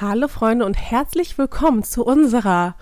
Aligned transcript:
Hallo 0.00 0.26
Freunde 0.26 0.64
und 0.64 0.74
herzlich 0.74 1.36
willkommen 1.38 1.84
zu 1.84 2.04
unserer 2.04 2.74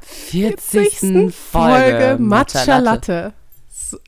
40. 0.00 0.98
40. 0.98 1.34
Folge 1.34 2.16
Matcha 2.18 2.78
Latte. 2.78 3.32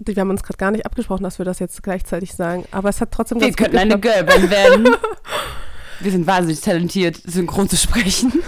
Wir 0.00 0.16
haben 0.16 0.30
uns 0.30 0.42
gerade 0.42 0.56
gar 0.56 0.70
nicht 0.70 0.84
abgesprochen, 0.84 1.22
dass 1.22 1.38
wir 1.38 1.44
das 1.44 1.60
jetzt 1.60 1.82
gleichzeitig 1.82 2.34
sagen, 2.34 2.64
aber 2.70 2.88
es 2.88 3.00
hat 3.00 3.12
trotzdem 3.12 3.40
Wir 3.40 3.48
ganz 3.48 3.56
gut 3.56 3.66
könnten 3.66 3.78
eine. 3.78 3.98
Girlband 3.98 4.50
werden. 4.50 4.88
Wir 6.00 6.10
sind 6.10 6.26
wahnsinnig 6.26 6.60
talentiert, 6.60 7.20
synchron 7.24 7.68
zu 7.68 7.76
sprechen. 7.76 8.42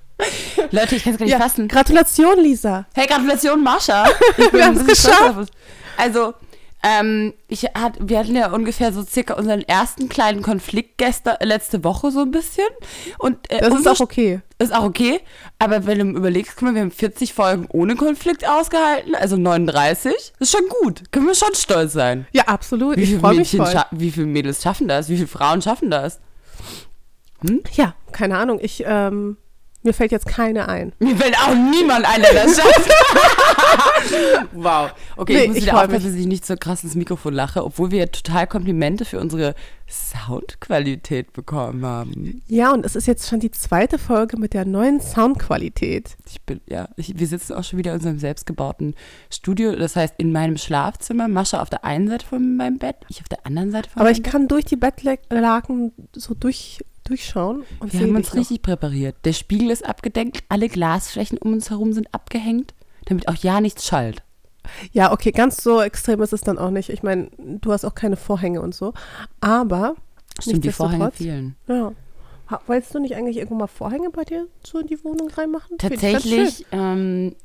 Leute, 0.72 0.96
ich 0.96 1.04
kann 1.04 1.12
es 1.12 1.18
gar 1.18 1.24
nicht 1.24 1.32
Ja, 1.32 1.38
fassen. 1.38 1.68
Gratulation, 1.68 2.38
Lisa. 2.40 2.86
Hey, 2.94 3.06
Gratulation, 3.06 3.62
bin 4.36 4.60
Wir 4.60 4.66
bisschen 4.74 4.96
stolz 4.96 5.18
geschafft. 5.18 5.52
Also, 5.96 6.34
ähm, 6.82 7.34
ich 7.48 7.64
hat, 7.64 7.94
wir 8.00 8.18
hatten 8.18 8.34
ja 8.34 8.52
ungefähr 8.52 8.92
so 8.92 9.02
circa 9.02 9.34
unseren 9.34 9.60
ersten 9.62 10.08
kleinen 10.08 10.42
Konflikt 10.42 10.96
gestern, 10.96 11.36
letzte 11.42 11.84
Woche 11.84 12.10
so 12.10 12.20
ein 12.20 12.30
bisschen. 12.30 12.66
Und, 13.18 13.50
äh, 13.50 13.60
Das 13.60 13.74
ist 13.74 13.86
auch 13.86 14.00
okay. 14.00 14.40
Ist 14.58 14.74
auch 14.74 14.84
okay, 14.84 15.20
aber 15.58 15.86
wenn 15.86 15.98
du 15.98 16.18
überlegst, 16.18 16.52
guck 16.54 16.68
mal, 16.68 16.74
wir 16.74 16.82
haben 16.82 16.90
40 16.90 17.32
Folgen 17.32 17.66
ohne 17.70 17.96
Konflikt 17.96 18.46
ausgehalten, 18.46 19.14
also 19.14 19.36
39, 19.36 20.12
ist 20.38 20.52
schon 20.52 20.68
gut. 20.82 21.10
Können 21.12 21.26
wir 21.26 21.34
schon 21.34 21.54
stolz 21.54 21.94
sein. 21.94 22.26
Ja, 22.32 22.44
absolut. 22.44 22.96
Wie 22.96 23.02
ich 23.02 23.08
viele, 23.08 23.20
freue 23.20 23.36
mich 23.36 23.52
Mädchen 23.54 23.80
wie 23.92 24.10
viele 24.10 24.26
Mädels 24.26 24.62
schaffen 24.62 24.86
das? 24.86 25.08
Wie 25.08 25.16
viele 25.16 25.28
Frauen 25.28 25.62
schaffen 25.62 25.90
das? 25.90 26.20
Ja, 27.72 27.94
keine 28.12 28.36
Ahnung. 28.36 28.58
Ich, 28.60 28.84
ähm, 28.86 29.38
mir 29.82 29.94
fällt 29.94 30.12
jetzt 30.12 30.26
keine 30.26 30.68
ein. 30.68 30.92
Mir 30.98 31.16
fällt 31.16 31.36
auch 31.38 31.54
niemand 31.54 32.04
ein, 32.06 32.20
der 32.22 32.34
das 32.34 32.56
schafft. 32.56 32.90
wow. 34.52 34.90
Okay, 35.16 35.32
Nee, 35.32 35.42
ich 35.42 35.48
muss 35.48 35.56
ich 35.56 35.62
wieder 35.62 35.72
freu 35.72 35.80
aufpassen, 35.84 36.02
mich. 36.04 36.12
dass 36.12 36.20
ich 36.20 36.26
nicht 36.26 36.46
so 36.46 36.56
krass 36.56 36.84
ins 36.84 36.94
Mikrofon 36.94 37.32
lache, 37.34 37.64
obwohl 37.64 37.90
wir 37.90 37.98
ja 38.00 38.06
total 38.06 38.46
Komplimente 38.46 39.04
für 39.04 39.18
unsere 39.20 39.54
Soundqualität 39.88 41.32
bekommen 41.32 41.84
haben. 41.84 42.42
Ja, 42.46 42.72
und 42.72 42.84
es 42.86 42.94
ist 42.96 43.06
jetzt 43.06 43.28
schon 43.28 43.40
die 43.40 43.50
zweite 43.50 43.98
Folge 43.98 44.36
mit 44.36 44.54
der 44.54 44.64
neuen 44.64 45.00
Soundqualität. 45.00 46.16
Ich 46.28 46.40
bin, 46.42 46.60
ja, 46.66 46.88
ich, 46.96 47.18
wir 47.18 47.26
sitzen 47.26 47.54
auch 47.54 47.64
schon 47.64 47.78
wieder 47.78 47.92
in 47.92 47.96
unserem 47.98 48.18
selbstgebauten 48.18 48.94
Studio. 49.30 49.74
Das 49.74 49.96
heißt, 49.96 50.14
in 50.18 50.32
meinem 50.32 50.56
Schlafzimmer, 50.58 51.28
Mascha 51.28 51.60
auf 51.60 51.70
der 51.70 51.84
einen 51.84 52.08
Seite 52.08 52.26
von 52.26 52.56
meinem 52.56 52.78
Bett, 52.78 52.96
ich 53.08 53.20
auf 53.20 53.28
der 53.28 53.44
anderen 53.46 53.70
Seite 53.72 53.90
von 53.90 54.00
Aber 54.00 54.10
meinem 54.10 54.16
ich 54.16 54.22
Bett. 54.22 54.32
kann 54.32 54.48
durch 54.48 54.64
die 54.64 54.76
Bettlaken 54.76 55.92
so 56.14 56.34
durch, 56.34 56.80
durchschauen 57.04 57.64
und 57.80 57.92
Wir 57.92 58.00
haben 58.00 58.16
uns 58.16 58.34
richtig 58.34 58.62
präpariert. 58.62 59.16
Der 59.24 59.32
Spiegel 59.32 59.70
ist 59.70 59.84
abgedeckt, 59.84 60.44
alle 60.48 60.68
Glasflächen 60.68 61.38
um 61.38 61.52
uns 61.52 61.70
herum 61.70 61.92
sind 61.92 62.12
abgehängt, 62.14 62.74
damit 63.06 63.28
auch 63.28 63.36
ja 63.36 63.60
nichts 63.60 63.86
schallt. 63.86 64.22
Ja, 64.92 65.12
okay, 65.12 65.32
ganz 65.32 65.62
so 65.62 65.80
extrem 65.80 66.20
ist 66.22 66.32
es 66.32 66.42
dann 66.42 66.58
auch 66.58 66.70
nicht. 66.70 66.90
Ich 66.90 67.02
meine, 67.02 67.30
du 67.38 67.72
hast 67.72 67.84
auch 67.84 67.94
keine 67.94 68.16
Vorhänge 68.16 68.60
und 68.60 68.74
so. 68.74 68.92
Aber, 69.40 69.96
Stimmt, 70.40 70.64
die 70.64 70.72
Vorhänge 70.72 71.10
fehlen. 71.10 71.56
ja. 71.66 71.92
Wolltest 72.66 72.92
du 72.92 72.98
nicht 72.98 73.14
eigentlich 73.14 73.36
irgendwo 73.36 73.54
mal 73.54 73.68
Vorhänge 73.68 74.10
bei 74.10 74.24
dir 74.24 74.48
so 74.66 74.80
in 74.80 74.88
die 74.88 75.04
Wohnung 75.04 75.28
reinmachen? 75.30 75.78
Tatsächlich, 75.78 76.66
ähm, 76.72 77.36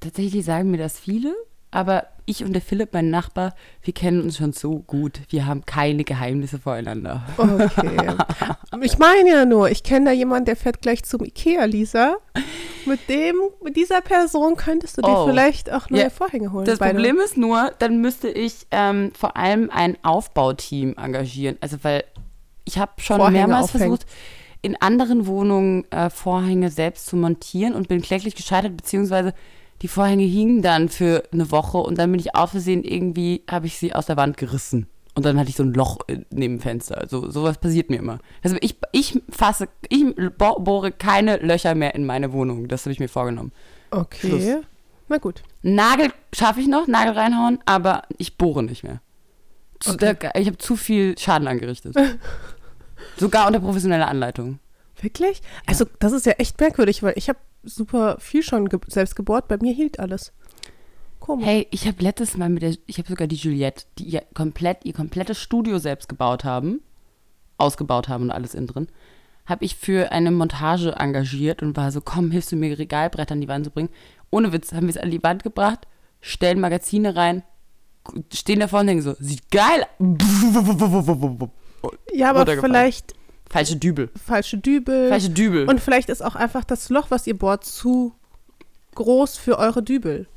tatsächlich 0.00 0.44
sagen 0.44 0.70
mir 0.70 0.76
das 0.76 0.98
viele, 1.00 1.34
aber 1.70 2.06
ich 2.26 2.44
und 2.44 2.52
der 2.52 2.62
Philipp, 2.62 2.90
mein 2.92 3.10
Nachbar, 3.10 3.54
wir 3.82 3.92
kennen 3.92 4.22
uns 4.22 4.36
schon 4.36 4.52
so 4.52 4.78
gut. 4.80 5.20
Wir 5.30 5.46
haben 5.46 5.66
keine 5.66 6.04
Geheimnisse 6.04 6.58
voreinander. 6.60 7.22
Okay. 7.38 8.14
Ich 8.82 8.98
meine 8.98 9.28
ja 9.28 9.44
nur, 9.44 9.68
ich 9.70 9.82
kenne 9.82 10.06
da 10.06 10.12
jemanden, 10.12 10.44
der 10.44 10.56
fährt 10.56 10.80
gleich 10.80 11.02
zum 11.02 11.24
Ikea, 11.24 11.64
Lisa. 11.64 12.16
Mit 12.86 13.08
dem, 13.08 13.34
mit 13.64 13.76
dieser 13.76 14.00
Person 14.00 14.56
könntest 14.56 14.96
du 14.98 15.02
dir 15.02 15.08
Oh. 15.10 15.26
vielleicht 15.26 15.72
auch 15.72 15.90
neue 15.90 16.02
Ja, 16.02 16.10
Vorhänge 16.10 16.52
holen. 16.52 16.66
Das 16.66 16.78
Beide. 16.78 16.94
Problem 16.94 17.18
ist 17.18 17.36
nur, 17.36 17.72
dann 17.80 18.00
müsste 18.00 18.28
ich 18.28 18.66
ähm, 18.70 19.10
vor 19.18 19.36
allem 19.36 19.68
ein 19.72 19.96
Aufbauteam 20.04 20.94
engagieren. 20.96 21.56
Also 21.60 21.78
weil 21.82 22.04
ich 22.64 22.78
habe 22.78 22.92
schon 22.98 23.16
Vorhänge 23.16 23.38
mehrmals 23.38 23.66
aufhängen. 23.74 23.96
versucht, 23.96 24.06
in 24.62 24.80
anderen 24.80 25.26
Wohnungen 25.26 25.90
äh, 25.90 26.10
Vorhänge 26.10 26.70
selbst 26.70 27.06
zu 27.06 27.16
montieren 27.16 27.74
und 27.74 27.88
bin 27.88 28.02
kläglich 28.02 28.34
gescheitert, 28.36 28.76
beziehungsweise 28.76 29.34
die 29.82 29.88
Vorhänge 29.88 30.24
hingen 30.24 30.62
dann 30.62 30.88
für 30.88 31.22
eine 31.32 31.50
Woche 31.50 31.78
und 31.78 31.98
dann 31.98 32.10
bin 32.10 32.20
ich 32.20 32.34
aus 32.34 32.50
Versehen 32.50 32.84
irgendwie, 32.84 33.42
habe 33.50 33.66
ich 33.66 33.78
sie 33.78 33.94
aus 33.94 34.06
der 34.06 34.16
Wand 34.16 34.36
gerissen. 34.36 34.86
Und 35.14 35.24
dann 35.26 35.38
hatte 35.40 35.50
ich 35.50 35.56
so 35.56 35.62
ein 35.64 35.74
Loch 35.74 35.98
äh, 36.06 36.18
neben 36.30 36.56
dem 36.56 36.60
Fenster. 36.60 36.98
Also 36.98 37.30
sowas 37.30 37.58
passiert 37.58 37.90
mir 37.90 37.96
immer. 37.98 38.18
Also 38.44 38.56
ich, 38.60 38.76
ich 38.92 39.20
fasse, 39.30 39.68
ich 39.88 40.04
bo- 40.38 40.60
bohre 40.60 40.92
keine 40.92 41.38
Löcher 41.38 41.74
mehr 41.74 41.94
in 41.94 42.06
meine 42.06 42.32
Wohnung. 42.32 42.68
Das 42.68 42.82
habe 42.84 42.92
ich 42.92 43.00
mir 43.00 43.08
vorgenommen. 43.08 43.52
Okay. 43.90 44.28
Schluss. 44.28 44.64
Na 45.08 45.18
gut. 45.18 45.42
Nagel 45.62 46.12
schaffe 46.32 46.60
ich 46.60 46.68
noch, 46.68 46.86
Nagel 46.86 47.14
reinhauen, 47.14 47.58
aber 47.66 48.02
ich 48.18 48.38
bohre 48.38 48.62
nicht 48.62 48.84
mehr. 48.84 49.00
Zu, 49.80 49.94
Okay. 49.94 50.14
da, 50.20 50.30
ich 50.38 50.46
habe 50.46 50.58
zu 50.58 50.76
viel 50.76 51.18
Schaden 51.18 51.48
angerichtet. 51.48 51.96
Sogar 53.16 53.46
unter 53.46 53.60
professioneller 53.60 54.08
Anleitung. 54.08 54.58
Wirklich? 55.00 55.40
Also, 55.66 55.86
das 55.98 56.12
ist 56.12 56.26
ja 56.26 56.32
echt 56.32 56.60
merkwürdig, 56.60 57.02
weil 57.02 57.14
ich 57.16 57.28
habe 57.28 57.38
super 57.62 58.16
viel 58.18 58.42
schon 58.42 58.68
ge 58.68 58.80
selbst 58.86 59.16
gebohrt. 59.16 59.48
Bei 59.48 59.58
mir 59.60 59.72
hielt 59.72 59.98
alles. 59.98 60.32
Komisch. 61.20 61.46
Hey, 61.46 61.66
ich 61.70 61.86
habe 61.86 62.02
letztes 62.02 62.36
Mal 62.36 62.48
mit 62.48 62.62
der, 62.62 62.74
ich 62.86 62.98
habe 62.98 63.08
sogar 63.08 63.26
die 63.26 63.36
Juliette, 63.36 63.84
die 63.98 64.04
ihr 64.04 64.22
komplett, 64.34 64.84
ihr 64.84 64.94
komplettes 64.94 65.38
Studio 65.38 65.78
selbst 65.78 66.08
gebaut 66.08 66.44
haben, 66.44 66.80
ausgebaut 67.58 68.08
haben 68.08 68.24
und 68.24 68.30
alles 68.30 68.54
innen 68.54 68.66
drin, 68.66 68.88
habe 69.44 69.64
ich 69.64 69.76
für 69.76 70.12
eine 70.12 70.30
Montage 70.30 70.92
engagiert 70.92 71.62
und 71.62 71.76
war 71.76 71.92
so, 71.92 72.00
komm, 72.00 72.30
hilfst 72.30 72.52
du 72.52 72.56
mir 72.56 72.78
Regalbretter 72.78 73.32
an 73.32 73.40
die 73.40 73.48
Wand 73.48 73.66
zu 73.66 73.70
bringen. 73.70 73.90
Ohne 74.30 74.52
Witz, 74.52 74.72
haben 74.72 74.86
wir 74.86 74.90
es 74.90 74.96
an 74.96 75.10
die 75.10 75.22
Wand 75.22 75.42
gebracht, 75.42 75.86
stellen 76.20 76.60
Magazine 76.60 77.16
rein, 77.16 77.42
stehen 78.32 78.60
davor 78.60 78.80
und 78.80 78.86
denken 78.86 79.02
so, 79.02 79.14
sieht 79.18 79.50
geil. 79.50 79.86
ja, 82.14 82.30
aber 82.30 82.46
vielleicht 82.46 83.14
Falsche 83.50 83.76
Dübel. 83.76 84.10
falsche 84.24 84.58
Dübel. 84.58 85.08
Falsche 85.08 85.30
Dübel. 85.30 85.68
Und 85.68 85.80
vielleicht 85.80 86.08
ist 86.08 86.22
auch 86.22 86.36
einfach 86.36 86.64
das 86.64 86.88
Loch, 86.88 87.06
was 87.10 87.26
ihr 87.26 87.36
bohrt, 87.36 87.64
zu 87.64 88.14
groß 88.94 89.36
für 89.36 89.58
eure 89.58 89.82
Dübel. 89.82 90.28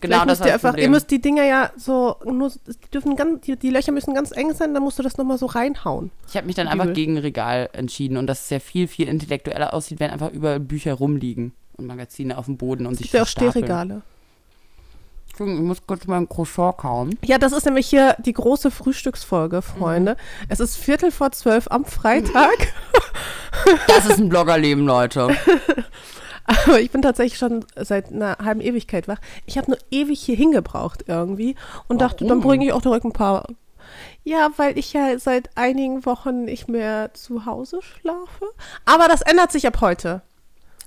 genau 0.00 0.24
das 0.24 0.38
war 0.40 0.46
ihr 0.46 0.52
das 0.52 0.54
einfach, 0.54 0.70
Problem. 0.70 0.84
ihr 0.84 0.90
müsst 0.90 1.10
die 1.10 1.20
Dinger 1.20 1.44
ja 1.44 1.72
so, 1.76 2.16
nur, 2.24 2.50
die, 2.50 2.90
dürfen 2.90 3.16
ganz, 3.16 3.40
die, 3.42 3.56
die 3.56 3.70
Löcher 3.70 3.90
müssen 3.90 4.14
ganz 4.14 4.30
eng 4.30 4.54
sein, 4.54 4.74
dann 4.74 4.82
musst 4.82 4.98
du 4.98 5.02
das 5.02 5.16
nochmal 5.16 5.38
so 5.38 5.46
reinhauen. 5.46 6.12
Ich 6.28 6.36
habe 6.36 6.46
mich 6.46 6.54
dann 6.54 6.68
Dübel. 6.68 6.80
einfach 6.80 6.94
gegen 6.94 7.18
Regal 7.18 7.68
entschieden 7.72 8.16
und 8.16 8.28
dass 8.28 8.44
es 8.44 8.50
ja 8.50 8.60
viel, 8.60 8.86
viel 8.86 9.08
intellektueller 9.08 9.74
aussieht, 9.74 9.98
wenn 9.98 10.10
einfach 10.10 10.30
überall 10.30 10.60
Bücher 10.60 10.94
rumliegen 10.94 11.52
und 11.76 11.86
Magazine 11.86 12.38
auf 12.38 12.46
dem 12.46 12.58
Boden 12.58 12.86
und 12.86 12.92
Es 12.92 12.98
sich 12.98 13.06
gibt 13.10 13.14
ja 13.14 13.22
auch. 13.22 13.26
Stehregale. 13.26 14.02
Entschuldigung, 15.32 15.62
Ich 15.62 15.68
muss 15.68 15.86
kurz 15.86 16.06
mal 16.06 16.18
ein 16.18 16.28
Croissant 16.28 16.76
kauen. 16.76 17.18
Ja, 17.24 17.38
das 17.38 17.52
ist 17.52 17.64
nämlich 17.64 17.88
hier 17.88 18.16
die 18.18 18.34
große 18.34 18.70
Frühstücksfolge, 18.70 19.62
Freunde. 19.62 20.18
Es 20.50 20.60
ist 20.60 20.76
Viertel 20.76 21.10
vor 21.10 21.32
zwölf 21.32 21.68
am 21.70 21.84
Freitag. 21.84 22.52
Das 23.86 24.06
ist 24.06 24.18
ein 24.18 24.30
Bloggerleben, 24.30 24.86
Leute. 24.86 25.36
Aber 26.44 26.80
ich 26.80 26.90
bin 26.90 27.02
tatsächlich 27.02 27.38
schon 27.38 27.64
seit 27.76 28.10
einer 28.10 28.38
halben 28.42 28.60
Ewigkeit 28.62 29.06
wach. 29.08 29.18
Ich 29.46 29.58
habe 29.58 29.70
nur 29.70 29.78
ewig 29.90 30.20
hier 30.20 30.36
hingebraucht 30.36 31.04
irgendwie 31.06 31.54
und 31.86 32.00
dachte, 32.00 32.24
dann 32.24 32.38
Warum? 32.38 32.42
bringe 32.42 32.64
ich 32.64 32.72
auch 32.72 32.80
direkt 32.82 33.04
ein 33.04 33.12
paar. 33.12 33.46
Ja, 34.24 34.48
weil 34.56 34.78
ich 34.78 34.94
ja 34.94 35.18
seit 35.18 35.50
einigen 35.54 36.04
Wochen 36.06 36.44
nicht 36.44 36.66
mehr 36.68 37.12
zu 37.12 37.44
Hause 37.44 37.80
schlafe. 37.82 38.46
Aber 38.86 39.06
das 39.06 39.20
ändert 39.22 39.52
sich 39.52 39.66
ab 39.66 39.80
heute. 39.80 40.22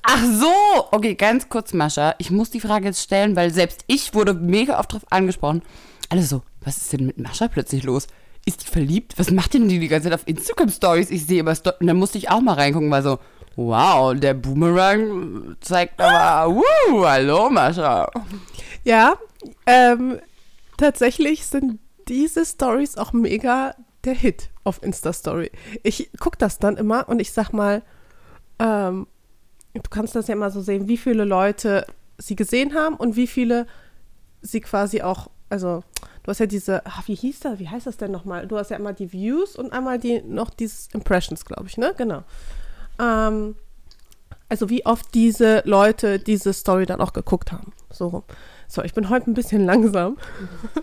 Ach 0.08 0.24
so, 0.24 0.54
okay, 0.92 1.16
ganz 1.16 1.50
kurz, 1.50 1.74
Mascha. 1.74 2.14
Ich 2.20 2.30
muss 2.30 2.52
die 2.52 2.60
Frage 2.60 2.86
jetzt 2.86 3.02
stellen, 3.02 3.36
weil 3.36 3.52
selbst 3.52 3.84
ich 3.88 4.14
wurde 4.14 4.36
mega 4.36 4.80
oft 4.80 4.94
drauf 4.94 5.06
angesprochen. 5.10 5.64
Alle 6.10 6.22
so, 6.22 6.44
was 6.62 6.78
ist 6.78 6.94
denn 6.94 7.08
mit 7.08 7.18
Mascha 7.18 7.48
plötzlich 7.48 7.84
los? 7.84 8.08
Ist 8.46 8.64
die 8.64 8.68
verliebt? 8.68 9.18
Was 9.18 9.32
macht 9.32 9.56
denn 9.56 9.68
die 9.68 9.80
die 9.80 9.88
ganze 9.88 10.10
Zeit 10.10 10.20
auf 10.20 10.28
Instagram-Stories? 10.28 11.10
Ich 11.10 11.26
sehe 11.26 11.40
immer 11.40 11.56
Sto 11.56 11.72
Und 11.80 11.88
dann 11.88 11.98
musste 11.98 12.20
ich 12.20 12.30
auch 12.30 12.42
mal 12.42 12.54
reingucken, 12.54 12.92
weil 12.92 13.02
so, 13.02 13.18
wow, 13.56 14.14
der 14.14 14.36
Boomerang 14.36 15.56
zeigt 15.62 16.00
aber, 16.00 16.56
wuh, 16.56 17.06
hallo 17.06 17.50
Mascha. 17.50 18.12
Ja, 18.84 19.16
ähm, 19.66 20.20
tatsächlich 20.78 21.48
sind 21.48 21.80
diese 22.08 22.46
Stories 22.46 22.98
auch 22.98 23.12
mega 23.12 23.74
der 24.04 24.14
Hit 24.14 24.52
auf 24.64 24.84
Insta-Story. 24.84 25.52
Ich 25.82 26.12
gucke 26.20 26.38
das 26.38 26.60
dann 26.60 26.78
immer 26.78 27.10
und 27.10 27.20
ich 27.20 27.32
sag 27.32 27.52
mal, 27.52 27.82
ähm, 28.60 29.08
du 29.84 29.90
kannst 29.90 30.16
das 30.16 30.28
ja 30.28 30.36
immer 30.36 30.52
so 30.52 30.62
sehen, 30.62 30.88
wie 30.88 30.98
viele 30.98 31.26
Leute 31.26 31.86
sie 32.18 32.36
gesehen 32.36 32.74
haben 32.74 32.96
und 32.96 33.16
wie 33.16 33.28
viele 33.28 33.68
sie 34.42 34.62
quasi 34.62 35.02
auch, 35.02 35.30
also 35.50 35.84
du 36.24 36.30
hast 36.30 36.40
ja 36.40 36.46
diese, 36.46 36.86
ach, 36.86 37.08
wie 37.08 37.16
hieß 37.16 37.42
das, 37.42 37.60
wie 37.60 37.70
heißt 37.70 37.88
das 37.88 37.98
denn 37.98 38.12
nochmal? 38.12 38.48
Du 38.48 38.58
hast 38.58 38.70
ja 38.72 38.78
einmal 38.78 38.94
die 38.94 39.12
Views 39.12 39.56
und 39.56 39.74
einmal 39.74 40.00
die, 40.00 40.22
noch 40.22 40.50
dieses 40.50 40.88
Impressions, 40.94 41.46
glaube 41.46 41.68
ich, 41.68 41.78
ne? 41.78 41.94
Genau. 41.98 42.24
Ähm, 43.00 43.56
also 44.48 44.70
wie 44.70 44.86
oft 44.86 45.14
diese 45.14 45.62
Leute 45.66 46.20
diese 46.20 46.54
Story 46.54 46.86
dann 46.86 47.02
auch 47.02 47.14
geguckt 47.14 47.52
haben. 47.52 47.74
So. 47.92 48.24
So, 48.68 48.84
ich 48.84 48.94
bin 48.94 49.10
heute 49.10 49.30
ein 49.30 49.34
bisschen 49.34 49.66
langsam. 49.66 50.18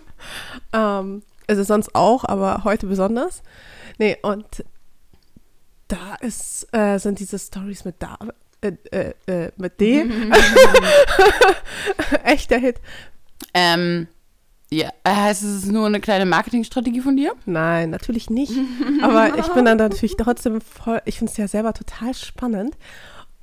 ähm, 0.73 1.23
also 1.47 1.63
sonst 1.63 1.95
auch, 1.95 2.23
aber 2.23 2.63
heute 2.63 2.87
besonders. 2.87 3.43
Nee, 3.97 4.17
und 4.21 4.63
da 5.87 6.15
ist, 6.21 6.67
äh, 6.73 6.97
sind 6.97 7.19
diese 7.19 7.37
Stories 7.37 7.85
mit 7.85 7.95
da, 7.99 8.17
äh, 8.63 8.73
äh, 8.91 9.13
äh, 9.27 9.51
mit 9.57 9.79
dem. 9.79 10.31
Echter 12.23 12.57
Hit. 12.57 12.77
Ähm, 13.53 14.07
Ja, 14.71 14.89
heißt 15.07 15.43
es 15.43 15.63
ist 15.63 15.71
nur 15.71 15.85
eine 15.85 15.99
kleine 15.99 16.25
Marketingstrategie 16.25 17.01
von 17.01 17.15
dir? 17.15 17.33
Nein, 17.45 17.91
natürlich 17.91 18.29
nicht. 18.29 18.53
Aber 19.03 19.37
ich 19.37 19.47
bin 19.49 19.65
dann 19.65 19.77
natürlich 19.77 20.15
trotzdem 20.17 20.61
voll, 20.61 21.01
ich 21.05 21.19
finde 21.19 21.31
es 21.31 21.37
ja 21.37 21.47
selber 21.47 21.73
total 21.73 22.13
spannend. 22.13 22.75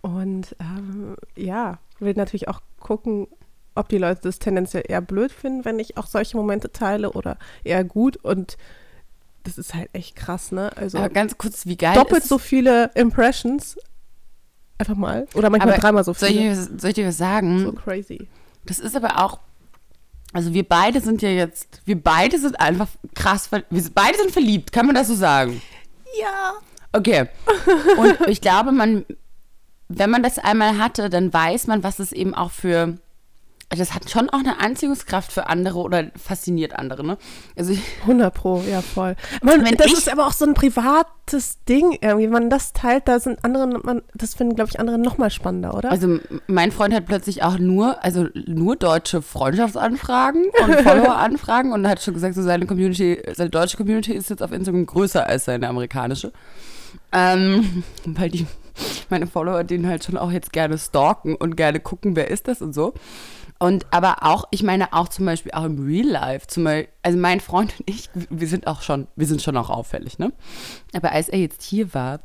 Und 0.00 0.56
ähm, 0.60 1.14
ja, 1.36 1.78
will 1.98 2.14
natürlich 2.16 2.48
auch 2.48 2.60
gucken, 2.80 3.28
ob 3.74 3.88
die 3.88 3.98
Leute 3.98 4.22
das 4.22 4.38
tendenziell 4.38 4.82
eher 4.88 5.00
blöd 5.00 5.30
finden, 5.30 5.64
wenn 5.64 5.78
ich 5.78 5.96
auch 5.96 6.06
solche 6.06 6.36
Momente 6.36 6.72
teile 6.72 7.12
oder 7.12 7.36
eher 7.62 7.84
gut. 7.84 8.16
Und 8.16 8.56
das 9.44 9.56
ist 9.58 9.74
halt 9.74 9.90
echt 9.92 10.16
krass, 10.16 10.52
ne? 10.52 10.76
Also 10.76 10.98
Aber 10.98 11.10
ganz 11.10 11.38
kurz, 11.38 11.66
wie 11.66 11.76
geil 11.76 11.94
doppelt 11.94 12.24
so 12.24 12.38
viele 12.38 12.90
Impressions. 12.94 13.76
Einfach 14.80 14.96
mal. 14.96 15.26
Oder 15.34 15.50
manchmal 15.50 15.74
Aber 15.74 15.80
dreimal 15.80 16.04
so 16.04 16.12
soll 16.14 16.30
ich, 16.30 16.50
was- 16.50 16.70
soll 16.80 16.90
ich 16.90 16.94
dir 16.94 17.06
was 17.06 17.18
sagen? 17.18 17.64
So 17.64 17.72
crazy. 17.72 18.28
Das 18.64 18.78
ist 18.78 18.96
aber 18.96 19.22
auch, 19.22 19.38
also 20.32 20.54
wir 20.54 20.66
beide 20.66 21.00
sind 21.00 21.20
ja 21.22 21.28
jetzt, 21.28 21.82
wir 21.84 22.00
beide 22.02 22.38
sind 22.38 22.58
einfach 22.60 22.88
krass, 23.14 23.50
wir 23.52 23.62
beide 23.94 24.16
sind 24.18 24.30
verliebt, 24.30 24.72
kann 24.72 24.86
man 24.86 24.94
das 24.94 25.08
so 25.08 25.14
sagen? 25.14 25.60
Ja. 26.20 26.52
Okay. 26.92 27.26
Und 27.98 28.26
ich 28.28 28.40
glaube, 28.40 28.72
man, 28.72 29.04
wenn 29.88 30.10
man 30.10 30.22
das 30.22 30.38
einmal 30.38 30.78
hatte, 30.78 31.10
dann 31.10 31.32
weiß 31.32 31.66
man, 31.66 31.82
was 31.82 31.98
es 31.98 32.10
eben 32.12 32.34
auch 32.34 32.50
für, 32.50 32.96
das 33.78 33.94
hat 33.94 34.10
schon 34.10 34.28
auch 34.30 34.40
eine 34.40 34.58
Anziehungskraft 34.60 35.30
für 35.32 35.46
andere 35.48 35.78
oder 35.78 36.06
fasziniert 36.16 36.76
andere, 36.76 37.06
ne? 37.06 37.18
Also 37.56 37.72
ich, 37.72 37.80
100 38.02 38.34
Pro, 38.34 38.62
ja 38.68 38.82
voll. 38.82 39.14
Man, 39.42 39.64
das 39.76 39.86
ich- 39.86 39.92
ist 39.92 40.12
aber 40.12 40.26
auch 40.26 40.32
so 40.32 40.44
ein 40.44 40.54
privates 40.54 41.62
Ding 41.68 41.96
irgendwie. 42.00 42.24
Wenn 42.24 42.32
man 42.32 42.50
das 42.50 42.72
teilt, 42.72 43.06
da 43.06 43.20
sind 43.20 43.44
andere, 43.44 43.68
man, 43.68 44.02
das 44.14 44.34
finden, 44.34 44.56
glaube 44.56 44.70
ich, 44.72 44.80
andere 44.80 44.98
noch 44.98 45.18
mal 45.18 45.30
spannender, 45.30 45.76
oder? 45.76 45.90
also 45.90 46.18
mein 46.48 46.72
Freund 46.72 46.92
hat 46.92 47.06
plötzlich 47.06 47.44
auch 47.44 47.58
nur, 47.58 48.02
also 48.02 48.26
nur 48.46 48.74
deutsche 48.74 49.22
Freundschaftsanfragen 49.22 50.46
und 50.64 50.74
Follower-Anfragen 50.82 51.72
und 51.72 51.86
hat 51.86 52.02
schon 52.02 52.14
gesagt, 52.14 52.34
so 52.34 52.42
seine 52.42 52.66
Community, 52.66 53.22
seine 53.34 53.50
deutsche 53.50 53.76
Community 53.76 54.12
ist 54.12 54.30
jetzt 54.30 54.42
auf 54.42 54.50
Instagram 54.50 54.84
größer 54.86 55.24
als 55.26 55.44
seine 55.44 55.68
amerikanische. 55.68 56.32
Ähm, 57.12 57.84
weil 58.04 58.30
die, 58.30 58.46
meine 59.10 59.28
Follower 59.28 59.62
den 59.62 59.86
halt 59.86 60.02
schon 60.02 60.16
auch 60.16 60.32
jetzt 60.32 60.52
gerne 60.52 60.76
stalken 60.76 61.36
und 61.36 61.56
gerne 61.56 61.78
gucken, 61.78 62.16
wer 62.16 62.28
ist 62.30 62.48
das 62.48 62.60
und 62.62 62.72
so. 62.74 62.94
Und 63.62 63.86
aber 63.90 64.22
auch, 64.22 64.46
ich 64.50 64.62
meine 64.62 64.92
auch 64.94 65.08
zum 65.08 65.26
Beispiel 65.26 65.52
auch 65.52 65.64
im 65.64 65.84
Real 65.86 66.06
Life, 66.08 66.46
zum 66.46 66.64
Beispiel, 66.64 66.88
also 67.02 67.18
mein 67.18 67.40
Freund 67.40 67.74
und 67.78 67.90
ich, 67.90 68.08
wir 68.30 68.48
sind 68.48 68.66
auch 68.66 68.80
schon, 68.80 69.06
wir 69.16 69.26
sind 69.26 69.42
schon 69.42 69.54
auch 69.58 69.68
auffällig, 69.68 70.18
ne? 70.18 70.32
Aber 70.94 71.12
als 71.12 71.28
er 71.28 71.38
jetzt 71.40 71.62
hier 71.62 71.92
war 71.92 72.20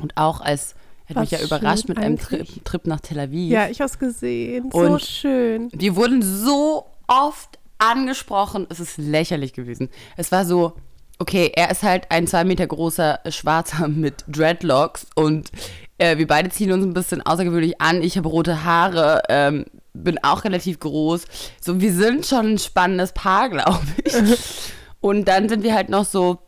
und 0.00 0.16
auch 0.16 0.40
als, 0.40 0.76
er 1.08 1.16
hat 1.16 1.22
mich 1.22 1.30
ja 1.32 1.40
überrascht 1.44 1.88
mit 1.88 1.98
einem 1.98 2.16
Trip, 2.16 2.40
eigentlich. 2.42 2.60
Trip 2.62 2.86
nach 2.86 3.00
Tel 3.00 3.18
Aviv. 3.18 3.50
ja, 3.50 3.66
ich 3.68 3.80
habe 3.80 3.90
es 3.90 3.98
gesehen. 3.98 4.70
so 4.72 4.78
Und- 4.78 5.02
schön. 5.02 5.68
Wir 5.72 5.96
wurden 5.96 6.22
so 6.22 6.86
oft 7.08 7.58
angesprochen, 7.78 8.66
es 8.70 8.78
ist 8.78 8.98
lächerlich 8.98 9.52
gewesen. 9.54 9.88
Es 10.16 10.30
war 10.30 10.44
so, 10.44 10.74
okay, 11.18 11.50
er 11.56 11.72
ist 11.72 11.82
halt 11.82 12.08
ein 12.12 12.28
zwei 12.28 12.44
Meter 12.44 12.68
großer 12.68 13.18
Schwarzer 13.30 13.88
mit 13.88 14.24
Dreadlocks 14.28 15.06
und 15.16 15.50
äh, 15.98 16.18
wir 16.18 16.28
beide 16.28 16.50
ziehen 16.50 16.70
uns 16.70 16.84
ein 16.84 16.94
bisschen 16.94 17.20
außergewöhnlich 17.20 17.80
an. 17.80 18.00
Ich 18.02 18.16
habe 18.16 18.28
rote 18.28 18.62
Haare, 18.64 19.22
ähm, 19.28 19.64
bin 19.92 20.22
auch 20.22 20.44
relativ 20.44 20.80
groß. 20.80 21.24
So, 21.60 21.80
wir 21.80 21.92
sind 21.92 22.26
schon 22.26 22.54
ein 22.54 22.58
spannendes 22.58 23.12
Paar, 23.12 23.48
glaube 23.48 23.86
ich. 24.04 24.14
und 25.00 25.26
dann 25.26 25.48
sind 25.48 25.62
wir 25.62 25.74
halt 25.74 25.88
noch 25.88 26.04
so 26.04 26.38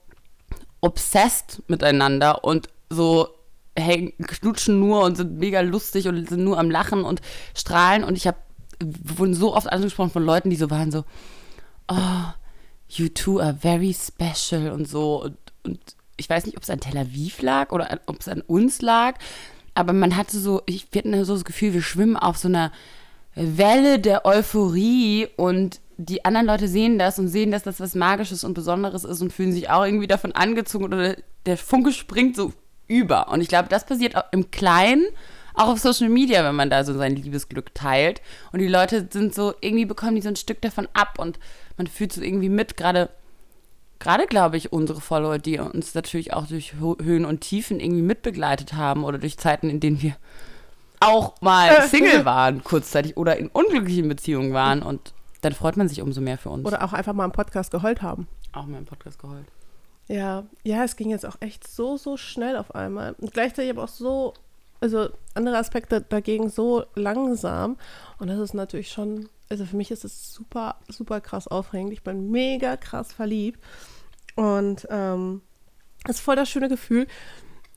obsessed 0.81 1.63
miteinander 1.69 2.45
und 2.45 2.69
so 2.91 3.29
hängen, 3.77 4.13
knutschen 4.19 4.79
nur 4.79 5.03
und 5.03 5.17
sind 5.17 5.39
mega 5.39 5.61
lustig 5.61 6.09
und 6.09 6.29
sind 6.29 6.45
nur 6.45 6.59
am 6.59 6.71
Lachen 6.71 7.05
und 7.05 7.21
strahlen. 7.55 8.05
Und 8.05 8.17
ich 8.17 8.27
habe, 8.27 8.39
wir 8.81 9.19
wurden 9.19 9.35
so 9.35 9.55
oft 9.55 9.71
angesprochen 9.71 10.11
von 10.11 10.25
Leuten, 10.25 10.51
die 10.51 10.57
so 10.57 10.71
waren 10.71 10.91
so, 10.91 11.05
oh, 11.89 12.33
you 12.89 13.09
two 13.09 13.41
are 13.41 13.55
very 13.55 13.95
special 13.95 14.71
und 14.71 14.89
so. 14.89 15.23
Und, 15.23 15.37
und 15.65 15.81
ich 16.17 16.31
weiß 16.31 16.47
nicht, 16.47 16.57
ob 16.57 16.63
es 16.63 16.71
an 16.71 16.81
Tel 16.81 16.97
Aviv 16.97 17.43
lag 17.43 17.73
oder 17.73 18.01
ob 18.07 18.21
es 18.21 18.29
an 18.29 18.41
uns 18.43 18.81
lag, 18.81 19.19
aber 19.75 19.93
man 19.93 20.17
hatte 20.17 20.39
so, 20.39 20.63
ich, 20.67 20.87
wir 20.93 21.01
hatten 21.01 21.25
so 21.25 21.35
das 21.35 21.45
Gefühl, 21.45 21.75
wir 21.75 21.83
schwimmen 21.83 22.17
auf 22.17 22.37
so 22.39 22.49
einer 22.49 22.71
Welle 23.35 23.99
der 23.99 24.25
Euphorie 24.27 25.29
und 25.37 25.81
die 25.97 26.25
anderen 26.25 26.47
Leute 26.47 26.69
sehen 26.69 26.99
das 26.99 27.19
und 27.19 27.29
sehen, 27.29 27.51
dass 27.51 27.63
das 27.63 27.81
was 27.81 27.95
Magisches 27.95 28.45
und 28.45 28.55
Besonderes 28.55 29.05
ist 29.05 29.21
und 29.21 29.33
fühlen 29.33 29.53
sich 29.53 29.71
auch 29.71 29.85
irgendwie 29.85 30.07
davon 30.07 30.33
angezogen 30.33 30.85
oder 30.85 31.17
der 31.47 31.57
Funke 31.57 31.93
springt 31.93 32.37
so 32.37 32.53
über. 32.89 33.29
Und 33.29 33.41
ich 33.41 33.49
glaube, 33.49 33.69
das 33.69 33.87
passiert 33.87 34.17
auch 34.17 34.25
im 34.33 34.51
Kleinen, 34.51 35.07
auch 35.55 35.69
auf 35.69 35.79
Social 35.79 36.09
Media, 36.09 36.45
wenn 36.45 36.57
man 36.57 36.71
da 36.71 36.85
so 36.85 36.95
sein 36.95 37.15
Liebesglück 37.15 37.75
teilt. 37.75 38.23
Und 38.53 38.59
die 38.59 38.69
Leute 38.69 39.09
sind 39.11 39.35
so, 39.35 39.55
irgendwie 39.61 39.85
bekommen 39.85 40.17
die 40.17 40.23
so 40.23 40.29
ein 40.29 40.37
Stück 40.37 40.61
davon 40.63 40.89
ab 40.95 41.19
und 41.19 41.39
man 41.77 41.87
fühlt 41.87 42.13
so 42.13 42.23
irgendwie 42.23 42.49
mit, 42.49 42.77
gerade 42.77 43.11
gerade 44.01 44.27
glaube 44.27 44.57
ich, 44.57 44.73
unsere 44.73 45.01
Follower, 45.01 45.39
die 45.39 45.59
uns 45.59 45.95
natürlich 45.95 46.35
auch 46.35 46.47
durch 46.47 46.75
Höhen 46.75 47.25
und 47.25 47.41
Tiefen 47.41 47.81
irgendwie 47.81 48.03
mitbegleitet 48.03 48.75
haben 48.75 49.05
oder 49.05 49.19
durch 49.19 49.39
Zeiten, 49.39 49.71
in 49.71 49.81
denen 49.81 50.03
wir 50.03 50.17
auch 51.07 51.41
mal 51.41 51.69
Äh. 51.71 51.89
Single 51.89 52.25
waren, 52.25 52.63
kurzzeitig 52.65 53.17
oder 53.17 53.37
in 53.37 53.49
unglücklichen 53.49 54.09
Beziehungen 54.09 54.53
waren 54.53 54.83
und 54.83 55.13
dann 55.43 55.53
freut 55.53 55.77
man 55.77 55.89
sich 55.89 56.01
umso 56.01 56.21
mehr 56.21 56.39
für 56.39 56.51
uns. 56.51 56.65
Oder 56.65 56.83
auch 56.83 56.93
einfach 56.93 57.13
mal 57.13 57.25
im 57.27 57.33
Podcast 57.33 57.71
geheult 57.71 58.03
haben. 58.03 58.27
auch 58.53 58.67
mal 58.67 58.79
im 58.79 58.87
Podcast 58.87 59.19
geheult. 59.19 59.47
Ja, 60.07 60.45
ja, 60.63 60.85
es 60.85 60.97
ging 60.97 61.11
jetzt 61.11 61.25
auch 61.27 61.37
echt 61.41 61.67
so, 61.67 61.97
so 61.97 62.17
schnell 62.17 62.57
auf 62.57 62.75
einmal. 62.75 63.15
Und 63.21 63.33
gleichzeitig 63.33 63.71
aber 63.71 63.85
auch 63.85 63.89
so, 63.89 64.35
also 64.81 65.09
andere 65.35 65.57
Aspekte 65.57 66.03
dagegen 66.03 66.51
so 66.51 66.85
langsam. 66.95 67.77
Und 68.19 68.29
das 68.29 68.39
ist 68.39 68.55
natürlich 68.55 68.91
schon, 68.91 69.29
also 69.49 69.65
für 69.65 69.77
mich 69.77 69.91
ist 69.91 70.05
es 70.05 70.33
super, 70.35 70.77
super 70.89 71.21
krass 71.23 71.49
aufregend. 71.49 71.93
Ich 71.93 72.03
bin 72.03 72.31
mega 72.31 72.77
krass 72.77 73.13
verliebt. 73.13 73.61
Und 74.37 74.87
ähm, 74.91 75.41
das 76.05 76.17
ist 76.17 76.23
voll 76.23 76.37
das 76.37 76.51
schöne 76.51 76.69
Gefühl. 76.69 77.07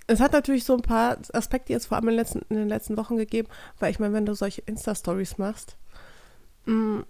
Es 0.08 0.22
hat 0.22 0.32
natürlich 0.32 0.64
so 0.64 0.74
ein 0.74 0.82
paar 0.82 1.18
Aspekte 1.34 1.74
jetzt 1.74 1.88
vor 1.88 1.98
allem 1.98 2.08
in 2.08 2.14
den 2.14 2.18
letzten, 2.18 2.42
in 2.50 2.56
den 2.56 2.70
letzten 2.70 2.98
Wochen 2.98 3.18
gegeben, 3.18 3.50
weil 3.80 3.92
ich 3.92 4.00
meine, 4.00 4.14
wenn 4.14 4.26
du 4.26 4.34
solche 4.34 4.62
Insta-Stories 4.62 5.38
machst, 5.38 5.78
mh, 6.66 7.04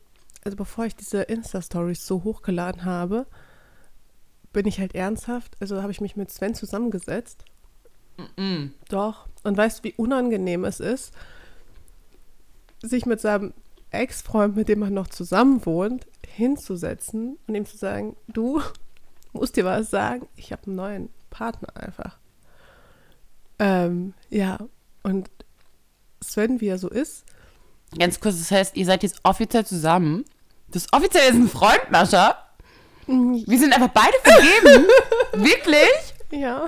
also 0.43 0.55
bevor 0.55 0.85
ich 0.85 0.95
diese 0.95 1.21
Insta-Stories 1.23 2.05
so 2.05 2.23
hochgeladen 2.23 2.85
habe, 2.85 3.27
bin 4.53 4.65
ich 4.65 4.79
halt 4.79 4.95
ernsthaft. 4.95 5.55
Also 5.59 5.81
habe 5.81 5.91
ich 5.91 6.01
mich 6.01 6.15
mit 6.15 6.31
Sven 6.31 6.55
zusammengesetzt. 6.55 7.43
Doch. 8.89 9.27
Und 9.43 9.57
weißt 9.57 9.79
du, 9.79 9.83
wie 9.83 9.93
unangenehm 9.95 10.65
es 10.65 10.79
ist, 10.79 11.13
sich 12.81 13.05
mit 13.05 13.21
seinem 13.21 13.53
Ex-Freund, 13.91 14.55
mit 14.55 14.69
dem 14.69 14.79
man 14.79 14.93
noch 14.93 15.07
zusammen 15.07 15.65
wohnt, 15.65 16.07
hinzusetzen 16.27 17.37
und 17.47 17.55
ihm 17.55 17.65
zu 17.65 17.77
sagen, 17.77 18.15
du 18.27 18.61
musst 19.33 19.55
dir 19.55 19.65
was 19.65 19.89
sagen, 19.89 20.27
ich 20.35 20.51
habe 20.51 20.67
einen 20.67 20.75
neuen 20.75 21.09
Partner 21.29 21.75
einfach. 21.75 22.17
Ähm, 23.59 24.13
ja, 24.29 24.57
und 25.03 25.29
Sven, 26.23 26.61
wie 26.61 26.67
er 26.67 26.77
so 26.77 26.89
ist, 26.89 27.23
Ganz 27.97 28.19
kurz, 28.19 28.37
das 28.37 28.51
heißt, 28.51 28.75
ihr 28.75 28.85
seid 28.85 29.01
jetzt 29.01 29.21
offiziell 29.23 29.65
zusammen. 29.65 30.25
Das 30.67 30.83
ist 30.83 30.93
offiziell 30.93 31.23
jetzt 31.23 31.35
ein 31.35 31.47
Freund, 31.49 31.89
Mascha. 31.89 32.37
Wir 33.07 33.57
sind 33.57 33.73
einfach 33.73 33.87
beide 33.93 34.13
vergeben. 34.21 34.85
Wirklich? 35.33 35.87
ja. 36.31 36.67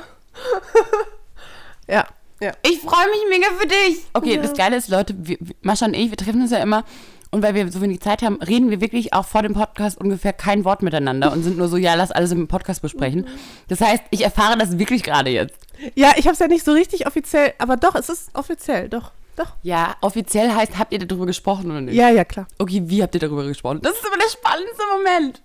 ja, 1.89 2.07
ja. 2.39 2.51
Ich 2.65 2.79
freue 2.79 3.07
mich 3.09 3.19
mega 3.29 3.47
für 3.59 3.67
dich. 3.67 4.05
Okay, 4.13 4.35
Ja. 4.35 4.41
das 4.41 4.53
Geile 4.53 4.77
ist, 4.77 4.87
Leute, 4.87 5.13
wir- 5.17 5.37
Mascha 5.61 5.85
und 5.87 5.93
ich, 5.93 6.09
wir 6.09 6.17
treffen 6.17 6.41
uns 6.41 6.51
ja 6.51 6.59
immer. 6.59 6.85
Und 7.31 7.43
weil 7.43 7.53
wir 7.53 7.71
so 7.71 7.81
wenig 7.81 8.01
Zeit 8.01 8.23
haben, 8.23 8.41
reden 8.41 8.71
wir 8.71 8.81
wirklich 8.81 9.13
auch 9.13 9.25
vor 9.25 9.43
dem 9.43 9.53
Podcast 9.53 9.99
ungefähr 9.99 10.33
kein 10.33 10.65
Wort 10.65 10.81
miteinander 10.81 11.31
und 11.31 11.43
sind 11.43 11.57
nur 11.57 11.67
so, 11.67 11.77
ja, 11.77 11.93
lass 11.93 12.11
alles 12.11 12.31
im 12.31 12.47
Podcast 12.47 12.81
besprechen. 12.81 13.27
Das 13.67 13.81
heißt, 13.81 14.03
ich 14.09 14.23
erfahre 14.23 14.57
das 14.57 14.79
wirklich 14.79 15.03
gerade 15.03 15.29
jetzt. 15.29 15.55
Ja, 15.95 16.13
ich 16.17 16.25
habe 16.25 16.33
es 16.33 16.39
ja 16.39 16.47
nicht 16.47 16.65
so 16.65 16.71
richtig 16.71 17.05
offiziell, 17.05 17.53
aber 17.59 17.77
doch, 17.77 17.93
es 17.93 18.09
ist 18.09 18.31
offiziell, 18.33 18.89
doch, 18.89 19.11
doch. 19.35 19.53
Ja, 19.61 19.95
offiziell 20.01 20.51
heißt, 20.51 20.79
habt 20.79 20.91
ihr 20.91 20.99
darüber 20.99 21.27
gesprochen 21.27 21.69
oder 21.69 21.81
nicht? 21.81 21.95
Ja, 21.95 22.09
ja, 22.09 22.25
klar. 22.25 22.47
Okay, 22.57 22.81
wie 22.85 23.03
habt 23.03 23.13
ihr 23.13 23.21
darüber 23.21 23.45
gesprochen? 23.45 23.79
Das 23.83 23.93
ist 23.93 24.05
immer 24.05 24.17
der 24.17 24.29
spannendste 24.29 24.83
Moment. 24.97 25.41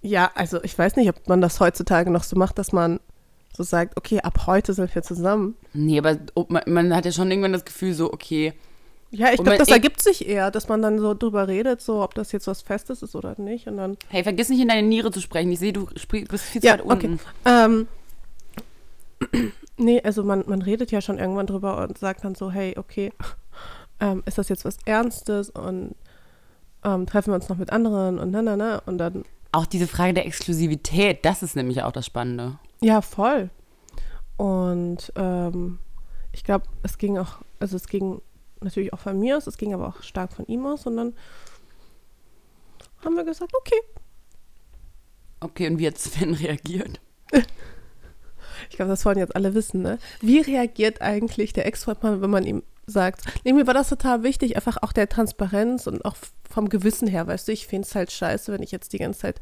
Ja, 0.00 0.30
also 0.34 0.62
ich 0.62 0.78
weiß 0.78 0.96
nicht, 0.96 1.08
ob 1.08 1.28
man 1.28 1.40
das 1.40 1.60
heutzutage 1.60 2.10
noch 2.10 2.22
so 2.22 2.36
macht, 2.36 2.58
dass 2.58 2.72
man 2.72 3.00
so 3.56 3.62
sagt, 3.62 3.96
okay, 3.96 4.20
ab 4.20 4.46
heute 4.46 4.72
sind 4.72 4.94
wir 4.94 5.02
zusammen. 5.02 5.56
Nee, 5.72 5.98
aber 5.98 6.18
man, 6.48 6.62
man 6.66 6.94
hat 6.94 7.04
ja 7.04 7.12
schon 7.12 7.30
irgendwann 7.30 7.52
das 7.52 7.64
Gefühl 7.64 7.94
so, 7.94 8.12
okay, 8.12 8.52
Ja, 9.10 9.28
ich 9.32 9.36
glaube, 9.42 9.56
das 9.56 9.68
ich- 9.68 9.74
ergibt 9.74 10.02
sich 10.02 10.28
eher, 10.28 10.50
dass 10.50 10.68
man 10.68 10.82
dann 10.82 10.98
so 10.98 11.14
drüber 11.14 11.48
redet, 11.48 11.80
so 11.80 12.02
ob 12.02 12.14
das 12.14 12.30
jetzt 12.32 12.46
was 12.46 12.60
Festes 12.62 13.02
ist 13.02 13.14
oder 13.16 13.34
nicht. 13.40 13.66
Und 13.66 13.78
dann. 13.78 13.96
hey, 14.08 14.22
vergiss 14.22 14.48
nicht 14.50 14.60
in 14.60 14.68
deine 14.68 14.86
Niere 14.86 15.10
zu 15.10 15.20
sprechen. 15.20 15.50
Ich 15.50 15.58
sehe, 15.58 15.72
du 15.72 15.86
bist 15.86 16.44
viel 16.44 16.60
zu 16.60 16.66
Ja, 16.66 16.74
weit 16.74 16.82
unten. 16.82 17.14
okay. 17.14 17.18
Ähm, 17.46 17.88
nee, 19.76 20.00
also 20.02 20.22
man, 20.24 20.44
man 20.46 20.62
redet 20.62 20.90
ja 20.90 21.00
schon 21.00 21.18
irgendwann 21.18 21.46
drüber 21.46 21.82
und 21.82 21.98
sagt 21.98 22.24
dann 22.24 22.34
so, 22.34 22.50
hey, 22.50 22.74
okay, 22.78 23.12
ähm, 24.00 24.22
ist 24.26 24.38
das 24.38 24.48
jetzt 24.48 24.64
was 24.64 24.76
Ernstes 24.84 25.50
und 25.50 25.94
ähm, 26.84 27.06
treffen 27.06 27.30
wir 27.30 27.34
uns 27.36 27.48
noch 27.48 27.56
mit 27.56 27.70
anderen 27.72 28.18
und 28.18 28.30
na, 28.30 28.42
na, 28.42 28.56
na. 28.56 28.82
Und 28.86 28.98
dann, 28.98 29.24
Auch 29.52 29.66
diese 29.66 29.86
Frage 29.88 30.14
der 30.14 30.26
Exklusivität, 30.26 31.24
das 31.24 31.42
ist 31.42 31.56
nämlich 31.56 31.82
auch 31.82 31.92
das 31.92 32.06
Spannende. 32.06 32.58
ja, 32.80 33.00
voll. 33.00 33.50
Und 34.36 35.12
ähm, 35.16 35.78
ich 36.32 36.44
glaube, 36.44 36.66
es 36.84 36.96
ging 36.98 37.18
auch, 37.18 37.38
also 37.58 37.74
es 37.74 37.88
ging 37.88 38.20
natürlich 38.60 38.92
auch 38.92 38.98
von 38.98 39.18
mir 39.18 39.36
aus, 39.36 39.46
es 39.46 39.58
ging 39.58 39.74
aber 39.74 39.88
auch 39.88 40.02
stark 40.02 40.32
von 40.32 40.46
ihm 40.46 40.66
aus 40.66 40.86
und 40.86 40.96
dann 40.96 41.14
haben 43.04 43.16
wir 43.16 43.24
gesagt, 43.24 43.52
okay. 43.54 43.80
Okay, 45.40 45.68
und 45.68 45.78
wie 45.78 45.86
hat 45.86 45.98
Sven 45.98 46.34
reagiert? 46.34 47.00
Ich 48.70 48.76
glaube, 48.76 48.90
das 48.90 49.04
wollen 49.04 49.18
jetzt 49.18 49.36
alle 49.36 49.54
wissen, 49.54 49.82
ne? 49.82 49.98
Wie 50.20 50.40
reagiert 50.40 51.00
eigentlich 51.00 51.52
der 51.52 51.66
Ex-Freund 51.66 51.98
wenn 52.02 52.30
man 52.30 52.44
ihm 52.44 52.62
sagt, 52.86 53.22
nee, 53.44 53.52
mir 53.52 53.66
war 53.66 53.74
das 53.74 53.90
total 53.90 54.22
wichtig, 54.22 54.56
einfach 54.56 54.78
auch 54.82 54.92
der 54.92 55.08
Transparenz 55.08 55.86
und 55.86 56.04
auch 56.04 56.16
vom 56.48 56.68
Gewissen 56.68 57.06
her, 57.06 57.26
weißt 57.26 57.46
du, 57.46 57.52
ich 57.52 57.66
finde 57.66 57.86
es 57.86 57.94
halt 57.94 58.10
scheiße, 58.10 58.52
wenn 58.52 58.62
ich 58.62 58.72
jetzt 58.72 58.92
die 58.92 58.98
ganze 58.98 59.20
Zeit 59.20 59.40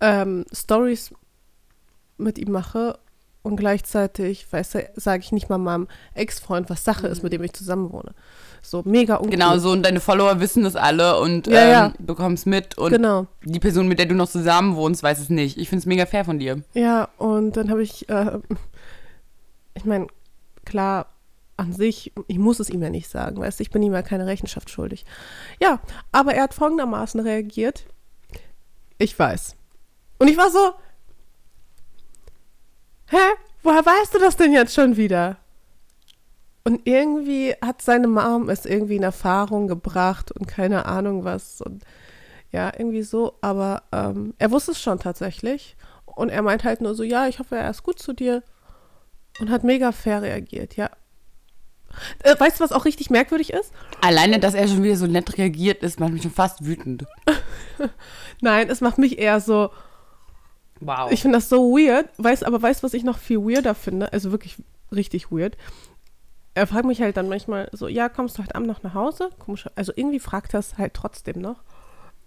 ähm, 0.00 0.44
Stories 0.52 1.12
mit 2.18 2.38
ihm 2.38 2.52
mache 2.52 2.98
und 3.42 3.56
gleichzeitig, 3.56 4.46
weißt 4.52 4.74
du, 4.74 4.88
sage 4.96 5.22
ich 5.22 5.32
nicht 5.32 5.48
mal 5.48 5.58
meinem 5.58 5.88
Ex-Freund, 6.14 6.68
was 6.68 6.84
Sache 6.84 7.06
ist, 7.06 7.22
mit 7.22 7.32
dem 7.32 7.42
ich 7.42 7.52
zusammenwohne. 7.54 8.14
So 8.62 8.82
mega 8.84 9.14
uncool. 9.16 9.30
Genau, 9.30 9.56
so 9.58 9.70
und 9.70 9.82
deine 9.82 10.00
Follower 10.00 10.40
wissen 10.40 10.62
das 10.64 10.76
alle 10.76 11.18
und 11.20 11.46
Ja, 11.46 11.60
ähm, 11.62 11.70
ja. 11.70 11.92
bekommst 11.98 12.46
mit 12.46 12.76
und 12.76 12.90
Genau. 12.90 13.26
die 13.44 13.58
Person, 13.60 13.88
mit 13.88 13.98
der 13.98 14.06
du 14.06 14.14
noch 14.14 14.28
zusammen 14.28 14.76
wohnst, 14.76 15.02
weiß 15.02 15.18
es 15.18 15.30
nicht. 15.30 15.56
Ich 15.56 15.68
finde 15.70 15.80
es 15.80 15.86
mega 15.86 16.04
fair 16.04 16.24
von 16.26 16.38
dir. 16.38 16.62
Ja, 16.74 17.08
und 17.16 17.56
dann 17.56 17.70
habe 17.70 17.82
ich, 17.82 18.06
äh, 18.10 18.38
ich 19.74 19.84
meine, 19.86 20.06
klar, 20.66 21.06
an 21.56 21.72
sich, 21.72 22.12
ich 22.26 22.38
muss 22.38 22.58
es 22.60 22.70
ihm 22.70 22.82
ja 22.82 22.90
nicht 22.90 23.08
sagen, 23.08 23.38
weißt 23.40 23.58
du, 23.60 23.62
ich 23.62 23.70
bin 23.70 23.82
ihm 23.82 23.92
ja 23.92 24.02
keine 24.02 24.26
Rechenschaft 24.26 24.68
schuldig. 24.70 25.04
Ja, 25.60 25.80
aber 26.12 26.34
er 26.34 26.44
hat 26.44 26.54
folgendermaßen 26.54 27.20
reagiert. 27.20 27.84
Ich 28.98 29.18
weiß. 29.18 29.56
Und 30.18 30.28
ich 30.28 30.36
war 30.36 30.50
so, 30.50 30.72
hä, 33.10 33.34
woher 33.62 33.84
weißt 33.84 34.14
du 34.14 34.18
das 34.18 34.36
denn 34.36 34.52
jetzt 34.52 34.74
schon 34.74 34.96
wieder? 34.96 35.36
Und 36.64 36.86
irgendwie 36.86 37.54
hat 37.62 37.82
seine 37.82 38.06
Mom 38.06 38.48
es 38.48 38.66
irgendwie 38.66 38.96
in 38.96 39.02
Erfahrung 39.02 39.66
gebracht 39.66 40.30
und 40.30 40.46
keine 40.46 40.86
Ahnung 40.86 41.24
was. 41.24 41.60
Und 41.60 41.84
ja, 42.52 42.72
irgendwie 42.76 43.02
so. 43.02 43.34
Aber 43.40 43.82
ähm, 43.92 44.34
er 44.38 44.50
wusste 44.50 44.72
es 44.72 44.80
schon 44.80 44.98
tatsächlich. 44.98 45.76
Und 46.04 46.28
er 46.28 46.42
meint 46.42 46.64
halt 46.64 46.80
nur 46.80 46.94
so, 46.94 47.02
ja, 47.02 47.28
ich 47.28 47.38
hoffe, 47.38 47.56
er 47.56 47.70
ist 47.70 47.82
gut 47.82 47.98
zu 47.98 48.12
dir. 48.12 48.42
Und 49.38 49.50
hat 49.50 49.64
mega 49.64 49.90
fair 49.92 50.22
reagiert, 50.22 50.76
ja. 50.76 50.90
Äh, 52.22 52.38
weißt 52.38 52.60
du, 52.60 52.64
was 52.64 52.72
auch 52.72 52.84
richtig 52.84 53.10
merkwürdig 53.10 53.52
ist? 53.52 53.72
Alleine, 54.00 54.38
dass 54.38 54.54
er 54.54 54.68
schon 54.68 54.82
wieder 54.82 54.96
so 54.96 55.06
nett 55.06 55.38
reagiert 55.38 55.82
ist, 55.82 55.98
macht 55.98 56.12
mich 56.12 56.22
schon 56.22 56.30
fast 56.30 56.64
wütend. 56.64 57.04
Nein, 58.40 58.68
es 58.68 58.80
macht 58.80 58.98
mich 58.98 59.18
eher 59.18 59.40
so, 59.40 59.70
Wow. 60.80 61.12
ich 61.12 61.22
finde 61.22 61.38
das 61.38 61.48
so 61.48 61.76
weird. 61.76 62.08
Weiß, 62.16 62.42
aber 62.42 62.60
weißt 62.60 62.82
du, 62.82 62.86
was 62.86 62.94
ich 62.94 63.04
noch 63.04 63.18
viel 63.18 63.38
weirder 63.38 63.74
finde? 63.74 64.12
Also 64.12 64.32
wirklich 64.32 64.56
richtig 64.92 65.30
weird. 65.30 65.56
Er 66.54 66.66
fragt 66.66 66.86
mich 66.86 67.00
halt 67.00 67.16
dann 67.16 67.28
manchmal 67.28 67.68
so, 67.72 67.86
ja, 67.86 68.08
kommst 68.08 68.38
du 68.38 68.42
heute 68.42 68.54
Abend 68.54 68.66
noch 68.66 68.82
nach 68.82 68.94
Hause? 68.94 69.30
Komisch. 69.38 69.66
Also 69.76 69.92
irgendwie 69.94 70.18
fragt 70.18 70.54
er 70.54 70.60
es 70.60 70.78
halt 70.78 70.94
trotzdem 70.94 71.40
noch. 71.40 71.62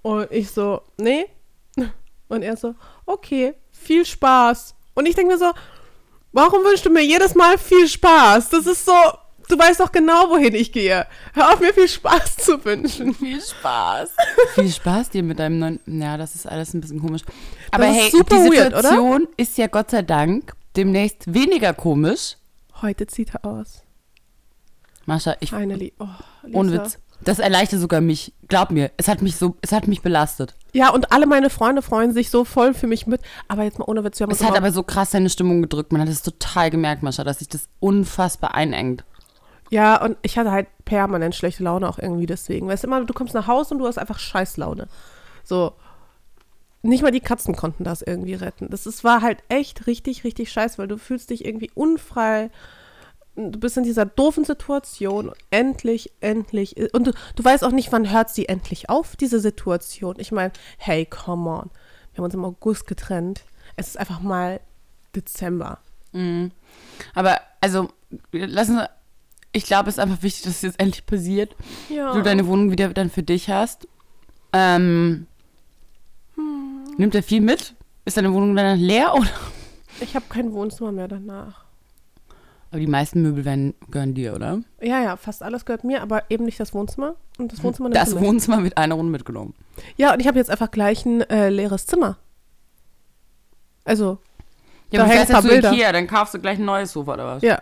Und 0.01 0.31
ich 0.31 0.51
so, 0.51 0.81
nee. 0.97 1.25
Und 2.29 2.41
er 2.41 2.55
so, 2.55 2.75
okay, 3.05 3.53
viel 3.71 4.05
Spaß. 4.05 4.75
Und 4.93 5.07
ich 5.07 5.15
denke 5.15 5.33
mir 5.33 5.39
so, 5.39 5.51
warum 6.31 6.63
wünschst 6.63 6.85
du 6.85 6.89
mir 6.89 7.03
jedes 7.03 7.35
Mal 7.35 7.57
viel 7.57 7.87
Spaß? 7.87 8.49
Das 8.49 8.65
ist 8.65 8.85
so, 8.85 8.93
du 9.49 9.57
weißt 9.57 9.79
doch 9.79 9.91
genau, 9.91 10.29
wohin 10.29 10.55
ich 10.55 10.71
gehe. 10.71 11.05
Hör 11.33 11.53
auf, 11.53 11.59
mir 11.59 11.73
viel 11.73 11.87
Spaß 11.87 12.37
zu 12.37 12.63
wünschen. 12.65 13.13
viel 13.13 13.41
Spaß. 13.41 14.09
viel 14.55 14.71
Spaß 14.71 15.09
dir 15.09 15.23
mit 15.23 15.39
deinem 15.39 15.59
neuen. 15.59 15.79
Ja, 15.85 16.17
das 16.17 16.35
ist 16.35 16.47
alles 16.47 16.73
ein 16.73 16.81
bisschen 16.81 16.99
komisch. 16.99 17.21
Aber 17.71 17.85
hey, 17.85 18.09
super 18.09 18.37
die 18.37 18.51
weird, 18.51 18.73
oder? 18.73 18.81
Situation 18.83 19.27
ist 19.37 19.57
ja 19.57 19.67
Gott 19.67 19.91
sei 19.91 20.01
Dank 20.01 20.53
demnächst 20.75 21.33
weniger 21.33 21.73
komisch. 21.73 22.37
Heute 22.81 23.07
zieht 23.07 23.33
er 23.35 23.45
aus. 23.45 23.83
Mascha, 25.05 25.35
ich 25.39 25.49
Finally. 25.49 25.93
Oh, 25.99 26.07
Lisa. 26.43 26.57
ohne 26.57 26.71
Witz. 26.73 26.97
Das 27.21 27.39
erleichtert 27.39 27.79
sogar 27.79 28.01
mich. 28.01 28.33
Glaub 28.47 28.71
mir, 28.71 28.91
es 28.97 29.07
hat 29.07 29.21
mich 29.21 29.37
so, 29.37 29.55
es 29.61 29.71
hat 29.71 29.87
mich 29.87 30.01
belastet. 30.01 30.55
Ja, 30.73 30.89
und 30.89 31.11
alle 31.11 31.25
meine 31.25 31.49
Freunde 31.49 31.81
freuen 31.81 32.13
sich 32.13 32.29
so 32.29 32.43
voll 32.43 32.73
für 32.73 32.87
mich 32.87 33.07
mit. 33.07 33.21
Aber 33.47 33.63
jetzt 33.63 33.79
mal 33.79 33.85
ohne 33.85 34.03
Witz, 34.03 34.19
wir 34.19 34.25
haben 34.25 34.31
Es 34.31 34.43
hat 34.43 34.57
aber 34.57 34.71
so 34.71 34.83
krass 34.83 35.11
seine 35.11 35.29
Stimmung 35.29 35.61
gedrückt. 35.61 35.91
Man 35.91 36.01
hat 36.01 36.09
es 36.09 36.21
total 36.21 36.69
gemerkt, 36.69 37.03
Mascha, 37.03 37.23
dass 37.23 37.39
sich 37.39 37.47
das 37.47 37.69
unfassbar 37.79 38.55
einengt. 38.55 39.05
Ja, 39.73 39.99
und 39.99 40.17
ich 40.21 40.37
hatte 40.37 40.51
halt 40.51 40.67
permanent 40.85 41.33
schlechte 41.33 41.63
Laune 41.63 41.89
auch 41.89 41.97
irgendwie 41.97 42.27
deswegen. 42.27 42.67
Weißt 42.67 42.83
du 42.83 42.87
immer, 42.87 43.03
du 43.03 43.13
kommst 43.15 43.33
nach 43.33 43.47
Hause 43.47 43.73
und 43.73 43.79
du 43.79 43.87
hast 43.87 43.97
einfach 43.97 44.19
Scheißlaune. 44.19 44.87
So. 45.43 45.73
Nicht 46.83 47.01
mal 47.01 47.09
die 47.09 47.21
Katzen 47.21 47.55
konnten 47.55 47.83
das 47.83 48.03
irgendwie 48.03 48.35
retten. 48.35 48.69
Das 48.69 48.85
ist, 48.85 49.03
war 49.03 49.23
halt 49.23 49.39
echt 49.49 49.87
richtig, 49.87 50.25
richtig 50.25 50.51
scheiße, 50.51 50.77
weil 50.77 50.87
du 50.87 50.99
fühlst 50.99 51.31
dich 51.31 51.43
irgendwie 51.43 51.71
unfrei. 51.73 52.51
Du 53.35 53.59
bist 53.59 53.75
in 53.75 53.83
dieser 53.83 54.05
doofen 54.05 54.45
Situation. 54.45 55.31
Endlich, 55.49 56.11
endlich. 56.19 56.75
Und 56.93 57.07
du, 57.07 57.13
du 57.35 57.43
weißt 57.43 57.63
auch 57.63 57.71
nicht, 57.71 57.91
wann 57.91 58.11
hört 58.11 58.29
sie 58.29 58.47
endlich 58.47 58.91
auf, 58.91 59.15
diese 59.15 59.39
Situation. 59.39 60.17
Ich 60.19 60.31
meine, 60.31 60.53
hey, 60.77 61.07
come 61.07 61.49
on. 61.49 61.71
Wir 62.11 62.17
haben 62.17 62.25
uns 62.25 62.35
im 62.35 62.45
August 62.45 62.85
getrennt. 62.85 63.41
Es 63.75 63.87
ist 63.87 63.97
einfach 63.97 64.19
mal 64.19 64.59
Dezember. 65.15 65.79
Aber, 67.15 67.41
also, 67.59 67.89
lassen 68.31 68.75
wir. 68.75 68.87
Ich 69.53 69.65
glaube, 69.65 69.89
es 69.89 69.95
ist 69.95 69.99
einfach 69.99 70.21
wichtig, 70.23 70.43
dass 70.43 70.55
es 70.55 70.61
jetzt 70.63 70.79
endlich 70.79 71.05
passiert. 71.05 71.55
Ja. 71.89 72.13
Du 72.13 72.21
deine 72.21 72.47
Wohnung 72.47 72.71
wieder 72.71 72.89
dann 72.89 73.09
für 73.09 73.23
dich 73.23 73.49
hast. 73.49 73.87
Ähm, 74.51 75.27
Nimmt 76.97 77.15
er 77.15 77.23
viel 77.23 77.41
mit? 77.41 77.75
Ist 78.05 78.17
deine 78.17 78.33
Wohnung 78.33 78.55
dann 78.55 78.77
leer 78.79 79.13
oder? 79.15 79.29
Ich 79.99 80.15
habe 80.15 80.25
kein 80.29 80.51
Wohnzimmer 80.53 80.91
mehr 80.91 81.07
danach. 81.07 81.63
Aber 82.71 82.79
die 82.79 82.87
meisten 82.87 83.21
Möbel 83.21 83.45
werden, 83.45 83.75
gehören 83.91 84.15
dir, 84.15 84.33
oder? 84.33 84.61
Ja, 84.81 85.01
ja, 85.03 85.15
fast 85.15 85.43
alles 85.43 85.65
gehört 85.65 85.83
mir, 85.83 86.01
aber 86.01 86.23
eben 86.31 86.45
nicht 86.45 86.59
das 86.59 86.73
Wohnzimmer. 86.73 87.15
Und 87.37 87.51
das 87.53 87.63
Wohnzimmer 87.63 87.91
Das 87.91 88.15
mit. 88.15 88.23
Wohnzimmer 88.23 88.63
wird 88.63 88.77
eine 88.77 88.95
Runde 88.95 89.11
mitgenommen. 89.11 89.53
Ja, 89.95 90.13
und 90.13 90.19
ich 90.19 90.27
habe 90.27 90.39
jetzt 90.39 90.49
einfach 90.49 90.71
gleich 90.71 91.05
ein 91.05 91.21
äh, 91.29 91.49
leeres 91.49 91.85
Zimmer. 91.85 92.17
Also, 93.85 94.17
Ja, 94.91 94.99
Da 94.99 95.03
aber 95.05 95.13
hängen 95.13 95.21
ein 95.27 95.31
paar 95.31 95.41
Bilder. 95.43 95.71
Ikea, 95.73 95.91
dann 95.91 96.07
kaufst 96.07 96.33
du 96.33 96.39
gleich 96.39 96.57
ein 96.57 96.65
neues 96.65 96.91
Sofa 96.91 97.13
oder 97.13 97.25
was? 97.35 97.43
ja. 97.43 97.61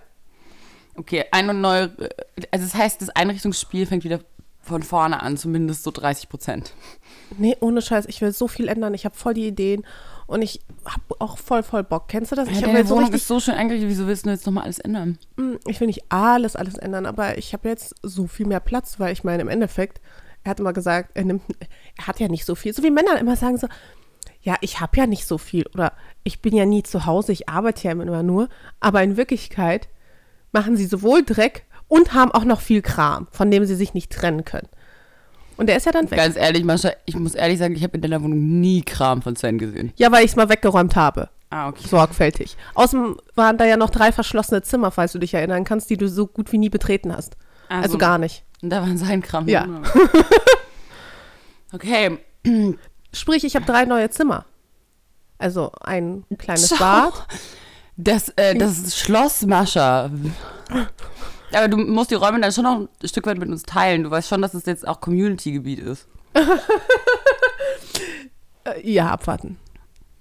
Okay, 1.02 1.26
eine 1.32 1.56
neue, 1.56 1.86
äh, 1.98 2.10
also 2.52 2.64
das 2.64 2.76
heißt, 2.76 3.02
das 3.02 3.10
Einrichtungsspiel 3.10 3.88
fängt 3.88 4.04
wieder 4.04 4.20
von 4.62 4.84
vorne 4.84 5.24
an, 5.24 5.36
zumindest 5.36 5.82
so 5.82 5.90
30 5.90 6.30
Prozent. 6.30 6.74
Nee, 7.40 7.58
ohne 7.60 7.82
Scheiß, 7.82 8.06
ich 8.06 8.22
will 8.22 8.32
so 8.32 8.48
viel 8.48 8.68
ändern. 8.68 8.94
Ich 8.94 9.04
habe 9.06 9.16
voll 9.16 9.34
die 9.34 9.48
Ideen 9.48 9.84
und 10.28 10.44
ich 10.44 10.62
habe 10.86 11.02
auch 11.18 11.40
voll, 11.40 11.64
voll 11.64 11.84
Bock. 11.84 12.08
Kennst 12.08 12.32
du 12.32 12.36
das? 12.36 12.48
Ja, 12.48 12.54
Ich, 12.54 12.62
deine 12.62 12.78
jetzt 12.78 12.90
so 12.90 12.96
Wohnung 12.96 13.06
richtig, 13.06 13.24
ist 13.24 13.28
so 13.28 13.40
schön 13.40 13.56
eingerichtet, 13.56 13.90
wieso 13.90 14.06
willst 14.06 14.28
du 14.28 14.30
jetzt 14.30 14.46
nochmal 14.46 14.66
alles 14.66 14.78
ändern? 14.78 15.18
Mm, 15.38 15.56
ich 15.66 15.80
will 15.80 15.88
nicht 15.88 16.04
alles, 16.10 16.56
alles 16.56 16.76
ändern, 16.76 17.08
aber 17.08 17.40
ich 17.40 17.54
habe 17.54 17.68
jetzt 17.68 17.96
so 18.04 18.28
viel 18.28 18.46
mehr 18.46 18.60
Platz, 18.60 19.00
weil 19.00 19.12
ich 19.12 19.24
meine, 19.24 19.42
im 19.42 19.50
Endeffekt, 19.50 20.00
er 20.44 20.52
hat 20.52 20.60
immer 20.60 20.74
gesagt, 20.74 21.10
er 21.16 21.24
nimmt, 21.24 21.42
er 21.98 22.06
hat 22.06 22.20
ja 22.20 22.28
nicht 22.28 22.46
so 22.46 22.54
viel. 22.54 22.74
So 22.76 22.84
wie 22.84 22.92
Männer 22.92 23.18
immer 23.18 23.36
sagen 23.36 23.58
so, 23.58 23.68
ja, 24.44 24.56
ich 24.62 24.80
habe 24.80 24.98
ja 24.98 25.08
nicht 25.08 25.26
so 25.26 25.40
viel 25.40 25.66
oder 25.74 25.94
ich 26.24 26.44
bin 26.44 26.56
ja 26.56 26.66
nie 26.66 26.84
zu 26.84 27.08
Hause, 27.08 27.32
ich 27.32 27.50
arbeite 27.50 27.86
ja 27.88 27.92
immer 27.92 28.22
nur. 28.22 28.50
Aber 28.80 29.02
in 29.02 29.18
Wirklichkeit 29.18 29.90
machen 30.52 30.78
sie 30.78 30.86
sowohl 30.86 31.24
Dreck 31.24 31.66
und 31.88 32.14
haben 32.14 32.32
auch 32.32 32.46
noch 32.46 32.62
viel 32.62 32.82
Kram, 32.82 33.28
von 33.32 33.52
dem 33.52 33.66
sie 33.66 33.76
sich 33.76 33.94
nicht 33.94 34.12
trennen 34.12 34.46
können. 34.46 34.68
Und 35.58 35.68
der 35.68 35.78
ist 35.78 35.86
ja 35.86 35.92
dann 35.92 36.10
weg. 36.10 36.18
Ganz 36.18 36.36
ehrlich, 36.36 36.64
Mascha, 36.64 36.92
ich 37.06 37.16
muss 37.16 37.36
ehrlich 37.36 37.60
sagen, 37.60 37.76
ich 37.76 37.84
habe 37.84 37.96
in 37.96 38.02
deiner 38.02 38.24
Wohnung 38.24 38.60
nie 38.62 38.82
Kram 38.82 39.22
von 39.22 39.36
Sven 39.36 39.58
gesehen. 39.58 39.94
Ja, 39.96 40.12
weil 40.12 40.24
ich 40.26 40.32
es 40.32 40.36
mal 40.36 40.50
weggeräumt 40.50 40.96
habe. 40.96 41.30
Ah, 41.50 41.68
okay. 41.68 41.88
Sorgfältig. 41.88 42.56
Außerdem 42.76 43.18
waren 43.36 43.58
da 43.58 43.66
ja 43.66 43.76
noch 43.78 43.90
drei 43.90 44.12
verschlossene 44.12 44.62
Zimmer, 44.62 44.90
falls 44.90 45.12
du 45.12 45.20
dich 45.20 45.34
erinnern 45.34 45.66
kannst, 45.66 45.90
die 45.90 45.98
du 45.98 46.08
so 46.08 46.26
gut 46.26 46.52
wie 46.52 46.58
nie 46.58 46.70
betreten 46.70 47.16
hast. 47.16 47.36
Also, 47.68 47.98
gar 47.98 48.18
nicht. 48.18 48.44
Und 48.62 48.70
da 48.70 48.82
waren 48.82 48.98
sein 48.98 49.22
Kram. 49.22 49.48
Ja. 49.48 49.66
drin. 49.66 49.84
Okay. 51.74 52.18
Sprich, 53.14 53.44
ich 53.44 53.56
habe 53.56 53.66
drei 53.66 53.86
neue 53.86 54.10
Zimmer. 54.10 54.46
Also 55.38 55.72
ein 55.82 56.26
kleines 56.38 56.70
Schau. 56.70 56.78
Bad. 56.78 57.14
Das, 57.98 58.30
äh, 58.36 58.56
das 58.56 58.78
ist 58.80 58.98
Schloss, 58.98 59.46
Mascha. 59.46 60.10
Aber 61.54 61.68
du 61.68 61.78
musst 61.78 62.12
die 62.12 62.16
Räume 62.16 62.40
dann 62.40 62.52
schon 62.52 62.64
noch 62.64 62.88
ein 63.02 63.08
Stück 63.08 63.26
weit 63.28 63.38
mit 63.38 63.50
uns 63.50 63.64
teilen. 63.64 64.04
Du 64.04 64.12
weißt 64.12 64.30
schon, 64.30 64.42
dass 64.42 64.54
es 64.54 64.66
jetzt 64.66 64.88
auch 64.88 65.02
Community-Gebiet 65.02 65.80
ist. 65.80 66.08
Ja, 68.84 69.10
abwarten. 69.10 69.58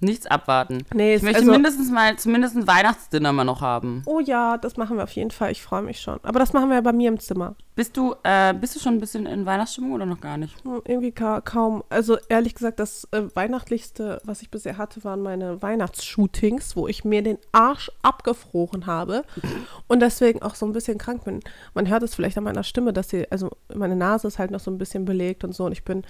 Nichts 0.03 0.27
abwarten. 0.27 0.79
Nee, 0.95 1.17
Ich 1.17 1.23
möchte 1.23 1.41
also- 1.41 1.51
mindestens 1.53 1.91
mal, 1.91 2.17
zumindest 2.17 2.57
ein 2.57 2.67
Weihnachtsdinner 2.67 3.33
mal 3.33 3.45
noch 3.45 3.61
haben. 3.61 4.03
Oh 4.07 4.19
ja, 4.21 4.57
das 4.57 4.77
machen 4.79 4.97
wir 4.97 5.05
auf 5.05 5.13
jeden 5.13 5.31
Fall. 5.31 5.53
Ich 5.53 5.63
freue 5.63 5.83
mich 5.83 6.01
schon. 6.01 6.19
Aber 6.23 6.39
das 6.39 6.53
machen 6.55 6.69
wir 6.69 6.77
ja 6.77 6.81
bei 6.81 6.93
mir 6.93 7.09
im 7.09 7.21
Zimmer. 7.21 7.55
Bist 7.77 7.97
du, 7.97 8.15
äh, 8.25 8.53
bist 8.55 8.75
du 8.77 8.81
schon 8.81 8.95
ein 8.95 9.01
bisschen 9.01 9.27
in 9.27 9.47
Weihnachtsstimmung 9.47 9.93
oder 9.93 10.07
noch 10.07 10.21
gar 10.21 10.37
nicht? 10.39 10.63
Hm, 10.65 10.83
Irgendwie 10.87 11.13
ka 11.13 11.41
kaum. 11.41 11.83
Also 11.89 12.19
ehrlich 12.29 12.55
gesagt, 12.55 12.79
das 12.81 13.07
äh, 13.13 13.23
Weihnachtlichste, 13.35 14.21
was 14.25 14.43
ich 14.43 14.51
bisher 14.51 14.77
hatte, 14.79 15.05
waren 15.05 15.23
meine 15.23 15.61
Weihnachtsshootings, 15.63 16.77
wo 16.77 16.89
ich 16.89 17.05
mir 17.05 17.23
den 17.23 17.39
Arsch 17.53 17.91
abgefroren 18.03 18.87
habe 18.87 19.25
und 19.89 20.01
deswegen 20.01 20.43
auch 20.43 20.55
so 20.55 20.67
ein 20.67 20.73
bisschen 20.73 20.99
krank 20.99 21.25
bin. 21.25 21.41
Man 21.75 21.89
hört 21.89 22.03
es 22.03 22.15
vielleicht 22.15 22.39
an 22.39 22.45
meiner 22.45 22.65
Stimme, 22.65 22.93
dass 22.93 23.11
sie, 23.11 23.31
also 23.31 23.51
meine 23.75 23.97
Nase 23.97 24.29
ist 24.29 24.39
halt 24.39 24.51
noch 24.51 24.61
so 24.61 24.71
ein 24.71 24.79
bisschen 24.79 25.05
belegt 25.05 25.45
und 25.45 25.55
so 25.55 25.65
und 25.67 25.73
ich 25.73 25.85
bin 25.85 26.03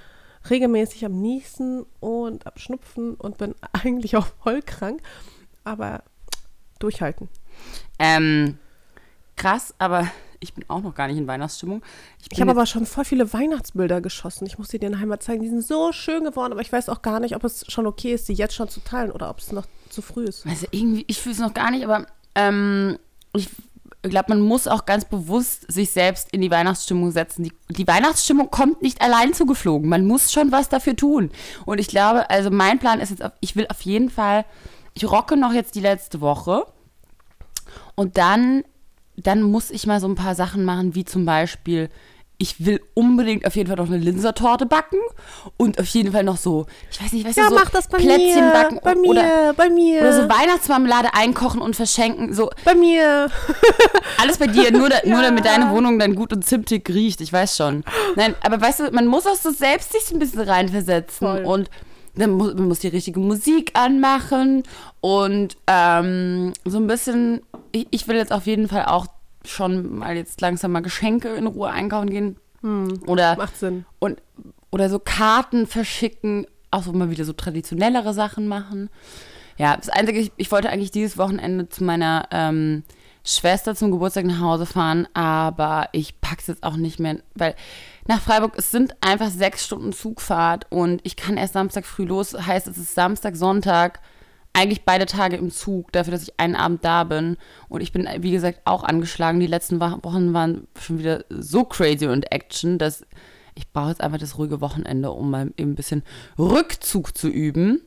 regelmäßig 0.48 1.04
am 1.04 1.20
Niesen 1.20 1.84
und 2.00 2.46
am 2.46 2.56
Schnupfen 2.56 3.14
und 3.14 3.38
bin 3.38 3.54
eigentlich 3.72 4.16
auch 4.16 4.28
voll 4.42 4.62
krank. 4.62 5.02
Aber 5.64 6.02
durchhalten. 6.78 7.28
Ähm, 7.98 8.58
krass, 9.36 9.74
aber 9.78 10.10
ich 10.40 10.54
bin 10.54 10.64
auch 10.68 10.80
noch 10.80 10.94
gar 10.94 11.06
nicht 11.06 11.18
in 11.18 11.26
Weihnachtsstimmung. 11.26 11.82
Ich 12.22 12.30
bin 12.30 12.40
habe 12.40 12.52
aber 12.52 12.64
schon 12.64 12.86
voll 12.86 13.04
viele 13.04 13.30
Weihnachtsbilder 13.32 14.00
geschossen. 14.00 14.46
Ich 14.46 14.58
muss 14.58 14.68
dir 14.68 14.80
den 14.80 14.98
Heimat 14.98 15.22
zeigen. 15.22 15.42
Die 15.42 15.48
sind 15.48 15.64
so 15.64 15.92
schön 15.92 16.24
geworden, 16.24 16.52
aber 16.52 16.62
ich 16.62 16.72
weiß 16.72 16.88
auch 16.88 17.02
gar 17.02 17.20
nicht, 17.20 17.36
ob 17.36 17.44
es 17.44 17.70
schon 17.70 17.86
okay 17.86 18.14
ist, 18.14 18.28
die 18.28 18.32
jetzt 18.32 18.54
schon 18.54 18.68
zu 18.68 18.80
teilen 18.80 19.12
oder 19.12 19.28
ob 19.28 19.38
es 19.38 19.52
noch 19.52 19.66
zu 19.90 20.00
früh 20.00 20.24
ist. 20.24 20.46
Also 20.46 20.66
irgendwie, 20.70 21.04
ich 21.06 21.20
fühle 21.20 21.34
es 21.34 21.40
noch 21.40 21.52
gar 21.52 21.70
nicht, 21.70 21.84
aber 21.84 22.06
ähm, 22.34 22.98
ich 23.34 23.50
glaube, 24.08 24.26
man 24.30 24.40
muss 24.40 24.66
auch 24.66 24.86
ganz 24.86 25.04
bewusst 25.04 25.70
sich 25.70 25.90
selbst 25.90 26.32
in 26.32 26.40
die 26.40 26.50
Weihnachtsstimmung 26.50 27.10
setzen. 27.10 27.44
Die, 27.44 27.52
die 27.68 27.86
Weihnachtsstimmung 27.86 28.50
kommt 28.50 28.80
nicht 28.80 29.02
allein 29.02 29.34
zugeflogen. 29.34 29.88
Man 29.88 30.06
muss 30.06 30.32
schon 30.32 30.52
was 30.52 30.70
dafür 30.70 30.96
tun. 30.96 31.30
Und 31.66 31.78
ich 31.78 31.88
glaube, 31.88 32.30
also 32.30 32.50
mein 32.50 32.78
Plan 32.78 33.00
ist 33.00 33.10
jetzt, 33.10 33.22
ich 33.40 33.56
will 33.56 33.66
auf 33.68 33.82
jeden 33.82 34.08
Fall, 34.08 34.46
ich 34.94 35.04
rocke 35.04 35.36
noch 35.36 35.52
jetzt 35.52 35.74
die 35.74 35.80
letzte 35.80 36.22
Woche 36.22 36.64
und 37.94 38.16
dann, 38.16 38.64
dann 39.16 39.42
muss 39.42 39.70
ich 39.70 39.86
mal 39.86 40.00
so 40.00 40.08
ein 40.08 40.14
paar 40.14 40.34
Sachen 40.34 40.64
machen, 40.64 40.94
wie 40.94 41.04
zum 41.04 41.26
Beispiel, 41.26 41.90
ich 42.42 42.64
will 42.64 42.80
unbedingt 42.94 43.46
auf 43.46 43.54
jeden 43.54 43.68
Fall 43.68 43.76
noch 43.76 43.86
eine 43.86 43.98
Linsertorte 43.98 44.64
backen 44.64 44.96
und 45.58 45.78
auf 45.78 45.86
jeden 45.88 46.10
Fall 46.12 46.24
noch 46.24 46.38
so, 46.38 46.64
ich 46.90 47.02
weiß 47.02 47.12
nicht, 47.12 47.26
weißt 47.26 47.36
Ja, 47.36 47.44
du, 47.44 47.50
so 47.50 47.54
mach 47.56 47.68
das 47.68 47.86
bei 47.86 47.98
Plätzchen 47.98 48.46
mir. 48.46 48.52
backen 48.52 48.80
bei 48.82 48.94
mir, 48.94 49.10
oder 49.10 49.52
bei 49.54 49.68
mir. 49.68 50.00
oder 50.00 50.12
so 50.14 50.22
Weihnachtsmarmelade 50.22 51.12
einkochen 51.12 51.60
und 51.60 51.76
verschenken. 51.76 52.32
So 52.32 52.48
bei 52.64 52.74
mir. 52.74 53.28
alles 54.22 54.38
bei 54.38 54.46
dir, 54.46 54.72
nur, 54.72 54.88
da, 54.88 54.96
nur 55.04 55.18
Ja. 55.20 55.24
damit 55.28 55.44
deine 55.44 55.70
Wohnung 55.70 55.98
dann 55.98 56.14
gut 56.14 56.32
und 56.32 56.42
zimtig 56.44 56.88
riecht. 56.88 57.20
Ich 57.20 57.30
weiß 57.30 57.56
schon. 57.58 57.84
Nein, 58.16 58.34
aber 58.42 58.58
weißt 58.58 58.80
du, 58.80 58.90
man 58.90 59.06
muss 59.06 59.26
auch 59.26 59.36
so 59.36 59.50
selbst 59.50 59.92
sich 59.92 60.10
ein 60.10 60.18
bisschen 60.18 60.40
reinversetzen. 60.40 61.26
Voll. 61.28 61.44
Und 61.44 61.70
dann 62.14 62.30
muss, 62.30 62.54
man 62.54 62.68
muss 62.68 62.78
die 62.80 62.88
richtige 62.88 63.20
Musik 63.20 63.72
anmachen. 63.74 64.62
Und 65.02 65.58
ähm, 65.66 66.54
so 66.64 66.78
ein 66.78 66.86
bisschen, 66.86 67.42
ich, 67.72 67.86
ich 67.90 68.08
will 68.08 68.16
jetzt 68.16 68.32
auf 68.32 68.46
jeden 68.46 68.66
Fall 68.66 68.86
auch 68.86 69.06
schon 69.44 69.98
mal 69.98 70.16
jetzt 70.16 70.40
langsam 70.40 70.72
mal 70.72 70.80
Geschenke 70.80 71.28
in 71.28 71.46
Ruhe 71.46 71.70
einkaufen 71.70 72.10
gehen. 72.10 72.36
Oder 73.06 73.36
Macht 73.36 73.56
Sinn. 73.56 73.86
und 73.98 74.20
oder 74.70 74.90
so 74.90 74.98
Karten 74.98 75.66
verschicken, 75.66 76.46
auch 76.70 76.82
so 76.82 76.92
mal 76.92 77.10
wieder 77.10 77.24
so 77.24 77.32
traditionellere 77.32 78.12
Sachen 78.12 78.46
machen. 78.46 78.90
Ja, 79.56 79.76
das 79.76 79.88
Einzige, 79.88 80.20
ich, 80.20 80.32
ich 80.36 80.52
wollte 80.52 80.70
eigentlich 80.70 80.90
dieses 80.90 81.18
Wochenende 81.18 81.68
zu 81.68 81.84
meiner 81.84 82.28
ähm, 82.30 82.84
Schwester 83.24 83.74
zum 83.74 83.90
Geburtstag 83.90 84.24
nach 84.24 84.40
Hause 84.40 84.66
fahren, 84.66 85.08
aber 85.12 85.88
ich 85.92 86.20
pack's 86.20 86.46
jetzt 86.46 86.62
auch 86.62 86.76
nicht 86.76 86.98
mehr, 86.98 87.18
weil 87.34 87.54
nach 88.06 88.20
Freiburg, 88.20 88.54
es 88.56 88.70
sind 88.70 88.94
einfach 89.00 89.30
sechs 89.30 89.64
Stunden 89.64 89.92
Zugfahrt 89.92 90.66
und 90.70 91.00
ich 91.04 91.16
kann 91.16 91.36
erst 91.36 91.54
Samstag 91.54 91.84
früh 91.84 92.04
los, 92.04 92.34
heißt 92.34 92.68
es 92.68 92.78
ist 92.78 92.94
Samstag, 92.94 93.36
Sonntag, 93.36 94.00
eigentlich 94.52 94.84
beide 94.84 95.06
Tage 95.06 95.36
im 95.36 95.50
Zug, 95.50 95.92
dafür, 95.92 96.12
dass 96.12 96.22
ich 96.22 96.38
einen 96.38 96.56
Abend 96.56 96.84
da 96.84 97.04
bin. 97.04 97.36
Und 97.68 97.80
ich 97.80 97.92
bin, 97.92 98.08
wie 98.18 98.32
gesagt, 98.32 98.60
auch 98.64 98.82
angeschlagen. 98.82 99.40
Die 99.40 99.46
letzten 99.46 99.80
Wochen 99.80 100.32
waren 100.34 100.66
schon 100.78 100.98
wieder 100.98 101.24
so 101.28 101.64
crazy 101.64 102.06
und 102.06 102.30
Action, 102.32 102.78
dass 102.78 103.04
ich 103.54 103.70
brauche 103.72 103.90
jetzt 103.90 104.00
einfach 104.00 104.18
das 104.18 104.38
ruhige 104.38 104.60
Wochenende, 104.60 105.10
um 105.10 105.30
mal 105.30 105.52
eben 105.56 105.72
ein 105.72 105.74
bisschen 105.74 106.02
Rückzug 106.38 107.16
zu 107.16 107.28
üben. 107.28 107.82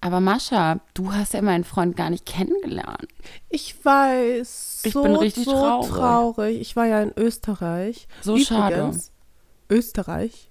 Aber 0.00 0.20
Mascha, 0.20 0.80
du 0.92 1.12
hast 1.14 1.32
ja 1.32 1.40
meinen 1.40 1.64
Freund 1.64 1.96
gar 1.96 2.10
nicht 2.10 2.26
kennengelernt. 2.26 3.08
Ich 3.48 3.82
weiß. 3.82 4.82
Ich 4.84 4.92
so, 4.92 5.02
bin 5.02 5.16
richtig 5.16 5.46
so 5.46 5.52
traurig. 5.52 5.90
traurig. 5.90 6.60
Ich 6.60 6.76
war 6.76 6.86
ja 6.86 7.02
in 7.02 7.12
Österreich. 7.16 8.06
So 8.20 8.36
schade. 8.36 9.00
Österreich 9.70 10.50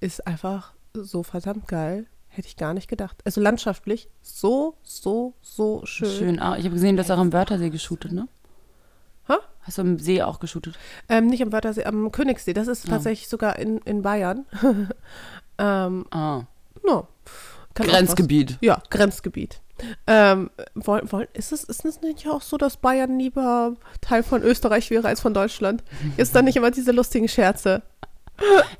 ist 0.00 0.26
einfach 0.26 0.72
so 0.94 1.22
verdammt 1.22 1.68
geil. 1.68 2.06
Hätte 2.38 2.46
ich 2.46 2.56
gar 2.56 2.72
nicht 2.72 2.86
gedacht. 2.86 3.16
Also 3.24 3.40
landschaftlich 3.40 4.08
so, 4.22 4.76
so, 4.84 5.34
so 5.42 5.84
schön. 5.86 6.08
Schön. 6.08 6.38
auch. 6.38 6.54
Ich 6.56 6.66
habe 6.66 6.74
gesehen, 6.74 6.94
du 6.94 7.02
hast 7.02 7.10
auch 7.10 7.18
am 7.18 7.32
Wörthersee 7.32 7.68
geshootet, 7.68 8.12
ne? 8.12 8.28
Hä? 9.26 9.34
Hast 9.62 9.78
du 9.78 9.82
am 9.82 9.98
See 9.98 10.22
auch 10.22 10.38
geshootet? 10.38 10.78
Ähm, 11.08 11.26
nicht 11.26 11.42
am 11.42 11.50
Wörthersee, 11.50 11.82
am 11.84 12.12
Königssee. 12.12 12.52
Das 12.52 12.68
ist 12.68 12.86
tatsächlich 12.86 13.26
sogar 13.26 13.58
in, 13.58 13.78
in 13.78 14.02
Bayern. 14.02 14.46
ähm, 15.58 16.06
Ah. 16.12 16.42
no. 16.86 17.08
Grenzgebiet. 17.74 18.56
Ja, 18.60 18.80
Grenzgebiet. 18.88 19.60
Ähm, 20.06 20.48
wollen, 20.76 21.10
wollen, 21.10 21.26
ist, 21.32 21.50
es, 21.50 21.64
ist 21.64 21.84
es 21.84 22.02
nicht 22.02 22.28
auch 22.28 22.42
so, 22.42 22.56
dass 22.56 22.76
Bayern 22.76 23.18
lieber 23.18 23.74
Teil 24.00 24.22
von 24.22 24.42
Österreich 24.44 24.90
wäre 24.90 25.08
als 25.08 25.20
von 25.20 25.34
Deutschland? 25.34 25.82
Ist 26.16 26.36
da 26.36 26.42
nicht 26.42 26.54
immer 26.56 26.70
diese 26.70 26.92
lustigen 26.92 27.26
Scherze? 27.26 27.82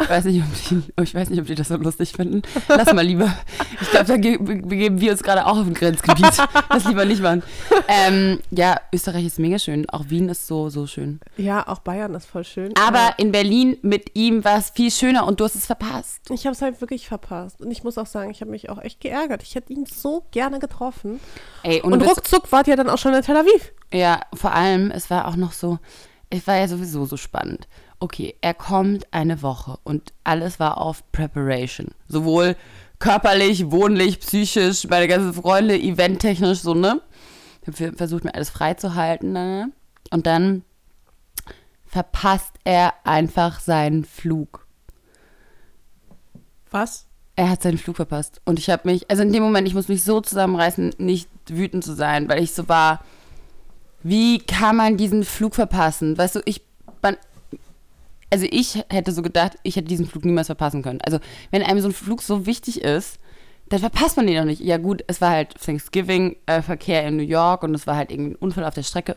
Ich 0.01 0.09
weiß 0.09 0.25
nicht, 0.25 0.43
ob 0.43 0.69
die, 0.69 0.83
oh, 0.97 1.03
ich 1.03 1.15
weiß 1.15 1.31
nicht, 1.31 1.41
ob 1.41 1.47
die 1.47 1.55
das 1.55 1.69
so 1.69 1.77
lustig 1.77 2.13
finden. 2.13 2.43
Lass 2.69 2.93
mal 2.93 3.05
lieber. 3.05 3.37
Ich 3.81 3.91
glaube, 3.91 4.07
da 4.07 4.17
ge 4.17 4.39
begeben 4.39 5.01
wir 5.01 5.11
uns 5.13 5.23
gerade 5.23 5.47
auch 5.47 5.59
auf 5.59 5.67
ein 5.67 5.75
Grenzgebiet. 5.75 6.33
Lass 6.71 6.85
lieber 6.85 7.05
nicht 7.05 7.21
machen. 7.21 7.43
Ähm, 7.89 8.41
ja, 8.51 8.77
Österreich 8.93 9.27
ist 9.27 9.39
mega 9.39 9.59
schön. 9.59 9.89
Auch 9.91 10.05
Wien 10.09 10.29
ist 10.29 10.47
so, 10.47 10.69
so 10.69 10.87
schön. 10.87 11.21
Ja, 11.37 11.67
auch 11.67 11.81
Bayern 11.81 12.15
ist 12.15 12.27
voll 12.27 12.45
schön. 12.45 12.73
Aber 12.79 13.15
in 13.19 13.33
Berlin 13.33 13.77
mit 13.83 14.15
ihm 14.15 14.45
war 14.45 14.59
es 14.59 14.71
viel 14.71 14.91
schöner 14.91 15.27
und 15.27 15.41
du 15.41 15.45
hast 15.45 15.57
es 15.57 15.67
verpasst. 15.67 16.21
Ich 16.31 16.47
habe 16.47 16.55
es 16.55 16.63
halt 16.63 16.81
wirklich 16.81 17.09
verpasst. 17.09 17.61
Und 17.61 17.71
ich 17.71 17.83
muss 17.83 17.99
auch 17.99 18.07
sagen, 18.07 18.31
ich 18.31 18.41
habe 18.41 18.51
mich 18.51 18.71
auch 18.71 18.79
echt 18.79 19.01
geärgert. 19.01 19.43
Ich 19.43 19.55
hätte 19.55 19.73
ihn 19.73 19.87
so 19.87 20.25
gerne 20.31 20.59
getroffen. 20.61 21.21
Ey, 21.65 21.81
und, 21.83 21.93
Und 21.93 22.03
ruckzuck 22.03 22.51
wart 22.53 22.69
ihr 22.69 22.77
dann 22.77 22.89
auch 22.89 22.99
schon 22.99 23.13
in 23.15 23.23
Tel 23.23 23.37
Aviv. 23.37 23.73
Ja, 23.93 24.21
vor 24.35 24.53
allem, 24.53 24.91
es 24.91 25.11
war 25.11 25.27
auch 25.27 25.37
noch 25.37 25.53
so, 25.53 25.79
es 26.31 26.47
war 26.47 26.57
ja 26.57 26.69
sowieso 26.69 27.07
so 27.07 27.17
spannend. 27.17 27.67
Okay, 28.01 28.37
er 28.41 28.55
kommt 28.55 29.07
eine 29.13 29.43
Woche 29.43 29.79
und 29.83 30.13
alles 30.23 30.61
war 30.61 30.79
auf 30.79 31.11
Preparation. 31.11 31.89
Sowohl 32.07 32.57
körperlich, 32.99 33.71
wohnlich, 33.71 34.21
psychisch, 34.21 34.87
meine 34.89 35.09
ganzen 35.09 35.35
Freunde, 35.35 35.79
eventtechnisch, 35.79 36.61
so, 36.61 36.75
ne? 36.75 37.01
Ich 37.63 37.81
habe 37.81 37.97
versucht, 37.97 38.25
mir 38.25 38.35
alles 38.35 38.51
freizuhalten, 38.51 39.33
ne? 39.33 39.73
Und 40.11 40.27
dann 40.27 40.63
verpasst 41.87 42.55
er 42.65 42.95
einfach 43.05 43.61
seinen 43.61 44.05
Flug. 44.05 44.67
Was? 46.71 47.07
Er 47.35 47.51
hat 47.51 47.63
seinen 47.63 47.79
Flug 47.79 47.97
verpasst. 47.97 48.41
Und 48.45 48.59
ich 48.59 48.69
habe 48.71 48.89
mich, 48.89 49.11
also 49.11 49.23
in 49.23 49.33
dem 49.33 49.43
Moment, 49.43 49.67
ich 49.69 49.75
muss 49.75 49.89
mich 49.89 50.03
so 50.03 50.21
zusammenreißen, 50.21 50.95
nicht 50.99 51.29
wütend 51.49 51.85
zu 51.85 51.95
sein, 51.95 52.29
weil 52.29 52.43
ich 52.43 52.53
so 52.53 52.69
war, 52.69 53.05
wie 54.03 54.39
kann 54.39 54.77
man 54.77 54.97
diesen 54.97 55.25
Flug 55.25 55.55
verpassen? 55.55 56.17
Weißt 56.19 56.37
du, 56.37 56.41
ich, 56.45 56.63
also 58.31 58.47
ich 58.51 58.85
hätte 58.91 59.13
so 59.13 59.23
gedacht, 59.23 59.59
ich 59.63 59.77
hätte 59.77 59.89
diesen 59.89 60.07
Flug 60.07 60.25
niemals 60.25 60.49
verpassen 60.49 60.83
können. 60.83 61.01
Also 61.03 61.19
wenn 61.51 61.63
einem 61.63 61.81
so 61.81 61.89
ein 61.89 61.95
Flug 61.95 62.23
so 62.23 62.47
wichtig 62.47 62.83
ist, 62.83 63.19
dann 63.69 63.81
verpasst 63.81 64.17
man 64.17 64.27
den 64.27 64.37
doch 64.37 64.45
nicht. 64.45 64.61
Ja 64.61 64.79
gut, 64.79 65.05
es 65.07 65.21
war 65.21 65.31
halt 65.31 65.55
Thanksgiving-Verkehr 65.61 67.07
in 67.07 67.17
New 67.17 67.23
York 67.23 67.63
und 67.63 67.75
es 67.75 67.87
war 67.87 67.97
halt 67.97 68.11
irgendwie 68.11 68.33
ein 68.33 68.37
Unfall 68.37 68.65
auf 68.65 68.75
der 68.75 68.83
Strecke. 68.83 69.17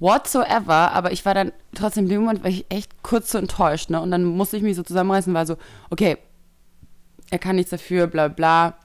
Whatsoever, 0.00 0.92
aber 0.92 1.12
ich 1.12 1.24
war 1.24 1.34
dann 1.34 1.52
trotzdem 1.74 2.04
in 2.04 2.10
dem 2.10 2.20
Moment 2.22 2.42
war 2.42 2.50
ich 2.50 2.66
echt 2.68 3.02
kurz 3.02 3.30
so 3.30 3.38
enttäuscht, 3.38 3.90
ne? 3.90 4.00
Und 4.00 4.10
dann 4.10 4.24
musste 4.24 4.56
ich 4.56 4.62
mich 4.62 4.76
so 4.76 4.82
zusammenreißen, 4.82 5.32
war 5.32 5.46
so, 5.46 5.56
okay, 5.90 6.18
er 7.30 7.38
kann 7.38 7.56
nichts 7.56 7.70
dafür, 7.70 8.06
bla 8.06 8.28
bla. 8.28 8.76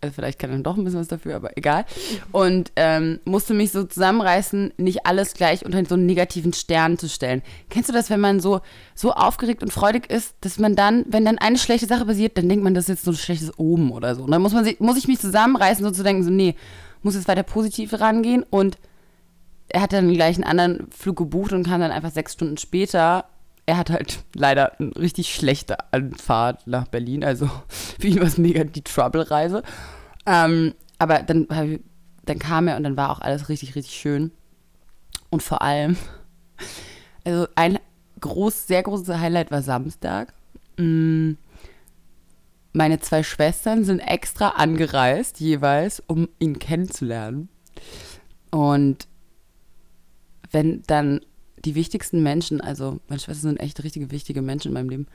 Also 0.00 0.14
vielleicht 0.14 0.38
kann 0.38 0.50
er 0.50 0.58
doch 0.60 0.76
ein 0.76 0.84
bisschen 0.84 1.00
was 1.00 1.08
dafür, 1.08 1.36
aber 1.36 1.56
egal. 1.56 1.84
Und 2.32 2.72
ähm, 2.76 3.20
musste 3.24 3.52
mich 3.52 3.70
so 3.70 3.84
zusammenreißen, 3.84 4.72
nicht 4.78 5.04
alles 5.06 5.34
gleich 5.34 5.64
unter 5.64 5.84
so 5.84 5.94
einen 5.94 6.06
negativen 6.06 6.52
Stern 6.52 6.96
zu 6.96 7.08
stellen. 7.08 7.42
Kennst 7.68 7.90
du 7.90 7.92
das, 7.92 8.08
wenn 8.08 8.20
man 8.20 8.40
so, 8.40 8.60
so 8.94 9.12
aufgeregt 9.12 9.62
und 9.62 9.72
freudig 9.72 10.10
ist, 10.10 10.34
dass 10.40 10.58
man 10.58 10.74
dann, 10.74 11.04
wenn 11.08 11.24
dann 11.24 11.38
eine 11.38 11.58
schlechte 11.58 11.86
Sache 11.86 12.06
passiert, 12.06 12.38
dann 12.38 12.48
denkt 12.48 12.64
man, 12.64 12.74
das 12.74 12.84
ist 12.84 12.88
jetzt 12.88 13.04
so 13.04 13.10
ein 13.10 13.16
schlechtes 13.16 13.58
Oben 13.58 13.92
oder 13.92 14.14
so. 14.14 14.22
Und 14.22 14.30
dann 14.30 14.40
muss, 14.40 14.54
man 14.54 14.66
muss 14.78 14.96
ich 14.96 15.08
mich 15.08 15.18
zusammenreißen, 15.18 15.84
so 15.84 15.90
zu 15.90 16.02
denken, 16.02 16.22
so, 16.22 16.30
nee, 16.30 16.54
muss 17.02 17.14
jetzt 17.14 17.28
weiter 17.28 17.42
positiv 17.42 17.92
rangehen. 18.00 18.42
Und 18.48 18.78
er 19.68 19.82
hat 19.82 19.92
dann 19.92 20.12
gleich 20.12 20.36
einen 20.36 20.44
anderen 20.44 20.90
Flug 20.90 21.16
gebucht 21.16 21.52
und 21.52 21.64
kam 21.64 21.80
dann 21.80 21.92
einfach 21.92 22.10
sechs 22.10 22.32
Stunden 22.32 22.56
später. 22.56 23.26
Er 23.70 23.76
hat 23.76 23.90
halt 23.90 24.24
leider 24.34 24.80
eine 24.80 24.96
richtig 24.96 25.32
schlechte 25.32 25.92
Anfahrt 25.92 26.66
nach 26.66 26.88
Berlin. 26.88 27.22
Also 27.22 27.48
für 27.68 28.08
ihn 28.08 28.18
war 28.18 28.26
es 28.26 28.36
mega 28.36 28.64
die 28.64 28.82
Trouble-Reise. 28.82 29.62
Ähm, 30.26 30.74
aber 30.98 31.20
dann, 31.20 31.46
dann 32.24 32.38
kam 32.40 32.66
er 32.66 32.76
und 32.76 32.82
dann 32.82 32.96
war 32.96 33.10
auch 33.10 33.20
alles 33.20 33.48
richtig, 33.48 33.76
richtig 33.76 33.94
schön. 33.94 34.32
Und 35.30 35.44
vor 35.44 35.62
allem, 35.62 35.96
also 37.24 37.46
ein 37.54 37.78
groß, 38.18 38.66
sehr 38.66 38.82
großes 38.82 39.16
Highlight 39.16 39.52
war 39.52 39.62
Samstag. 39.62 40.32
Mm, 40.76 41.34
Meine 42.72 42.98
zwei 42.98 43.22
Schwestern 43.22 43.84
sind 43.84 44.00
extra 44.00 44.48
angereist, 44.48 45.38
jeweils, 45.38 46.02
um 46.08 46.28
ihn 46.40 46.58
kennenzulernen. 46.58 47.48
Und 48.50 49.06
wenn 50.50 50.82
dann 50.88 51.20
die 51.64 51.74
wichtigsten 51.74 52.22
Menschen, 52.22 52.60
also 52.60 53.00
meine 53.08 53.20
Schwestern 53.20 53.50
sind 53.50 53.60
echt 53.60 53.82
richtige 53.82 54.10
wichtige 54.10 54.42
Menschen 54.42 54.68
in 54.68 54.74
meinem 54.74 54.88
Leben, 54.88 55.06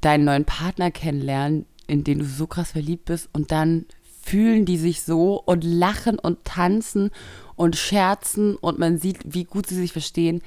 deinen 0.00 0.24
neuen 0.24 0.44
Partner 0.44 0.90
kennenlernen, 0.90 1.66
in 1.86 2.04
den 2.04 2.20
du 2.20 2.24
so 2.24 2.46
krass 2.46 2.72
verliebt 2.72 3.06
bist 3.06 3.28
und 3.32 3.52
dann 3.52 3.86
fühlen 4.22 4.64
die 4.64 4.76
sich 4.76 5.02
so 5.02 5.42
und 5.44 5.64
lachen 5.64 6.18
und 6.18 6.44
tanzen 6.44 7.10
und 7.56 7.76
scherzen 7.76 8.56
und 8.56 8.78
man 8.78 8.98
sieht, 8.98 9.18
wie 9.24 9.44
gut 9.44 9.66
sie 9.66 9.74
sich 9.74 9.92
verstehen. 9.92 10.42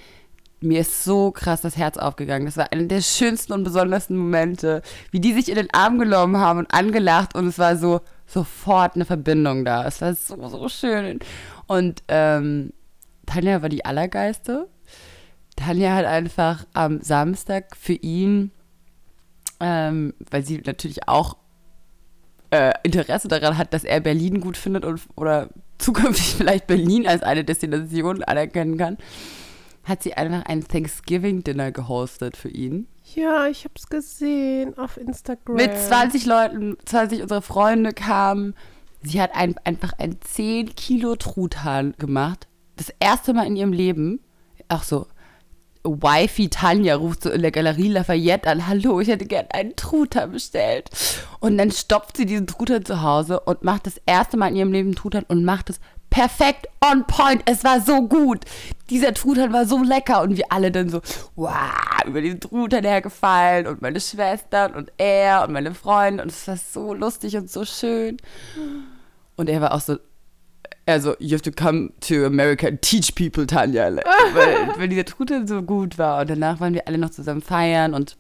Mir 0.61 0.81
ist 0.81 1.03
so 1.03 1.31
krass 1.31 1.59
das 1.59 1.75
Herz 1.75 1.97
aufgegangen. 1.97 2.45
Das 2.45 2.55
war 2.55 2.71
einer 2.71 2.83
der 2.83 3.01
schönsten 3.01 3.51
und 3.51 3.65
besondersten 3.65 4.15
Momente, 4.15 4.81
wie 5.11 5.19
die 5.19 5.33
sich 5.33 5.49
in 5.49 5.55
den 5.55 5.73
Arm 5.73 5.99
genommen 5.99 6.37
haben 6.37 6.59
und 6.59 6.73
angelacht 6.73 7.35
und 7.35 7.47
es 7.47 7.59
war 7.59 7.75
so 7.75 8.01
sofort 8.25 8.95
eine 8.95 9.05
Verbindung 9.05 9.65
da. 9.65 9.85
Es 9.85 9.99
war 10.01 10.15
so, 10.15 10.47
so 10.47 10.69
schön. 10.69 11.19
Und 11.67 12.03
ähm, 12.07 12.71
Tanja 13.25 13.61
war 13.61 13.69
die 13.69 13.85
Allergeiste. 13.85 14.69
Tanja 15.55 15.95
hat 15.95 16.05
einfach 16.05 16.65
am 16.73 17.01
Samstag 17.01 17.75
für 17.75 17.93
ihn, 17.93 18.51
ähm, 19.59 20.13
weil 20.29 20.45
sie 20.45 20.61
natürlich 20.65 21.07
auch 21.07 21.37
äh, 22.51 22.73
Interesse 22.83 23.27
daran 23.27 23.57
hat, 23.57 23.73
dass 23.73 23.83
er 23.83 23.99
Berlin 23.99 24.39
gut 24.39 24.57
findet 24.57 24.85
und, 24.85 25.01
oder 25.15 25.49
zukünftig 25.77 26.35
vielleicht 26.37 26.67
Berlin 26.67 27.07
als 27.07 27.23
eine 27.23 27.43
Destination 27.43 28.23
anerkennen 28.23 28.77
kann, 28.77 28.97
hat 29.83 30.03
sie 30.03 30.13
einfach 30.13 30.45
ein 30.45 30.65
Thanksgiving-Dinner 30.65 31.71
gehostet 31.71 32.37
für 32.37 32.49
ihn. 32.49 32.87
Ja, 33.15 33.47
ich 33.47 33.65
habe 33.65 33.73
es 33.75 33.87
gesehen 33.87 34.77
auf 34.77 34.97
Instagram. 34.97 35.55
Mit 35.55 35.77
20 35.77 36.25
Leuten, 36.25 36.77
20 36.85 37.21
unserer 37.23 37.41
Freunde 37.41 37.91
kamen. 37.91 38.55
Sie 39.01 39.21
hat 39.21 39.35
ein, 39.35 39.55
einfach 39.65 39.93
ein 39.97 40.17
10 40.21 40.75
Kilo 40.75 41.15
Truthahn 41.17 41.95
gemacht. 41.97 42.47
Das 42.77 42.93
erste 42.99 43.33
Mal 43.33 43.47
in 43.47 43.57
ihrem 43.57 43.73
Leben. 43.73 44.21
Auch 44.69 44.83
so, 44.83 45.07
Wifi 45.83 46.49
Tanja 46.49 46.95
ruft 46.95 47.23
so 47.23 47.29
in 47.29 47.41
der 47.41 47.51
Galerie 47.51 47.89
Lafayette 47.89 48.49
an, 48.49 48.67
hallo, 48.67 49.01
ich 49.01 49.09
hätte 49.09 49.25
gern 49.25 49.47
einen 49.51 49.75
Truthahn 49.75 50.31
bestellt. 50.31 50.89
Und 51.39 51.57
dann 51.57 51.71
stopft 51.71 52.17
sie 52.17 52.25
diesen 52.25 52.47
Truthahn 52.47 52.85
zu 52.85 53.01
Hause 53.01 53.41
und 53.41 53.63
macht 53.63 53.85
das 53.85 53.99
erste 54.05 54.37
Mal 54.37 54.49
in 54.49 54.55
ihrem 54.55 54.71
Leben 54.71 54.95
Truthahn 54.95 55.25
und 55.27 55.43
macht 55.43 55.69
es 55.69 55.79
perfekt 56.09 56.67
on 56.79 57.05
point. 57.05 57.41
Es 57.45 57.63
war 57.63 57.81
so 57.81 58.07
gut. 58.07 58.45
Dieser 58.89 59.13
Truthahn 59.13 59.51
war 59.51 59.65
so 59.65 59.81
lecker 59.81 60.21
und 60.21 60.37
wir 60.37 60.45
alle 60.49 60.71
dann 60.71 60.87
so, 60.87 61.01
wow, 61.35 61.51
über 62.05 62.21
diesen 62.21 62.39
Truthahn 62.39 62.83
hergefallen 62.83 63.67
und 63.67 63.81
meine 63.81 63.99
Schwestern 63.99 64.75
und 64.75 64.91
er 64.97 65.43
und 65.43 65.51
meine 65.51 65.73
Freunde 65.73 66.23
und 66.23 66.29
es 66.29 66.47
war 66.47 66.57
so 66.57 66.93
lustig 66.93 67.35
und 67.35 67.49
so 67.49 67.65
schön. 67.65 68.17
Und 69.35 69.49
er 69.49 69.59
war 69.59 69.73
auch 69.73 69.81
so, 69.81 69.97
also, 70.85 71.15
you 71.19 71.33
have 71.33 71.41
to 71.43 71.51
come 71.51 71.93
to 72.01 72.25
America 72.25 72.67
and 72.67 72.81
teach 72.81 73.15
people, 73.15 73.45
Tanja. 73.45 73.95
weil, 74.33 74.77
weil 74.77 74.89
dieser 74.89 75.05
Truthahn 75.05 75.47
so 75.47 75.61
gut 75.61 75.97
war. 75.97 76.21
Und 76.21 76.29
danach 76.29 76.59
waren 76.59 76.73
wir 76.73 76.87
alle 76.87 76.97
noch 76.97 77.11
zusammen 77.11 77.41
feiern 77.41 77.93
und 77.93 78.17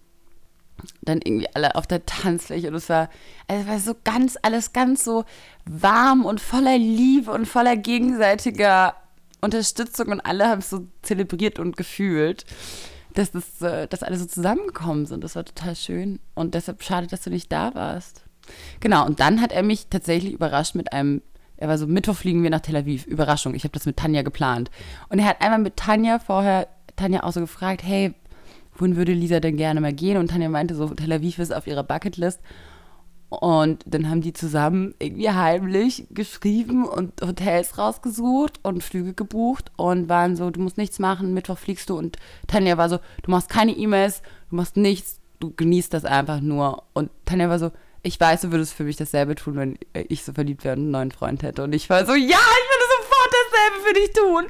dann 1.01 1.19
irgendwie 1.23 1.47
alle 1.53 1.75
auf 1.75 1.87
der 1.87 2.05
Tanzfläche 2.05 2.67
und 2.67 2.75
es 2.75 2.89
war, 2.89 3.09
also 3.47 3.63
es 3.63 3.69
war 3.69 3.79
so 3.79 3.95
ganz, 4.03 4.37
alles 4.41 4.73
ganz 4.73 5.03
so 5.03 5.23
warm 5.65 6.25
und 6.25 6.41
voller 6.41 6.77
Liebe 6.77 7.31
und 7.31 7.47
voller 7.47 7.77
gegenseitiger 7.77 8.95
Unterstützung 9.41 10.07
und 10.07 10.21
alle 10.21 10.47
haben 10.47 10.59
es 10.59 10.69
so 10.69 10.87
zelebriert 11.01 11.59
und 11.59 11.77
gefühlt, 11.77 12.45
dass, 13.13 13.31
das, 13.31 13.61
äh, 13.61 13.87
dass 13.87 14.03
alle 14.03 14.17
so 14.17 14.25
zusammengekommen 14.25 15.05
sind. 15.05 15.23
Das 15.23 15.35
war 15.35 15.45
total 15.45 15.75
schön 15.75 16.19
und 16.33 16.55
deshalb 16.55 16.83
schade, 16.83 17.07
dass 17.07 17.21
du 17.21 17.29
nicht 17.29 17.51
da 17.51 17.75
warst. 17.75 18.23
Genau, 18.79 19.05
und 19.05 19.19
dann 19.19 19.41
hat 19.41 19.51
er 19.51 19.63
mich 19.63 19.87
tatsächlich 19.87 20.33
überrascht 20.33 20.75
mit 20.75 20.91
einem, 20.91 21.21
er 21.63 21.69
war 21.69 21.77
so, 21.77 21.87
Mittwoch 21.87 22.15
fliegen 22.15 22.43
wir 22.43 22.49
nach 22.49 22.59
Tel 22.59 22.75
Aviv, 22.75 23.05
Überraschung, 23.05 23.55
ich 23.55 23.63
habe 23.63 23.71
das 23.71 23.85
mit 23.85 23.95
Tanja 23.95 24.21
geplant. 24.21 24.69
Und 25.07 25.19
er 25.19 25.25
hat 25.25 25.41
einmal 25.41 25.59
mit 25.59 25.77
Tanja 25.77 26.19
vorher, 26.19 26.67
Tanja 26.97 27.23
auch 27.23 27.31
so 27.31 27.39
gefragt, 27.39 27.83
hey, 27.83 28.13
wohin 28.75 28.97
würde 28.97 29.13
Lisa 29.13 29.39
denn 29.39 29.55
gerne 29.55 29.79
mal 29.79 29.93
gehen? 29.93 30.17
Und 30.17 30.29
Tanja 30.29 30.49
meinte 30.49 30.75
so, 30.75 30.87
Tel 30.89 31.13
Aviv 31.13 31.39
ist 31.39 31.55
auf 31.55 31.65
ihrer 31.65 31.83
Bucketlist. 31.83 32.41
Und 33.29 33.81
dann 33.85 34.09
haben 34.09 34.19
die 34.19 34.33
zusammen 34.33 34.93
irgendwie 34.99 35.29
heimlich 35.29 36.05
geschrieben 36.11 36.85
und 36.85 37.13
Hotels 37.21 37.77
rausgesucht 37.77 38.59
und 38.61 38.83
Flüge 38.83 39.13
gebucht 39.13 39.71
und 39.77 40.09
waren 40.09 40.35
so, 40.35 40.49
du 40.49 40.59
musst 40.59 40.77
nichts 40.77 40.99
machen, 40.99 41.33
Mittwoch 41.33 41.57
fliegst 41.57 41.89
du. 41.89 41.97
Und 41.97 42.17
Tanja 42.45 42.77
war 42.77 42.89
so, 42.89 42.99
du 43.21 43.31
machst 43.31 43.47
keine 43.47 43.71
E-Mails, 43.71 44.21
du 44.49 44.57
machst 44.57 44.75
nichts, 44.75 45.21
du 45.39 45.53
genießt 45.55 45.93
das 45.93 46.03
einfach 46.03 46.41
nur. 46.41 46.83
Und 46.91 47.09
Tanja 47.23 47.47
war 47.47 47.57
so, 47.57 47.71
ich 48.05 48.19
weiß, 48.19 48.41
du 48.41 48.51
würdest 48.51 48.73
für 48.73 48.83
mich 48.83 48.97
dasselbe 48.97 49.33
tun, 49.35 49.55
wenn 49.55 49.77
ich 49.93 50.23
so 50.23 50.33
verliebt 50.33 50.63
wäre 50.65 50.75
und 50.75 50.81
einen 50.83 50.91
neuen 50.91 51.11
Freund 51.11 51.41
hätte. 51.41 51.63
Und 51.63 51.73
ich 51.73 51.89
war 51.89 52.05
so, 52.05 52.13
ja, 52.13 52.19
ich 52.19 52.27
würde 52.27 52.85
sofort 52.99 53.29
dasselbe 53.31 53.87
für 53.87 53.93
dich 53.93 54.13
tun. 54.13 54.45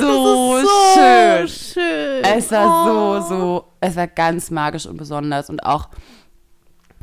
So, 0.00 0.60
so 0.60 0.68
schön. 0.94 1.48
schön. 1.48 2.24
Es 2.24 2.50
war 2.52 2.86
Oh. 2.86 3.20
so, 3.20 3.28
so, 3.28 3.64
es 3.80 3.96
war 3.96 4.06
ganz 4.06 4.50
magisch 4.50 4.86
und 4.86 4.96
besonders 4.96 5.50
und 5.50 5.64
auch 5.66 5.88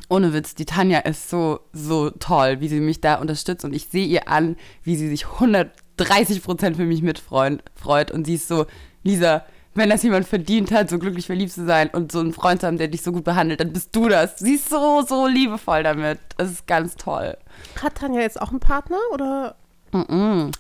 ohne 0.10 0.34
Witz, 0.34 0.56
die 0.56 0.66
Tanja 0.66 1.00
ist 1.00 1.30
so, 1.30 1.60
so 1.74 2.10
toll, 2.12 2.60
wie 2.60 2.68
sie 2.68 2.80
mich 2.80 3.02
da 3.02 3.16
unterstützt 3.16 3.64
und 3.66 3.74
ich 3.74 3.88
sehe 3.88 4.06
ihr 4.06 4.28
an, 4.30 4.58
wie 4.84 4.96
sie 4.96 5.08
sich 5.10 5.26
130 5.28 6.44
Prozent 6.44 6.76
für 6.78 6.84
mich 6.86 7.02
mitfreut 7.02 7.62
freut 7.76 8.12
und 8.12 8.26
sie 8.26 8.36
ist 8.36 8.48
so, 8.48 8.66
Lisa, 9.04 9.46
wenn 9.74 9.90
das 9.90 10.04
jemand 10.04 10.28
verdient 10.28 10.72
hat, 10.72 10.90
so 10.90 11.00
glücklich 11.00 11.26
verliebt 11.26 11.52
zu 11.54 11.66
sein 11.66 11.90
und 11.92 12.12
so 12.12 12.20
einen 12.20 12.34
Freund 12.34 12.62
zu 12.62 12.68
haben, 12.68 12.78
der 12.78 12.88
dich 12.90 13.02
so 13.02 13.12
gut 13.12 13.24
behandelt, 13.24 13.60
dann 13.62 13.72
bist 13.72 13.96
du 13.96 14.10
das. 14.10 14.38
Sie 14.40 14.56
ist 14.56 14.70
so, 14.70 15.04
so 15.08 15.28
liebevoll 15.28 15.84
damit. 15.84 16.20
Das 16.38 16.52
ist 16.52 16.68
ganz 16.68 16.96
toll. 16.96 17.38
Hat 17.82 17.96
Tanja 17.96 18.22
jetzt 18.22 18.42
auch 18.42 18.50
einen 18.52 18.60
Partner 18.60 18.98
oder? 19.14 19.56
Mhm. 19.94 20.52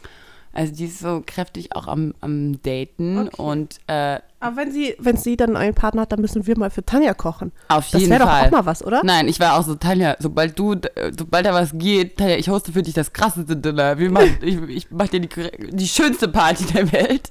Also 0.53 0.73
die 0.73 0.83
ist 0.83 0.99
so 0.99 1.23
kräftig 1.25 1.73
auch 1.73 1.87
am, 1.87 2.13
am 2.19 2.61
Daten 2.61 3.17
Okay. 3.29 3.41
und 3.41 3.79
äh, 3.87 4.19
Aber 4.41 4.57
wenn 4.57 4.69
sie, 4.73 4.95
wenn 4.99 5.15
sie 5.15 5.37
dann 5.37 5.55
einen 5.55 5.73
Partner 5.73 6.01
hat, 6.01 6.11
dann 6.11 6.19
müssen 6.19 6.45
wir 6.45 6.57
mal 6.57 6.69
für 6.69 6.83
Tanja 6.85 7.13
kochen. 7.13 7.53
auf 7.69 7.89
Das 7.89 8.01
jeden 8.01 8.11
wäre 8.11 8.23
doch 8.25 8.29
Fall. 8.29 8.47
auch 8.47 8.51
mal 8.51 8.65
was, 8.65 8.83
oder? 8.83 8.99
Nein, 9.05 9.29
ich 9.29 9.39
war 9.39 9.57
auch 9.57 9.63
so, 9.63 9.75
Tanja, 9.75 10.17
sobald 10.19 10.59
du, 10.59 10.75
sobald 11.17 11.45
da 11.45 11.53
was 11.53 11.71
geht, 11.77 12.17
Tanja, 12.17 12.35
ich 12.35 12.49
hoste 12.49 12.73
für 12.73 12.81
dich 12.83 12.93
das 12.93 13.13
krasseste 13.13 13.55
Dinner. 13.55 13.97
Wir 13.97 14.11
machen, 14.11 14.39
ich, 14.41 14.57
ich 14.67 14.91
mach 14.91 15.07
dir 15.07 15.21
die, 15.21 15.29
die 15.71 15.87
schönste 15.87 16.27
Party 16.27 16.65
der 16.65 16.91
Welt. 16.91 17.29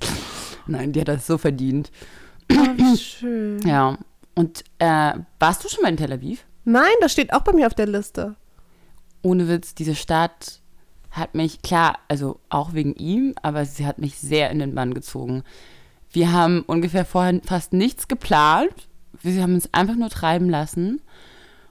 Nein, 0.67 0.93
die 0.93 1.01
hat 1.01 1.09
das 1.09 1.27
so 1.27 1.39
verdient. 1.39 1.91
Oh, 2.53 2.55
wie 2.55 2.97
schön. 2.97 3.61
Ja. 3.67 3.99
Und 4.35 4.65
äh, 4.79 5.15
warst 5.39 5.65
du 5.65 5.69
schon 5.69 5.83
mal 5.83 5.89
in 5.89 5.97
Tel 5.97 6.13
Aviv? 6.13 6.47
Nein, 6.65 6.93
das 7.01 7.13
steht 7.13 7.33
auch 7.33 7.43
bei 7.43 7.53
mir 7.53 7.67
auf 7.67 7.75
der 7.75 7.87
Liste. 7.87 8.37
Ohne 9.23 9.49
Witz, 9.49 9.75
diese 9.75 9.95
Stadt 9.95 10.61
hat 11.11 11.35
mich, 11.35 11.63
klar, 11.63 11.99
also 12.09 12.41
auch 12.49 12.73
wegen 12.73 12.95
ihm, 12.95 13.35
aber 13.43 13.65
sie 13.65 13.87
hat 13.87 13.99
mich 13.99 14.19
sehr 14.19 14.51
in 14.51 14.61
den 14.61 14.75
Bann 14.75 14.95
gezogen. 14.95 15.43
Wir 16.11 16.33
haben 16.33 16.63
ungefähr 16.63 17.05
vorher 17.05 17.41
fast 17.45 17.73
nichts 17.73 18.09
geplant. 18.09 18.89
Wir 19.21 19.43
haben 19.43 19.55
uns 19.55 19.73
einfach 19.75 19.97
nur 19.97 20.11
treiben 20.11 20.49
lassen. 20.49 21.01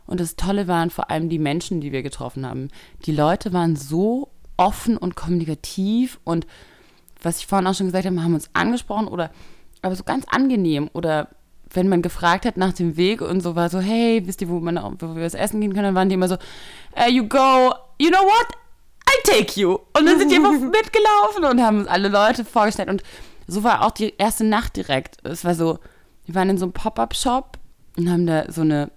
Und 0.05 0.19
das 0.19 0.35
Tolle 0.35 0.67
waren 0.67 0.89
vor 0.89 1.09
allem 1.09 1.29
die 1.29 1.39
Menschen, 1.39 1.81
die 1.81 1.91
wir 1.91 2.03
getroffen 2.03 2.45
haben. 2.45 2.69
Die 3.05 3.11
Leute 3.11 3.53
waren 3.53 3.75
so 3.75 4.31
offen 4.57 4.97
und 4.97 5.15
kommunikativ 5.15 6.19
und 6.23 6.45
was 7.21 7.39
ich 7.39 7.47
vorhin 7.47 7.67
auch 7.67 7.73
schon 7.73 7.87
gesagt 7.87 8.05
habe, 8.05 8.21
haben 8.21 8.33
uns 8.33 8.49
angesprochen 8.53 9.07
oder 9.07 9.31
aber 9.81 9.95
so 9.95 10.03
ganz 10.03 10.25
angenehm 10.29 10.89
oder 10.93 11.29
wenn 11.71 11.87
man 11.87 12.01
gefragt 12.01 12.45
hat 12.45 12.57
nach 12.57 12.73
dem 12.73 12.97
Weg 12.97 13.21
und 13.21 13.41
so 13.41 13.55
war 13.55 13.69
so, 13.69 13.79
hey, 13.79 14.25
wisst 14.25 14.41
ihr, 14.41 14.49
wo, 14.49 14.59
man, 14.59 14.77
wo 14.99 15.15
wir 15.15 15.23
was 15.23 15.35
essen 15.35 15.61
gehen 15.61 15.73
können, 15.73 15.85
dann 15.85 15.95
waren 15.95 16.09
die 16.09 16.15
immer 16.15 16.27
so, 16.27 16.37
äh, 16.95 17.09
you 17.09 17.27
go, 17.27 17.73
you 17.99 18.09
know 18.09 18.23
what? 18.23 18.47
I 19.07 19.31
take 19.31 19.59
you. 19.59 19.73
Und 19.97 20.05
dann 20.05 20.17
sind 20.17 20.31
die 20.31 20.35
einfach 20.35 20.51
mitgelaufen 20.59 21.45
und 21.49 21.61
haben 21.61 21.79
uns 21.79 21.87
alle 21.87 22.09
Leute 22.09 22.43
vorgestellt. 22.43 22.89
Und 22.89 23.03
so 23.47 23.63
war 23.63 23.85
auch 23.85 23.91
die 23.91 24.13
erste 24.17 24.43
Nacht 24.43 24.77
direkt. 24.77 25.17
Es 25.23 25.45
war 25.45 25.55
so, 25.55 25.79
wir 26.25 26.35
waren 26.35 26.49
in 26.49 26.57
so 26.57 26.65
einem 26.65 26.73
Pop-Up-Shop 26.73 27.57
und 27.97 28.09
haben 28.09 28.25
da 28.25 28.51
so 28.51 28.61
eine 28.61 28.91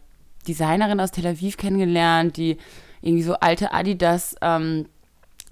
Designerin 0.48 1.00
aus 1.00 1.10
Tel 1.10 1.26
Aviv 1.26 1.56
kennengelernt, 1.56 2.36
die 2.36 2.56
irgendwie 3.00 3.22
so 3.22 3.34
alte 3.34 3.72
Adidas 3.72 4.34
ähm, 4.40 4.86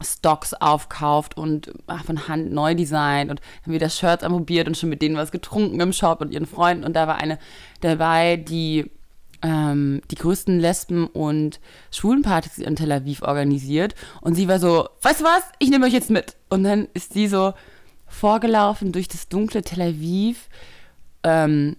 Stocks 0.03 0.55
aufkauft 0.55 1.37
und 1.37 1.73
ach, 1.87 2.05
von 2.05 2.29
Hand 2.29 2.53
neu 2.53 2.75
designt 2.75 3.31
und 3.31 3.41
haben 3.63 3.73
wieder 3.73 3.89
Shirts 3.89 4.25
anprobiert 4.25 4.67
und 4.67 4.77
schon 4.77 4.89
mit 4.89 5.03
denen 5.03 5.17
was 5.17 5.33
getrunken 5.33 5.81
im 5.81 5.93
Shop 5.93 6.21
und 6.21 6.33
ihren 6.33 6.47
Freunden. 6.47 6.85
Und 6.85 6.95
da 6.95 7.07
war 7.07 7.17
eine 7.17 7.39
dabei, 7.81 8.37
die 8.37 8.91
ähm, 9.43 10.03
die 10.11 10.17
größten 10.17 10.61
Lesben- 10.61 11.07
und 11.07 11.61
Schwulenpartys 11.91 12.59
in 12.59 12.77
Tel 12.77 12.93
Aviv 12.93 13.23
organisiert. 13.23 13.95
Und 14.21 14.35
sie 14.35 14.49
war 14.49 14.59
so, 14.59 14.89
weißt 15.03 15.21
du 15.21 15.25
was, 15.25 15.43
ich 15.59 15.71
nehme 15.71 15.87
euch 15.87 15.93
jetzt 15.93 16.11
mit. 16.11 16.37
Und 16.49 16.65
dann 16.65 16.89
ist 16.95 17.15
sie 17.15 17.27
so 17.27 17.55
vorgelaufen 18.07 18.93
durch 18.93 19.09
das 19.09 19.29
dunkle 19.29 19.63
Tel 19.63 19.81
Aviv, 19.81 20.49
ähm, 21.23 21.77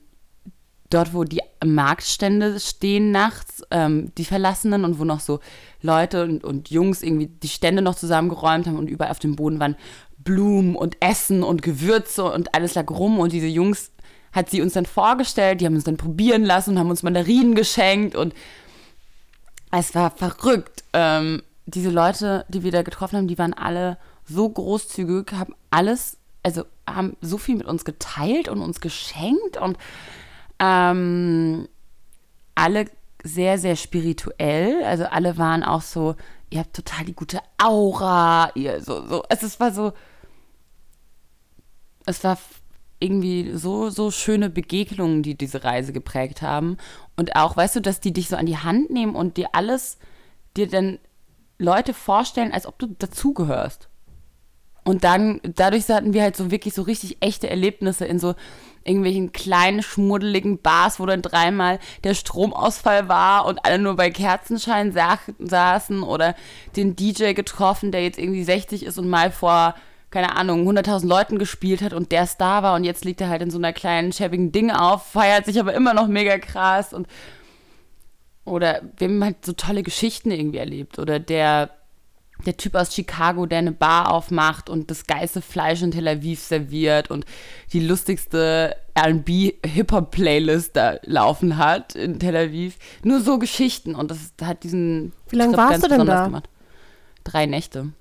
dort, 0.89 1.13
wo 1.13 1.23
die 1.23 1.41
Marktstände 1.63 2.59
stehen 2.59 3.11
nachts, 3.11 3.63
ähm, 3.71 4.11
die 4.17 4.25
Verlassenen 4.25 4.83
und 4.83 4.99
wo 4.99 5.05
noch 5.05 5.19
so 5.19 5.39
Leute 5.81 6.23
und, 6.23 6.43
und 6.43 6.69
Jungs 6.69 7.01
irgendwie 7.01 7.27
die 7.27 7.47
Stände 7.47 7.81
noch 7.81 7.95
zusammengeräumt 7.95 8.67
haben 8.67 8.77
und 8.77 8.89
überall 8.89 9.11
auf 9.11 9.19
dem 9.19 9.35
Boden 9.35 9.59
waren 9.59 9.75
Blumen 10.23 10.75
und 10.75 10.97
Essen 10.99 11.43
und 11.43 11.61
Gewürze 11.61 12.23
und 12.23 12.53
alles 12.53 12.75
lag 12.75 12.89
rum. 12.89 13.19
Und 13.19 13.31
diese 13.31 13.47
Jungs 13.47 13.91
hat 14.31 14.49
sie 14.49 14.61
uns 14.61 14.73
dann 14.73 14.85
vorgestellt, 14.85 15.61
die 15.61 15.65
haben 15.65 15.75
uns 15.75 15.83
dann 15.83 15.97
probieren 15.97 16.43
lassen 16.43 16.71
und 16.71 16.79
haben 16.79 16.89
uns 16.89 17.03
Mandarinen 17.03 17.55
geschenkt. 17.55 18.15
Und 18.15 18.33
es 19.71 19.95
war 19.95 20.11
verrückt. 20.11 20.83
Ähm, 20.93 21.41
diese 21.65 21.89
Leute, 21.89 22.45
die 22.49 22.63
wir 22.63 22.71
da 22.71 22.81
getroffen 22.81 23.17
haben, 23.17 23.27
die 23.27 23.37
waren 23.37 23.53
alle 23.53 23.97
so 24.25 24.47
großzügig, 24.47 25.33
haben 25.33 25.55
alles, 25.69 26.17
also 26.43 26.63
haben 26.87 27.15
so 27.21 27.37
viel 27.37 27.55
mit 27.55 27.67
uns 27.67 27.85
geteilt 27.85 28.47
und 28.47 28.61
uns 28.61 28.79
geschenkt. 28.79 29.57
Und 29.57 29.77
ähm, 30.59 31.67
alle 32.55 32.85
sehr, 33.23 33.57
sehr 33.57 33.75
spirituell. 33.75 34.83
Also 34.83 35.05
alle 35.05 35.37
waren 35.37 35.63
auch 35.63 35.81
so, 35.81 36.15
ihr 36.49 36.59
habt 36.59 36.75
total 36.75 37.05
die 37.05 37.13
gute 37.13 37.39
Aura, 37.57 38.51
ihr 38.55 38.81
so, 38.81 39.05
so, 39.07 39.23
es, 39.29 39.43
es 39.43 39.59
war 39.59 39.71
so, 39.71 39.93
es 42.05 42.23
war 42.23 42.37
irgendwie 42.99 43.51
so, 43.55 43.89
so 43.89 44.11
schöne 44.11 44.49
Begegnungen, 44.49 45.23
die 45.23 45.35
diese 45.35 45.63
Reise 45.63 45.91
geprägt 45.91 46.41
haben. 46.41 46.77
Und 47.15 47.35
auch, 47.35 47.57
weißt 47.57 47.77
du, 47.77 47.81
dass 47.81 47.99
die 47.99 48.13
dich 48.13 48.29
so 48.29 48.35
an 48.35 48.45
die 48.45 48.57
Hand 48.57 48.91
nehmen 48.91 49.15
und 49.15 49.37
dir 49.37 49.49
alles, 49.53 49.97
dir 50.55 50.67
dann 50.67 50.99
Leute 51.57 51.93
vorstellen, 51.93 52.51
als 52.51 52.65
ob 52.65 52.77
du 52.79 52.87
dazugehörst. 52.87 53.89
Und 54.83 55.03
dann, 55.03 55.39
dadurch 55.43 55.87
hatten 55.89 56.13
wir 56.13 56.23
halt 56.23 56.35
so 56.35 56.49
wirklich 56.49 56.73
so 56.73 56.81
richtig 56.81 57.17
echte 57.19 57.49
Erlebnisse 57.49 58.05
in 58.05 58.17
so 58.17 58.33
irgendwelchen 58.83 59.31
kleinen, 59.31 59.83
schmuddeligen 59.83 60.59
Bars, 60.59 60.99
wo 60.99 61.05
dann 61.05 61.21
dreimal 61.21 61.79
der 62.03 62.15
Stromausfall 62.15 63.07
war 63.07 63.45
und 63.45 63.63
alle 63.63 63.77
nur 63.77 63.95
bei 63.95 64.09
Kerzenschein 64.09 64.91
sa 64.91 65.19
saßen 65.37 66.01
oder 66.01 66.35
den 66.75 66.95
DJ 66.95 67.33
getroffen, 67.33 67.91
der 67.91 68.03
jetzt 68.03 68.17
irgendwie 68.17 68.43
60 68.43 68.83
ist 68.83 68.97
und 68.97 69.07
mal 69.07 69.31
vor, 69.31 69.75
keine 70.09 70.35
Ahnung, 70.35 70.67
100.000 70.67 71.07
Leuten 71.07 71.37
gespielt 71.37 71.83
hat 71.83 71.93
und 71.93 72.11
der 72.11 72.25
Star 72.25 72.63
war. 72.63 72.75
Und 72.75 72.83
jetzt 72.83 73.05
liegt 73.05 73.21
er 73.21 73.29
halt 73.29 73.43
in 73.43 73.51
so 73.51 73.59
einer 73.59 73.73
kleinen, 73.73 74.11
schäbigen 74.11 74.51
Ding 74.51 74.71
auf, 74.71 75.05
feiert 75.05 75.45
sich 75.45 75.59
aber 75.59 75.75
immer 75.75 75.93
noch 75.93 76.07
mega 76.07 76.39
krass 76.39 76.91
und 76.91 77.07
oder 78.43 78.81
wir 78.97 79.07
haben 79.07 79.23
halt 79.23 79.45
so 79.45 79.53
tolle 79.53 79.83
Geschichten 79.83 80.31
irgendwie 80.31 80.57
erlebt. 80.57 80.97
Oder 80.97 81.19
der 81.19 81.69
der 82.45 82.57
Typ 82.57 82.75
aus 82.75 82.93
Chicago, 82.93 83.45
der 83.45 83.59
eine 83.59 83.71
Bar 83.71 84.11
aufmacht 84.11 84.69
und 84.69 84.89
das 84.91 85.05
geilste 85.05 85.41
Fleisch 85.41 85.81
in 85.81 85.91
Tel 85.91 86.07
Aviv 86.07 86.39
serviert 86.39 87.09
und 87.11 87.25
die 87.73 87.79
lustigste 87.79 88.75
R&B-Hip-Hop-Playlist 88.93 90.75
da 90.75 90.95
laufen 91.03 91.57
hat 91.57 91.95
in 91.95 92.19
Tel 92.19 92.35
Aviv. 92.35 92.77
Nur 93.03 93.21
so 93.21 93.39
Geschichten 93.39 93.95
und 93.95 94.11
das 94.11 94.33
hat 94.41 94.63
diesen 94.63 95.13
Wie 95.29 95.35
lange 95.35 95.55
warst 95.57 95.83
du 95.83 95.87
denn 95.87 96.05
da? 96.05 96.25
Gemacht. 96.25 96.49
Drei 97.23 97.45
Nächte. 97.45 97.93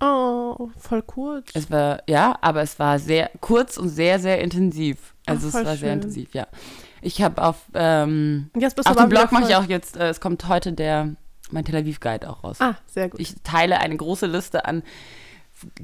Oh, 0.00 0.70
voll 0.78 1.02
kurz. 1.02 1.50
Es 1.54 1.70
war, 1.70 2.02
ja, 2.08 2.38
aber 2.40 2.62
es 2.62 2.78
war 2.78 2.98
sehr 2.98 3.30
kurz 3.40 3.76
und 3.76 3.88
sehr, 3.88 4.20
sehr 4.20 4.40
intensiv. 4.40 5.14
Also 5.26 5.48
Ach, 5.48 5.60
es 5.60 5.66
war 5.66 5.72
schön. 5.72 5.78
sehr 5.78 5.92
intensiv, 5.94 6.34
ja. 6.34 6.46
Ich 7.02 7.22
habe 7.22 7.42
auf, 7.42 7.56
ähm, 7.74 8.50
auf 8.84 8.96
dem 8.96 9.08
Blog 9.08 9.32
mache 9.32 9.48
ich 9.48 9.56
auch 9.56 9.64
jetzt, 9.64 9.96
äh, 9.96 10.08
es 10.08 10.20
kommt 10.20 10.48
heute 10.48 10.72
der 10.72 11.16
mein 11.50 11.64
Tel 11.64 11.76
Aviv 11.76 12.00
Guide 12.00 12.28
auch 12.28 12.44
raus. 12.44 12.60
Ah, 12.60 12.76
sehr 12.86 13.08
gut. 13.08 13.20
Ich 13.20 13.34
teile 13.42 13.78
eine 13.78 13.96
große 13.96 14.26
Liste 14.26 14.64
an 14.64 14.82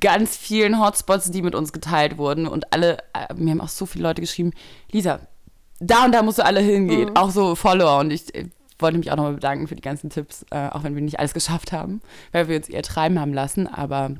ganz 0.00 0.36
vielen 0.36 0.80
Hotspots, 0.80 1.30
die 1.30 1.42
mit 1.42 1.54
uns 1.54 1.72
geteilt 1.72 2.18
wurden. 2.18 2.46
Und 2.46 2.72
alle, 2.72 2.98
äh, 3.12 3.32
mir 3.34 3.52
haben 3.52 3.60
auch 3.60 3.68
so 3.68 3.86
viele 3.86 4.04
Leute 4.04 4.20
geschrieben, 4.20 4.52
Lisa, 4.90 5.20
da 5.80 6.04
und 6.04 6.12
da 6.12 6.22
musst 6.22 6.38
du 6.38 6.44
alle 6.44 6.60
hingehen. 6.60 7.10
Mhm. 7.10 7.16
Auch 7.16 7.30
so 7.30 7.54
Follower. 7.54 7.98
Und 7.98 8.12
ich 8.12 8.34
äh, 8.34 8.48
wollte 8.78 8.98
mich 8.98 9.10
auch 9.10 9.16
nochmal 9.16 9.34
bedanken 9.34 9.68
für 9.68 9.76
die 9.76 9.82
ganzen 9.82 10.10
Tipps, 10.10 10.44
äh, 10.50 10.68
auch 10.68 10.82
wenn 10.82 10.94
wir 10.94 11.02
nicht 11.02 11.18
alles 11.18 11.32
geschafft 11.32 11.72
haben, 11.72 12.00
weil 12.32 12.48
wir 12.48 12.56
uns 12.56 12.68
eher 12.68 12.82
treiben 12.82 13.20
haben 13.20 13.32
lassen, 13.32 13.66
aber. 13.66 14.12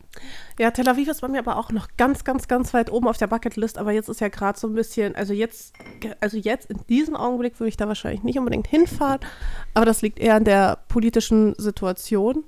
Ja, 0.59 0.71
Tel 0.71 0.89
Aviv 0.89 1.09
ist 1.09 1.21
bei 1.21 1.29
mir 1.29 1.41
aber 1.41 1.57
auch 1.57 1.71
noch 1.71 1.89
ganz, 1.97 2.25
ganz, 2.25 2.47
ganz 2.47 2.73
weit 2.73 2.91
oben 2.91 3.09
auf 3.09 3.17
der 3.17 3.27
Bucketlist, 3.27 3.79
aber 3.79 3.93
jetzt 3.93 4.09
ist 4.09 4.21
ja 4.21 4.29
gerade 4.29 4.59
so 4.59 4.69
ein 4.69 4.75
bisschen, 4.75 5.17
also 5.17 5.33
jetzt, 5.33 5.75
also 6.21 6.37
jetzt 6.37 6.71
in 6.71 6.81
diesem 6.89 7.17
Augenblick 7.17 7.59
würde 7.59 7.69
ich 7.69 7.77
da 7.77 7.89
wahrscheinlich 7.89 8.23
nicht 8.23 8.39
unbedingt 8.39 8.69
hinfahren, 8.69 9.21
aber 9.75 9.87
das 9.87 10.03
liegt 10.03 10.21
eher 10.21 10.37
an 10.37 10.45
der 10.45 10.79
politischen 10.89 11.55
Situation. 11.57 12.45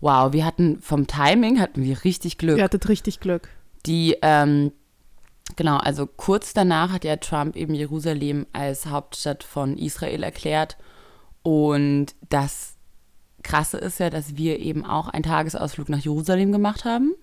Wow, 0.00 0.32
wir 0.32 0.44
hatten 0.44 0.80
vom 0.80 1.06
Timing 1.06 1.60
hatten 1.60 1.82
wir 1.82 2.04
richtig 2.04 2.38
Glück. 2.38 2.58
Ihr 2.58 2.64
hattet 2.64 2.88
richtig 2.88 3.20
Glück. 3.20 3.48
Die, 3.86 4.16
ähm, 4.22 4.72
Genau, 5.56 5.78
also 5.78 6.06
kurz 6.06 6.52
danach 6.52 6.92
hat 6.92 7.04
ja 7.04 7.16
Trump 7.16 7.56
eben 7.56 7.74
Jerusalem 7.74 8.46
als 8.52 8.86
Hauptstadt 8.86 9.42
von 9.42 9.76
Israel 9.78 10.22
erklärt 10.22 10.76
und 11.42 12.14
das 12.28 12.74
Krasse 13.42 13.78
ist 13.78 14.00
ja, 14.00 14.10
dass 14.10 14.36
wir 14.36 14.58
eben 14.58 14.84
auch 14.84 15.08
einen 15.08 15.22
Tagesausflug 15.22 15.88
nach 15.88 15.98
Jerusalem 15.98 16.52
gemacht 16.52 16.84
haben. 16.84 17.14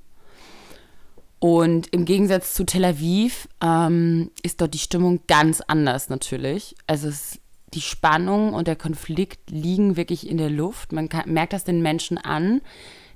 Und 1.39 1.87
im 1.93 2.05
Gegensatz 2.05 2.55
zu 2.55 2.65
Tel 2.65 2.85
Aviv 2.85 3.47
ähm, 3.61 4.31
ist 4.41 4.59
dort 4.59 4.73
die 4.73 4.79
Stimmung 4.79 5.21
ganz 5.27 5.61
anders 5.61 6.09
natürlich. 6.09 6.75
Also 6.87 7.09
es, 7.09 7.39
die 7.73 7.81
Spannung 7.81 8.53
und 8.53 8.67
der 8.67 8.75
Konflikt 8.75 9.51
liegen 9.51 9.97
wirklich 9.97 10.27
in 10.27 10.37
der 10.37 10.49
Luft. 10.49 10.91
Man 10.93 11.09
kann, 11.09 11.31
merkt 11.31 11.53
das 11.53 11.63
den 11.63 11.83
Menschen 11.83 12.17
an, 12.17 12.61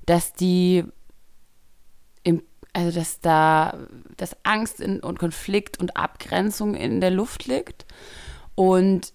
dass 0.06 0.34
die 0.34 0.84
im, 2.24 2.44
also 2.74 2.98
dass 3.00 3.22
da 3.22 3.88
dass 4.18 4.38
Angst 4.44 4.80
in, 4.80 5.00
und 5.00 5.18
Konflikt 5.18 5.80
und 5.80 5.98
Abgrenzung 5.98 6.76
in 6.76 7.02
der 7.02 7.12
Luft 7.12 7.48
liegt. 7.48 7.88
Und 8.54 9.14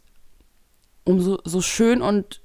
umso 1.06 1.38
so 1.44 1.62
schön 1.62 2.02
und 2.02 2.42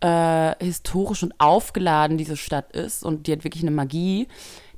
äh, 0.00 0.54
historisch 0.64 1.22
und 1.22 1.34
aufgeladen 1.38 2.16
diese 2.16 2.36
Stadt 2.36 2.72
ist 2.72 3.04
und 3.04 3.26
die 3.26 3.32
hat 3.32 3.44
wirklich 3.44 3.62
eine 3.62 3.72
Magie, 3.72 4.28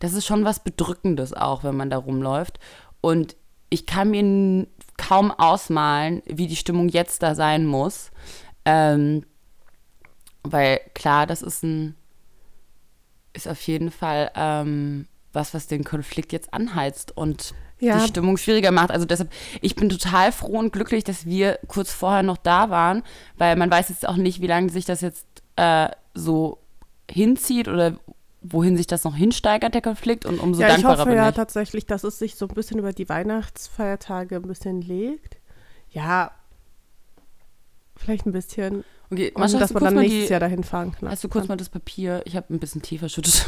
das 0.00 0.14
ist 0.14 0.26
schon 0.26 0.44
was 0.44 0.60
Bedrückendes 0.60 1.32
auch, 1.32 1.62
wenn 1.62 1.76
man 1.76 1.90
da 1.90 1.98
rumläuft. 1.98 2.58
Und 3.00 3.36
ich 3.70 3.86
kann 3.86 4.10
mir 4.10 4.66
kaum 4.96 5.30
ausmalen, 5.30 6.22
wie 6.26 6.46
die 6.46 6.56
Stimmung 6.56 6.88
jetzt 6.88 7.22
da 7.22 7.34
sein 7.34 7.66
muss. 7.66 8.10
Ähm, 8.64 9.24
weil 10.42 10.80
klar, 10.94 11.26
das 11.26 11.42
ist 11.42 11.62
ein, 11.62 11.94
ist 13.32 13.48
auf 13.48 13.60
jeden 13.62 13.90
Fall 13.90 14.30
ähm, 14.34 15.06
was, 15.32 15.54
was 15.54 15.68
den 15.68 15.84
Konflikt 15.84 16.32
jetzt 16.32 16.52
anheizt. 16.52 17.16
Und 17.16 17.54
ja. 17.82 17.98
die 17.98 18.08
Stimmung 18.08 18.36
schwieriger 18.36 18.70
macht. 18.70 18.90
Also 18.90 19.04
deshalb, 19.04 19.30
ich 19.60 19.74
bin 19.74 19.88
total 19.88 20.32
froh 20.32 20.58
und 20.58 20.72
glücklich, 20.72 21.04
dass 21.04 21.26
wir 21.26 21.58
kurz 21.66 21.92
vorher 21.92 22.22
noch 22.22 22.36
da 22.36 22.70
waren, 22.70 23.02
weil 23.36 23.56
man 23.56 23.70
weiß 23.70 23.88
jetzt 23.88 24.08
auch 24.08 24.16
nicht, 24.16 24.40
wie 24.40 24.46
lange 24.46 24.70
sich 24.70 24.84
das 24.84 25.00
jetzt 25.00 25.26
äh, 25.56 25.88
so 26.14 26.58
hinzieht 27.10 27.68
oder 27.68 27.98
wohin 28.40 28.76
sich 28.76 28.86
das 28.86 29.04
noch 29.04 29.14
hinsteigert, 29.14 29.74
der 29.74 29.82
Konflikt 29.82 30.26
und 30.26 30.40
umso 30.40 30.62
ja, 30.62 30.68
dankbarer 30.68 30.94
ich 30.94 31.00
hoffe 31.00 31.10
bin 31.10 31.18
ja 31.18 31.28
ich. 31.28 31.34
tatsächlich, 31.34 31.86
dass 31.86 32.04
es 32.04 32.18
sich 32.18 32.34
so 32.34 32.46
ein 32.46 32.54
bisschen 32.54 32.78
über 32.78 32.92
die 32.92 33.08
Weihnachtsfeiertage 33.08 34.36
ein 34.36 34.42
bisschen 34.42 34.82
legt. 34.82 35.36
Ja, 35.90 36.32
vielleicht 37.96 38.26
ein 38.26 38.32
bisschen. 38.32 38.84
Okay, 39.10 39.30
und 39.34 39.60
dass 39.60 39.72
man 39.72 39.84
dann 39.84 39.94
nächstes 39.94 40.26
die, 40.26 40.30
Jahr 40.30 40.40
dahin 40.40 40.64
fahren 40.64 40.92
kann. 40.92 41.10
Hast 41.10 41.22
du 41.22 41.28
kurz 41.28 41.46
mal 41.46 41.56
das 41.56 41.68
Papier? 41.68 42.22
Ich 42.24 42.34
habe 42.34 42.52
ein 42.52 42.58
bisschen 42.58 42.82
tiefer 42.82 43.08
schüttet. 43.08 43.46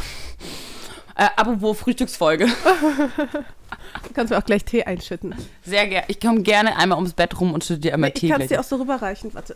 Äh, 1.17 1.29
apropos 1.37 1.79
Frühstücksfolge. 1.79 2.47
du 4.03 4.13
kannst 4.15 4.31
mir 4.31 4.39
auch 4.39 4.45
gleich 4.45 4.65
Tee 4.65 4.85
einschütten. 4.85 5.35
Sehr 5.65 5.87
gerne. 5.87 6.07
Ich 6.09 6.21
komme 6.21 6.43
gerne 6.43 6.77
einmal 6.77 6.97
ums 6.97 7.13
Bett 7.13 7.41
rum 7.41 7.55
und 7.55 7.65
schütte 7.65 7.81
dir 7.81 7.95
einmal 7.95 8.11
nee, 8.11 8.15
Tee. 8.21 8.27
Ich 8.27 8.33
kann 8.33 8.43
es 8.43 8.49
dir 8.49 8.61
auch 8.61 8.65
so 8.65 8.77
rüberreichen, 8.77 9.33
warte. 9.35 9.55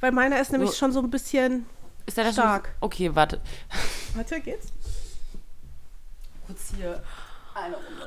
Weil 0.00 0.12
meiner 0.12 0.40
ist 0.40 0.52
nämlich 0.52 0.70
so. 0.70 0.76
schon 0.76 0.92
so 0.92 1.00
ein 1.00 1.10
bisschen 1.10 1.66
ist 2.06 2.16
der 2.16 2.32
stark. 2.32 2.66
Schon? 2.66 2.74
Okay, 2.80 3.14
warte. 3.14 3.40
Warte, 4.14 4.40
geht's? 4.40 4.72
Kurz 6.46 6.72
hier. 6.76 7.02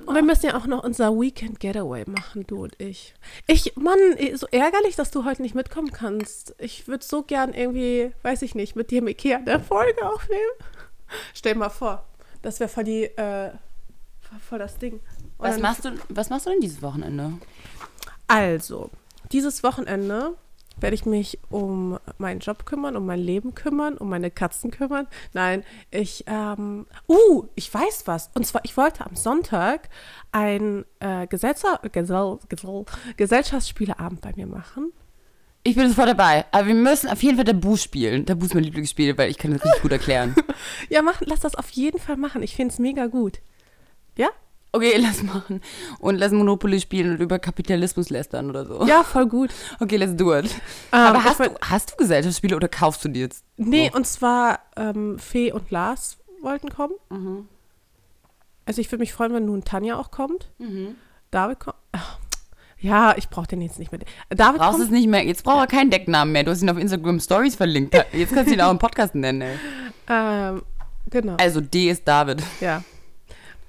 Und 0.06 0.16
wir 0.16 0.24
müssen 0.24 0.48
ja 0.48 0.58
auch 0.58 0.66
noch 0.66 0.84
unser 0.84 1.12
Weekend 1.12 1.60
Getaway 1.60 2.04
machen, 2.10 2.48
du 2.48 2.64
und 2.64 2.80
ich. 2.80 3.14
Ich, 3.46 3.76
Mann, 3.76 4.00
so 4.36 4.48
ärgerlich, 4.52 4.96
dass 4.96 5.12
du 5.12 5.26
heute 5.26 5.42
nicht 5.42 5.54
mitkommen 5.54 5.92
kannst. 5.92 6.56
Ich 6.58 6.88
würde 6.88 7.06
so 7.06 7.24
gern 7.24 7.54
irgendwie, 7.54 8.12
weiß 8.24 8.42
ich 8.42 8.56
nicht, 8.56 8.76
mit 8.76 8.90
dir 8.90 9.00
im 9.00 9.08
Ikea 9.08 9.40
der 9.40 9.60
Folge 9.60 10.06
aufnehmen. 10.06 10.52
Stell 11.34 11.56
mal 11.56 11.70
vor. 11.70 12.06
Das 12.44 12.60
wäre 12.60 12.70
voll 12.70 12.84
die, 12.84 13.06
äh, 13.06 13.52
voll 14.48 14.60
das 14.60 14.78
Ding. 14.78 15.00
was 15.40 15.60
machst, 15.60 15.86
du, 15.86 15.96
was 16.10 16.30
machst 16.30 16.46
du 16.46 16.52
denn 16.52 16.62
dieses 16.62 16.82
Wochenende? 16.84 17.34
Also, 18.28 18.92
dieses 19.32 19.64
Wochenende 19.64 20.36
werde 20.78 20.96
ich 20.96 21.06
mich 21.06 21.40
um 21.50 21.98
meinen 22.18 22.40
Job 22.40 22.66
kümmern, 22.66 22.98
um 22.98 23.06
mein 23.06 23.20
Leben 23.20 23.56
kümmern, 23.56 23.98
um 23.98 24.10
meine 24.10 24.30
Katzen 24.30 24.72
kümmern. 24.72 25.08
Nein, 25.34 25.64
ich, 25.92 26.26
ähm, 26.28 26.86
uh, 27.08 27.48
ich 27.56 27.74
weiß 27.74 28.04
was. 28.06 28.30
Und 28.34 28.46
zwar, 28.46 28.66
ich 28.66 28.76
wollte 28.76 29.06
am 29.06 29.16
Sonntag 29.16 29.90
ein 30.32 30.84
äh, 31.00 31.28
Gesell, 31.28 31.54
Gesell, 31.92 32.38
Gesellschaftsspieleabend 33.18 34.22
bei 34.22 34.34
mir 34.36 34.48
machen. 34.48 34.92
Ich 35.66 35.76
bin 35.76 35.88
sofort 35.88 36.10
dabei. 36.10 36.46
Aber 36.52 36.68
wir 36.68 36.76
müssen 36.76 37.10
auf 37.10 37.24
jeden 37.24 37.38
Fall 37.38 37.46
Tabu 37.46 37.78
spielen. 37.78 38.26
Tabu 38.26 38.46
ist 38.46 38.54
mein 38.54 38.64
Lieblingsspiel, 38.64 39.18
weil 39.18 39.30
ich 39.30 39.38
kann 39.38 39.52
das 39.52 39.64
richtig 39.64 39.82
gut 39.82 39.92
erklären. 39.92 40.36
ja, 40.90 41.02
mach, 41.02 41.22
lass 41.22 41.40
das 41.40 41.56
auf 41.56 41.70
jeden 41.72 42.00
Fall 42.00 42.18
machen. 42.18 42.44
Ich 42.44 42.56
finde 42.56 42.74
es 42.74 42.80
mega 42.80 43.08
gut. 43.08 43.40
Ja? 44.18 44.30
Okay, 44.74 44.98
lass 45.02 45.24
machen. 45.24 45.62
Und 46.00 46.18
lass 46.18 46.34
Monopoly 46.34 46.82
spielen 46.82 47.12
und 47.12 47.22
über 47.22 47.40
Kapitalismus 47.40 48.10
lästern 48.10 48.50
oder 48.50 48.66
so. 48.66 48.86
Ja, 48.86 49.04
voll 49.04 49.28
gut. 49.28 49.52
Okay, 49.80 49.96
let's 49.96 50.18
do 50.18 50.36
it. 50.36 50.46
Um, 50.46 50.50
ähm, 50.50 51.00
Aber 51.00 51.24
hast 51.24 51.40
du, 51.40 51.56
hast 51.62 51.92
du 51.92 51.96
Gesellschaftsspiele 51.96 52.56
oder 52.56 52.68
kaufst 52.68 53.06
du 53.06 53.10
die 53.10 53.22
jetzt? 53.22 53.46
Nee, 53.56 53.90
oh. 53.94 53.98
und 53.98 54.06
zwar 54.06 54.60
ähm, 54.76 55.18
Fee 55.18 55.54
und 55.54 55.72
Lars 55.72 56.18
wollten 56.42 56.70
kommen. 56.70 56.96
Mhm. 57.10 57.48
Also 58.66 58.82
ich 58.82 58.92
würde 58.92 59.02
mich 59.02 59.14
freuen, 59.14 59.34
wenn 59.34 59.46
nun 59.46 59.64
Tanja 59.64 59.98
auch 59.98 60.12
kommt. 60.12 60.52
Mhm. 60.58 60.96
David 61.32 61.60
kommt. 61.60 61.78
Ja, 62.84 63.16
ich 63.18 63.30
brauche 63.30 63.48
den 63.48 63.62
jetzt 63.62 63.80
nicht 63.80 63.94
mehr. 63.94 64.02
David 64.30 64.60
Brauchst 64.60 64.82
es 64.82 64.90
nicht 64.90 65.08
mehr. 65.08 65.26
Jetzt 65.26 65.46
braucht 65.46 65.62
er 65.62 65.68
keinen 65.68 65.90
Decknamen 65.90 66.34
mehr. 66.34 66.44
Du 66.44 66.52
hast 66.52 66.62
ihn 66.62 66.70
auf 66.70 66.78
Instagram 66.78 67.22
Stories 67.22 67.56
verlinkt. 67.56 67.96
Jetzt 68.12 68.34
kannst 68.34 68.52
du 68.52 68.56
ihn 68.56 68.62
auch 68.62 68.72
im 68.72 68.78
Podcast 68.78 69.16
nennen. 69.16 69.42
Ey. 69.42 69.58
Ähm, 70.10 70.64
genau. 71.10 71.38
Also 71.38 71.62
D 71.62 71.90
ist 71.90 72.06
David. 72.06 72.44
Ja. 72.60 72.84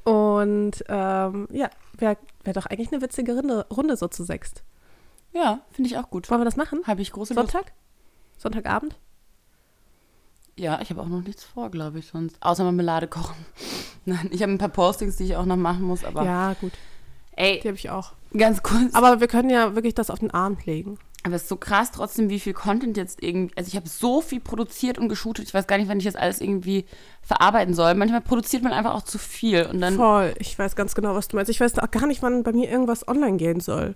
Und 0.03 0.85
ähm, 0.89 1.47
ja, 1.53 1.71
wäre 1.97 2.17
wär 2.43 2.53
doch 2.55 2.67
eigentlich 2.67 2.93
eine 2.93 3.03
witzige 3.03 3.37
Runde, 3.37 3.65
Runde 3.71 3.97
so 3.97 4.09
zu 4.09 4.25
sechst. 4.25 4.65
Ja, 5.33 5.61
finde 5.71 5.91
ich 5.91 5.97
auch 5.97 6.11
gut. 6.11 6.29
Wollen 6.29 6.41
wir 6.41 6.45
das 6.45 6.57
machen? 6.57 6.81
Habe 6.85 7.01
ich 7.01 7.13
große 7.13 7.35
Sonntag? 7.35 7.63
Lust. 7.63 7.73
Sonntagabend? 8.39 8.97
Ja, 10.57 10.81
ich 10.81 10.91
habe 10.91 11.01
auch 11.01 11.09
noch 11.09 11.23
nichts 11.23 11.45
vor, 11.45 11.71
glaube 11.71 12.01
ich, 12.01 12.09
sonst. 12.09 12.37
Außer 12.41 12.65
Marmelade 12.65 13.07
kochen. 13.07 13.47
Nein, 14.07 14.29
ich 14.33 14.43
habe 14.43 14.51
ein 14.51 14.59
paar 14.59 14.69
Postings, 14.71 15.15
die 15.15 15.25
ich 15.25 15.37
auch 15.37 15.47
noch 15.47 15.57
machen 15.57 15.83
muss, 15.83 16.05
aber. 16.05 16.25
Ja, 16.25 16.55
gut. 16.61 16.73
Ey. 17.37 17.61
Die 17.61 17.69
habe 17.69 17.79
ich 17.79 17.91
auch. 17.91 18.13
Ganz 18.37 18.63
kurz. 18.63 18.95
Aber 18.95 19.21
wir 19.21 19.29
können 19.29 19.51
ja 19.51 19.75
wirklich 19.75 19.95
das 19.95 20.11
auf 20.11 20.19
den 20.19 20.31
Abend 20.33 20.67
legen. 20.67 20.99
Aber 21.23 21.37
es 21.37 21.43
ist 21.43 21.49
so 21.49 21.57
krass 21.57 21.91
trotzdem, 21.91 22.29
wie 22.29 22.39
viel 22.39 22.53
Content 22.53 22.99
jetzt 22.99 23.23
irgendwie. 23.23 23.55
Also 23.57 23.69
ich 23.69 23.77
habe 23.77 23.89
so 23.89 24.21
viel 24.21 24.41
produziert 24.41 24.99
und 24.99 25.09
geshootet. 25.09 25.47
Ich 25.47 25.55
weiß 25.55 25.67
gar 25.67 25.79
nicht, 25.79 25.89
wann 25.89 25.99
ich 25.99 26.05
das 26.05 26.17
alles 26.17 26.41
irgendwie 26.41 26.85
verarbeiten 27.23 27.73
soll. 27.73 27.95
Manchmal 27.95 28.21
produziert 28.21 28.63
man 28.63 28.73
einfach 28.73 28.95
auch 28.95 29.05
zu 29.05 29.17
viel 29.17 29.65
und 29.65 29.81
dann. 29.81 29.97
Voll, 29.97 30.35
ich 30.39 30.59
weiß 30.59 30.77
ganz 30.77 30.95
genau, 30.95 31.15
was 31.15 31.29
du 31.29 31.37
meinst. 31.37 31.51
Ich 31.51 31.61
weiß 31.61 31.79
auch 31.79 31.91
gar 31.91 32.07
nicht, 32.07 32.23
wann 32.23 32.43
bei 32.43 32.53
mir 32.53 32.71
irgendwas 32.71 33.09
online 33.09 33.39
gehen 33.39 33.61
soll. 33.61 33.95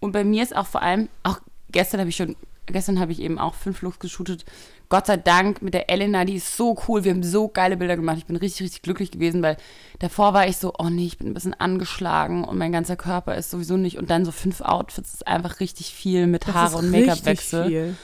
Und 0.00 0.12
bei 0.12 0.24
mir 0.24 0.42
ist 0.42 0.56
auch 0.56 0.66
vor 0.66 0.80
allem, 0.80 1.08
auch 1.22 1.40
gestern 1.70 2.00
habe 2.00 2.08
ich 2.08 2.16
schon, 2.16 2.34
gestern 2.72 3.00
habe 3.00 3.12
ich 3.12 3.20
eben 3.20 3.38
auch 3.38 3.54
fünf 3.54 3.82
Looks 3.82 3.98
geshootet. 3.98 4.44
Gott 4.88 5.06
sei 5.06 5.16
Dank 5.16 5.60
mit 5.60 5.74
der 5.74 5.90
Elena, 5.90 6.24
die 6.24 6.36
ist 6.36 6.56
so 6.56 6.76
cool. 6.88 7.04
Wir 7.04 7.12
haben 7.12 7.22
so 7.22 7.48
geile 7.48 7.76
Bilder 7.76 7.96
gemacht. 7.96 8.16
Ich 8.18 8.26
bin 8.26 8.36
richtig, 8.36 8.62
richtig 8.62 8.82
glücklich 8.82 9.10
gewesen, 9.10 9.42
weil 9.42 9.56
davor 9.98 10.32
war 10.34 10.46
ich 10.46 10.56
so, 10.56 10.72
oh 10.78 10.88
nee, 10.88 11.06
ich 11.06 11.18
bin 11.18 11.28
ein 11.28 11.34
bisschen 11.34 11.54
angeschlagen 11.54 12.44
und 12.44 12.56
mein 12.56 12.72
ganzer 12.72 12.96
Körper 12.96 13.34
ist 13.36 13.50
sowieso 13.50 13.76
nicht. 13.76 13.98
Und 13.98 14.10
dann 14.10 14.24
so 14.24 14.32
fünf 14.32 14.60
Outfits 14.60 15.14
ist 15.14 15.26
einfach 15.26 15.60
richtig 15.60 15.92
viel 15.92 16.26
mit 16.26 16.46
Das 16.46 16.54
Haare 16.54 16.76
und 16.78 16.90
Make-up-Wechsel. 16.90 17.96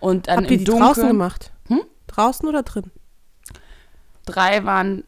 Und 0.00 0.28
dann 0.28 0.38
Habt 0.38 0.50
ihr 0.50 0.58
die 0.58 0.64
Dunkeln. 0.64 0.86
draußen 0.86 1.08
gemacht? 1.08 1.50
Hm? 1.66 1.82
Draußen 2.06 2.48
oder 2.48 2.62
drin? 2.62 2.90
drei 4.28 4.64
waren 4.64 5.04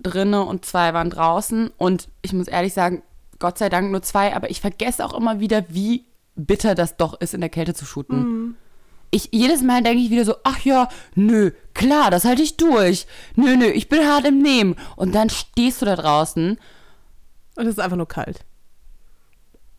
drinne 0.00 0.44
und 0.44 0.64
zwei 0.64 0.94
waren 0.94 1.10
draußen. 1.10 1.70
Und 1.76 2.08
ich 2.22 2.32
muss 2.32 2.48
ehrlich 2.48 2.72
sagen, 2.72 3.02
Gott 3.38 3.58
sei 3.58 3.68
Dank 3.68 3.90
nur 3.90 4.02
zwei, 4.02 4.34
aber 4.34 4.50
ich 4.50 4.60
vergesse 4.60 5.04
auch 5.04 5.14
immer 5.14 5.40
wieder, 5.40 5.64
wie 5.68 6.04
bitter 6.36 6.74
das 6.74 6.96
doch 6.96 7.20
ist, 7.20 7.34
in 7.34 7.40
der 7.40 7.50
Kälte 7.50 7.74
zu 7.74 7.84
shooten. 7.84 8.18
Mhm. 8.18 8.54
Ich, 9.10 9.28
jedes 9.32 9.62
Mal 9.62 9.82
denke 9.82 10.02
ich 10.02 10.10
wieder 10.10 10.24
so, 10.24 10.34
ach 10.42 10.60
ja, 10.60 10.88
nö, 11.14 11.52
klar, 11.72 12.10
das 12.10 12.24
halte 12.24 12.42
ich 12.42 12.56
durch. 12.56 13.06
Nö, 13.36 13.56
nö, 13.56 13.66
ich 13.66 13.88
bin 13.88 14.04
hart 14.04 14.26
im 14.26 14.42
Nehmen. 14.42 14.74
Und 14.96 15.14
dann 15.14 15.30
stehst 15.30 15.82
du 15.82 15.86
da 15.86 15.94
draußen, 15.94 16.58
Und 17.56 17.66
es 17.66 17.74
ist 17.74 17.78
einfach 17.78 17.96
nur 17.96 18.08
kalt. 18.08 18.44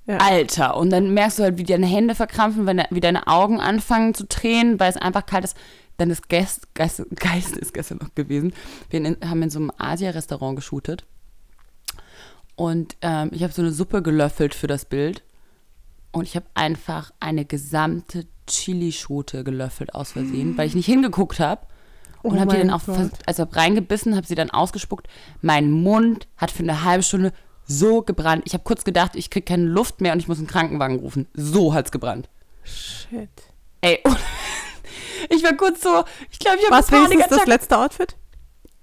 Ja. 0.07 0.17
Alter. 0.17 0.77
Und 0.77 0.91
dann 0.91 1.13
merkst 1.13 1.39
du 1.39 1.43
halt, 1.43 1.57
wie 1.57 1.63
deine 1.63 1.87
Hände 1.87 2.15
verkrampfen, 2.15 2.65
wenn, 2.65 2.83
wie 2.91 2.99
deine 2.99 3.27
Augen 3.27 3.59
anfangen 3.59 4.13
zu 4.13 4.27
tränen, 4.27 4.79
weil 4.79 4.89
es 4.89 4.97
einfach 4.97 5.25
kalt 5.25 5.43
ist. 5.43 5.57
Dann 5.97 6.11
ist 6.11 6.29
Geist, 6.29 6.73
Geist, 6.73 7.03
Geist 7.15 7.57
ist 7.57 7.73
gestern 7.73 7.99
noch 7.99 8.13
gewesen. 8.15 8.53
Wir 8.89 9.03
in, 9.03 9.17
haben 9.27 9.41
in 9.41 9.49
so 9.49 9.59
einem 9.59 9.71
Asia-Restaurant 9.77 10.55
geshootet. 10.55 11.05
Und 12.55 12.95
ähm, 13.01 13.31
ich 13.33 13.43
habe 13.43 13.51
so 13.51 13.61
eine 13.61 13.71
Suppe 13.71 14.01
gelöffelt 14.01 14.55
für 14.55 14.67
das 14.67 14.85
Bild. 14.85 15.23
Und 16.15 16.23
ich 16.23 16.35
habe 16.37 16.45
einfach 16.53 17.11
eine 17.19 17.43
gesamte 17.43 18.25
Chilischote 18.49 19.43
gelöffelt 19.43 19.93
aus 19.93 20.13
Versehen, 20.13 20.57
weil 20.57 20.65
ich 20.65 20.73
nicht 20.73 20.85
hingeguckt 20.85 21.41
habe. 21.41 21.67
Und 22.21 22.37
Oh 22.37 22.39
habe 22.39 22.55
die 22.55 22.57
dann 22.57 22.69
auch, 22.69 22.81
also 23.25 23.43
hab 23.43 23.55
reingebissen, 23.55 24.15
habe 24.15 24.25
sie 24.25 24.33
dann 24.33 24.49
ausgespuckt. 24.49 25.07
Mein 25.41 25.69
Mund 25.69 26.27
hat 26.37 26.51
für 26.51 26.63
eine 26.63 26.83
halbe 26.85 27.03
Stunde 27.03 27.33
so 27.67 28.01
gebrannt. 28.01 28.43
Ich 28.45 28.53
habe 28.53 28.63
kurz 28.63 28.85
gedacht, 28.85 29.15
ich 29.15 29.29
kriege 29.29 29.43
keine 29.43 29.65
Luft 29.65 29.99
mehr 29.99 30.13
und 30.13 30.19
ich 30.19 30.29
muss 30.29 30.37
einen 30.37 30.47
Krankenwagen 30.47 30.99
rufen. 30.99 31.27
So 31.33 31.73
hat's 31.73 31.91
gebrannt. 31.91 32.29
Shit. 32.63 33.29
Ey, 33.81 33.99
und 34.05 34.17
ich 35.29 35.43
war 35.43 35.53
kurz 35.53 35.81
so, 35.81 36.05
ich 36.31 36.39
glaube, 36.39 36.59
ich 36.59 36.65
habe 36.65 36.77
Was 36.77 36.91
wenigstens 36.91 37.37
das 37.37 37.45
letzte 37.45 37.77
Outfit? 37.77 38.15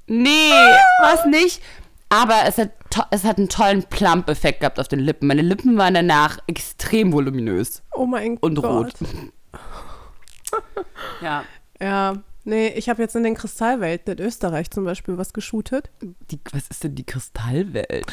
Nee, 0.07 0.53
was 1.01 1.25
nicht. 1.25 1.63
Aber 2.11 2.43
es 2.47 2.59
hat, 2.59 2.73
es 3.11 3.25
hat 3.25 3.39
einen 3.39 3.49
tollen 3.49 3.83
Plump-Effekt 3.85 4.61
gehabt 4.61 4.79
auf 4.81 4.89
den 4.89 5.01
Lippen. 5.01 5.27
Meine 5.27 5.43
Lippen 5.43 5.77
waren 5.79 5.95
danach 5.95 6.39
extrem 6.47 7.13
voluminös 7.13 7.83
Oh 7.95 8.07
mein 8.07 8.37
und 8.39 8.57
Gott. 8.57 8.95
rot. 9.01 9.09
ja, 11.23 11.45
Ja, 11.81 12.23
nee, 12.45 12.69
ich 12.69 12.89
habe 12.89 13.03
jetzt 13.03 13.17
in 13.17 13.23
den 13.23 13.35
Kristallwelten 13.35 14.19
in 14.19 14.25
Österreich 14.25 14.71
zum 14.71 14.85
Beispiel 14.85 15.17
was 15.19 15.33
geshootet. 15.33 15.91
die, 16.31 16.39
was 16.53 16.69
ist 16.69 16.85
denn 16.85 16.95
die 16.95 17.05
Kristallwelt? 17.07 18.07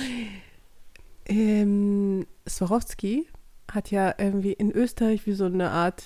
Ähm, 1.25 2.25
Swarovski 2.47 3.27
hat 3.71 3.91
ja 3.91 4.13
irgendwie 4.17 4.53
in 4.53 4.71
Österreich 4.71 5.25
wie 5.27 5.33
so 5.33 5.45
eine 5.45 5.69
Art, 5.71 6.03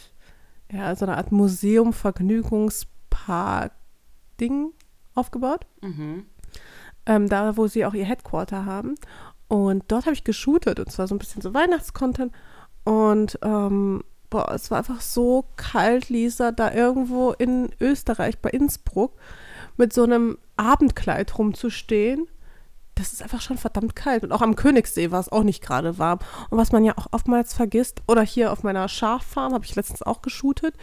ja, 0.72 0.96
so 0.96 1.06
eine 1.06 1.16
Art 1.18 1.32
Museum, 1.32 1.94
Vergnügungspark 1.94 3.72
Ding 4.42 4.72
aufgebaut. 5.16 5.66
Mhm. 5.82 6.26
Ähm, 7.06 7.28
da, 7.28 7.58
wo 7.58 7.68
sie 7.68 7.86
auch 7.86 7.94
ihr 7.94 8.06
Headquarter 8.06 8.66
haben. 8.66 8.96
Und 9.48 9.84
dort 9.90 10.06
habe 10.06 10.14
ich 10.14 10.24
geshootet 10.24 10.80
und 10.80 10.92
zwar 10.92 11.08
so 11.08 11.16
ein 11.16 11.20
bisschen 11.20 11.42
so 11.42 11.54
Weihnachtscontent. 11.54 12.34
Und 12.86 13.38
ähm, 13.44 14.04
boah, 14.30 14.52
es 14.52 14.72
war 14.72 14.80
einfach 14.80 15.02
so 15.02 15.46
kalt, 15.58 16.10
Lisa, 16.10 16.52
da 16.52 16.74
irgendwo 16.74 17.32
in 17.32 17.70
Österreich 17.80 18.40
bei 18.40 18.50
Innsbruck 18.50 19.14
mit 19.78 19.94
so 19.94 20.04
einem 20.04 20.38
Abendkleid 20.58 21.38
rumzustehen. 21.38 22.28
Das 22.96 23.14
ist 23.14 23.24
einfach 23.24 23.42
schon 23.42 23.58
verdammt 23.58 23.96
kalt. 23.96 24.24
Und 24.24 24.32
auch 24.32 24.42
am 24.42 24.56
Königssee 24.56 25.12
war 25.12 25.20
es 25.20 25.32
auch 25.32 25.44
nicht 25.44 25.64
gerade 25.64 25.98
warm. 25.98 26.20
Und 26.50 26.58
was 26.58 26.72
man 26.72 26.84
ja 26.84 26.98
auch 26.98 27.08
oftmals 27.12 27.54
vergisst, 27.54 28.02
oder 28.08 28.22
hier 28.22 28.52
auf 28.52 28.64
meiner 28.64 28.88
Schaffarm 28.88 29.54
habe 29.54 29.66
ich 29.66 29.76
letztens 29.76 30.02
auch 30.04 30.22
geshootet. 30.22 30.76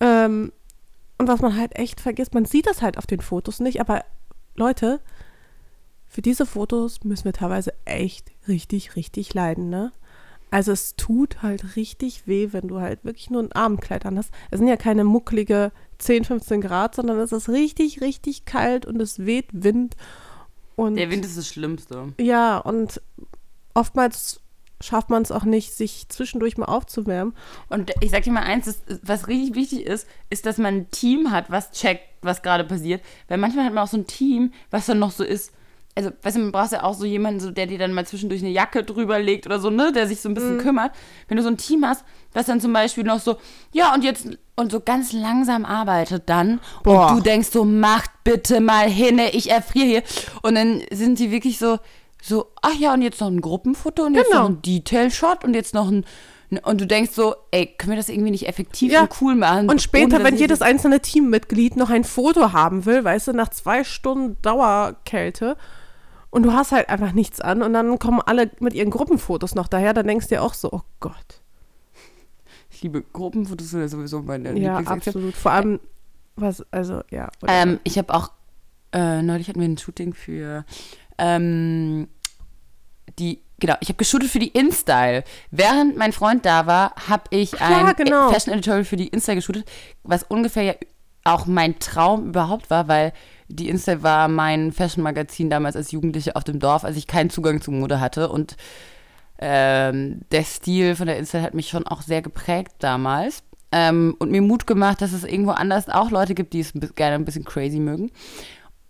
Ähm, 0.00 0.52
und 1.18 1.26
was 1.26 1.40
man 1.40 1.56
halt 1.56 1.76
echt 1.76 2.00
vergisst, 2.00 2.34
man 2.34 2.44
sieht 2.44 2.66
das 2.66 2.80
halt 2.80 2.96
auf 2.96 3.06
den 3.06 3.20
Fotos 3.20 3.58
nicht, 3.60 3.80
aber 3.80 4.04
Leute, 4.54 5.00
für 6.08 6.22
diese 6.22 6.46
Fotos 6.46 7.04
müssen 7.04 7.24
wir 7.26 7.32
teilweise 7.32 7.72
echt 7.84 8.30
richtig, 8.46 8.96
richtig 8.96 9.34
leiden, 9.34 9.68
ne? 9.68 9.92
Also 10.50 10.72
es 10.72 10.96
tut 10.96 11.42
halt 11.42 11.76
richtig 11.76 12.26
weh, 12.26 12.48
wenn 12.52 12.68
du 12.68 12.80
halt 12.80 13.04
wirklich 13.04 13.28
nur 13.28 13.42
ein 13.42 13.52
Abendkleid 13.52 14.06
an 14.06 14.16
hast. 14.16 14.32
Es 14.50 14.58
sind 14.58 14.68
ja 14.68 14.76
keine 14.76 15.04
mucklige 15.04 15.72
10, 15.98 16.24
15 16.24 16.60
Grad, 16.62 16.94
sondern 16.94 17.18
es 17.18 17.32
ist 17.32 17.50
richtig, 17.50 18.00
richtig 18.00 18.46
kalt 18.46 18.86
und 18.86 19.00
es 19.02 19.26
weht 19.26 19.46
Wind. 19.52 19.94
Und 20.74 20.96
Der 20.96 21.10
Wind 21.10 21.26
ist 21.26 21.36
das 21.36 21.48
Schlimmste. 21.48 22.14
ja, 22.18 22.56
und 22.56 23.02
oftmals 23.74 24.40
schafft 24.80 25.10
man 25.10 25.22
es 25.22 25.32
auch 25.32 25.44
nicht, 25.44 25.74
sich 25.74 26.08
zwischendurch 26.08 26.56
mal 26.56 26.66
aufzuwärmen. 26.66 27.34
Und 27.68 27.92
ich 28.00 28.10
sag 28.10 28.22
dir 28.22 28.32
mal 28.32 28.44
eins, 28.44 28.64
das, 28.66 28.80
was 29.02 29.26
richtig 29.28 29.54
wichtig 29.54 29.84
ist, 29.84 30.06
ist, 30.30 30.46
dass 30.46 30.56
man 30.56 30.74
ein 30.74 30.90
Team 30.90 31.30
hat, 31.30 31.50
was 31.50 31.72
checkt, 31.72 32.04
was 32.22 32.42
gerade 32.42 32.64
passiert. 32.64 33.02
Weil 33.26 33.38
manchmal 33.38 33.64
hat 33.66 33.74
man 33.74 33.84
auch 33.84 33.88
so 33.90 33.96
ein 33.98 34.06
Team, 34.06 34.52
was 34.70 34.86
dann 34.86 34.98
noch 35.00 35.10
so 35.10 35.24
ist. 35.24 35.52
Also, 35.98 36.10
weißt 36.22 36.36
du, 36.36 36.40
man 36.42 36.52
braucht 36.52 36.70
ja 36.70 36.84
auch 36.84 36.94
so 36.94 37.04
jemanden, 37.04 37.40
so, 37.40 37.50
der 37.50 37.66
dir 37.66 37.76
dann 37.76 37.92
mal 37.92 38.06
zwischendurch 38.06 38.40
eine 38.40 38.52
Jacke 38.52 38.84
drüber 38.84 39.18
legt 39.18 39.46
oder 39.46 39.58
so, 39.58 39.68
ne, 39.68 39.90
der 39.90 40.06
sich 40.06 40.20
so 40.20 40.28
ein 40.28 40.34
bisschen 40.34 40.58
kümmert. 40.58 40.92
Wenn 41.26 41.38
du 41.38 41.42
so 41.42 41.48
ein 41.48 41.56
Team 41.56 41.84
hast, 41.84 42.04
was 42.32 42.46
dann 42.46 42.60
zum 42.60 42.72
Beispiel 42.72 43.02
noch 43.02 43.18
so, 43.18 43.36
ja, 43.72 43.92
und 43.92 44.04
jetzt, 44.04 44.28
und 44.54 44.70
so 44.70 44.78
ganz 44.78 45.12
langsam 45.12 45.64
arbeitet 45.64 46.22
dann. 46.26 46.60
Boah. 46.84 47.10
Und 47.10 47.16
du 47.16 47.22
denkst 47.24 47.48
so, 47.50 47.64
macht 47.64 48.10
bitte 48.22 48.60
mal 48.60 48.88
hinne, 48.88 49.30
ich 49.30 49.50
erfriere 49.50 49.86
hier. 49.86 50.02
Und 50.42 50.54
dann 50.54 50.82
sind 50.92 51.18
die 51.18 51.32
wirklich 51.32 51.58
so, 51.58 51.78
so, 52.22 52.46
ach 52.62 52.74
ja, 52.78 52.94
und 52.94 53.02
jetzt 53.02 53.20
noch 53.20 53.26
ein 53.28 53.40
Gruppenfoto 53.40 54.04
und 54.04 54.14
jetzt 54.14 54.30
Genau. 54.30 54.42
noch 54.44 54.48
ein 54.50 54.62
Detail-Shot 54.62 55.42
und 55.44 55.54
jetzt 55.54 55.74
noch 55.74 55.90
ein, 55.90 56.04
und 56.62 56.80
du 56.80 56.86
denkst 56.86 57.10
so, 57.12 57.34
ey, 57.50 57.66
können 57.76 57.90
wir 57.90 57.96
das 57.98 58.08
irgendwie 58.08 58.30
nicht 58.30 58.46
effektiv 58.48 58.92
Ja. 58.92 59.02
und 59.02 59.10
cool 59.20 59.34
machen? 59.34 59.68
Und 59.68 59.82
später, 59.82 60.22
wenn 60.22 60.36
jedes 60.36 60.62
einzelne 60.62 61.00
Teammitglied 61.00 61.76
noch 61.76 61.90
ein 61.90 62.04
Foto 62.04 62.52
haben 62.52 62.86
will, 62.86 63.02
weißt 63.04 63.28
du, 63.28 63.32
nach 63.32 63.50
zwei 63.50 63.82
Stunden 63.82 64.36
Dauerkälte 64.42 65.56
und 66.30 66.42
du 66.42 66.52
hast 66.52 66.72
halt 66.72 66.88
einfach 66.88 67.12
nichts 67.12 67.40
an 67.40 67.62
und 67.62 67.72
dann 67.72 67.98
kommen 67.98 68.20
alle 68.20 68.50
mit 68.60 68.74
ihren 68.74 68.90
Gruppenfotos 68.90 69.54
noch 69.54 69.68
daher, 69.68 69.94
dann 69.94 70.06
denkst 70.06 70.28
du 70.28 70.34
dir 70.34 70.42
auch 70.42 70.54
so, 70.54 70.70
oh 70.72 70.82
Gott. 71.00 71.42
Ich 72.70 72.82
liebe 72.82 73.02
Gruppenfotos 73.02 73.70
sind 73.70 73.80
ja 73.80 73.88
sowieso 73.88 74.22
meine 74.22 74.58
Ja, 74.58 74.76
absolut. 74.78 75.34
Vor 75.34 75.52
allem, 75.52 75.80
was, 76.36 76.64
also, 76.70 77.02
ja. 77.10 77.30
Ähm, 77.46 77.80
ich 77.84 77.98
habe 77.98 78.14
auch, 78.14 78.30
äh, 78.92 79.22
neulich 79.22 79.48
hatten 79.48 79.60
wir 79.60 79.68
ein 79.68 79.78
Shooting 79.78 80.14
für 80.14 80.64
ähm, 81.18 82.08
die, 83.18 83.42
genau, 83.58 83.74
ich 83.80 83.88
habe 83.88 83.96
geshootet 83.96 84.30
für 84.30 84.38
die 84.38 84.48
InStyle. 84.48 85.24
Während 85.50 85.96
mein 85.96 86.12
Freund 86.12 86.44
da 86.44 86.66
war, 86.66 86.94
habe 87.08 87.24
ich 87.30 87.60
ein 87.60 87.86
ja, 87.86 87.92
genau. 87.92 88.30
Fashion 88.30 88.52
Editorial 88.52 88.84
für 88.84 88.96
die 88.96 89.08
InStyle 89.08 89.36
geshootet, 89.36 89.68
was 90.02 90.22
ungefähr 90.24 90.62
ja 90.62 90.74
auch 91.28 91.46
mein 91.46 91.78
Traum 91.78 92.28
überhaupt 92.28 92.70
war, 92.70 92.88
weil 92.88 93.12
die 93.48 93.68
InStyle 93.68 94.02
war 94.02 94.28
mein 94.28 94.72
Fashion-Magazin 94.72 95.50
damals 95.50 95.76
als 95.76 95.92
Jugendliche 95.92 96.36
auf 96.36 96.44
dem 96.44 96.58
Dorf, 96.58 96.84
als 96.84 96.96
ich 96.96 97.06
keinen 97.06 97.30
Zugang 97.30 97.60
zu 97.60 97.70
Mode 97.70 98.00
hatte 98.00 98.28
und 98.28 98.56
ähm, 99.40 100.22
der 100.32 100.42
Stil 100.42 100.96
von 100.96 101.06
der 101.06 101.16
InStyle 101.16 101.42
hat 101.42 101.54
mich 101.54 101.68
schon 101.68 101.86
auch 101.86 102.02
sehr 102.02 102.22
geprägt 102.22 102.72
damals 102.80 103.42
ähm, 103.70 104.16
und 104.18 104.30
mir 104.30 104.42
Mut 104.42 104.66
gemacht, 104.66 105.00
dass 105.00 105.12
es 105.12 105.24
irgendwo 105.24 105.52
anders 105.52 105.88
auch 105.88 106.10
Leute 106.10 106.34
gibt, 106.34 106.52
die 106.52 106.60
es 106.60 106.72
gerne 106.96 107.14
ein 107.14 107.24
bisschen 107.24 107.44
crazy 107.44 107.78
mögen. 107.78 108.10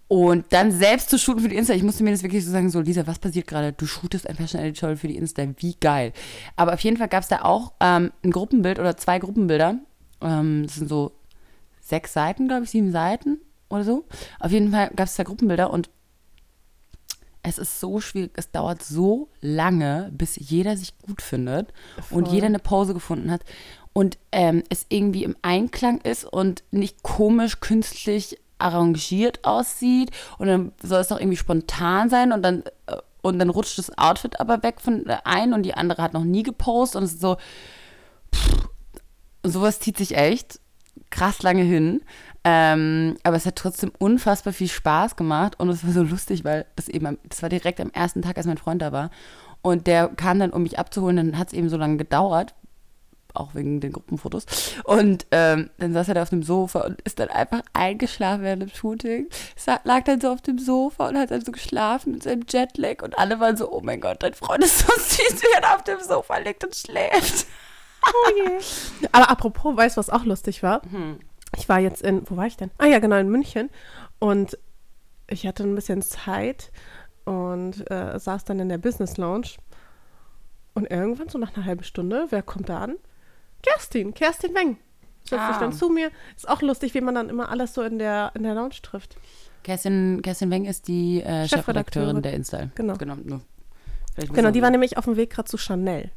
Und 0.08 0.46
dann 0.50 0.72
selbst 0.72 1.10
zu 1.10 1.18
shooten 1.18 1.42
für 1.42 1.50
die 1.50 1.56
Insta, 1.56 1.74
ich 1.74 1.82
musste 1.82 2.02
mir 2.02 2.12
das 2.12 2.22
wirklich 2.22 2.44
so 2.44 2.50
sagen, 2.50 2.70
so 2.70 2.80
Lisa, 2.80 3.06
was 3.06 3.18
passiert 3.18 3.46
gerade? 3.46 3.74
Du 3.74 3.86
shootest 3.86 4.26
ein 4.26 4.36
Fashion 4.36 4.60
Editorial 4.60 4.96
für 4.96 5.08
die 5.08 5.16
Insta, 5.16 5.44
wie 5.58 5.76
geil. 5.78 6.14
Aber 6.56 6.72
auf 6.72 6.80
jeden 6.80 6.96
Fall 6.96 7.08
gab 7.08 7.22
es 7.22 7.28
da 7.28 7.42
auch 7.42 7.72
ähm, 7.80 8.10
ein 8.24 8.30
Gruppenbild 8.30 8.78
oder 8.78 8.96
zwei 8.96 9.18
Gruppenbilder. 9.18 9.76
Ähm, 10.22 10.62
das 10.64 10.76
sind 10.76 10.88
so 10.88 11.12
sechs 11.88 12.12
Seiten, 12.12 12.48
glaube 12.48 12.64
ich, 12.64 12.70
sieben 12.70 12.92
Seiten 12.92 13.38
oder 13.68 13.84
so. 13.84 14.04
Auf 14.40 14.52
jeden 14.52 14.70
Fall 14.70 14.90
gab 14.94 15.06
es 15.06 15.16
da 15.16 15.22
Gruppenbilder 15.22 15.70
und 15.70 15.90
es 17.42 17.58
ist 17.58 17.80
so 17.80 18.00
schwierig, 18.00 18.32
es 18.36 18.50
dauert 18.50 18.82
so 18.82 19.28
lange, 19.40 20.10
bis 20.12 20.36
jeder 20.36 20.76
sich 20.76 20.98
gut 20.98 21.22
findet 21.22 21.72
und 22.10 22.26
Voll. 22.26 22.34
jeder 22.34 22.46
eine 22.46 22.58
Pause 22.58 22.94
gefunden 22.94 23.30
hat 23.30 23.42
und 23.92 24.18
ähm, 24.32 24.62
es 24.68 24.86
irgendwie 24.88 25.24
im 25.24 25.36
Einklang 25.42 26.00
ist 26.02 26.24
und 26.24 26.62
nicht 26.70 27.02
komisch 27.02 27.60
künstlich 27.60 28.38
arrangiert 28.58 29.44
aussieht 29.44 30.10
und 30.38 30.48
dann 30.48 30.72
soll 30.82 31.00
es 31.00 31.10
noch 31.10 31.20
irgendwie 31.20 31.36
spontan 31.36 32.10
sein 32.10 32.32
und 32.32 32.42
dann 32.42 32.64
äh, 32.86 32.96
und 33.22 33.38
dann 33.38 33.50
rutscht 33.50 33.78
das 33.78 33.96
Outfit 33.96 34.40
aber 34.40 34.62
weg 34.62 34.80
von 34.80 35.04
der 35.04 35.26
einen 35.26 35.52
und 35.52 35.62
die 35.62 35.74
andere 35.74 36.02
hat 36.02 36.12
noch 36.12 36.24
nie 36.24 36.42
gepostet 36.42 36.96
und 36.98 37.04
es 37.04 37.14
ist 37.14 37.20
so 37.20 37.36
pff, 38.34 38.68
Und 39.42 39.52
sowas 39.52 39.80
zieht 39.80 39.96
sich 39.96 40.16
echt 40.16 40.60
krass 41.10 41.42
lange 41.42 41.62
hin. 41.62 42.02
Ähm, 42.44 43.16
aber 43.24 43.36
es 43.36 43.46
hat 43.46 43.56
trotzdem 43.56 43.92
unfassbar 43.98 44.52
viel 44.52 44.68
Spaß 44.68 45.16
gemacht 45.16 45.58
und 45.58 45.68
es 45.68 45.84
war 45.84 45.92
so 45.92 46.02
lustig, 46.02 46.44
weil 46.44 46.66
das 46.76 46.88
eben, 46.88 47.18
das 47.28 47.42
war 47.42 47.48
direkt 47.48 47.80
am 47.80 47.90
ersten 47.90 48.22
Tag, 48.22 48.36
als 48.36 48.46
mein 48.46 48.58
Freund 48.58 48.80
da 48.80 48.92
war. 48.92 49.10
Und 49.60 49.86
der 49.86 50.08
kam 50.08 50.38
dann, 50.38 50.50
um 50.50 50.62
mich 50.62 50.78
abzuholen, 50.78 51.16
dann 51.16 51.38
hat 51.38 51.48
es 51.48 51.52
eben 51.52 51.68
so 51.68 51.76
lange 51.76 51.96
gedauert, 51.96 52.54
auch 53.34 53.54
wegen 53.54 53.80
den 53.80 53.92
Gruppenfotos. 53.92 54.46
Und 54.84 55.26
ähm, 55.30 55.70
dann 55.78 55.92
saß 55.92 56.08
er 56.08 56.14
da 56.14 56.22
auf 56.22 56.30
dem 56.30 56.42
Sofa 56.42 56.80
und 56.80 57.00
ist 57.02 57.18
dann 57.18 57.28
einfach 57.28 57.60
eingeschlafen 57.72 58.42
während 58.42 58.62
dem 58.62 58.70
Shooting. 58.70 59.28
Lag 59.84 60.04
dann 60.04 60.20
so 60.20 60.30
auf 60.30 60.40
dem 60.40 60.58
Sofa 60.58 61.08
und 61.08 61.18
hat 61.18 61.30
dann 61.30 61.44
so 61.44 61.52
geschlafen 61.52 62.12
mit 62.12 62.22
seinem 62.22 62.44
Jetlag 62.48 63.02
und 63.02 63.18
alle 63.18 63.40
waren 63.40 63.56
so, 63.56 63.70
oh 63.70 63.80
mein 63.82 64.00
Gott, 64.00 64.22
dein 64.22 64.34
Freund 64.34 64.64
ist 64.64 64.78
so 64.78 64.86
süß, 64.96 65.42
wie 65.42 65.60
er 65.60 65.74
auf 65.74 65.84
dem 65.84 66.00
Sofa 66.00 66.38
liegt 66.38 66.64
und 66.64 66.74
schläft. 66.74 67.46
Oh. 68.04 68.58
Aber 69.12 69.30
apropos, 69.30 69.76
weißt 69.76 69.96
du, 69.96 69.98
was 70.00 70.10
auch 70.10 70.24
lustig 70.24 70.62
war? 70.62 70.82
Hm. 70.90 71.18
Ich 71.56 71.68
war 71.68 71.78
jetzt 71.80 72.02
in, 72.02 72.22
wo 72.28 72.36
war 72.36 72.46
ich 72.46 72.56
denn? 72.56 72.70
Ah 72.78 72.86
ja, 72.86 72.98
genau, 72.98 73.16
in 73.16 73.28
München. 73.28 73.70
Und 74.18 74.58
ich 75.28 75.46
hatte 75.46 75.62
ein 75.62 75.74
bisschen 75.74 76.02
Zeit 76.02 76.70
und 77.24 77.90
äh, 77.90 78.18
saß 78.18 78.44
dann 78.44 78.60
in 78.60 78.68
der 78.68 78.78
Business 78.78 79.16
Lounge. 79.16 79.48
Und 80.74 80.90
irgendwann, 80.90 81.28
so 81.28 81.38
nach 81.38 81.56
einer 81.56 81.64
halben 81.66 81.82
Stunde, 81.84 82.26
wer 82.30 82.42
kommt 82.42 82.68
da 82.68 82.78
an? 82.80 82.96
Kerstin, 83.62 84.14
Kerstin 84.14 84.54
Weng. 84.54 84.76
Setzt 85.24 85.46
sich 85.46 85.56
Ah. 85.56 85.58
dann 85.60 85.72
zu 85.72 85.88
mir. 85.90 86.10
Ist 86.36 86.48
auch 86.48 86.62
lustig, 86.62 86.94
wie 86.94 87.00
man 87.00 87.14
dann 87.14 87.28
immer 87.28 87.48
alles 87.50 87.74
so 87.74 87.82
in 87.82 87.98
der, 87.98 88.30
in 88.34 88.44
der 88.44 88.54
Lounge 88.54 88.76
trifft. 88.82 89.16
Kerstin, 89.64 90.22
Kerstin 90.22 90.50
Weng 90.50 90.64
ist 90.64 90.86
die 90.88 91.20
äh, 91.20 91.46
Chefredakteurin. 91.48 91.48
Chefredakteurin 91.48 92.22
der 92.22 92.32
InStyle. 92.34 92.70
Genau. 92.76 92.94
genau. 92.94 93.16
Genau, 94.16 94.50
die 94.50 94.62
war 94.62 94.70
nämlich 94.70 94.96
auf 94.96 95.04
dem 95.04 95.16
Weg 95.16 95.30
gerade 95.30 95.48
zu 95.48 95.58
Chanel, 95.58 96.10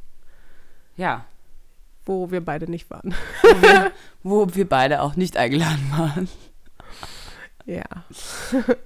Ja, 0.98 1.26
wo 2.06 2.32
wir 2.32 2.44
beide 2.44 2.70
nicht 2.70 2.90
waren. 2.90 3.14
wo 3.44 3.62
wir, 3.62 3.92
wo 4.24 4.48
wir 4.56 4.68
beide 4.68 5.02
auch 5.02 5.16
nicht 5.16 5.38
eingeladen 5.38 5.92
waren. 5.96 6.30
Ja. 7.66 7.84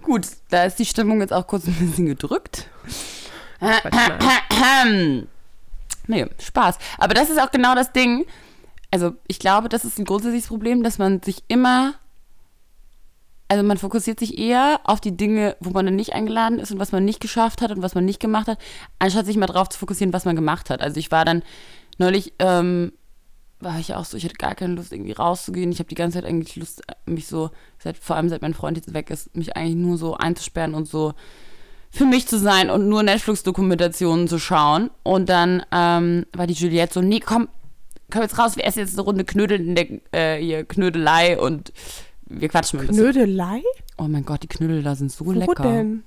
Gut, 0.01 0.27
da 0.49 0.63
ist 0.65 0.79
die 0.79 0.85
Stimmung 0.85 1.21
jetzt 1.21 1.33
auch 1.33 1.47
kurz 1.47 1.67
ein 1.67 1.73
bisschen 1.73 2.05
gedrückt. 2.05 2.69
Nee, 6.07 6.27
Spaß. 6.39 6.77
Aber 6.97 7.13
das 7.13 7.29
ist 7.29 7.41
auch 7.41 7.51
genau 7.51 7.73
das 7.75 7.91
Ding. 7.91 8.25
Also, 8.91 9.13
ich 9.27 9.39
glaube, 9.39 9.69
das 9.69 9.85
ist 9.85 9.97
ein 9.97 10.05
grundsätzliches 10.05 10.47
Problem, 10.47 10.83
dass 10.83 10.97
man 10.97 11.21
sich 11.21 11.43
immer. 11.47 11.95
Also, 13.47 13.63
man 13.63 13.77
fokussiert 13.77 14.19
sich 14.19 14.37
eher 14.37 14.81
auf 14.83 15.01
die 15.01 15.15
Dinge, 15.15 15.55
wo 15.59 15.71
man 15.71 15.85
dann 15.85 15.95
nicht 15.95 16.13
eingeladen 16.13 16.59
ist 16.59 16.71
und 16.71 16.79
was 16.79 16.91
man 16.91 17.05
nicht 17.05 17.19
geschafft 17.19 17.61
hat 17.61 17.71
und 17.71 17.81
was 17.81 17.95
man 17.95 18.05
nicht 18.05 18.19
gemacht 18.19 18.47
hat, 18.47 18.59
anstatt 18.99 19.25
sich 19.25 19.37
mal 19.37 19.47
drauf 19.47 19.69
zu 19.69 19.79
fokussieren, 19.79 20.13
was 20.13 20.25
man 20.25 20.35
gemacht 20.35 20.69
hat. 20.69 20.81
Also, 20.81 20.99
ich 20.99 21.11
war 21.11 21.25
dann 21.25 21.43
neulich. 21.97 22.33
Ähm, 22.39 22.91
war 23.59 23.79
ich 23.79 23.93
auch 23.93 24.05
so, 24.05 24.17
ich 24.17 24.25
hatte 24.25 24.35
gar 24.35 24.55
keine 24.55 24.75
Lust, 24.75 24.91
irgendwie 24.91 25.13
rauszugehen. 25.13 25.71
Ich 25.71 25.79
habe 25.79 25.89
die 25.89 25.95
ganze 25.95 26.17
Zeit 26.17 26.25
eigentlich 26.25 26.55
Lust, 26.55 26.83
mich 27.05 27.27
so, 27.27 27.51
seit, 27.79 27.97
vor 27.97 28.15
allem 28.15 28.29
seit 28.29 28.41
mein 28.41 28.53
Freund 28.53 28.77
jetzt 28.77 28.93
weg 28.93 29.09
ist, 29.09 29.35
mich 29.35 29.55
eigentlich 29.55 29.75
nur 29.75 29.97
so 29.97 30.15
einzusperren 30.15 30.73
und 30.73 30.87
so 30.87 31.13
für 31.89 32.05
mich 32.05 32.27
zu 32.27 32.37
sein 32.37 32.69
und 32.69 32.89
nur 32.89 33.03
Netflix-Dokumentationen 33.03 34.27
zu 34.27 34.37
schauen. 34.37 34.91
Und 35.03 35.29
dann 35.29 35.63
ähm, 35.71 36.25
war 36.33 36.45
die 36.45 36.53
Juliette 36.53 36.95
so, 36.95 37.01
nee, 37.01 37.21
komm, 37.21 37.47
komm 38.11 38.21
jetzt 38.21 38.37
raus, 38.37 38.57
wir 38.57 38.65
essen 38.65 38.79
jetzt 38.79 38.93
eine 38.93 39.03
Runde 39.03 39.23
Knödel 39.23 39.59
in 39.59 39.75
der 39.75 39.87
äh, 40.11 40.43
hier 40.43 40.65
Knödelei 40.65 41.39
und 41.39 41.71
wir 42.25 42.49
quatschen 42.49 42.77
mal 42.77 42.83
ein 42.83 42.87
bisschen. 42.87 43.11
Knödelei? 43.11 43.61
Oh 43.97 44.07
mein 44.09 44.25
Gott, 44.25 44.43
die 44.43 44.47
Knödel 44.47 44.83
da 44.83 44.95
sind 44.95 45.11
so 45.11 45.25
Wo 45.25 45.31
lecker. 45.31 45.63
denn? 45.63 46.03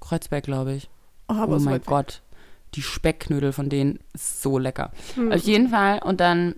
Kreuzberg, 0.00 0.44
glaube 0.44 0.74
ich. 0.74 0.90
Oh, 1.28 1.34
oh 1.34 1.46
mein 1.58 1.76
weg. 1.76 1.86
Gott. 1.86 2.20
Die 2.74 2.82
Speckknödel 2.82 3.52
von 3.52 3.68
denen 3.68 4.00
ist 4.12 4.42
so 4.42 4.58
lecker. 4.58 4.92
Hm. 5.14 5.32
Auf 5.32 5.40
jeden 5.42 5.68
Fall. 5.68 6.00
Und 6.02 6.20
dann 6.20 6.56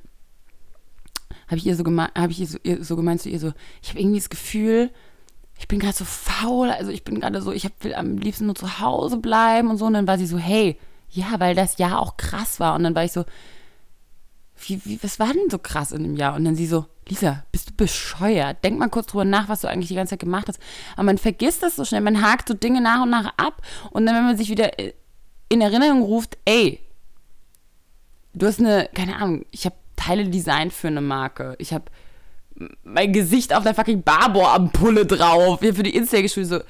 habe 1.55 1.61
ich 1.61 1.67
ihr 1.67 1.77
so 1.77 1.85
gemeint, 1.85 2.11
habe 2.17 2.33
ich 2.33 2.41
ihr 2.41 2.47
so, 2.49 2.59
ihr 2.65 2.85
so 2.85 2.97
gemeint 2.97 3.23
zu 3.23 3.29
ihr 3.29 3.39
so, 3.39 3.53
ich 3.81 3.91
habe 3.91 4.01
irgendwie 4.01 4.19
das 4.19 4.29
Gefühl, 4.29 4.91
ich 5.57 5.69
bin 5.69 5.79
gerade 5.79 5.97
so 5.97 6.05
faul, 6.05 6.71
also 6.71 6.91
ich 6.91 7.05
bin 7.05 7.21
gerade 7.21 7.41
so, 7.41 7.53
ich 7.53 7.65
hab, 7.65 7.73
will 7.85 7.95
am 7.95 8.19
liebsten 8.19 8.47
nur 8.47 8.57
zu 8.57 8.81
Hause 8.81 9.19
bleiben 9.19 9.71
und 9.71 9.79
so. 9.79 9.85
Und 9.87 9.95
dann 9.95 10.09
war 10.09 10.19
sie 10.19 10.27
so, 10.27 10.37
hey, 10.37 10.77
ja, 11.11 11.39
weil 11.39 11.55
das 11.55 11.79
Jahr 11.79 12.01
auch 12.01 12.17
krass 12.17 12.59
war. 12.59 12.75
Und 12.75 12.83
dann 12.83 12.97
war 12.97 13.05
ich 13.05 13.13
so, 13.13 13.25
wie, 14.67 14.85
wie, 14.85 15.03
was 15.03 15.21
war 15.21 15.33
denn 15.33 15.49
so 15.49 15.59
krass 15.59 15.93
in 15.93 16.03
dem 16.03 16.17
Jahr? 16.17 16.35
Und 16.35 16.45
dann 16.45 16.57
sie 16.57 16.67
so, 16.67 16.87
Lisa, 17.09 17.45
bist 17.53 17.71
du 17.71 17.75
bescheuert? 17.75 18.65
Denk 18.65 18.79
mal 18.79 18.89
kurz 18.89 19.07
drüber 19.07 19.25
nach, 19.25 19.49
was 19.49 19.61
du 19.61 19.69
eigentlich 19.69 19.89
die 19.89 19.95
ganze 19.95 20.11
Zeit 20.11 20.21
gemacht 20.21 20.49
hast. 20.49 20.59
Aber 20.95 21.05
man 21.05 21.19
vergisst 21.19 21.63
das 21.63 21.77
so 21.77 21.85
schnell, 21.85 22.01
man 22.01 22.21
hakt 22.21 22.49
so 22.49 22.55
Dinge 22.55 22.81
nach 22.81 23.03
und 23.03 23.11
nach 23.11 23.33
ab. 23.37 23.63
Und 23.91 24.07
dann, 24.07 24.17
wenn 24.17 24.25
man 24.25 24.37
sich 24.37 24.49
wieder 24.49 24.79
äh, 24.81 24.93
in 25.49 25.61
Erinnerung 25.61 26.03
ruft, 26.03 26.37
ey, 26.47 26.81
du 28.33 28.47
hast 28.47 28.59
eine, 28.59 28.89
keine 28.93 29.17
Ahnung, 29.17 29.45
ich 29.53 29.67
habe 29.67 29.77
Teile 30.05 30.29
designt 30.29 30.73
für 30.73 30.89
eine 30.89 31.01
Marke. 31.01 31.55
Ich 31.59 31.73
habe 31.73 31.85
mein 32.83 33.13
Gesicht 33.13 33.55
auf 33.55 33.65
der 33.65 33.75
fucking 33.75 34.03
Barbour-Ampulle 34.03 35.07
drauf. 35.07 35.61
Wir 35.63 35.75
für 35.75 35.83
die 35.83 35.95
Insta 35.95 36.21
geschrieben, 36.21 36.47
so, 36.47 36.61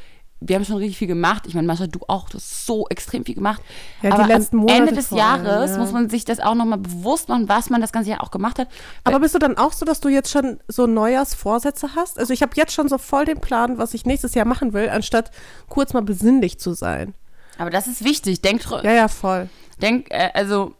wir 0.40 0.56
haben 0.56 0.64
schon 0.64 0.76
richtig 0.76 0.98
viel 0.98 1.08
gemacht. 1.08 1.44
Ich 1.46 1.54
meine, 1.54 1.66
Mascha, 1.66 1.86
du 1.86 2.00
auch, 2.08 2.28
du 2.28 2.36
hast 2.36 2.66
so 2.66 2.86
extrem 2.88 3.24
viel 3.24 3.34
gemacht. 3.34 3.62
Ja, 4.02 4.10
die 4.10 4.16
Aber 4.16 4.26
letzten 4.26 4.56
am 4.56 4.62
Monate 4.62 4.78
Ende 4.80 4.92
des 4.94 5.10
Jahres 5.10 5.72
ja. 5.72 5.78
muss 5.78 5.92
man 5.92 6.10
sich 6.10 6.24
das 6.24 6.40
auch 6.40 6.54
nochmal 6.54 6.78
bewusst 6.78 7.28
machen, 7.28 7.48
was 7.48 7.70
man 7.70 7.80
das 7.80 7.92
ganze 7.92 8.10
Jahr 8.10 8.22
auch 8.22 8.30
gemacht 8.30 8.58
hat. 8.58 8.68
Aber 9.04 9.20
bist 9.20 9.34
du 9.34 9.38
dann 9.38 9.56
auch 9.56 9.72
so, 9.72 9.84
dass 9.86 10.00
du 10.00 10.08
jetzt 10.08 10.30
schon 10.30 10.58
so 10.68 10.86
Neujahrsvorsätze 10.86 11.90
hast? 11.96 12.18
Also 12.18 12.32
ich 12.32 12.42
habe 12.42 12.52
jetzt 12.56 12.72
schon 12.72 12.88
so 12.88 12.98
voll 12.98 13.24
den 13.24 13.40
Plan, 13.40 13.78
was 13.78 13.94
ich 13.94 14.04
nächstes 14.06 14.34
Jahr 14.34 14.46
machen 14.46 14.72
will, 14.72 14.88
anstatt 14.88 15.30
kurz 15.68 15.92
mal 15.92 16.02
besinnlich 16.02 16.58
zu 16.58 16.74
sein. 16.74 17.14
Aber 17.58 17.70
das 17.70 17.86
ist 17.86 18.04
wichtig. 18.04 18.42
Denk, 18.42 18.62
tr- 18.62 18.84
Ja, 18.84 18.92
ja, 18.92 19.08
voll. 19.08 19.48
denk 19.80 20.10
äh, 20.10 20.30
also, 20.34 20.74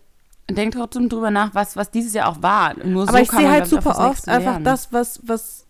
denk 0.51 0.75
trotzdem 0.75 1.09
drüber 1.09 1.31
nach, 1.31 1.55
was, 1.55 1.77
was 1.77 1.91
dieses 1.91 2.13
Jahr 2.15 2.29
auch 2.29 2.43
war. 2.43 2.75
Nur 2.85 3.05
Aber 3.09 3.19
so 3.19 3.23
ich 3.23 3.31
sehe 3.31 3.51
halt 3.51 3.69
glaub 3.69 3.81
ich, 3.81 3.85
super 3.85 4.09
oft 4.11 4.29
einfach 4.29 4.61
das, 4.63 4.93
was, 4.93 5.21
was, 5.25 5.67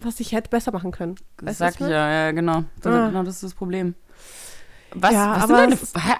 was 0.00 0.18
ich 0.20 0.32
hätte 0.32 0.50
besser 0.50 0.72
machen 0.72 0.90
können. 0.92 1.16
Das 1.38 1.46
Weißt 1.46 1.58
sag 1.58 1.74
ich 1.74 1.80
ich 1.86 1.92
ja, 1.92 2.10
ja, 2.10 2.30
genau. 2.32 2.64
Das, 2.80 2.92
Ah. 2.94 3.06
Genau, 3.08 3.22
das 3.22 3.34
ist 3.36 3.42
das 3.44 3.54
Problem. 3.54 3.94
Was, 4.94 5.12
Ja, 5.12 5.36
was 5.36 5.44
aber 5.44 5.56
deine, 5.56 5.78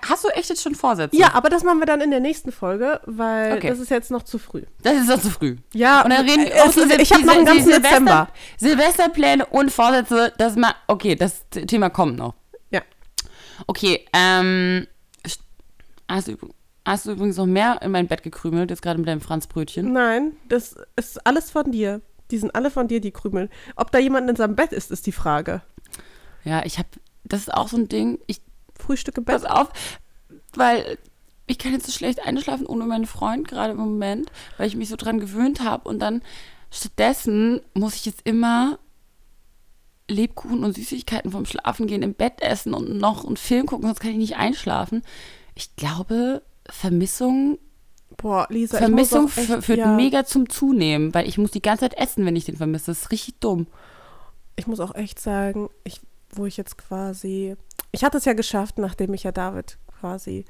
hast 0.08 0.24
du 0.24 0.28
echt 0.28 0.48
jetzt 0.48 0.62
schon 0.62 0.74
Vorsätze? 0.74 1.14
Ja, 1.14 1.34
aber 1.34 1.50
das 1.50 1.62
machen 1.62 1.78
wir 1.80 1.84
dann 1.86 2.00
in 2.00 2.10
der 2.10 2.20
nächsten 2.20 2.52
Folge, 2.52 3.02
weil 3.04 3.58
Okay. 3.58 3.68
das 3.68 3.78
ist 3.78 3.90
jetzt 3.90 4.10
noch 4.10 4.22
zu 4.22 4.38
früh. 4.38 4.62
Das 4.82 4.94
ist 4.94 5.10
doch 5.10 5.20
zu 5.20 5.28
früh. 5.30 5.56
Ja, 5.74 6.00
Und 6.02 6.08
dann 6.10 6.26
reden 6.26 6.46
äh, 6.46 6.52
es 6.66 6.76
oh, 6.78 6.80
ist, 6.80 6.98
ich 6.98 7.12
habe 7.12 7.22
noch 7.26 7.34
einen 7.34 7.44
ganzen 7.44 7.64
Silvester, 7.64 7.88
Dezember. 7.90 8.28
Silvesterpläne 8.56 9.44
und 9.46 9.70
Vorsätze, 9.70 10.32
das 10.38 10.56
mal, 10.56 10.74
okay, 10.86 11.16
das 11.16 11.44
Thema 11.50 11.90
kommt 11.90 12.16
noch. 12.18 12.34
Ja. 12.70 12.80
Okay, 13.66 14.06
ähm, 14.14 14.86
st- 15.26 15.40
hast 16.08 16.28
du, 16.28 16.32
übr- 16.32 16.50
hast 16.84 17.06
du 17.06 17.12
übrigens 17.12 17.36
noch 17.36 17.46
mehr 17.46 17.80
in 17.82 17.90
mein 17.90 18.08
Bett 18.08 18.22
gekrümelt, 18.22 18.70
jetzt 18.70 18.82
gerade 18.82 18.98
mit 18.98 19.08
deinem 19.08 19.20
Franzbrötchen? 19.20 19.92
Nein, 19.92 20.32
das 20.48 20.76
ist 20.96 21.24
alles 21.26 21.50
von 21.50 21.70
dir. 21.70 22.00
Die 22.30 22.38
sind 22.38 22.54
alle 22.54 22.70
von 22.70 22.88
dir, 22.88 23.00
die 23.00 23.10
Krümel. 23.10 23.50
Ob 23.76 23.92
da 23.92 23.98
jemand 23.98 24.28
in 24.30 24.36
seinem 24.36 24.56
Bett 24.56 24.72
ist, 24.72 24.90
ist 24.90 25.06
die 25.06 25.12
Frage. 25.12 25.62
Ja, 26.44 26.64
ich 26.64 26.78
habe, 26.78 26.88
das 27.24 27.40
ist 27.40 27.54
auch 27.54 27.68
so 27.68 27.76
ein 27.76 27.88
Ding, 27.88 28.18
ich, 28.26 28.40
Frühstück 28.78 29.18
im 29.18 29.24
pass 29.24 29.42
Bett. 29.42 29.50
auf, 29.50 29.68
weil 30.54 30.98
ich 31.46 31.58
kann 31.58 31.72
jetzt 31.72 31.86
so 31.86 31.92
schlecht 31.92 32.24
einschlafen 32.26 32.66
ohne 32.66 32.86
meinen 32.86 33.06
Freund 33.06 33.46
gerade 33.46 33.72
im 33.72 33.78
Moment, 33.78 34.32
weil 34.56 34.66
ich 34.66 34.76
mich 34.76 34.88
so 34.88 34.96
dran 34.96 35.20
gewöhnt 35.20 35.62
habe 35.62 35.88
und 35.88 35.98
dann 35.98 36.22
stattdessen 36.70 37.60
muss 37.74 37.96
ich 37.96 38.06
jetzt 38.06 38.22
immer 38.24 38.78
Lebkuchen 40.08 40.64
und 40.64 40.74
Süßigkeiten 40.74 41.30
vom 41.30 41.44
Schlafengehen 41.44 42.02
im 42.02 42.14
Bett 42.14 42.40
essen 42.40 42.74
und 42.74 42.96
noch 42.96 43.24
einen 43.24 43.36
Film 43.36 43.66
gucken, 43.66 43.86
sonst 43.86 44.00
kann 44.00 44.10
ich 44.10 44.16
nicht 44.16 44.36
einschlafen. 44.36 45.02
Ich 45.54 45.76
glaube, 45.76 46.42
Vermissung, 46.68 47.58
Boah, 48.16 48.46
Lisa, 48.50 48.78
Vermissung 48.78 49.26
ich 49.26 49.36
muss 49.36 49.50
echt, 49.50 49.64
führt 49.64 49.78
ja, 49.78 49.94
mega 49.94 50.24
zum 50.24 50.48
Zunehmen, 50.48 51.14
weil 51.14 51.28
ich 51.28 51.38
muss 51.38 51.50
die 51.50 51.62
ganze 51.62 51.82
Zeit 51.82 51.98
essen, 51.98 52.26
wenn 52.26 52.36
ich 52.36 52.44
den 52.44 52.56
vermisse. 52.56 52.86
Das 52.86 53.02
ist 53.02 53.10
richtig 53.10 53.40
dumm. 53.40 53.66
Ich 54.56 54.66
muss 54.66 54.80
auch 54.80 54.94
echt 54.94 55.18
sagen, 55.18 55.70
ich, 55.84 56.00
wo 56.30 56.46
ich 56.46 56.56
jetzt 56.56 56.78
quasi, 56.78 57.56
ich 57.90 58.04
hatte 58.04 58.18
es 58.18 58.24
ja 58.24 58.34
geschafft, 58.34 58.78
nachdem 58.78 59.14
ich 59.14 59.22
ja 59.22 59.32
David 59.32 59.78
quasi, 60.00 60.44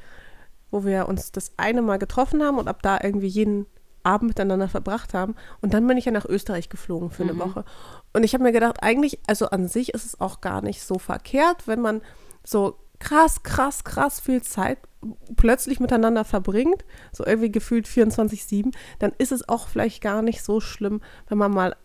wo 0.71 0.85
wir 0.85 1.09
uns 1.09 1.33
das 1.33 1.53
eine 1.57 1.83
Mal 1.83 1.99
getroffen 1.99 2.43
haben 2.43 2.59
und 2.59 2.69
ab 2.69 2.83
da 2.83 2.99
irgendwie 3.03 3.29
jeden 3.29 3.67
Abend 4.03 4.29
miteinander 4.29 4.69
verbracht 4.69 5.15
haben. 5.15 5.37
Und 5.61 5.75
dann 5.75 5.87
bin 5.87 5.97
ich 5.97 6.07
ja 6.07 6.13
nach 6.13 6.25
Österreich 6.25 6.69
geflogen 6.69 7.11
für 7.11 7.23
eine 7.23 7.39
Woche. 7.39 7.65
Und 8.13 8.25
ich 8.25 8.35
habe 8.35 8.43
mir 8.43 8.53
gedacht, 8.53 8.83
eigentlich, 8.83 9.21
also 9.29 9.47
an 9.51 9.69
sich 9.69 9.95
ist 9.95 10.05
es 10.05 10.21
auch 10.21 10.41
gar 10.41 10.63
nicht 10.63 10.83
so 10.83 10.99
verkehrt, 10.99 11.69
wenn 11.69 11.81
man 11.81 12.03
so 12.45 12.79
krass, 12.99 13.45
krass, 13.45 13.85
krass 13.85 14.19
viel 14.19 14.43
Zeit 14.43 14.79
plötzlich 15.37 15.81
miteinander 15.81 16.25
verbringt, 16.25 16.85
so 17.13 17.25
irgendwie 17.25 17.51
gefühlt 17.51 17.87
24-7, 17.87 18.73
dann 18.99 19.13
ist 19.19 19.33
es 19.33 19.49
auch 19.49 19.69
vielleicht 19.69 20.03
gar 20.03 20.23
nicht 20.23 20.43
so 20.43 20.61
schlimm, 20.61 21.01
wenn 21.29 21.39
man 21.39 21.53
mal 21.53 21.77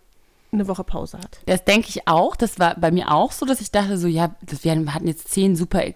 eine 0.51 0.68
Woche 0.68 0.84
Pause 0.84 1.18
hat. 1.18 1.39
Das 1.45 1.65
denke 1.65 1.89
ich 1.89 2.07
auch. 2.07 2.36
Das 2.36 2.59
war 2.59 2.76
bei 2.76 2.91
mir 2.91 3.11
auch 3.11 3.32
so, 3.32 3.45
dass 3.45 3.61
ich 3.61 3.72
dachte 3.72 3.97
so, 3.97 4.07
ja, 4.07 4.36
das, 4.45 4.63
wir 4.63 4.93
hatten 4.93 5.07
jetzt 5.07 5.30
zehn 5.30 5.55
super 5.55 5.86
äh, 5.86 5.93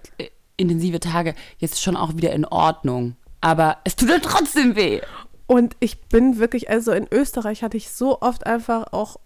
intensive 0.57 0.99
Tage, 0.99 1.35
jetzt 1.57 1.81
schon 1.81 1.95
auch 1.95 2.15
wieder 2.15 2.31
in 2.33 2.45
Ordnung. 2.45 3.15
Aber 3.39 3.77
es 3.83 3.95
tut 3.95 4.09
dann 4.09 4.21
trotzdem 4.21 4.75
weh. 4.75 5.01
Und 5.47 5.75
ich 5.79 6.01
bin 6.01 6.37
wirklich, 6.37 6.69
also 6.69 6.91
in 6.91 7.07
Österreich 7.11 7.63
hatte 7.63 7.77
ich 7.77 7.91
so 7.91 8.21
oft 8.21 8.45
einfach 8.45 8.93
auch, 8.93 9.17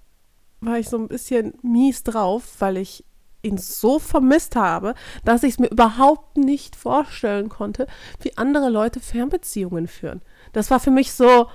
war 0.61 0.79
ich 0.79 0.89
so 0.89 0.97
ein 0.97 1.07
bisschen 1.07 1.53
mies 1.61 2.03
drauf, 2.03 2.43
weil 2.59 2.77
ich 2.77 3.03
ihn 3.45 3.57
so 3.57 3.99
vermisst 3.99 4.55
habe, 4.55 4.93
dass 5.23 5.43
ich 5.43 5.53
es 5.53 5.59
mir 5.59 5.67
überhaupt 5.67 6.37
nicht 6.37 6.75
vorstellen 6.75 7.49
konnte, 7.49 7.87
wie 8.21 8.37
andere 8.37 8.69
Leute 8.69 8.99
Fernbeziehungen 8.99 9.87
führen. 9.87 10.21
Das 10.53 10.71
war 10.71 10.79
für 10.79 10.91
mich 10.91 11.13
so, 11.13 11.47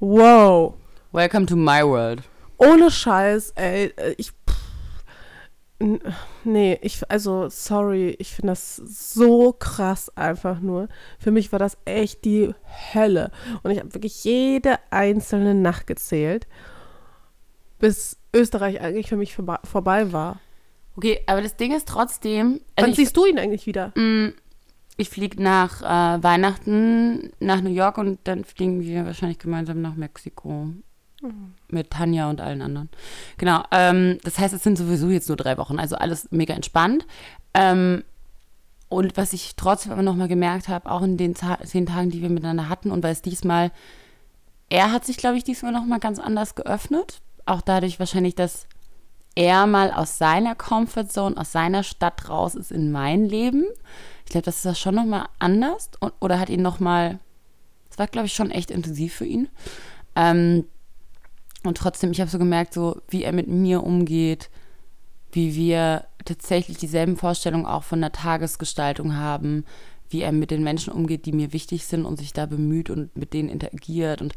wow. 0.00 0.74
Welcome 1.12 1.46
to 1.46 1.56
my 1.56 1.82
world. 1.82 2.22
Ohne 2.58 2.90
Scheiß, 2.90 3.52
ey, 3.56 3.92
äh, 3.96 4.14
ich. 4.16 4.32
Pff, 4.32 4.56
nee, 6.44 6.78
ich, 6.82 7.10
also, 7.10 7.48
sorry, 7.48 8.16
ich 8.18 8.34
finde 8.34 8.52
das 8.52 8.76
so 8.76 9.52
krass 9.52 10.10
einfach 10.16 10.60
nur. 10.60 10.88
Für 11.18 11.30
mich 11.30 11.52
war 11.52 11.58
das 11.58 11.76
echt 11.84 12.24
die 12.24 12.54
Hölle. 12.94 13.30
Und 13.62 13.70
ich 13.70 13.78
habe 13.78 13.94
wirklich 13.94 14.24
jede 14.24 14.78
einzelne 14.90 15.54
Nacht 15.54 15.86
gezählt, 15.86 16.46
bis 17.78 18.16
Österreich 18.34 18.80
eigentlich 18.80 19.08
für 19.08 19.16
mich 19.16 19.34
vorbei 19.34 20.12
war. 20.12 20.40
Okay, 20.96 21.20
aber 21.26 21.42
das 21.42 21.56
Ding 21.56 21.74
ist 21.74 21.88
trotzdem. 21.88 22.60
Wann 22.76 22.86
Also 22.86 22.90
ich, 22.90 22.96
siehst 22.96 23.16
du 23.16 23.26
ihn 23.26 23.38
eigentlich 23.38 23.66
wieder? 23.66 23.88
Mm, 23.96 24.32
ich 24.96 25.10
fliege 25.10 25.42
nach 25.42 25.82
äh, 25.82 26.22
Weihnachten 26.22 27.32
nach 27.38 27.60
New 27.60 27.70
York 27.70 27.98
und 27.98 28.18
dann 28.24 28.44
fliegen 28.44 28.80
wir 28.80 29.04
wahrscheinlich 29.04 29.38
gemeinsam 29.38 29.82
nach 29.82 29.94
Mexiko. 29.94 30.68
Mit 31.68 31.90
Tanja 31.90 32.30
und 32.30 32.40
allen 32.40 32.62
anderen. 32.62 32.88
Genau. 33.38 33.62
Ähm, 33.72 34.18
das 34.22 34.38
heißt, 34.38 34.54
es 34.54 34.62
sind 34.62 34.76
sowieso 34.76 35.08
jetzt 35.08 35.28
nur 35.28 35.36
drei 35.36 35.56
Wochen, 35.56 35.78
also 35.78 35.96
alles 35.96 36.30
mega 36.30 36.54
entspannt. 36.54 37.06
Ähm, 37.54 38.04
und 38.88 39.16
was 39.16 39.32
ich 39.32 39.56
trotzdem 39.56 39.92
aber 39.92 40.02
nochmal 40.02 40.28
gemerkt 40.28 40.68
habe, 40.68 40.90
auch 40.90 41.02
in 41.02 41.16
den 41.16 41.34
Ta 41.34 41.58
zehn 41.64 41.86
Tagen, 41.86 42.10
die 42.10 42.22
wir 42.22 42.28
miteinander 42.28 42.68
hatten, 42.68 42.90
und 42.90 43.02
weil 43.02 43.12
es 43.12 43.22
diesmal, 43.22 43.72
er 44.68 44.92
hat 44.92 45.04
sich, 45.04 45.16
glaube 45.16 45.36
ich, 45.36 45.44
diesmal 45.44 45.72
nochmal 45.72 45.98
ganz 45.98 46.18
anders 46.18 46.54
geöffnet. 46.54 47.20
Auch 47.46 47.62
dadurch 47.62 47.98
wahrscheinlich, 47.98 48.34
dass 48.34 48.68
er 49.36 49.66
mal 49.66 49.92
aus 49.92 50.18
seiner 50.18 50.54
Comfortzone, 50.54 51.36
aus 51.36 51.52
seiner 51.52 51.84
Stadt 51.84 52.28
raus 52.28 52.54
ist 52.56 52.72
in 52.72 52.90
mein 52.90 53.26
Leben. 53.26 53.64
Ich 54.24 54.30
glaube, 54.30 54.46
das 54.46 54.56
ist 54.56 54.64
das 54.64 54.80
schon 54.80 54.96
nochmal 54.96 55.26
anders. 55.38 55.90
Und, 56.00 56.12
oder 56.20 56.40
hat 56.40 56.48
ihn 56.48 56.62
nochmal, 56.62 57.20
das 57.88 57.98
war, 57.98 58.08
glaube 58.08 58.26
ich, 58.26 58.32
schon 58.32 58.50
echt 58.50 58.70
intensiv 58.70 59.14
für 59.14 59.26
ihn. 59.26 59.48
Ähm, 60.16 60.64
und 61.62 61.76
trotzdem, 61.76 62.10
ich 62.10 62.20
habe 62.20 62.30
so 62.30 62.38
gemerkt, 62.38 62.74
so 62.74 63.00
wie 63.08 63.22
er 63.22 63.32
mit 63.32 63.46
mir 63.46 63.84
umgeht, 63.84 64.50
wie 65.32 65.54
wir 65.54 66.06
tatsächlich 66.24 66.78
dieselben 66.78 67.16
Vorstellungen 67.16 67.66
auch 67.66 67.84
von 67.84 68.00
der 68.00 68.12
Tagesgestaltung 68.12 69.16
haben, 69.16 69.64
wie 70.08 70.22
er 70.22 70.32
mit 70.32 70.50
den 70.50 70.64
Menschen 70.64 70.92
umgeht, 70.92 71.26
die 71.26 71.32
mir 71.32 71.52
wichtig 71.52 71.86
sind 71.86 72.04
und 72.06 72.18
sich 72.18 72.32
da 72.32 72.46
bemüht 72.46 72.88
und 72.88 73.14
mit 73.16 73.34
denen 73.34 73.50
interagiert. 73.50 74.22
Und 74.22 74.34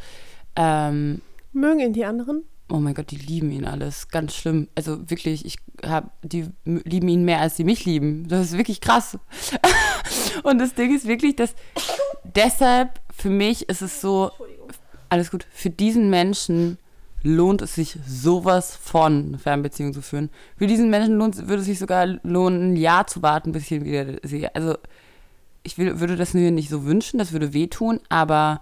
ähm, 0.55 1.21
Mögen 1.53 1.79
ihn 1.79 1.93
die 1.93 2.05
anderen? 2.05 2.43
Oh 2.69 2.77
mein 2.77 2.93
Gott, 2.93 3.11
die 3.11 3.17
lieben 3.17 3.51
ihn 3.51 3.65
alles. 3.65 4.09
Ganz 4.09 4.35
schlimm. 4.35 4.67
Also 4.75 5.09
wirklich, 5.09 5.45
ich 5.45 5.57
habe, 5.85 6.09
die 6.23 6.49
lieben 6.65 7.07
ihn 7.07 7.25
mehr, 7.25 7.41
als 7.41 7.57
sie 7.57 7.63
mich 7.63 7.85
lieben. 7.85 8.27
Das 8.27 8.47
ist 8.47 8.57
wirklich 8.57 8.81
krass. 8.81 9.17
und 10.43 10.59
das 10.59 10.75
Ding 10.75 10.95
ist 10.95 11.07
wirklich, 11.07 11.35
dass 11.35 11.55
deshalb 12.23 12.99
für 13.11 13.29
mich 13.29 13.67
ist 13.67 13.81
es 13.81 14.01
so, 14.01 14.31
alles 15.09 15.31
gut, 15.31 15.45
für 15.51 15.69
diesen 15.69 16.09
Menschen 16.09 16.77
lohnt 17.21 17.61
es 17.61 17.75
sich 17.75 17.97
sowas 18.07 18.75
von, 18.75 19.27
eine 19.27 19.39
Fernbeziehung 19.39 19.93
zu 19.93 20.01
führen. 20.01 20.29
Für 20.57 20.67
diesen 20.67 20.89
Menschen 20.89 21.17
lohnt, 21.17 21.35
würde 21.47 21.61
es 21.61 21.65
sich 21.65 21.79
sogar 21.79 22.05
lohnen, 22.23 22.73
ein 22.73 22.75
Jahr 22.77 23.07
zu 23.07 23.21
warten, 23.21 23.51
bis 23.51 23.63
ich 23.63 23.71
ihn 23.71 23.85
wieder 23.85 24.17
sehe. 24.23 24.53
Also 24.55 24.77
ich 25.63 25.77
will, 25.77 25.99
würde 25.99 26.15
das 26.15 26.33
mir 26.33 26.51
nicht 26.51 26.69
so 26.69 26.85
wünschen, 26.85 27.17
das 27.17 27.33
würde 27.33 27.53
wehtun, 27.53 27.99
aber 28.07 28.61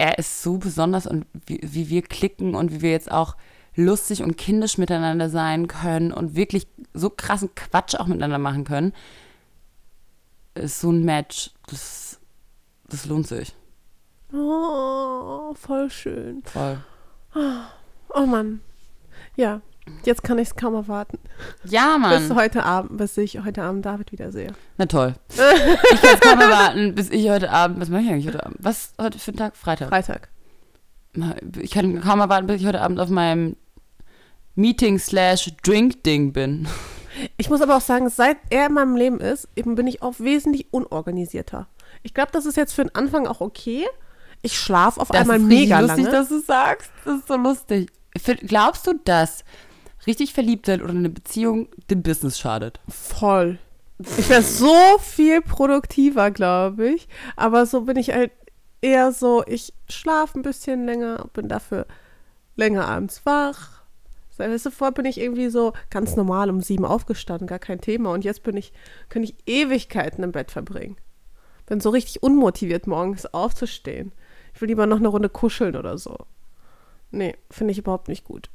er 0.00 0.16
ist 0.16 0.42
so 0.42 0.56
besonders 0.56 1.06
und 1.06 1.26
wie, 1.44 1.60
wie 1.62 1.90
wir 1.90 2.00
klicken 2.00 2.54
und 2.54 2.72
wie 2.72 2.80
wir 2.80 2.90
jetzt 2.90 3.12
auch 3.12 3.36
lustig 3.76 4.22
und 4.22 4.38
kindisch 4.38 4.78
miteinander 4.78 5.28
sein 5.28 5.68
können 5.68 6.10
und 6.10 6.34
wirklich 6.34 6.66
so 6.94 7.10
krassen 7.10 7.54
Quatsch 7.54 7.96
auch 7.96 8.06
miteinander 8.06 8.38
machen 8.38 8.64
können, 8.64 8.94
ist 10.54 10.80
so 10.80 10.90
ein 10.90 11.04
Match, 11.04 11.50
das, 11.66 12.18
das 12.88 13.04
lohnt 13.04 13.28
sich. 13.28 13.54
Oh, 14.32 15.52
voll 15.54 15.90
schön. 15.90 16.42
Voll. 16.44 16.82
Oh 18.14 18.26
Mann. 18.26 18.62
Ja, 19.36 19.60
jetzt 20.04 20.22
kann 20.22 20.38
ich 20.38 20.48
es 20.48 20.56
kaum 20.56 20.74
erwarten. 20.74 21.18
Ja, 21.64 21.96
Bis 21.96 22.28
Mann. 22.28 22.36
heute 22.36 22.64
Abend, 22.64 22.96
bis 22.96 23.16
ich 23.16 23.42
heute 23.44 23.62
Abend 23.62 23.84
David 23.84 24.12
wiedersehe. 24.12 24.52
Na 24.78 24.86
toll. 24.86 25.14
Ich 25.92 26.00
kann 26.02 26.14
es 26.14 26.20
kaum 26.20 26.40
erwarten, 26.40 26.94
bis 26.94 27.10
ich 27.10 27.28
heute 27.30 27.50
Abend, 27.50 27.80
was 27.80 27.88
mache 27.88 28.02
ich 28.02 28.10
eigentlich 28.10 28.26
heute 28.26 28.44
Abend? 28.44 28.56
Was 28.60 28.92
heute 29.00 29.18
für 29.18 29.32
ein 29.32 29.36
Tag? 29.36 29.56
Freitag. 29.56 29.88
Freitag. 29.88 30.28
Ich 31.60 31.72
kann 31.72 32.00
kaum 32.00 32.20
erwarten, 32.20 32.46
bis 32.46 32.60
ich 32.60 32.66
heute 32.66 32.80
Abend 32.80 33.00
auf 33.00 33.08
meinem 33.08 33.56
Meeting 34.54 34.98
slash 34.98 35.52
Drink 35.62 36.02
Ding 36.04 36.32
bin. 36.32 36.68
Ich 37.36 37.50
muss 37.50 37.60
aber 37.60 37.76
auch 37.76 37.80
sagen, 37.80 38.08
seit 38.08 38.36
er 38.50 38.66
in 38.66 38.74
meinem 38.74 38.96
Leben 38.96 39.20
ist, 39.20 39.48
eben 39.56 39.74
bin 39.74 39.86
ich 39.86 40.02
auch 40.02 40.14
wesentlich 40.18 40.72
unorganisierter. 40.72 41.66
Ich 42.02 42.14
glaube, 42.14 42.30
das 42.32 42.46
ist 42.46 42.56
jetzt 42.56 42.72
für 42.72 42.82
den 42.84 42.94
Anfang 42.94 43.26
auch 43.26 43.40
okay. 43.40 43.86
Ich 44.42 44.58
schlafe 44.58 45.00
auf 45.00 45.10
einmal 45.10 45.38
ist 45.38 45.46
mega 45.46 45.80
lustig, 45.80 46.04
lange. 46.04 46.16
dass 46.16 46.28
du 46.28 46.40
sagst. 46.40 46.90
Das 47.04 47.18
ist 47.18 47.28
so 47.28 47.36
lustig. 47.36 47.90
Glaubst 48.46 48.86
du, 48.86 48.94
dass 49.04 49.44
richtig 50.06 50.32
verliebt 50.32 50.66
sein 50.66 50.82
oder 50.82 50.90
eine 50.90 51.10
Beziehung 51.10 51.68
dem 51.90 52.02
Business 52.02 52.38
schadet? 52.38 52.80
Voll. 52.88 53.58
Ich 53.98 54.28
wäre 54.30 54.42
so 54.42 54.74
viel 55.00 55.42
produktiver, 55.42 56.30
glaube 56.30 56.88
ich. 56.88 57.08
Aber 57.36 57.66
so 57.66 57.82
bin 57.82 57.96
ich 57.96 58.12
halt 58.12 58.32
eher 58.80 59.12
so, 59.12 59.44
ich 59.46 59.74
schlafe 59.88 60.38
ein 60.38 60.42
bisschen 60.42 60.86
länger, 60.86 61.28
bin 61.32 61.48
dafür 61.48 61.86
länger 62.56 62.88
abends 62.88 63.24
wach. 63.26 63.80
Weißt 64.38 64.66
du, 64.66 64.70
vorher 64.70 64.94
bin 64.94 65.04
ich 65.04 65.20
irgendwie 65.20 65.50
so 65.50 65.74
ganz 65.90 66.16
normal 66.16 66.48
um 66.48 66.62
sieben 66.62 66.86
aufgestanden, 66.86 67.46
gar 67.46 67.58
kein 67.58 67.82
Thema. 67.82 68.10
Und 68.12 68.24
jetzt 68.24 68.42
bin 68.42 68.56
ich, 68.56 68.72
kann 69.10 69.22
ich 69.22 69.34
Ewigkeiten 69.46 70.24
im 70.24 70.32
Bett 70.32 70.50
verbringen. 70.50 70.96
Bin 71.66 71.80
so 71.80 71.90
richtig 71.90 72.22
unmotiviert, 72.22 72.86
morgens 72.86 73.26
aufzustehen. 73.26 74.12
Ich 74.54 74.60
will 74.60 74.68
lieber 74.68 74.86
noch 74.86 74.96
eine 74.96 75.08
Runde 75.08 75.28
kuscheln 75.28 75.76
oder 75.76 75.98
so. 75.98 76.16
Nee, 77.10 77.36
finde 77.50 77.72
ich 77.72 77.78
überhaupt 77.78 78.08
nicht 78.08 78.24
gut. 78.24 78.48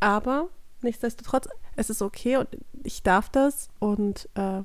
Aber 0.00 0.48
nichtsdestotrotz, 0.82 1.48
es 1.76 1.90
ist 1.90 2.02
okay 2.02 2.36
und 2.36 2.48
ich 2.84 3.02
darf 3.02 3.28
das 3.28 3.68
und 3.78 4.28
äh, 4.34 4.62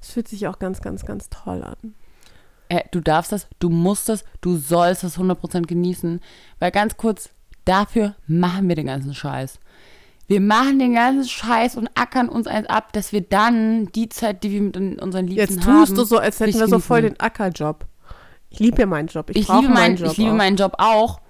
es 0.00 0.12
fühlt 0.12 0.28
sich 0.28 0.46
auch 0.46 0.58
ganz, 0.58 0.80
ganz, 0.80 1.04
ganz 1.04 1.28
toll 1.28 1.62
an. 1.62 1.94
Äh, 2.68 2.82
du 2.90 3.00
darfst 3.00 3.32
das, 3.32 3.46
du 3.58 3.68
musst 3.68 4.08
das, 4.08 4.24
du 4.40 4.56
sollst 4.56 5.04
das 5.04 5.18
100% 5.18 5.66
genießen. 5.66 6.20
Weil 6.58 6.70
ganz 6.70 6.96
kurz, 6.96 7.30
dafür 7.64 8.14
machen 8.26 8.68
wir 8.68 8.76
den 8.76 8.86
ganzen 8.86 9.14
Scheiß. 9.14 9.58
Wir 10.28 10.40
machen 10.40 10.80
den 10.80 10.94
ganzen 10.94 11.28
Scheiß 11.28 11.76
und 11.76 11.88
ackern 11.94 12.28
uns 12.28 12.48
eins 12.48 12.68
ab, 12.68 12.92
dass 12.92 13.12
wir 13.12 13.20
dann 13.20 13.86
die 13.92 14.08
Zeit, 14.08 14.42
die 14.42 14.50
wir 14.50 14.60
mit 14.60 14.76
unseren 14.76 15.28
Liebsten 15.28 15.54
Jetzt 15.54 15.66
haben. 15.66 15.80
tust 15.80 15.96
du 15.96 16.04
so, 16.04 16.18
als 16.18 16.40
hätten 16.40 16.58
wir 16.58 16.66
so 16.66 16.80
voll 16.80 17.02
genießen. 17.02 17.18
den 17.18 17.20
Ackerjob. 17.20 17.86
Ich 18.50 18.58
liebe 18.58 18.80
ja 18.80 18.86
meinen 18.86 19.06
Job. 19.06 19.30
Ich, 19.30 19.36
ich 19.36 19.48
liebe, 19.48 19.62
mein, 19.62 19.72
meinen 19.72 19.96
Job. 19.96 20.10
ich 20.10 20.16
liebe 20.16 20.32
auch. 20.32 20.36
meinen 20.36 20.56
Job 20.56 20.74
auch, 20.78 21.20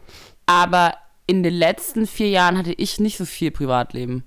aber 0.46 0.94
in 1.26 1.42
den 1.42 1.54
letzten 1.54 2.06
vier 2.06 2.28
Jahren 2.28 2.56
hatte 2.58 2.72
ich 2.72 3.00
nicht 3.00 3.18
so 3.18 3.24
viel 3.24 3.50
Privatleben. 3.50 4.24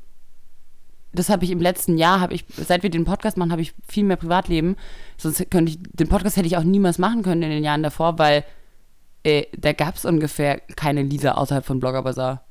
Das 1.12 1.30
habe 1.30 1.44
ich 1.46 1.52
im 1.52 1.60
letzten 1.60 1.98
Jahr, 1.98 2.20
habe 2.20 2.34
ich, 2.36 2.46
seit 2.56 2.84
wir 2.84 2.90
den 2.92 3.06
Podcast 3.06 3.36
machen, 3.38 3.52
habe 3.52 3.62
ich 3.64 3.74
viel 3.88 4.04
mehr 4.04 4.18
Privatleben. 4.18 4.76
Sonst 5.18 5.50
könnte 5.50 5.72
ich, 5.72 5.80
den 5.82 6.08
Podcast 6.08 6.38
hätte 6.38 6.46
ich 6.48 6.56
auch 6.58 6.64
niemals 6.64 7.00
machen 7.00 7.24
können 7.24 7.42
in 7.42 7.50
den 7.50 7.64
Jahren 7.64 7.82
davor, 7.82 8.20
weil 8.20 8.44
äh, 9.24 9.46
da 9.58 9.74
gab 9.74 9.96
es 9.96 10.06
ungefähr 10.06 10.60
keine 10.60 11.02
Lisa 11.02 11.32
außerhalb 11.32 11.66
von 11.66 11.80
Blogger 11.80 12.04
Bazaar. 12.04 12.44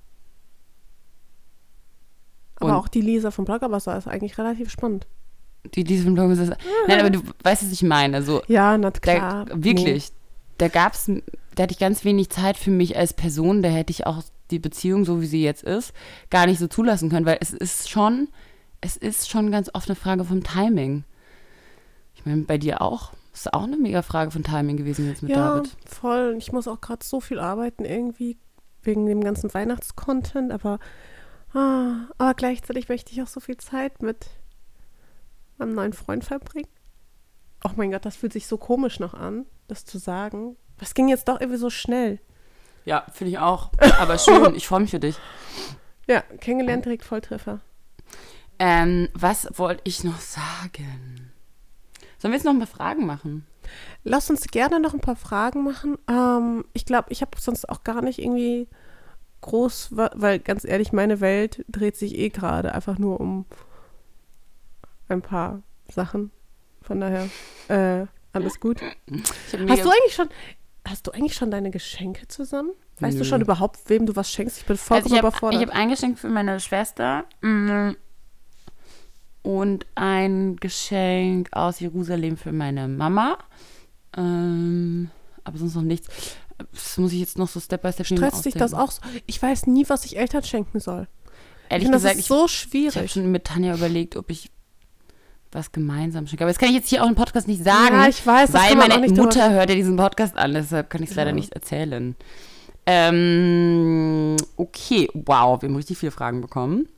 Aber 2.57 2.71
und- 2.71 2.77
auch 2.77 2.89
die 2.89 3.01
Lisa 3.01 3.31
von 3.31 3.45
Bloggerwasser 3.45 3.97
ist 3.97 4.09
eigentlich 4.09 4.39
relativ 4.39 4.71
spannend. 4.71 5.07
Die 5.75 5.83
Lisa 5.83 6.05
von 6.05 6.15
Blogger 6.15 6.35
Bazaar. 6.35 6.57
Nein, 6.89 7.01
aber 7.01 7.11
du 7.11 7.21
weißt, 7.43 7.63
was 7.65 7.73
ich 7.73 7.83
meine. 7.83 8.23
So, 8.23 8.43
Ja, 8.49 8.77
na 8.77 8.91
Da, 8.91 8.99
klar. 8.99 9.47
wirklich. 9.53 10.11
Da 10.59 10.67
gab's, 10.69 11.09
da 11.55 11.63
hatte 11.63 11.73
ich 11.73 11.79
ganz 11.79 12.05
wenig 12.05 12.31
Zeit 12.31 12.57
für 12.57 12.71
mich 12.73 12.97
als 12.97 13.13
Person. 13.15 13.63
Da 13.63 13.69
hätte 13.69 13.93
ich 13.93 14.07
auch 14.07 14.23
die 14.51 14.59
Beziehung, 14.59 15.05
so 15.05 15.21
wie 15.21 15.27
sie 15.27 15.43
jetzt 15.43 15.63
ist, 15.63 15.93
gar 16.31 16.47
nicht 16.47 16.59
so 16.59 16.67
zulassen 16.69 17.11
können, 17.11 17.27
weil 17.27 17.39
es 17.41 17.53
ist 17.53 17.91
schon, 17.91 18.29
es 18.81 18.97
ist 18.97 19.29
schon 19.29 19.51
ganz 19.51 19.71
oft 19.75 19.89
eine 19.89 19.97
Frage 19.97 20.25
vom 20.25 20.43
Timing. 20.43 21.05
Ich 22.15 22.25
meine, 22.27 22.43
bei 22.43 22.59
dir 22.59 22.83
auch. 22.83 23.13
Das 23.33 23.47
ist 23.47 23.55
auch 23.55 23.63
eine 23.63 23.77
mega 23.77 24.03
Frage 24.03 24.33
von 24.33 24.43
Timing 24.43 24.77
gewesen 24.77 25.07
jetzt 25.07 25.23
mit 25.23 25.31
Ja, 25.31 25.55
David. 25.57 25.77
voll. 25.87 26.35
Ich 26.39 26.51
muss 26.53 26.67
auch 26.67 26.81
gerade 26.81 27.05
so 27.05 27.21
viel 27.21 27.39
arbeiten 27.39 27.85
irgendwie 27.85 28.37
wegen 28.83 29.07
dem 29.07 29.23
ganzen 29.23 29.53
Weihnachtscontent, 29.55 30.51
aber, 30.51 30.79
ah, 31.55 32.07
aber 32.19 32.35
gleichzeitig 32.35 32.89
möchte 32.89 33.13
ich 33.13 33.23
auch 33.23 33.29
so 33.29 33.39
viel 33.39 33.57
Zeit 33.57 34.03
mit 34.03 34.27
meinem 35.59 35.75
neuen 35.75 35.93
Freund 35.93 36.25
verbringen. 36.25 36.69
Oh 37.65 37.71
mein 37.77 37.91
Gott, 37.91 38.05
das 38.05 38.17
fühlt 38.17 38.33
sich 38.33 38.47
so 38.47 38.57
komisch 38.57 38.99
noch 38.99 39.15
an, 39.15 39.47
das 39.67 39.85
zu 39.85 39.99
sagen. 39.99 40.57
Das 40.79 40.95
ging 40.95 41.09
jetzt 41.09 41.29
doch 41.29 41.41
irgendwie 41.41 41.59
so 41.59 41.71
schnell. 41.71 42.21
Ja, 42.89 43.05
finde 43.13 43.33
ich 43.33 43.39
auch. 43.39 43.71
Aber 44.01 44.17
schön, 44.19 44.55
ich 44.55 44.67
freue 44.67 44.81
mich 44.81 44.91
für 44.91 44.99
dich. 44.99 45.19
Ja, 46.07 46.23
kennengelernt 46.41 46.87
direkt 46.87 47.05
Volltreffer. 47.05 47.61
Ähm, 48.59 49.11
was 49.13 49.47
wollte 49.59 49.83
ich 49.85 50.05
noch 50.05 50.19
sagen? 50.21 51.31
Sollen 52.17 52.33
wir 52.33 52.39
jetzt 52.39 52.47
noch 52.47 52.55
ein 52.55 52.59
paar 52.59 52.67
Fragen 52.67 53.05
machen? 53.05 53.47
Lass 54.05 54.31
uns 54.31 54.47
gerne 54.47 54.81
noch 54.81 54.95
ein 54.95 55.03
paar 55.03 55.17
Fragen 55.17 55.65
machen. 55.65 55.99
Ähm, 56.09 56.65
ich 56.73 56.87
glaube, 56.87 57.13
ich 57.13 57.21
habe 57.21 57.39
sonst 57.39 57.69
auch 57.69 57.85
gar 57.85 58.01
nicht 58.01 58.21
irgendwie 58.21 58.69
groß, 59.43 59.91
weil 59.93 60.39
ganz 60.39 60.65
ehrlich, 60.65 60.91
meine 60.91 61.21
Welt 61.21 61.67
dreht 61.69 61.95
sich 61.95 62.17
eh 62.17 62.31
gerade 62.31 62.75
einfach 62.75 62.99
nur 62.99 63.21
um 63.21 63.45
ein 65.11 65.21
paar 65.21 65.63
Sachen. 65.93 66.31
Von 66.81 67.03
daher, 67.03 67.29
äh, 67.69 68.07
alles 68.33 68.61
gut. 68.61 68.81
Hast 68.81 69.53
du 69.85 69.91
eigentlich 69.91 70.15
schon, 70.15 70.31
hast 70.91 71.07
du 71.07 71.11
eigentlich 71.13 71.35
schon 71.35 71.51
deine 71.51 71.71
Geschenke 71.71 72.27
zusammen? 72.29 72.71
Weißt 73.01 73.15
Nö. 73.17 73.23
du 73.23 73.29
schon 73.29 73.41
überhaupt, 73.41 73.79
wem 73.89 74.07
du 74.07 74.17
was 74.17 74.31
schenkst? 74.33 74.59
Ich 74.59 74.67
bin 74.67 74.77
vollkommen 74.77 75.05
Also 75.05 75.15
ich 75.15 75.19
habe 75.23 75.29
überfordert. 75.29 75.63
hab 75.69 75.75
ein 75.75 75.89
Geschenk 75.89 76.19
für 76.19 76.29
meine 76.29 76.59
Schwester 76.61 77.25
mm, 77.43 77.91
und 79.43 79.87
ein 79.95 80.57
Geschenk 80.57 81.49
aus 81.53 81.81
Jerusalem 81.81 82.37
für 82.37 82.53
meine 82.53 82.89
Mama. 82.89 83.39
Ähm, 84.17 85.11
aber 85.45 85.59
sonst 85.59 85.75
noch 85.77 85.83
nichts. 85.83 86.09
Das 86.73 86.99
muss 86.99 87.13
ich 87.13 87.21
jetzt 87.21 87.39
noch 87.39 87.49
so 87.49 87.61
Step 87.61 87.83
by 87.83 87.93
Step 87.93 88.07
Stresst 88.07 88.45
dich 88.45 88.55
das 88.55 88.75
auch 88.75 88.91
so? 88.91 89.01
Ich 89.27 89.41
weiß 89.41 89.67
nie, 89.69 89.89
was 89.89 90.05
ich 90.05 90.17
Eltern 90.19 90.43
schenken 90.43 90.81
soll. 90.81 91.07
Ich 91.67 91.73
Ehrlich 91.73 91.85
finde, 91.87 91.97
das 91.99 92.03
gesagt, 92.03 92.19
ist 92.19 92.21
ich, 92.23 92.27
so 92.27 92.35
ich 92.35 92.41
habe 92.41 92.49
schwierig. 92.49 93.13
schon 93.13 93.31
mit 93.31 93.45
Tanja 93.45 93.75
überlegt, 93.75 94.17
ob 94.17 94.31
ich 94.31 94.51
was 95.53 95.73
gemeinsam 95.73 96.27
schenke. 96.27 96.45
Aber 96.45 96.51
das 96.51 96.59
kann 96.59 96.69
ich 96.71 96.75
jetzt 96.77 96.89
hier 96.89 97.03
auch 97.03 97.09
im 97.09 97.15
Podcast 97.15 97.49
nicht 97.49 97.63
sagen. 97.65 97.95
Ja, 97.95 98.09
ich 98.09 98.25
weiß, 98.27 98.53
das 98.53 98.61
weil 98.61 98.69
kann 98.71 98.79
man 98.79 98.91
auch 98.93 98.97
meine 98.97 99.07
nicht 99.13 99.17
Mutter 99.21 99.51
hört 99.51 99.71
ja 99.71 99.77
diesen 99.77 99.97
Podcast 99.97 100.37
an, 100.37 100.55
deshalb 100.55 100.91
kann 100.91 101.03
ich 101.03 101.11
es 101.11 101.17
leider 101.17 101.31
Ja. 101.31 101.35
nicht 101.37 101.53
erzählen. 101.53 102.15
Ähm, 102.87 104.37
okay, 104.57 105.09
wow, 105.15 105.61
wir 105.61 105.69
haben 105.69 105.77
richtig 105.77 105.99
viele 105.99 106.13
Fragen 106.13 106.41
bekommen. 106.41 106.89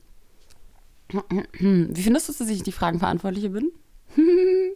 Wie 1.59 2.01
findest 2.01 2.29
du, 2.29 2.33
dass 2.33 2.49
ich 2.49 2.63
die 2.63 2.71
Fragenverantwortliche 2.71 3.49
bin? 3.49 3.71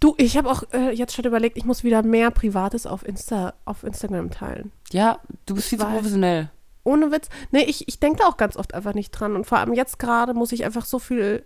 Du, 0.00 0.14
ich 0.16 0.38
habe 0.38 0.50
auch 0.50 0.62
äh, 0.72 0.92
jetzt 0.92 1.14
schon 1.14 1.26
überlegt, 1.26 1.58
ich 1.58 1.66
muss 1.66 1.84
wieder 1.84 2.02
mehr 2.02 2.30
Privates 2.30 2.86
auf, 2.86 3.06
Insta, 3.06 3.52
auf 3.66 3.84
Instagram 3.84 4.30
teilen. 4.30 4.72
Ja, 4.92 5.18
du 5.44 5.54
bist 5.54 5.68
viel 5.68 5.78
zu 5.78 5.84
professionell. 5.84 6.50
Ohne 6.84 7.12
Witz. 7.12 7.28
Nee, 7.50 7.64
ich, 7.64 7.86
ich 7.86 8.00
denke 8.00 8.20
da 8.20 8.28
auch 8.28 8.38
ganz 8.38 8.56
oft 8.56 8.72
einfach 8.72 8.94
nicht 8.94 9.10
dran. 9.10 9.36
Und 9.36 9.44
vor 9.46 9.58
allem 9.58 9.74
jetzt 9.74 9.98
gerade 9.98 10.32
muss 10.32 10.52
ich 10.52 10.64
einfach 10.64 10.86
so 10.86 10.98
viel 10.98 11.44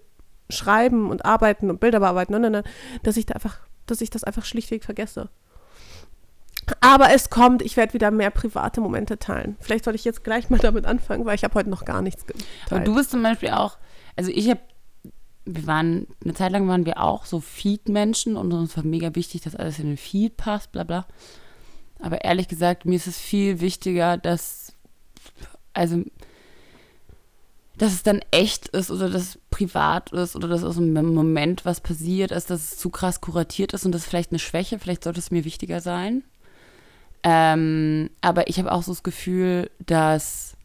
schreiben 0.50 1.10
und 1.10 1.24
arbeiten 1.24 1.70
und 1.70 1.80
Bilder 1.80 2.00
bearbeiten, 2.00 2.32
ne, 2.32 2.40
ne, 2.40 2.50
ne, 2.50 2.64
dass 3.02 3.16
ich 3.16 3.26
da 3.26 3.34
einfach, 3.34 3.58
dass 3.86 4.00
ich 4.00 4.10
das 4.10 4.24
einfach 4.24 4.44
schlichtweg 4.44 4.84
vergesse. 4.84 5.28
Aber 6.80 7.12
es 7.12 7.30
kommt, 7.30 7.62
ich 7.62 7.76
werde 7.76 7.94
wieder 7.94 8.10
mehr 8.10 8.30
private 8.30 8.80
Momente 8.80 9.18
teilen. 9.18 9.56
Vielleicht 9.60 9.84
soll 9.84 9.94
ich 9.94 10.04
jetzt 10.04 10.22
gleich 10.24 10.48
mal 10.48 10.58
damit 10.58 10.84
anfangen, 10.86 11.24
weil 11.24 11.34
ich 11.34 11.44
habe 11.44 11.54
heute 11.54 11.70
noch 11.70 11.84
gar 11.84 12.02
nichts 12.02 12.26
geteilt. 12.26 12.46
Aber 12.70 12.80
du 12.80 12.94
bist 12.94 13.10
zum 13.10 13.22
Beispiel 13.22 13.50
auch, 13.50 13.78
also 14.16 14.30
ich 14.30 14.48
habe, 14.48 14.60
wir 15.44 15.66
waren, 15.66 16.06
eine 16.22 16.34
Zeit 16.34 16.52
lang 16.52 16.68
waren 16.68 16.86
wir 16.86 17.02
auch 17.02 17.26
so 17.26 17.40
Feed-Menschen 17.40 18.36
und 18.36 18.52
uns 18.52 18.76
war 18.76 18.84
mega 18.84 19.14
wichtig, 19.14 19.40
dass 19.40 19.56
alles 19.56 19.80
in 19.80 19.86
den 19.86 19.96
Feed 19.96 20.36
passt, 20.36 20.70
bla 20.70 20.84
bla. 20.84 21.06
Aber 21.98 22.24
ehrlich 22.24 22.48
gesagt, 22.48 22.84
mir 22.84 22.96
ist 22.96 23.06
es 23.08 23.18
viel 23.18 23.60
wichtiger, 23.60 24.16
dass, 24.16 24.74
also, 25.72 26.02
dass 27.78 27.92
es 27.92 28.02
dann 28.02 28.20
echt 28.30 28.68
ist 28.68 28.90
oder 28.90 29.08
dass 29.08 29.38
privat 29.50 30.12
ist 30.12 30.36
oder 30.36 30.48
dass 30.48 30.62
aus 30.64 30.76
einem 30.76 31.14
Moment 31.14 31.64
was 31.64 31.80
passiert 31.80 32.30
ist, 32.30 32.50
dass 32.50 32.72
es 32.72 32.78
zu 32.78 32.90
krass 32.90 33.20
kuratiert 33.20 33.72
ist 33.72 33.86
und 33.86 33.92
das 33.92 34.02
ist 34.02 34.08
vielleicht 34.08 34.30
eine 34.30 34.38
Schwäche, 34.38 34.78
vielleicht 34.78 35.04
sollte 35.04 35.20
es 35.20 35.30
mir 35.30 35.44
wichtiger 35.44 35.80
sein. 35.80 36.22
Ähm, 37.24 38.10
aber 38.20 38.48
ich 38.48 38.58
habe 38.58 38.72
auch 38.72 38.82
so 38.82 38.92
das 38.92 39.02
Gefühl, 39.02 39.70
dass 39.86 40.56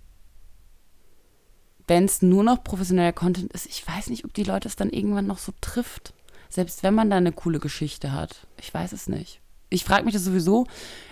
wenn 1.88 2.06
es 2.06 2.22
nur 2.22 2.44
noch 2.44 2.64
professioneller 2.64 3.14
Content 3.14 3.54
ist, 3.54 3.66
ich 3.68 3.88
weiß 3.88 4.10
nicht, 4.10 4.26
ob 4.26 4.34
die 4.34 4.44
Leute 4.44 4.68
es 4.68 4.76
dann 4.76 4.90
irgendwann 4.90 5.28
noch 5.28 5.38
so 5.38 5.54
trifft. 5.62 6.14
Selbst 6.50 6.84
wenn 6.84 6.94
man 6.94 7.10
da 7.10 7.18
eine 7.18 7.32
coole 7.32 7.60
Geschichte 7.60 8.12
hat. 8.12 8.48
Ich 8.60 8.74
weiß 8.74 8.92
es 8.94 9.08
nicht. 9.08 9.42
Ich 9.70 9.84
frage 9.84 10.06
mich 10.06 10.14
das 10.14 10.24
sowieso. 10.24 10.66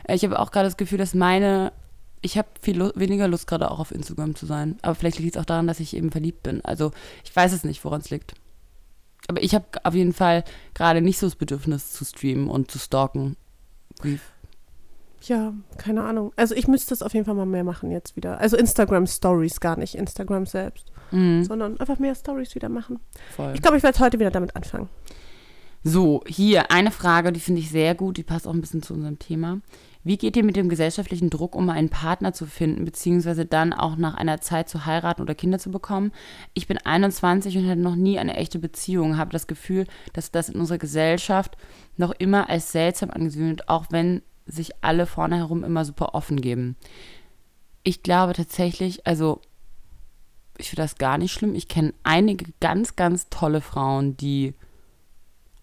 Äh, 0.06 0.16
Ich 0.16 0.24
habe 0.24 0.40
auch 0.40 0.52
gerade 0.52 0.68
das 0.68 0.78
Gefühl, 0.78 0.98
dass 0.98 1.14
meine. 1.14 1.72
Ich 2.26 2.38
habe 2.40 2.48
viel 2.60 2.78
Lu 2.78 2.90
weniger 2.96 3.28
Lust, 3.28 3.46
gerade 3.46 3.70
auch 3.70 3.78
auf 3.80 3.92
Instagram 3.92 4.34
zu 4.36 4.48
sein. 4.48 4.78
Aber 4.82 4.96
vielleicht 4.96 5.20
liegt 5.20 5.36
es 5.36 5.42
auch 5.42 5.46
daran, 5.46 5.68
dass 5.68 5.80
ich 5.80 5.96
eben 5.96 6.10
verliebt 6.12 6.42
bin. 6.42 6.66
Also 6.66 6.92
ich 7.24 7.36
weiß 7.36 7.54
es 7.54 7.64
nicht, 7.64 7.84
woran 7.86 8.02
es 8.02 8.10
liegt. 8.10 8.34
Aber 9.28 9.44
ich 9.44 9.54
habe 9.54 9.66
auf 9.84 9.94
jeden 9.94 10.14
Fall 10.14 10.44
gerade 10.74 11.02
nicht 11.02 11.20
so 11.20 11.28
das 11.28 11.36
Bedürfnis 11.36 11.92
zu 11.92 12.04
streamen 12.04 12.48
und 12.50 12.72
zu 12.72 12.80
stalken. 12.80 13.38
Wie 14.02 14.20
Ja, 15.22 15.54
keine 15.78 16.04
Ahnung. 16.04 16.32
Also 16.36 16.56
ich 16.56 16.68
müsste 16.68 16.94
es 16.96 17.04
auf 17.04 17.14
jeden 17.14 17.26
Fall 17.26 17.36
mal 17.36 17.46
mehr 17.46 17.64
machen 17.64 17.92
jetzt 17.92 18.16
wieder. 18.16 18.40
Also 18.40 18.58
Instagram 18.58 19.06
Stories 19.08 19.60
gar 19.60 19.78
nicht, 19.78 19.94
Instagram 19.96 20.46
selbst, 20.48 20.92
Mhm, 21.12 21.44
sondern 21.44 21.80
einfach 21.80 22.00
mehr 22.00 22.16
Stories 22.16 22.56
wieder 22.56 22.70
machen. 22.70 23.00
voll. 23.36 23.54
Ich 23.54 23.62
glaube, 23.62 23.78
ich 23.78 23.84
werde 23.84 24.00
heute 24.00 24.20
wieder 24.20 24.32
damit 24.32 24.56
anfangen. 24.56 24.90
So, 25.84 26.24
hier 26.26 26.72
eine 26.72 26.90
Frage, 26.90 27.32
die 27.32 27.40
finde 27.40 27.62
ich 27.62 27.70
sehr 27.70 27.94
gut, 27.94 28.18
die 28.18 28.24
passt 28.24 28.48
auch 28.48 28.54
ein 28.54 28.62
bisschen 28.62 28.82
zu 28.82 28.96
unserem 28.96 29.20
Thema. 29.20 29.60
Wie 30.06 30.18
geht 30.18 30.38
ihr 30.38 30.44
mit 30.44 30.56
dem 30.56 30.70
gesellschaftlichen 30.70 31.32
Druck, 31.32 31.56
um 31.56 31.68
einen 31.72 31.90
Partner 31.90 32.32
zu 32.32 32.46
finden, 32.46 32.86
beziehungsweise 32.86 33.48
dann 33.48 33.74
auch 33.74 33.96
nach 33.96 34.14
einer 34.14 34.40
Zeit 34.40 34.70
zu 34.70 34.86
heiraten 34.86 35.24
oder 35.24 35.34
Kinder 35.34 35.58
zu 35.58 35.72
bekommen? 35.72 36.12
Ich 36.54 36.68
bin 36.68 36.78
21 36.78 37.58
und 37.58 37.68
hatte 37.68 37.82
noch 37.82 37.96
nie 37.96 38.20
eine 38.20 38.36
echte 38.36 38.60
Beziehung, 38.60 39.18
habe 39.18 39.32
das 39.32 39.48
Gefühl, 39.48 39.88
dass 40.14 40.30
das 40.30 40.50
in 40.50 40.60
unserer 40.60 40.78
Gesellschaft 40.78 41.58
noch 41.98 42.12
immer 42.12 42.52
als 42.52 42.72
seltsam 42.72 43.10
angesehen 43.10 43.50
wird, 43.50 43.68
auch 43.68 43.88
wenn 43.90 44.22
sich 44.46 44.84
alle 44.84 45.08
vorne 45.08 45.38
herum 45.38 45.64
immer 45.64 45.84
super 45.84 46.14
offen 46.14 46.40
geben. 46.40 46.76
Ich 47.82 48.04
glaube 48.04 48.34
tatsächlich, 48.34 49.08
also 49.08 49.42
ich 50.60 50.70
finde 50.70 50.84
das 50.84 51.00
gar 51.00 51.18
nicht 51.18 51.34
schlimm. 51.34 51.56
Ich 51.56 51.68
kenne 51.68 51.96
einige 52.04 52.54
ganz, 52.60 52.96
ganz 52.96 53.28
tolle 53.32 53.60
Frauen, 53.60 54.16
die 54.18 54.54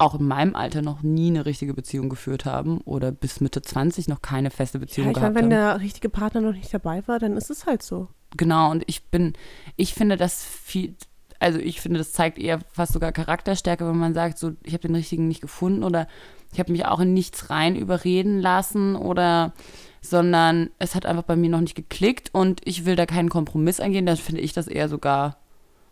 auch 0.03 0.19
in 0.19 0.27
meinem 0.27 0.55
Alter 0.55 0.81
noch 0.81 1.01
nie 1.01 1.27
eine 1.27 1.45
richtige 1.45 1.73
Beziehung 1.73 2.09
geführt 2.09 2.45
haben 2.45 2.79
oder 2.81 3.11
bis 3.11 3.41
Mitte 3.41 3.61
20 3.61 4.07
noch 4.07 4.21
keine 4.21 4.51
feste 4.51 4.79
Beziehung 4.79 5.07
Ja, 5.07 5.11
ich 5.11 5.17
meine, 5.17 5.33
gehabt 5.33 5.35
wenn 5.35 5.57
haben. 5.57 5.77
der 5.77 5.79
richtige 5.81 6.09
Partner 6.09 6.41
noch 6.41 6.53
nicht 6.53 6.73
dabei 6.73 7.07
war, 7.07 7.19
dann 7.19 7.37
ist 7.37 7.49
es 7.49 7.65
halt 7.65 7.83
so. 7.83 8.07
Genau, 8.37 8.71
und 8.71 8.83
ich 8.87 9.05
bin, 9.05 9.33
ich 9.75 9.93
finde 9.93 10.17
das 10.17 10.43
viel, 10.43 10.95
also 11.39 11.59
ich 11.59 11.81
finde, 11.81 11.99
das 11.99 12.11
zeigt 12.11 12.37
eher 12.39 12.59
fast 12.71 12.93
sogar 12.93 13.11
Charakterstärke, 13.11 13.87
wenn 13.87 13.97
man 13.97 14.13
sagt, 14.13 14.37
so, 14.37 14.53
ich 14.63 14.73
habe 14.73 14.87
den 14.87 14.95
richtigen 14.95 15.27
nicht 15.27 15.41
gefunden 15.41 15.83
oder 15.83 16.07
ich 16.51 16.59
habe 16.59 16.71
mich 16.71 16.85
auch 16.85 16.99
in 16.99 17.13
nichts 17.13 17.49
rein 17.49 17.75
überreden 17.75 18.39
lassen 18.39 18.95
oder, 18.95 19.53
sondern 20.01 20.69
es 20.79 20.95
hat 20.95 21.05
einfach 21.05 21.23
bei 21.23 21.35
mir 21.35 21.49
noch 21.49 21.61
nicht 21.61 21.75
geklickt 21.75 22.29
und 22.33 22.61
ich 22.65 22.85
will 22.85 22.95
da 22.95 23.05
keinen 23.05 23.29
Kompromiss 23.29 23.79
eingehen, 23.79 24.05
dann 24.05 24.17
finde 24.17 24.41
ich 24.41 24.53
das 24.53 24.67
eher 24.67 24.87
sogar 24.89 25.37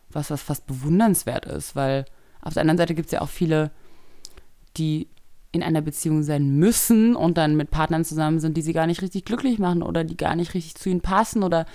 was, 0.09 0.29
was 0.29 0.41
fast 0.41 0.67
bewundernswert 0.67 1.45
ist, 1.45 1.75
weil 1.75 2.05
auf 2.41 2.53
der 2.53 2.61
anderen 2.61 2.77
Seite 2.77 2.95
gibt 2.95 3.07
es 3.07 3.11
ja 3.11 3.21
auch 3.21 3.29
viele, 3.29 3.71
die 4.77 5.07
in 5.51 5.63
einer 5.63 5.81
Beziehung 5.81 6.23
sein 6.23 6.55
müssen 6.57 7.15
und 7.15 7.37
dann 7.37 7.57
mit 7.57 7.71
Partnern 7.71 8.05
zusammen 8.05 8.39
sind, 8.39 8.55
die 8.55 8.61
sie 8.61 8.73
gar 8.73 8.87
nicht 8.87 9.01
richtig 9.01 9.25
glücklich 9.25 9.59
machen 9.59 9.83
oder 9.83 10.03
die 10.03 10.15
gar 10.17 10.35
nicht 10.35 10.53
richtig 10.53 10.75
zu 10.75 10.89
ihnen 10.89 11.01
passen 11.01 11.43
oder 11.43 11.65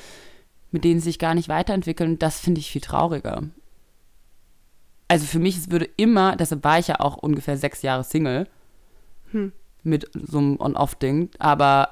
mit 0.70 0.82
denen 0.84 1.00
sie 1.00 1.04
sich 1.10 1.18
gar 1.18 1.34
nicht 1.34 1.48
weiterentwickeln. 1.48 2.18
Das 2.18 2.40
finde 2.40 2.60
ich 2.60 2.70
viel 2.70 2.80
trauriger. 2.80 3.42
Also 5.08 5.26
für 5.26 5.38
mich, 5.38 5.56
es 5.56 5.70
würde 5.70 5.88
immer, 5.96 6.36
deshalb 6.36 6.64
war 6.64 6.78
ich 6.78 6.88
ja 6.88 7.00
auch 7.00 7.16
ungefähr 7.18 7.56
sechs 7.56 7.82
Jahre 7.82 8.02
Single 8.04 8.48
Hm. 9.32 9.52
mit 9.82 10.10
so 10.14 10.38
einem 10.38 10.60
On-Off-Ding, 10.60 11.30
aber 11.38 11.90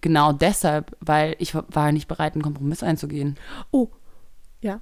genau 0.00 0.32
deshalb, 0.32 0.96
weil 1.00 1.36
ich 1.38 1.54
wa- 1.54 1.64
war 1.68 1.92
nicht 1.92 2.08
bereit, 2.08 2.34
einen 2.34 2.42
Kompromiss 2.42 2.82
einzugehen. 2.82 3.36
Oh, 3.70 3.88
ja. 4.60 4.80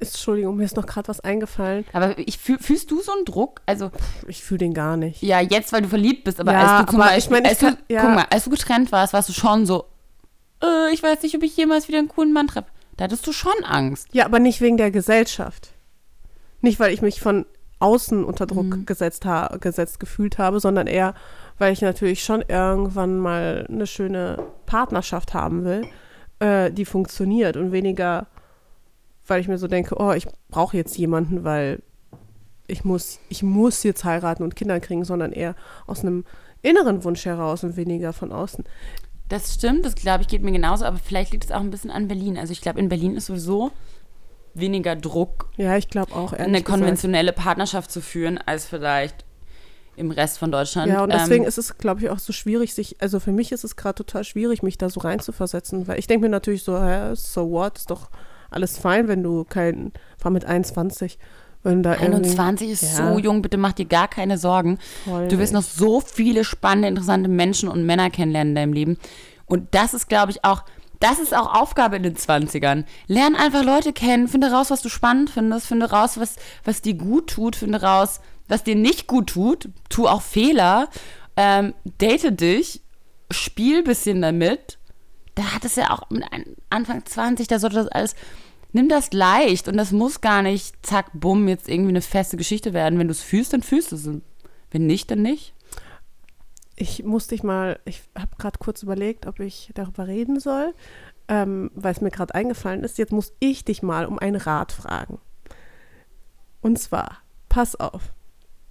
Entschuldigung, 0.00 0.56
mir 0.56 0.64
ist 0.64 0.76
noch 0.76 0.86
gerade 0.86 1.08
was 1.08 1.20
eingefallen. 1.20 1.84
Aber 1.92 2.18
ich 2.18 2.38
fühl, 2.38 2.58
fühlst 2.58 2.90
du 2.90 3.00
so 3.02 3.12
einen 3.12 3.24
Druck? 3.24 3.60
Also 3.66 3.90
Ich 4.28 4.42
fühle 4.42 4.58
den 4.58 4.74
gar 4.74 4.96
nicht. 4.96 5.22
Ja, 5.22 5.40
jetzt, 5.40 5.72
weil 5.72 5.82
du 5.82 5.88
verliebt 5.88 6.24
bist, 6.24 6.40
aber 6.40 6.52
Ja, 6.52 6.78
als 6.78 6.86
du 6.90 6.96
aber 6.96 7.04
ich 7.06 7.14
Beispiel, 7.28 7.32
meine, 7.36 7.44
ich 7.46 7.50
als, 7.50 7.58
du, 7.58 7.66
kann- 7.66 7.78
ja. 7.88 8.00
guck 8.02 8.14
mal, 8.14 8.26
als 8.30 8.44
du 8.44 8.50
getrennt 8.50 8.92
warst, 8.92 9.12
warst 9.12 9.28
du 9.28 9.32
schon 9.32 9.66
so, 9.66 9.84
äh, 10.62 10.92
ich 10.92 11.02
weiß 11.02 11.22
nicht, 11.22 11.34
ob 11.36 11.42
ich 11.42 11.56
jemals 11.56 11.88
wieder 11.88 11.98
einen 11.98 12.08
coolen 12.08 12.32
Mann 12.32 12.46
treffe. 12.48 12.68
Da 12.96 13.04
hattest 13.04 13.26
du 13.26 13.32
schon 13.32 13.52
Angst. 13.64 14.08
Ja, 14.12 14.24
aber 14.24 14.38
nicht 14.38 14.60
wegen 14.60 14.76
der 14.76 14.90
Gesellschaft. 14.90 15.72
Nicht, 16.60 16.80
weil 16.80 16.92
ich 16.94 17.02
mich 17.02 17.20
von 17.20 17.44
außen 17.80 18.24
unter 18.24 18.46
Druck 18.46 18.66
Mhm. 18.76 18.86
gesetzt, 18.86 19.26
ha 19.26 19.54
gesetzt 19.60 20.00
gefühlt 20.00 20.38
habe, 20.38 20.60
sondern 20.60 20.86
eher, 20.86 21.14
weil 21.58 21.72
ich 21.72 21.82
natürlich 21.82 22.24
schon 22.24 22.42
irgendwann 22.48 23.18
mal 23.18 23.66
eine 23.68 23.86
schöne 23.86 24.38
Partnerschaft 24.64 25.34
haben 25.34 25.64
will, 25.64 25.86
äh, 26.38 26.70
die 26.70 26.84
funktioniert 26.86 27.56
und 27.56 27.72
weniger, 27.72 28.26
weil 29.26 29.40
ich 29.40 29.48
mir 29.48 29.58
so 29.58 29.68
denke, 29.68 29.96
oh, 29.98 30.12
ich 30.12 30.26
brauche 30.48 30.76
jetzt 30.76 30.96
jemanden, 30.96 31.44
weil 31.44 31.82
ich 32.66 32.84
muss, 32.84 33.18
ich 33.28 33.42
muss 33.42 33.82
jetzt 33.82 34.04
heiraten 34.04 34.42
und 34.42 34.56
Kinder 34.56 34.80
kriegen, 34.80 35.04
sondern 35.04 35.32
eher 35.32 35.54
aus 35.86 36.00
einem 36.00 36.24
inneren 36.62 37.04
Wunsch 37.04 37.24
heraus 37.24 37.62
und 37.64 37.76
weniger 37.76 38.12
von 38.12 38.32
außen. 38.32 38.64
Das 39.28 39.54
stimmt, 39.54 39.84
das 39.84 39.94
glaube 39.94 40.22
ich 40.22 40.28
geht 40.28 40.42
mir 40.42 40.52
genauso, 40.52 40.84
aber 40.84 40.98
vielleicht 40.98 41.32
liegt 41.32 41.44
es 41.44 41.50
auch 41.50 41.60
ein 41.60 41.70
bisschen 41.70 41.90
an 41.90 42.08
Berlin. 42.08 42.38
Also 42.38 42.52
ich 42.52 42.60
glaube, 42.60 42.78
in 42.78 42.88
Berlin 42.88 43.16
ist 43.16 43.26
sowieso 43.26 43.70
weniger 44.54 44.96
Druck, 44.96 45.48
Ja, 45.56 45.76
ich 45.76 45.88
glaube 45.88 46.14
auch, 46.14 46.32
eine 46.32 46.52
gesagt. 46.52 46.66
konventionelle 46.66 47.32
Partnerschaft 47.32 47.90
zu 47.90 48.00
führen, 48.00 48.38
als 48.38 48.66
vielleicht 48.66 49.24
im 49.96 50.10
Rest 50.10 50.38
von 50.38 50.50
Deutschland. 50.50 50.90
Ja, 50.90 51.02
und 51.02 51.12
deswegen 51.12 51.44
ähm, 51.44 51.48
ist 51.48 51.58
es, 51.58 51.76
glaube 51.78 52.00
ich, 52.00 52.10
auch 52.10 52.18
so 52.18 52.32
schwierig, 52.32 52.74
sich, 52.74 52.96
also 53.00 53.20
für 53.20 53.32
mich 53.32 53.52
ist 53.52 53.64
es 53.64 53.76
gerade 53.76 53.96
total 53.96 54.24
schwierig, 54.24 54.62
mich 54.62 54.78
da 54.78 54.88
so 54.88 55.00
reinzuversetzen, 55.00 55.86
weil 55.88 55.98
ich 55.98 56.06
denke 56.06 56.26
mir 56.26 56.30
natürlich 56.30 56.62
so, 56.62 56.80
hä, 56.80 57.14
so 57.14 57.50
what, 57.50 57.78
ist 57.78 57.90
doch 57.90 58.10
alles 58.54 58.78
fein, 58.78 59.08
wenn 59.08 59.22
du 59.22 59.44
kein, 59.44 59.92
war 60.20 60.30
mit 60.30 60.44
21, 60.44 61.18
wenn 61.62 61.82
da 61.82 61.92
irgendwie, 61.94 62.14
21 62.28 62.70
ist 62.70 62.82
Ja. 62.98 63.12
so 63.12 63.18
jung, 63.18 63.42
bitte 63.42 63.56
mach 63.56 63.72
dir 63.72 63.86
gar 63.86 64.08
keine 64.08 64.38
Sorgen. 64.38 64.78
Voll 65.04 65.28
Du 65.28 65.38
wirst 65.38 65.52
noch 65.52 65.62
so 65.62 66.00
viele 66.00 66.44
spannende, 66.44 66.88
interessante 66.88 67.28
Menschen 67.28 67.68
und 67.68 67.86
Männer 67.86 68.10
kennenlernen 68.10 68.50
in 68.50 68.54
deinem 68.56 68.72
Leben. 68.72 68.98
Und 69.46 69.74
das 69.74 69.94
ist, 69.94 70.08
glaube 70.08 70.32
ich, 70.32 70.44
auch, 70.44 70.64
das 71.00 71.18
ist 71.18 71.34
auch 71.36 71.54
Aufgabe 71.60 71.96
in 71.96 72.02
den 72.02 72.16
20ern. 72.16 72.84
Lern 73.06 73.34
einfach 73.34 73.64
Leute 73.64 73.92
kennen, 73.92 74.28
finde 74.28 74.50
raus, 74.52 74.70
was 74.70 74.82
du 74.82 74.88
spannend 74.88 75.30
findest, 75.30 75.66
finde 75.66 75.90
raus, 75.90 76.18
was, 76.18 76.36
was 76.64 76.82
dir 76.82 76.94
gut 76.94 77.30
tut, 77.30 77.56
finde 77.56 77.82
raus, 77.82 78.20
was 78.48 78.62
dir 78.62 78.76
nicht 78.76 79.06
gut 79.06 79.28
tut, 79.30 79.68
tu 79.88 80.06
auch 80.06 80.22
Fehler 80.22 80.88
ähm, 81.36 81.74
date 82.00 82.40
dich, 82.40 82.82
spiel 83.30 83.78
ein 83.78 83.84
bisschen 83.84 84.22
damit. 84.22 84.78
Da 85.34 85.54
hat 85.54 85.64
es 85.64 85.76
ja 85.76 85.90
auch 85.90 86.08
mit 86.10 86.24
Anfang 86.70 87.04
20, 87.04 87.48
da 87.48 87.58
sollte 87.58 87.76
das 87.76 87.88
alles. 87.88 88.14
Nimm 88.72 88.88
das 88.88 89.12
leicht 89.12 89.68
und 89.68 89.76
das 89.76 89.92
muss 89.92 90.20
gar 90.20 90.42
nicht, 90.42 90.84
zack, 90.84 91.10
bumm, 91.14 91.46
jetzt 91.48 91.68
irgendwie 91.68 91.90
eine 91.90 92.02
feste 92.02 92.36
Geschichte 92.36 92.72
werden. 92.72 92.98
Wenn 92.98 93.06
du 93.06 93.12
es 93.12 93.22
fühlst, 93.22 93.52
dann 93.52 93.62
fühlst 93.62 93.92
du 93.92 93.96
es. 93.96 94.08
Wenn 94.70 94.86
nicht, 94.86 95.10
dann 95.10 95.22
nicht. 95.22 95.54
Ich 96.76 97.04
muss 97.04 97.28
dich 97.28 97.44
mal, 97.44 97.78
ich 97.84 98.02
habe 98.18 98.34
gerade 98.36 98.58
kurz 98.58 98.82
überlegt, 98.82 99.26
ob 99.26 99.38
ich 99.38 99.70
darüber 99.74 100.08
reden 100.08 100.40
soll, 100.40 100.74
ähm, 101.28 101.70
weil 101.74 101.92
es 101.92 102.00
mir 102.00 102.10
gerade 102.10 102.34
eingefallen 102.34 102.82
ist. 102.82 102.98
Jetzt 102.98 103.12
muss 103.12 103.32
ich 103.38 103.64
dich 103.64 103.82
mal 103.82 104.06
um 104.06 104.18
einen 104.18 104.36
Rat 104.36 104.72
fragen. 104.72 105.18
Und 106.60 106.78
zwar, 106.78 107.18
pass 107.48 107.76
auf. 107.76 108.12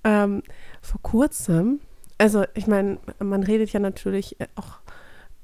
Ähm, 0.04 0.44
vor 0.82 1.02
kurzem, 1.02 1.80
also 2.18 2.44
ich 2.56 2.68
meine, 2.68 2.98
man 3.20 3.44
redet 3.44 3.72
ja 3.72 3.80
natürlich 3.80 4.40
äh, 4.42 4.48
auch 4.56 4.83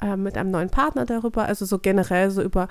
äh, 0.02 0.16
mit 0.16 0.38
einem 0.38 0.52
neuen 0.52 0.70
Partner 0.70 1.06
darüber, 1.06 1.46
also 1.46 1.66
so 1.66 1.80
generell 1.80 2.32
so 2.32 2.42
über, 2.42 2.68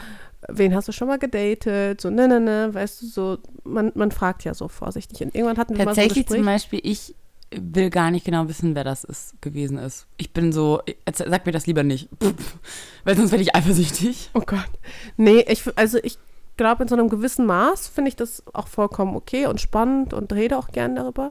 wen 0.49 0.75
hast 0.75 0.89
du 0.89 0.93
schon 0.93 1.09
mal 1.09 1.19
gedatet, 1.19 2.01
so 2.01 2.11
ne, 2.11 2.29
ne, 2.29 2.41
ne, 2.41 2.71
weißt 2.73 3.03
du, 3.03 3.07
so, 3.07 3.39
man, 3.65 3.93
man 3.95 4.11
fragt 4.11 4.45
ja 4.45 4.55
so 4.55 4.69
vorsichtig. 4.69 5.23
Und 5.23 5.35
irgendwann 5.35 5.59
hatten 5.59 5.77
wir 5.77 5.85
mal 5.85 5.95
so 5.95 6.01
Tatsächlich 6.01 6.27
zum 6.27 6.45
Beispiel, 6.45 6.81
ich 6.83 7.15
will 7.51 7.91
gar 7.91 8.11
nicht 8.11 8.25
genau 8.27 8.49
wissen, 8.49 8.75
wer 8.75 8.85
das 8.85 9.05
ist, 9.05 9.41
gewesen 9.41 9.79
ist. 9.79 10.07
Ich 10.17 10.33
bin 10.33 10.53
so, 10.53 10.83
sag 11.13 11.47
mir 11.47 11.53
das 11.53 11.67
lieber 11.67 11.83
nicht. 11.83 12.09
Pff, 12.23 12.59
weil 13.05 13.17
sonst 13.17 13.31
werde 13.31 13.43
ich 13.43 13.55
eifersüchtig. 13.55 14.31
Oh 14.35 14.43
Gott. 14.45 14.69
Nee, 15.17 15.45
ich, 15.49 15.65
also 15.77 15.99
ich 16.03 16.19
glaube, 16.57 16.83
in 16.83 16.89
so 16.89 16.95
einem 16.95 17.09
gewissen 17.09 17.47
Maß 17.47 17.89
finde 17.89 18.11
ich 18.11 18.17
das 18.17 18.43
auch 18.53 18.69
vollkommen 18.69 19.17
okay 19.17 19.47
und 19.47 19.61
spannend 19.61 20.13
und 20.13 20.33
rede 20.33 20.59
auch 20.59 20.69
gern 20.69 20.95
darüber. 20.95 21.31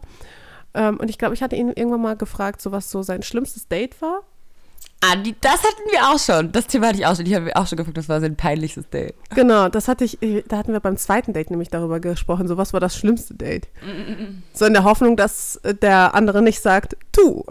Ähm, 0.73 0.97
und 0.97 1.09
ich 1.09 1.17
glaube, 1.17 1.35
ich 1.35 1.43
hatte 1.43 1.55
ihn 1.55 1.69
irgendwann 1.69 2.01
mal 2.01 2.15
gefragt, 2.15 2.61
so 2.61 2.71
was 2.71 2.89
so 2.89 3.03
sein 3.03 3.21
schlimmstes 3.21 3.67
Date 3.67 4.01
war. 4.01 4.21
Ah, 4.99 5.15
die, 5.15 5.36
das 5.39 5.63
hatten 5.63 5.91
wir 5.91 6.09
auch 6.09 6.19
schon. 6.19 6.51
Das 6.51 6.65
Thema 6.65 6.88
hatte 6.88 6.97
ich 6.97 7.05
auch 7.05 7.15
schon. 7.15 7.28
Ich 7.28 7.36
habe 7.36 7.55
auch 7.55 7.67
schon 7.67 7.78
gefragt, 7.78 7.97
das 7.97 8.09
war 8.09 8.19
sein 8.19 8.36
peinlichstes 8.36 8.89
Date. 8.89 9.13
Genau, 9.36 9.69
das 9.69 9.88
hatte 9.88 10.03
ich, 10.03 10.21
äh, 10.23 10.43
da 10.47 10.57
hatten 10.57 10.73
wir 10.73 10.80
beim 10.80 10.97
zweiten 10.97 11.34
Date 11.34 11.51
nämlich 11.51 11.69
darüber 11.69 11.99
gesprochen, 11.99 12.47
so 12.47 12.57
was 12.57 12.73
war 12.73 12.80
das 12.80 12.97
schlimmste 12.97 13.36
Date. 13.36 13.67
So 14.53 14.65
in 14.65 14.73
der 14.73 14.84
Hoffnung, 14.84 15.15
dass 15.15 15.57
äh, 15.57 15.75
der 15.75 16.15
andere 16.15 16.41
nicht 16.41 16.61
sagt, 16.61 16.97
du. 17.11 17.45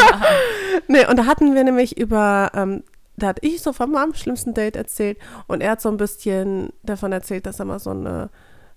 nee, 0.88 1.04
und 1.06 1.18
da 1.18 1.26
hatten 1.26 1.54
wir 1.54 1.64
nämlich 1.64 1.98
über, 1.98 2.52
ähm, 2.54 2.84
da 3.16 3.28
hatte 3.28 3.44
ich 3.44 3.60
so 3.60 3.72
von 3.72 3.90
meinem 3.90 4.14
schlimmsten 4.14 4.54
Date 4.54 4.76
erzählt 4.76 5.18
und 5.48 5.62
er 5.62 5.72
hat 5.72 5.80
so 5.80 5.88
ein 5.88 5.96
bisschen 5.96 6.72
davon 6.84 7.10
erzählt, 7.10 7.44
dass 7.46 7.58
er 7.58 7.64
mal 7.64 7.80
so 7.80 7.90
eine 7.90 8.30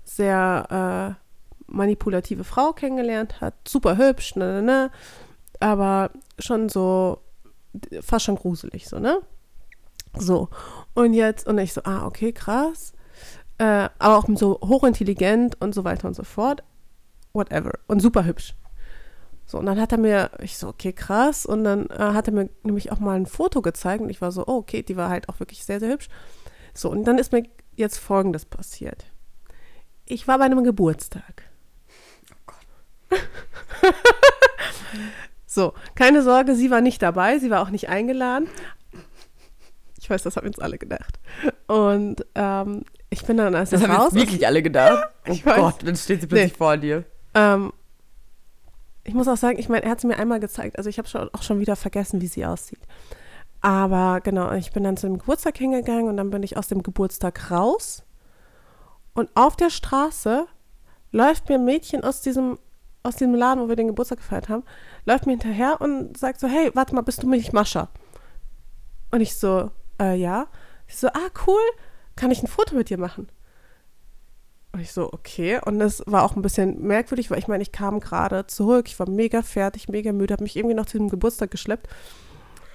sehr 0.03 1.15
äh, 1.19 1.71
manipulative 1.71 2.43
Frau 2.43 2.73
kennengelernt 2.73 3.41
hat, 3.41 3.53
super 3.67 3.97
hübsch, 3.97 4.35
ne, 4.35 4.53
ne, 4.53 4.61
ne, 4.61 4.91
aber 5.59 6.11
schon 6.39 6.69
so, 6.69 7.19
fast 8.01 8.25
schon 8.25 8.35
gruselig, 8.35 8.87
so, 8.87 8.99
ne? 8.99 9.21
So, 10.17 10.49
und 10.93 11.13
jetzt, 11.13 11.47
und 11.47 11.57
ich 11.57 11.73
so, 11.73 11.81
ah, 11.83 12.05
okay, 12.05 12.31
krass. 12.31 12.93
Äh, 13.57 13.89
aber 13.99 14.17
auch 14.17 14.25
so 14.35 14.59
hochintelligent 14.61 15.59
und 15.61 15.73
so 15.73 15.83
weiter 15.83 16.07
und 16.07 16.13
so 16.13 16.23
fort. 16.23 16.63
Whatever. 17.33 17.73
Und 17.87 18.01
super 18.01 18.25
hübsch. 18.25 18.55
So, 19.45 19.59
und 19.59 19.65
dann 19.67 19.79
hat 19.79 19.91
er 19.91 19.97
mir, 19.97 20.31
ich 20.39 20.57
so, 20.57 20.67
okay, 20.69 20.93
krass. 20.93 21.45
Und 21.45 21.63
dann 21.63 21.87
äh, 21.89 21.97
hat 21.97 22.27
er 22.27 22.33
mir 22.33 22.49
nämlich 22.63 22.91
auch 22.91 22.99
mal 22.99 23.15
ein 23.15 23.25
Foto 23.27 23.61
gezeigt 23.61 24.01
und 24.01 24.09
ich 24.09 24.21
war 24.21 24.31
so, 24.31 24.45
oh, 24.47 24.57
okay, 24.57 24.81
die 24.83 24.97
war 24.97 25.09
halt 25.09 25.29
auch 25.29 25.39
wirklich 25.39 25.63
sehr, 25.63 25.79
sehr 25.79 25.89
hübsch. 25.89 26.09
So, 26.73 26.89
und 26.89 27.05
dann 27.05 27.17
ist 27.17 27.31
mir 27.31 27.43
jetzt 27.75 27.97
Folgendes 27.97 28.45
passiert. 28.45 29.05
Ich 30.05 30.27
war 30.27 30.39
bei 30.39 30.45
einem 30.45 30.63
Geburtstag. 30.63 31.43
so, 35.55 35.73
keine 35.95 36.21
Sorge, 36.21 36.55
sie 36.55 36.69
war 36.69 36.81
nicht 36.81 37.01
dabei, 37.01 37.39
sie 37.39 37.49
war 37.49 37.61
auch 37.61 37.69
nicht 37.71 37.89
eingeladen. 37.89 38.47
Ich 39.99 40.09
weiß, 40.09 40.21
das 40.21 40.37
haben 40.37 40.45
jetzt 40.45 40.61
alle 40.61 40.77
gedacht. 40.77 41.19
Und 41.67 42.23
ähm, 42.35 42.83
ich 43.09 43.25
bin 43.25 43.37
dann 43.37 43.55
als 43.55 43.71
Das 43.71 43.81
haben 43.81 43.91
raus 43.91 44.11
jetzt 44.13 44.21
wirklich 44.21 44.45
alle 44.45 44.61
gedacht. 44.61 45.07
ich 45.25 45.43
oh 45.45 45.49
weiß. 45.49 45.55
Gott, 45.57 45.75
dann 45.83 45.95
steht 45.95 46.21
sie 46.21 46.27
plötzlich 46.27 46.51
Nee. 46.51 46.57
vor 46.57 46.77
dir. 46.77 47.03
Ähm, 47.33 47.73
ich 49.03 49.13
muss 49.13 49.27
auch 49.27 49.37
sagen, 49.37 49.57
ich 49.57 49.67
meine, 49.69 49.83
er 49.83 49.91
hat 49.91 49.99
es 49.99 50.03
mir 50.03 50.17
einmal 50.19 50.39
gezeigt. 50.39 50.77
Also 50.77 50.89
ich 50.89 50.97
habe 50.99 51.07
schon, 51.07 51.29
auch 51.33 51.41
schon 51.41 51.59
wieder 51.59 51.75
vergessen, 51.75 52.21
wie 52.21 52.27
sie 52.27 52.45
aussieht. 52.45 52.79
Aber 53.61 54.21
genau, 54.21 54.51
ich 54.53 54.71
bin 54.73 54.83
dann 54.83 54.97
zu 54.97 55.07
dem 55.07 55.17
Geburtstag 55.17 55.57
hingegangen 55.57 56.07
und 56.07 56.17
dann 56.17 56.29
bin 56.29 56.43
ich 56.43 56.55
aus 56.57 56.67
dem 56.67 56.83
Geburtstag 56.83 57.49
raus. 57.49 58.03
Und 59.13 59.29
auf 59.35 59.55
der 59.55 59.69
Straße 59.71 60.45
läuft 61.11 61.49
mir 61.49 61.55
ein 61.55 61.65
Mädchen 61.65 62.03
aus 62.03 62.21
diesem, 62.21 62.59
aus 63.01 63.15
diesem 63.15 63.33
Laden, 63.33 63.63
wo 63.63 63.69
wir 63.69 63.75
den 63.75 63.87
Geburtstag 63.87 64.19
gefeiert 64.19 64.49
haben, 64.49 64.63
läuft 65.05 65.25
mir 65.25 65.33
hinterher 65.33 65.79
und 65.79 66.17
sagt 66.17 66.39
so, 66.39 66.47
hey, 66.47 66.71
warte 66.73 66.93
mal, 66.95 67.01
bist 67.01 67.23
du 67.23 67.29
nicht 67.29 67.53
Mascha? 67.53 67.89
Und 69.11 69.21
ich 69.21 69.35
so, 69.35 69.71
äh, 70.01 70.15
ja. 70.15 70.47
Sie 70.87 70.97
so, 70.97 71.07
ah, 71.07 71.29
cool, 71.47 71.61
kann 72.15 72.31
ich 72.31 72.43
ein 72.43 72.47
Foto 72.47 72.75
mit 72.75 72.89
dir 72.89 72.97
machen? 72.97 73.29
Und 74.71 74.81
ich 74.81 74.91
so, 74.91 75.11
okay. 75.13 75.59
Und 75.63 75.79
das 75.79 76.03
war 76.05 76.23
auch 76.23 76.35
ein 76.35 76.41
bisschen 76.41 76.81
merkwürdig, 76.81 77.31
weil 77.31 77.39
ich 77.39 77.47
meine, 77.47 77.63
ich 77.63 77.71
kam 77.71 77.99
gerade 77.99 78.45
zurück, 78.47 78.87
ich 78.87 78.99
war 78.99 79.09
mega 79.09 79.41
fertig, 79.41 79.87
mega 79.87 80.11
müde, 80.11 80.33
habe 80.33 80.43
mich 80.43 80.57
irgendwie 80.57 80.75
noch 80.75 80.85
zu 80.85 80.97
dem 80.97 81.09
Geburtstag 81.09 81.49
geschleppt 81.49 81.87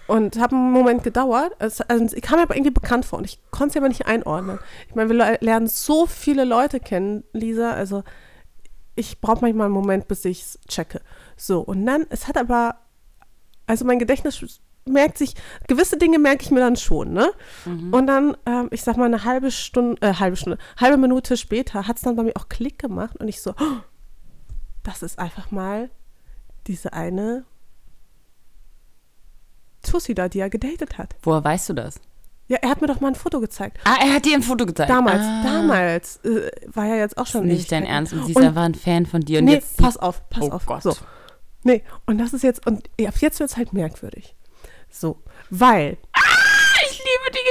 und 0.06 0.40
habe 0.40 0.56
einen 0.56 0.72
Moment 0.72 1.04
gedauert. 1.04 1.52
Es, 1.58 1.80
also, 1.82 2.16
ich 2.16 2.22
kam 2.22 2.38
mir 2.38 2.44
aber 2.44 2.56
irgendwie 2.56 2.70
bekannt 2.72 3.04
vor 3.04 3.18
und 3.18 3.26
ich 3.26 3.38
konnte 3.50 3.72
es 3.72 3.76
aber 3.76 3.88
nicht 3.88 4.06
einordnen. 4.06 4.58
Ich 4.88 4.94
meine, 4.94 5.10
wir 5.10 5.16
le- 5.16 5.38
lernen 5.40 5.66
so 5.66 6.06
viele 6.06 6.44
Leute 6.44 6.80
kennen, 6.80 7.22
Lisa, 7.32 7.72
also 7.72 8.02
ich 8.96 9.20
brauche 9.20 9.42
manchmal 9.42 9.66
einen 9.66 9.74
Moment, 9.74 10.08
bis 10.08 10.24
ich 10.24 10.42
es 10.42 10.58
checke. 10.68 11.00
So, 11.40 11.60
und 11.60 11.86
dann, 11.86 12.06
es 12.10 12.28
hat 12.28 12.36
aber, 12.36 12.76
also 13.66 13.84
mein 13.86 13.98
Gedächtnis 13.98 14.60
merkt 14.84 15.16
sich, 15.16 15.34
gewisse 15.68 15.96
Dinge 15.96 16.18
merke 16.18 16.42
ich 16.42 16.50
mir 16.50 16.60
dann 16.60 16.76
schon, 16.76 17.12
ne? 17.12 17.30
Und 17.64 18.06
dann, 18.06 18.36
ähm, 18.44 18.68
ich 18.72 18.82
sag 18.82 18.96
mal, 18.98 19.06
eine 19.06 19.24
halbe 19.24 19.50
Stunde, 19.50 20.00
äh, 20.02 20.14
halbe 20.14 20.36
Stunde, 20.36 20.58
halbe 20.76 20.98
Minute 20.98 21.36
später 21.36 21.86
hat 21.86 21.96
es 21.96 22.02
dann 22.02 22.16
bei 22.16 22.22
mir 22.24 22.32
auch 22.36 22.48
Klick 22.48 22.78
gemacht 22.78 23.16
und 23.16 23.28
ich 23.28 23.40
so, 23.40 23.52
oh, 23.52 23.76
das 24.82 25.02
ist 25.02 25.18
einfach 25.18 25.50
mal 25.50 25.90
diese 26.66 26.92
eine 26.92 27.44
Tussi 29.82 30.14
da, 30.14 30.28
die 30.28 30.40
er 30.40 30.50
gedatet 30.50 30.98
hat. 30.98 31.14
Woher 31.22 31.42
weißt 31.42 31.70
du 31.70 31.72
das? 31.74 32.00
Ja, 32.48 32.58
er 32.60 32.70
hat 32.70 32.80
mir 32.80 32.88
doch 32.88 33.00
mal 33.00 33.08
ein 33.08 33.14
Foto 33.14 33.40
gezeigt. 33.40 33.78
Ah, 33.84 33.96
er 34.02 34.14
hat 34.14 34.24
dir 34.26 34.34
ein 34.34 34.42
Foto 34.42 34.66
gezeigt. 34.66 34.90
Damals, 34.90 35.22
ah, 35.22 35.42
damals 35.44 36.16
äh, 36.24 36.50
war 36.66 36.84
ja 36.84 36.96
jetzt 36.96 37.16
auch 37.16 37.26
schon 37.26 37.46
Nicht 37.46 37.70
dein. 37.70 37.84
Ernst. 37.84 38.12
Und 38.12 38.24
sie 38.26 38.32
ist 38.32 38.38
einfach 38.38 38.62
ein 38.64 38.74
Fan 38.74 39.06
von 39.06 39.20
dir. 39.20 39.38
Und 39.38 39.44
nee, 39.46 39.54
jetzt 39.54 39.76
pass 39.76 39.96
auf, 39.96 40.28
pass 40.28 40.42
Oh 40.44 40.50
auf. 40.50 40.66
Gott. 40.66 40.82
So. 40.82 40.94
Nee, 41.62 41.82
und 42.06 42.18
das 42.18 42.32
ist 42.32 42.42
jetzt, 42.42 42.66
und 42.66 42.88
ab 43.06 43.14
jetzt 43.18 43.40
wird 43.40 43.50
es 43.50 43.56
halt 43.56 43.72
merkwürdig. 43.72 44.34
So, 44.90 45.22
weil 45.50 45.98
ich 46.90 46.98
liebe 46.98 47.30
die 47.32 47.44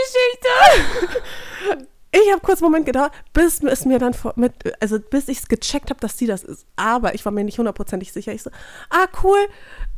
Geschichte. 1.68 1.88
ich 2.12 2.32
habe 2.32 2.42
kurz 2.42 2.62
einen 2.62 2.72
Moment 2.72 2.86
gedauert, 2.86 3.14
bis 3.34 3.64
es 3.64 3.86
mir 3.86 4.00
dann 4.00 4.14
vor, 4.14 4.34
mit, 4.36 4.54
also 4.82 5.00
bis 5.00 5.28
ich 5.28 5.40
es 5.40 5.48
gecheckt 5.48 5.90
habe, 5.90 6.00
dass 6.00 6.18
sie 6.18 6.26
das 6.26 6.44
ist. 6.44 6.66
Aber 6.76 7.14
ich 7.14 7.24
war 7.26 7.32
mir 7.32 7.44
nicht 7.44 7.60
hundertprozentig 7.60 8.12
sicher. 8.12 8.34
Ich 8.34 8.44
so, 8.44 8.50
ah, 8.90 9.08
cool, 9.24 9.40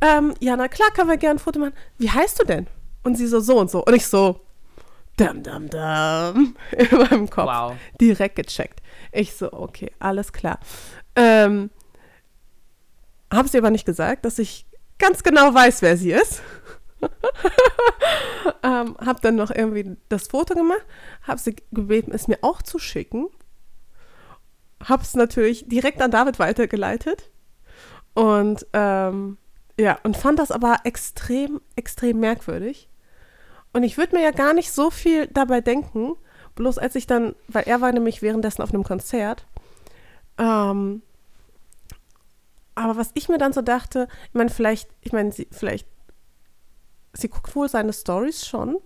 ähm, 0.00 0.34
ja, 0.40 0.56
na 0.56 0.68
klar, 0.68 0.90
können 0.90 1.10
wir 1.10 1.16
gerne 1.16 1.36
ein 1.36 1.42
Foto 1.42 1.58
machen. 1.58 1.74
Wie 1.98 2.10
heißt 2.10 2.40
du 2.40 2.44
denn? 2.44 2.66
Und 3.02 3.16
sie 3.16 3.26
so, 3.26 3.40
so 3.40 3.58
und 3.58 3.70
so. 3.70 3.84
Und 3.84 3.94
ich 3.94 4.06
so, 4.06 4.40
dam, 5.16 5.42
dam, 5.42 5.68
dam, 5.68 6.56
in 6.72 6.98
meinem 6.98 7.30
Kopf. 7.30 7.46
Wow. 7.46 7.76
Direkt 8.00 8.36
gecheckt. 8.36 8.80
Ich 9.10 9.34
so, 9.34 9.52
okay, 9.52 9.90
alles 9.98 10.32
klar. 10.32 10.58
Ähm, 11.16 11.70
habe 13.32 13.48
sie 13.48 13.58
aber 13.58 13.70
nicht 13.70 13.86
gesagt, 13.86 14.24
dass 14.24 14.38
ich 14.38 14.66
ganz 14.98 15.22
genau 15.22 15.52
weiß, 15.52 15.82
wer 15.82 15.96
sie 15.96 16.12
ist. 16.12 16.42
ähm, 18.62 18.96
habe 19.04 19.20
dann 19.20 19.34
noch 19.34 19.50
irgendwie 19.50 19.96
das 20.08 20.28
Foto 20.28 20.54
gemacht, 20.54 20.84
habe 21.22 21.40
sie 21.40 21.56
gebeten, 21.72 22.12
es 22.12 22.28
mir 22.28 22.38
auch 22.42 22.62
zu 22.62 22.78
schicken. 22.78 23.28
Habe 24.84 25.02
es 25.02 25.14
natürlich 25.14 25.68
direkt 25.68 26.00
an 26.00 26.10
David 26.10 26.38
weitergeleitet. 26.38 27.30
Und 28.14 28.66
ähm, 28.72 29.38
ja, 29.78 29.98
und 30.02 30.16
fand 30.16 30.38
das 30.38 30.50
aber 30.50 30.78
extrem, 30.84 31.60
extrem 31.76 32.20
merkwürdig. 32.20 32.88
Und 33.72 33.84
ich 33.84 33.96
würde 33.96 34.16
mir 34.16 34.22
ja 34.22 34.32
gar 34.32 34.52
nicht 34.52 34.70
so 34.70 34.90
viel 34.90 35.26
dabei 35.28 35.60
denken, 35.60 36.14
bloß 36.54 36.78
als 36.78 36.94
ich 36.94 37.06
dann, 37.06 37.34
weil 37.48 37.64
er 37.66 37.80
war 37.80 37.90
nämlich 37.92 38.20
währenddessen 38.20 38.62
auf 38.62 38.74
einem 38.74 38.84
Konzert. 38.84 39.46
Ähm, 40.38 41.02
aber 42.74 42.96
was 42.96 43.10
ich 43.14 43.28
mir 43.28 43.38
dann 43.38 43.52
so 43.52 43.62
dachte, 43.62 44.08
ich 44.28 44.34
meine, 44.34 44.50
vielleicht, 44.50 44.90
ich 45.00 45.12
meine, 45.12 45.32
sie, 45.32 45.48
vielleicht, 45.50 45.86
sie 47.12 47.28
guckt 47.28 47.54
wohl 47.54 47.68
seine 47.68 47.92
Stories 47.92 48.46
schon. 48.46 48.78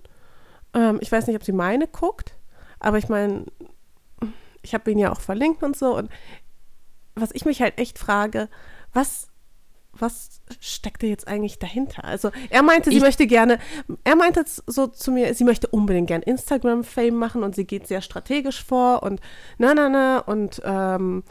Ähm, 0.74 0.98
ich 1.00 1.10
weiß 1.12 1.26
nicht, 1.26 1.36
ob 1.36 1.44
sie 1.44 1.52
meine 1.52 1.86
guckt, 1.86 2.34
aber 2.80 2.98
ich 2.98 3.08
meine, 3.08 3.46
ich 4.62 4.74
habe 4.74 4.90
ihn 4.90 4.98
ja 4.98 5.12
auch 5.12 5.20
verlinkt 5.20 5.62
und 5.62 5.76
so. 5.76 5.96
Und 5.96 6.10
was 7.14 7.30
ich 7.32 7.44
mich 7.44 7.62
halt 7.62 7.78
echt 7.78 7.98
frage, 7.98 8.48
was, 8.92 9.28
was 9.92 10.40
steckt 10.60 11.02
da 11.02 11.06
jetzt 11.06 11.28
eigentlich 11.28 11.58
dahinter? 11.58 12.04
Also 12.04 12.30
er 12.50 12.62
meinte, 12.62 12.90
sie 12.90 12.96
Ich- 12.96 13.02
möchte 13.02 13.26
gerne, 13.26 13.58
er 14.04 14.16
meinte 14.16 14.44
so 14.66 14.88
zu 14.88 15.12
mir, 15.12 15.32
sie 15.34 15.44
möchte 15.44 15.68
unbedingt 15.68 16.08
gern 16.08 16.22
Instagram-Fame 16.22 17.14
machen 17.14 17.42
und 17.44 17.54
sie 17.54 17.64
geht 17.66 17.86
sehr 17.86 18.02
strategisch 18.02 18.62
vor 18.64 19.02
und 19.04 19.20
na, 19.58 19.72
na, 19.74 19.88
na 19.88 20.18
und 20.18 20.60
ähm, 20.64 21.22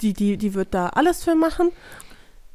die, 0.00 0.12
die, 0.12 0.36
die 0.36 0.54
wird 0.54 0.74
da 0.74 0.88
alles 0.88 1.24
für 1.24 1.34
machen. 1.34 1.70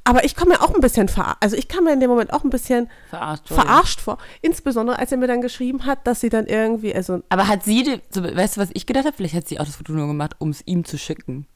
Aber 0.07 0.23
ich 0.23 0.35
komme 0.35 0.51
mir 0.53 0.61
auch 0.61 0.73
ein 0.75 0.81
bisschen 0.81 1.07
verarscht, 1.07 1.37
also 1.39 1.55
ich 1.57 1.67
kam 1.67 1.85
mir 1.85 1.93
in 1.93 1.99
dem 1.99 2.11
Moment 2.11 2.31
auch 2.31 2.43
ein 2.43 2.51
bisschen 2.51 2.89
Verarscht. 3.09 3.49
wurde. 3.49 3.61
verarscht 3.61 4.01
vor. 4.01 4.17
Insbesondere, 4.43 4.99
als 4.99 5.11
er 5.11 5.17
mir 5.17 5.25
dann 5.25 5.41
geschrieben 5.41 5.85
hat, 5.87 6.05
dass 6.05 6.21
sie 6.21 6.29
dann 6.29 6.45
irgendwie, 6.45 6.93
also 6.93 7.21
Aber 7.29 7.47
hat 7.47 7.63
sie, 7.63 8.01
so, 8.11 8.23
weißt 8.23 8.57
du, 8.57 8.61
was 8.61 8.69
ich 8.75 8.85
gedacht 8.85 9.05
habe? 9.05 9.15
Vielleicht 9.17 9.33
hat 9.33 9.47
sie 9.47 9.59
auch 9.59 9.65
das 9.65 9.77
Foto 9.77 9.93
nur 9.93 10.05
gemacht, 10.05 10.35
um 10.37 10.51
es 10.51 10.61
ihm 10.67 10.85
zu 10.85 10.99
schicken. 10.99 11.47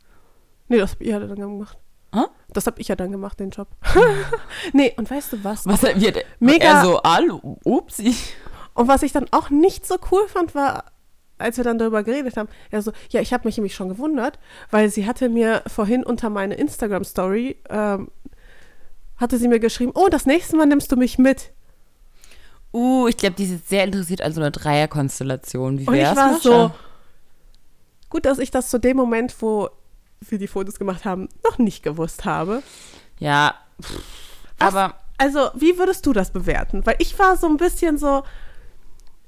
Nee, 0.68 0.78
das 0.80 0.94
hab 0.94 1.02
ich 1.02 1.10
ja 1.10 1.20
dann 1.20 1.36
gemacht. 1.40 1.78
Hä? 2.12 2.22
Das 2.52 2.66
habe 2.66 2.82
ich 2.82 2.88
ja 2.88 2.96
dann 2.96 3.12
gemacht, 3.12 3.40
den 3.40 3.52
Job. 3.52 3.68
nee, 4.74 4.94
und 4.98 5.12
weißt 5.12 5.34
du 5.34 5.44
was? 5.44 5.68
Was 5.68 5.84
wird 5.84 6.26
Mega- 6.40 6.66
Er 6.66 6.84
so, 6.84 7.00
hallo, 7.04 7.60
upsi. 7.64 8.16
Und 8.74 8.88
was 8.88 9.04
ich 9.04 9.12
dann 9.12 9.28
auch 9.30 9.52
nicht 9.52 9.86
so 9.86 9.98
cool 10.12 10.28
fand, 10.28 10.56
war, 10.56 10.86
als 11.40 11.58
wir 11.58 11.64
dann 11.64 11.78
darüber 11.78 12.04
geredet 12.04 12.38
haben, 12.38 12.50
er 12.70 12.82
so, 12.82 12.92
ja, 13.10 13.22
ich 13.22 13.34
habe 13.34 13.48
mich 13.48 13.58
nämlich 13.58 13.76
schon 13.76 13.90
gewundert, 13.90 14.40
weil 14.72 14.90
sie 14.90 15.06
hatte 15.06 15.30
mir 15.30 15.64
vorhin 15.68 16.04
unter 16.04 16.30
meine 16.30 16.56
Instagram-Story, 16.56 17.58
ähm, 17.70 18.10
hatte 19.18 19.38
sie 19.38 19.48
mir 19.48 19.60
geschrieben, 19.60 19.92
oh, 19.96 20.08
das 20.10 20.26
nächste 20.26 20.56
Mal 20.56 20.66
nimmst 20.66 20.92
du 20.92 20.96
mich 20.96 21.18
mit. 21.18 21.52
Uh, 22.72 23.08
ich 23.08 23.18
glaube, 23.18 23.36
die 23.36 23.46
ist 23.46 23.52
jetzt 23.52 23.70
sehr 23.70 23.84
interessiert 23.84 24.22
an 24.22 24.32
so 24.32 24.42
einer 24.42 24.52
Dreierkonstellation. 24.52 25.80
Wie 25.80 25.88
Und 25.88 25.94
ich 25.96 26.02
wär's, 26.02 26.16
war 26.18 26.32
Mascha? 26.34 26.40
so, 26.42 26.72
gut, 28.10 28.26
dass 28.26 28.38
ich 28.38 28.52
das 28.52 28.70
zu 28.70 28.80
dem 28.80 28.96
Moment, 28.96 29.36
wo 29.42 29.70
wir 30.22 30.38
die 30.38 30.48
Fotos 30.48 30.78
gemacht 30.78 31.06
haben, 31.06 31.30
noch 31.44 31.58
nicht 31.58 31.82
gewusst 31.84 32.26
habe. 32.26 32.62
Ja, 33.18 33.56
pff, 33.82 34.00
aber 34.60 34.96
Also, 35.18 35.50
wie 35.56 35.78
würdest 35.78 36.06
du 36.06 36.14
das 36.14 36.32
bewerten? 36.32 36.86
Weil 36.86 36.96
ich 37.00 37.18
war 37.18 37.38
so 37.38 37.48
ein 37.48 37.58
bisschen 37.58 37.98
so, 37.98 38.24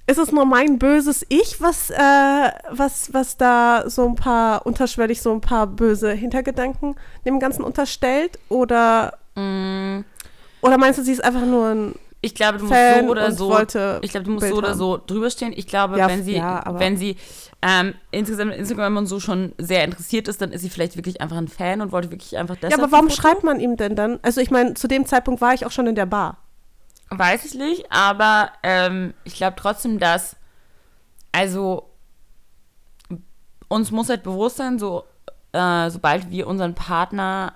ist 0.08 0.18
es 0.18 0.32
nur 0.32 0.46
mein 0.46 0.80
böses 0.80 1.26
Ich, 1.30 1.62
was, 1.62 1.90
äh, 1.90 2.52
was, 2.70 3.14
was 3.14 3.38
da 3.38 3.84
so 3.88 4.08
ein 4.08 4.16
paar, 4.16 4.66
unterschwellig 4.66 5.22
so 5.22 5.32
ein 5.32 5.42
paar 5.42 5.68
böse 5.68 6.12
Hintergedanken 6.12 6.96
dem 7.26 7.40
Ganzen 7.40 7.64
unterstellt? 7.64 8.40
Oder, 8.50 9.18
mm, 9.36 10.00
oder 10.62 10.78
meinst 10.78 11.00
du, 11.00 11.04
sie 11.04 11.14
ist 11.14 11.24
einfach 11.24 11.46
nur 11.46 11.68
ein 11.68 11.96
ich 12.24 12.36
glaube, 12.36 12.60
du 12.60 12.66
musst 12.66 12.76
Fan 12.76 13.06
so 13.06 13.12
oder 13.12 13.32
so. 13.32 13.50
wollte 13.50 14.00
Ich 14.04 14.12
glaube, 14.12 14.26
du 14.26 14.32
musst 14.32 14.42
Bild 14.42 14.54
so 14.54 14.58
oder 14.60 14.70
haben? 14.70 14.78
so 14.78 15.02
drüber 15.08 15.32
stehen. 15.32 15.54
Ich 15.56 15.66
glaube, 15.66 15.98
Ja, 15.98 16.08
wenn 16.08 16.24
sie, 16.24 16.36
ja, 16.36 16.64
wenn 16.78 16.96
sie 16.96 17.16
ähm, 17.64 17.96
insgesamt 18.12 18.54
Instagram 18.54 18.98
und 18.98 19.08
so 19.08 19.20
schon 19.20 19.54
sehr 19.58 19.84
interessiert 19.84 20.28
ist, 20.28 20.40
dann 20.40 20.52
ist 20.52 20.62
sie 20.62 20.70
vielleicht 20.70 20.96
wirklich 20.98 21.20
einfach 21.20 21.38
ein 21.38 21.48
Fan 21.48 21.82
und 21.82 21.92
wollte 21.92 22.12
wirklich 22.12 22.38
einfach 22.38 22.58
deshalb 22.58 22.78
Ja, 22.78 22.84
aber 22.84 22.92
warum 22.92 23.10
schreibt 23.10 23.44
man 23.44 23.60
ihm 23.60 23.76
denn 23.76 23.96
dann? 23.96 24.20
Also, 24.22 24.40
ich 24.40 24.52
meine, 24.52 24.76
zu 24.76 24.88
dem 24.88 25.08
Zeitpunkt 25.08 25.42
war 25.42 25.56
ich 25.56 25.66
auch 25.66 25.72
schon 25.72 25.88
in 25.88 25.96
der 25.96 26.06
Bar. 26.06 26.38
Weiß 27.14 27.44
ich 27.44 27.56
nicht, 27.56 27.92
aber 27.92 28.54
ähm, 28.64 29.14
ich 29.26 29.36
glaube 29.36 29.58
trotzdem, 29.58 30.00
dass, 30.00 30.38
also, 31.34 31.90
uns 33.68 33.92
muss 33.92 34.08
halt 34.08 34.24
bewusst 34.24 34.58
sein, 34.58 34.80
so, 34.80 35.04
äh, 35.52 35.90
sobald 35.90 36.32
wir 36.32 36.48
unseren 36.48 36.74
Partner 36.74 37.54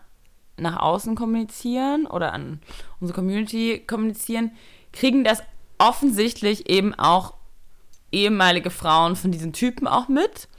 nach 0.57 0.77
außen 0.77 1.15
kommunizieren 1.15 2.05
oder 2.05 2.33
an 2.33 2.59
unsere 2.99 3.15
Community 3.15 3.81
kommunizieren, 3.87 4.51
kriegen 4.91 5.23
das 5.23 5.41
offensichtlich 5.77 6.69
eben 6.69 6.93
auch 6.93 7.35
ehemalige 8.11 8.71
Frauen 8.71 9.15
von 9.15 9.31
diesen 9.31 9.53
Typen 9.53 9.87
auch 9.87 10.09
mit. 10.09 10.49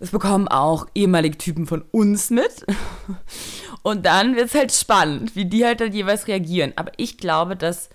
Es 0.00 0.10
bekommen 0.10 0.48
auch 0.48 0.86
ehemalige 0.96 1.38
Typen 1.38 1.66
von 1.66 1.84
uns 1.92 2.30
mit. 2.30 2.66
Und 3.82 4.04
dann 4.04 4.34
wird 4.34 4.46
es 4.46 4.54
halt 4.54 4.72
spannend, 4.72 5.36
wie 5.36 5.44
die 5.44 5.64
halt 5.64 5.80
dann 5.80 5.92
jeweils 5.92 6.26
reagieren. 6.26 6.72
Aber 6.76 6.90
ich 6.96 7.16
glaube, 7.16 7.54
dass 7.54 7.88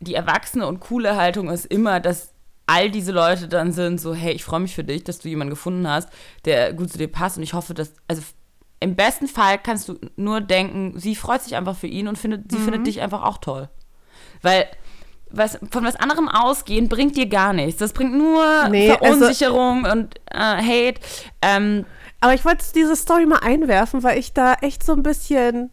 die 0.00 0.14
erwachsene 0.14 0.66
und 0.66 0.80
coole 0.80 1.16
Haltung 1.16 1.50
ist 1.50 1.66
immer, 1.66 2.00
dass 2.00 2.32
all 2.66 2.90
diese 2.90 3.12
Leute 3.12 3.48
dann 3.48 3.72
sind 3.72 4.00
so, 4.00 4.14
hey, 4.14 4.32
ich 4.32 4.44
freue 4.44 4.60
mich 4.60 4.74
für 4.74 4.84
dich, 4.84 5.02
dass 5.04 5.18
du 5.18 5.28
jemanden 5.28 5.50
gefunden 5.50 5.88
hast, 5.88 6.08
der 6.44 6.72
gut 6.74 6.90
zu 6.92 6.98
dir 6.98 7.08
passt 7.08 7.36
und 7.38 7.42
ich 7.42 7.54
hoffe, 7.54 7.74
dass, 7.74 7.92
also 8.08 8.22
im 8.80 8.94
besten 8.94 9.26
Fall 9.26 9.58
kannst 9.58 9.88
du 9.88 9.98
nur 10.16 10.40
denken, 10.40 10.98
sie 10.98 11.16
freut 11.16 11.42
sich 11.42 11.56
einfach 11.56 11.76
für 11.76 11.86
ihn 11.88 12.06
und 12.08 12.16
findet, 12.18 12.50
sie 12.52 12.58
Mhm. 12.58 12.62
findet 12.64 12.86
dich 12.86 13.00
einfach 13.00 13.22
auch 13.24 13.38
toll. 13.38 13.68
Weil 14.42 14.66
was, 15.30 15.58
von 15.70 15.84
was 15.84 15.96
anderem 15.96 16.28
ausgehen 16.28 16.88
bringt 16.88 17.16
dir 17.16 17.26
gar 17.26 17.52
nichts. 17.52 17.78
Das 17.80 17.92
bringt 17.92 18.14
nur 18.14 18.68
Nee, 18.68 18.90
also- 18.92 18.98
Verunsicherung 19.04 19.84
und 19.84 20.14
äh, 20.30 20.38
Hate. 20.38 21.00
Ähm, 21.42 21.84
Aber 22.20 22.34
ich 22.34 22.44
wollte 22.44 22.64
diese 22.74 22.96
Story 22.96 23.26
mal 23.26 23.38
einwerfen, 23.40 24.02
weil 24.02 24.18
ich 24.18 24.32
da 24.32 24.54
echt 24.54 24.82
so 24.84 24.92
ein 24.92 25.02
bisschen 25.02 25.70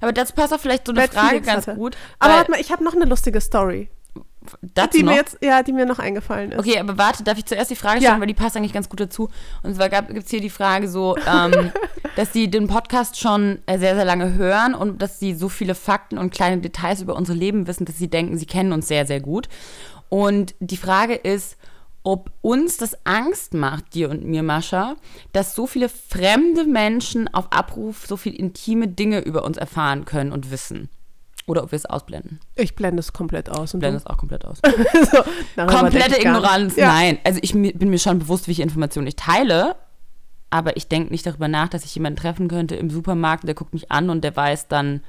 aber 0.00 0.12
dazu 0.12 0.32
passt 0.34 0.52
auch 0.54 0.60
vielleicht 0.60 0.86
so 0.86 0.92
eine 0.92 1.00
Bad 1.02 1.14
Frage 1.14 1.40
ganz 1.40 1.66
hatte. 1.66 1.76
gut. 1.78 1.96
Aber 2.18 2.34
warte 2.34 2.50
mal, 2.50 2.60
ich 2.60 2.70
habe 2.72 2.84
noch 2.84 2.94
eine 2.94 3.04
lustige 3.04 3.40
Story, 3.40 3.88
dazu 4.62 4.98
die 4.98 5.02
noch? 5.02 5.12
mir 5.12 5.18
jetzt, 5.18 5.38
ja, 5.42 5.62
die 5.62 5.72
mir 5.72 5.86
noch 5.86 5.98
eingefallen 5.98 6.52
ist. 6.52 6.58
Okay, 6.58 6.78
aber 6.78 6.96
warte, 6.98 7.22
darf 7.24 7.38
ich 7.38 7.44
zuerst 7.46 7.70
die 7.70 7.76
Frage 7.76 7.98
stellen, 8.00 8.14
Ja. 8.14 8.20
weil 8.20 8.26
die 8.26 8.34
passt 8.34 8.56
eigentlich 8.56 8.72
ganz 8.72 8.88
gut 8.88 9.00
dazu. 9.00 9.28
Und 9.62 9.74
zwar 9.76 9.88
gibt 9.88 10.24
es 10.24 10.30
hier 10.30 10.40
die 10.40 10.50
Frage 10.50 10.88
so, 10.88 11.16
ähm, 11.26 11.72
dass 12.16 12.32
sie 12.32 12.48
den 12.50 12.66
Podcast 12.66 13.18
schon 13.18 13.58
äh, 13.66 13.78
sehr, 13.78 13.94
sehr 13.94 14.04
lange 14.04 14.34
hören 14.34 14.74
und 14.74 15.02
dass 15.02 15.18
sie 15.20 15.34
so 15.34 15.48
viele 15.48 15.74
Fakten 15.74 16.18
und 16.18 16.30
kleine 16.32 16.58
Details 16.60 17.02
über 17.02 17.14
unser 17.16 17.34
Leben 17.34 17.66
wissen, 17.66 17.84
dass 17.84 17.98
sie 17.98 18.08
denken, 18.08 18.38
sie 18.38 18.46
kennen 18.46 18.72
uns 18.72 18.88
sehr, 18.88 19.06
sehr 19.06 19.20
gut. 19.20 19.48
Und 20.08 20.54
die 20.60 20.76
Frage 20.78 21.14
ist, 21.14 21.56
ob 22.08 22.30
uns 22.40 22.78
das 22.78 22.96
Angst 23.04 23.52
macht, 23.52 23.92
dir 23.94 24.08
und 24.08 24.24
mir, 24.24 24.42
Mascha, 24.42 24.96
dass 25.34 25.54
so 25.54 25.66
viele 25.66 25.90
fremde 25.90 26.64
Menschen 26.64 27.28
auf 27.34 27.52
Abruf 27.52 28.06
so 28.06 28.16
viel 28.16 28.34
intime 28.34 28.88
Dinge 28.88 29.20
über 29.20 29.44
uns 29.44 29.58
erfahren 29.58 30.06
können 30.06 30.32
und 30.32 30.50
wissen. 30.50 30.88
Oder 31.44 31.62
ob 31.64 31.70
wir 31.70 31.76
es 31.76 31.84
ausblenden. 31.84 32.40
Ich 32.54 32.74
blende 32.74 33.00
es 33.00 33.12
komplett 33.12 33.50
aus. 33.50 33.74
Und 33.74 33.80
Blenden 33.80 33.98
es 33.98 34.06
auch 34.06 34.16
komplett 34.16 34.46
aus. 34.46 34.56
so, 35.12 35.22
Komplette 35.66 36.16
ich. 36.16 36.24
Ignoranz, 36.24 36.76
Ja. 36.76 36.86
nein. 36.88 37.18
Also 37.24 37.40
ich 37.42 37.52
bin 37.52 37.90
mir 37.90 37.98
schon 37.98 38.18
bewusst, 38.18 38.48
welche 38.48 38.62
Informationen 38.62 39.06
ich 39.06 39.16
teile, 39.16 39.76
aber 40.48 40.78
ich 40.78 40.88
denke 40.88 41.10
nicht 41.10 41.26
darüber 41.26 41.48
nach, 41.48 41.68
dass 41.68 41.84
ich 41.84 41.94
jemanden 41.94 42.16
treffen 42.18 42.48
könnte 42.48 42.74
im 42.74 42.88
Supermarkt, 42.88 43.46
der 43.46 43.54
guckt 43.54 43.74
mich 43.74 43.90
an 43.90 44.08
und 44.08 44.24
der 44.24 44.34
weiß 44.34 44.68
dann, 44.68 45.02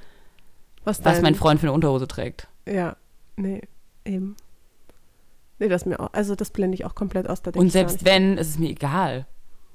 Was, 0.83 1.03
was 1.05 1.21
mein 1.21 1.35
Freund 1.35 1.61
für 1.61 1.67
eine 1.67 1.73
Unterhose 1.73 2.09
trägt. 2.09 2.49
Ja, 2.67 2.97
nee, 3.37 3.61
eben. 4.03 4.35
Nee, 5.59 5.67
das 5.67 5.85
mir 5.85 5.99
auch, 5.99 6.09
also 6.13 6.35
das 6.35 6.49
blende 6.51 6.75
ich 6.75 6.85
auch 6.85 6.95
komplett 6.95 7.29
aus. 7.29 7.41
Und 7.53 7.71
selbst 7.71 8.05
wenn, 8.05 8.37
ist 8.37 8.49
es 8.49 8.59
mir 8.59 8.69
egal. 8.69 9.27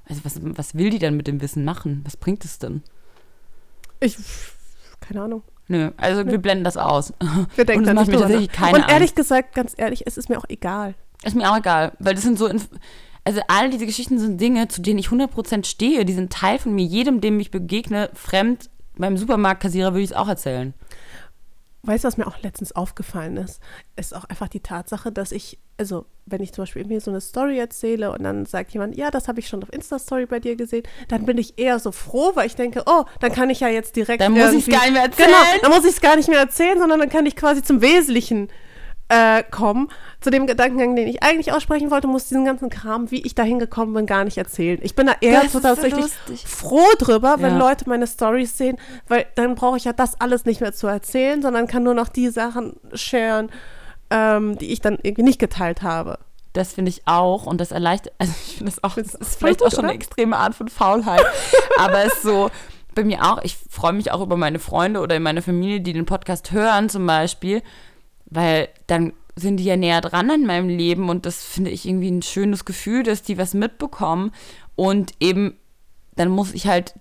Also 0.09 0.23
was, 0.25 0.39
was 0.43 0.75
will 0.75 0.91
die 0.91 0.99
dann 0.99 1.17
mit 1.17 1.27
dem 1.27 1.41
Wissen 1.41 1.65
machen? 1.65 2.03
Was 2.05 2.17
bringt 2.17 2.45
es 2.45 2.59
denn? 2.59 2.83
Ich, 4.01 4.17
keine 5.01 5.23
Ahnung. 5.23 5.43
Nö, 5.69 5.91
also 5.97 6.27
wir 6.27 6.39
blenden 6.39 6.65
das 6.65 6.77
aus. 6.77 7.15
Wir 7.57 7.65
denken 7.65 7.85
Und 7.85 7.85
es 7.85 7.89
da 7.89 7.95
macht 7.95 8.09
mir 8.09 8.19
tatsächlich 8.19 8.49
nach. 8.49 8.55
keine 8.55 8.75
Und 8.77 8.91
ehrlich 8.91 9.11
Angst. 9.11 9.17
gesagt, 9.17 9.55
ganz 9.55 9.73
ehrlich, 9.75 10.07
es 10.07 10.19
ist 10.19 10.29
mir 10.29 10.37
auch 10.37 10.45
egal. 10.49 10.95
Ist 11.23 11.35
mir 11.35 11.51
auch 11.51 11.57
egal, 11.57 11.93
weil 12.01 12.15
das 12.15 12.23
sind 12.23 12.37
so, 12.39 12.47
Inf 12.47 12.69
also 13.27 13.41
all 13.49 13.71
diese 13.71 13.87
Geschichten 13.87 14.19
sind 14.19 14.39
Dinge, 14.39 14.69
zu 14.69 14.83
denen 14.83 14.99
ich 14.99 15.07
100% 15.09 15.65
stehe. 15.65 16.05
Die 16.05 16.13
sind 16.13 16.31
Teil 16.31 16.59
von 16.59 16.75
mir. 16.75 16.85
Jedem, 16.85 17.23
dem 17.23 17.41
ich 17.41 17.51
begegne, 17.51 18.11
fremd, 18.13 18.69
beim 18.99 19.17
Supermarktkassierer 19.17 19.93
würde 19.93 20.03
ich 20.03 20.11
es 20.11 20.17
auch 20.17 20.29
erzählen. 20.29 20.75
Weißt 21.87 22.05
du, 22.05 22.09
was 22.09 22.17
mir 22.17 22.27
auch 22.27 22.41
letztens 22.43 22.73
aufgefallen 22.75 23.37
ist? 23.37 23.61
Ist 23.97 24.15
auch 24.17 24.25
einfach 24.25 24.49
die 24.49 24.61
Tatsache, 24.61 25.13
dass 25.13 25.33
ich, 25.33 25.59
also 25.77 26.07
wenn 26.27 26.43
ich 26.43 26.53
zum 26.53 26.63
Beispiel 26.63 26.83
irgendwie 26.83 26.99
so 27.01 27.11
eine 27.11 27.21
Story 27.21 27.59
erzähle 27.59 28.11
und 28.13 28.23
dann 28.23 28.47
sagt 28.47 28.73
jemand, 28.73 28.97
ja, 28.97 29.11
das 29.11 29.29
habe 29.29 29.41
ich 29.41 29.49
schon 29.49 29.63
auf 29.63 29.73
Insta-Story 29.73 30.25
bei 30.27 30.41
dir 30.41 30.57
gesehen, 30.57 30.85
dann 31.09 31.27
bin 31.27 31.37
ich 31.37 31.59
eher 31.59 31.79
so 31.79 31.93
froh, 31.93 32.31
weil 32.35 32.47
ich 32.47 32.57
denke, 32.57 32.83
oh, 32.87 33.05
dann 33.21 33.33
kann 33.33 33.51
ich 33.51 33.61
ja 33.61 33.69
jetzt 33.69 33.97
direkt. 33.97 34.23
Dann 34.23 34.33
muss 34.33 34.53
ich's 34.53 34.67
irgendwie- 34.67 34.71
gar 34.73 34.83
nicht 34.85 34.93
mehr 34.95 35.03
erzählen. 35.03 35.29
Genau, 35.29 35.61
dann 35.63 35.71
muss 35.73 35.85
ich 35.85 35.91
es 35.95 36.01
gar 36.01 36.17
nicht 36.17 36.29
mehr 36.29 36.39
erzählen, 36.39 36.79
sondern 36.79 37.01
dann 37.01 37.11
kann 37.11 37.27
ich 37.27 37.37
quasi 37.37 37.63
zum 37.63 37.83
Wesentlichen 37.83 38.49
äh, 39.09 39.43
kommen. 39.43 39.89
Zu 40.21 40.31
dem 40.31 40.47
Gedankengang, 40.47 40.97
den 40.97 41.09
ich 41.09 41.23
eigentlich 41.23 41.53
aussprechen 41.53 41.91
wollte, 41.91 42.07
muss 42.07 42.29
diesen 42.29 42.45
ganzen 42.45 42.71
Kram, 42.71 43.11
wie 43.11 43.23
ich 43.23 43.35
da 43.35 43.43
hingekommen 43.43 43.95
bin, 43.95 44.07
gar 44.07 44.25
nicht 44.25 44.39
erzählen. 44.39 44.79
Ich 44.83 44.95
bin 44.95 45.07
da 45.07 45.15
eher 45.21 45.49
so 45.49 45.61
tatsächlich 45.61 46.01
lustig. 46.27 46.47
froh 46.47 46.87
drüber, 46.99 47.37
wenn 47.39 47.53
Ja. 47.53 47.59
Leute 47.59 47.89
meine 47.89 48.07
Stories 48.07 48.57
sehen, 48.57 48.79
weil 49.09 49.27
dann 49.35 49.55
brauche 49.55 49.77
ich 49.77 49.85
ja 49.85 49.93
das 49.93 50.21
alles 50.21 50.45
nicht 50.47 50.61
mehr 50.61 50.73
zu 50.73 50.87
erzählen, 50.87 51.43
sondern 51.43 51.67
kann 51.67 51.83
nur 51.83 51.95
noch 51.95 52.09
die 52.09 52.29
Sachen 52.29 52.77
sharen, 52.95 53.51
ähm, 54.11 54.57
die 54.59 54.73
ich 54.73 54.81
dann 54.81 54.99
irgendwie 55.03 55.23
nicht 55.25 55.39
geteilt 55.39 55.83
habe. 55.83 56.19
Das 56.55 56.73
finde 56.73 56.91
ich 56.91 57.03
auch 57.07 57.47
und 57.47 57.61
das 57.61 57.73
erleichtert, 57.73 58.15
also 58.19 58.33
ich 58.47 58.57
finde 58.59 58.73
das 58.73 58.85
auch, 58.85 58.95
das 58.95 59.15
ist 59.15 59.39
vielleicht 59.39 59.59
gut, 59.59 59.69
auch 59.69 59.71
schon 59.73 59.81
oder? 59.81 59.89
eine 59.89 59.97
extreme 59.99 60.37
Art 60.37 60.55
von 60.55 60.69
Faulheit, 60.69 61.25
aber 61.79 62.05
es 62.05 62.15
ist 62.15 62.23
so, 62.23 62.51
bei 62.95 63.03
mir 63.05 63.25
auch, 63.25 63.43
ich 63.43 63.57
freue 63.69 63.93
mich 63.93 64.13
auch 64.13 64.21
über 64.23 64.37
meine 64.37 64.61
Freunde 64.61 65.01
oder 65.01 65.19
meine 65.19 65.43
Familie, 65.43 65.81
die 65.81 65.93
den 65.93 66.07
Podcast 66.07 66.53
hören 66.53 66.89
zum 66.89 67.07
Beispiel, 67.07 67.61
weil 68.35 68.69
dann 68.87 69.13
sind 69.37 69.57
die 69.57 69.65
ja 69.65 69.77
näher 69.77 70.01
dran 70.01 70.31
an 70.31 70.47
meinem 70.47 70.69
Leben 70.69 71.09
und 71.09 71.27
das 71.27 71.43
finde 71.43 71.71
ich 71.71 71.87
irgendwie 71.87 72.11
ein 72.11 72.23
schönes 72.23 72.65
Gefühl, 72.65 73.03
dass 73.03 73.23
die 73.23 73.39
was 73.39 73.55
mitbekommen 73.55 74.33
und 74.77 75.13
eben, 75.21 75.57
dann 76.17 76.29
muss 76.29 76.53
ich 76.53 76.67
halt 76.67 76.95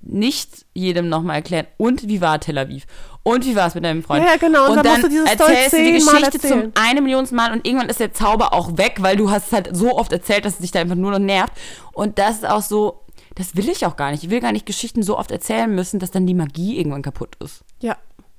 nicht 0.00 0.66
jedem 0.72 1.08
nochmal 1.08 1.36
erklären, 1.36 1.66
und 1.76 2.08
wie 2.08 2.20
war 2.20 2.40
Tel 2.40 2.58
Aviv? 2.58 2.86
Und 3.22 3.44
wie 3.44 3.56
war 3.56 3.66
es 3.66 3.74
mit 3.74 3.84
deinem 3.84 4.04
Freund? 4.04 4.24
Ja, 4.24 4.36
genau, 4.36 4.70
und 4.70 4.84
dann 4.84 5.00
musst 5.00 5.12
du 5.12 5.24
erzählst 5.24 5.72
du 5.72 5.78
die 5.78 5.92
Geschichte 5.94 6.38
zum 6.38 6.72
eine 6.76 7.00
Million 7.00 7.26
Mal 7.32 7.52
und 7.52 7.66
irgendwann 7.66 7.88
ist 7.88 7.98
der 7.98 8.12
Zauber 8.12 8.52
auch 8.52 8.78
weg, 8.78 8.98
weil 9.00 9.16
du 9.16 9.30
hast 9.30 9.48
es 9.48 9.52
halt 9.52 9.76
so 9.76 9.96
oft 9.96 10.12
erzählt, 10.12 10.44
dass 10.44 10.54
es 10.54 10.58
dich 10.60 10.70
da 10.70 10.80
einfach 10.80 10.94
nur 10.94 11.10
noch 11.10 11.18
nervt. 11.18 11.52
Und 11.92 12.20
das 12.20 12.36
ist 12.36 12.48
auch 12.48 12.62
so, 12.62 13.02
das 13.34 13.56
will 13.56 13.68
ich 13.68 13.84
auch 13.84 13.96
gar 13.96 14.12
nicht. 14.12 14.22
Ich 14.22 14.30
will 14.30 14.40
gar 14.40 14.52
nicht 14.52 14.64
Geschichten 14.64 15.02
so 15.02 15.18
oft 15.18 15.32
erzählen 15.32 15.72
müssen, 15.74 15.98
dass 15.98 16.12
dann 16.12 16.26
die 16.26 16.34
Magie 16.34 16.78
irgendwann 16.78 17.02
kaputt 17.02 17.36
ist. 17.42 17.64
Ja, 17.80 17.96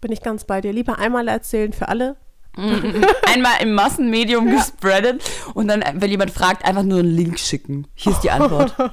bin 0.08 0.14
ich 0.14 0.22
ganz 0.22 0.46
bei 0.46 0.62
dir. 0.62 0.72
Lieber 0.72 1.00
einmal 1.00 1.28
erzählen 1.28 1.74
für 1.74 1.90
alle, 1.90 2.16
Einmal 3.28 3.62
im 3.62 3.76
Massenmedium 3.76 4.50
gespreadet 4.58 5.22
und 5.54 5.68
dann, 5.68 5.84
wenn 5.94 6.10
jemand 6.10 6.32
fragt, 6.32 6.66
einfach 6.66 6.82
nur 6.82 7.00
einen 7.00 7.16
Link 7.16 7.38
schicken. 7.38 7.86
Hier 7.94 8.14
ist 8.14 8.22
die 8.22 8.32
Antwort. 8.32 8.76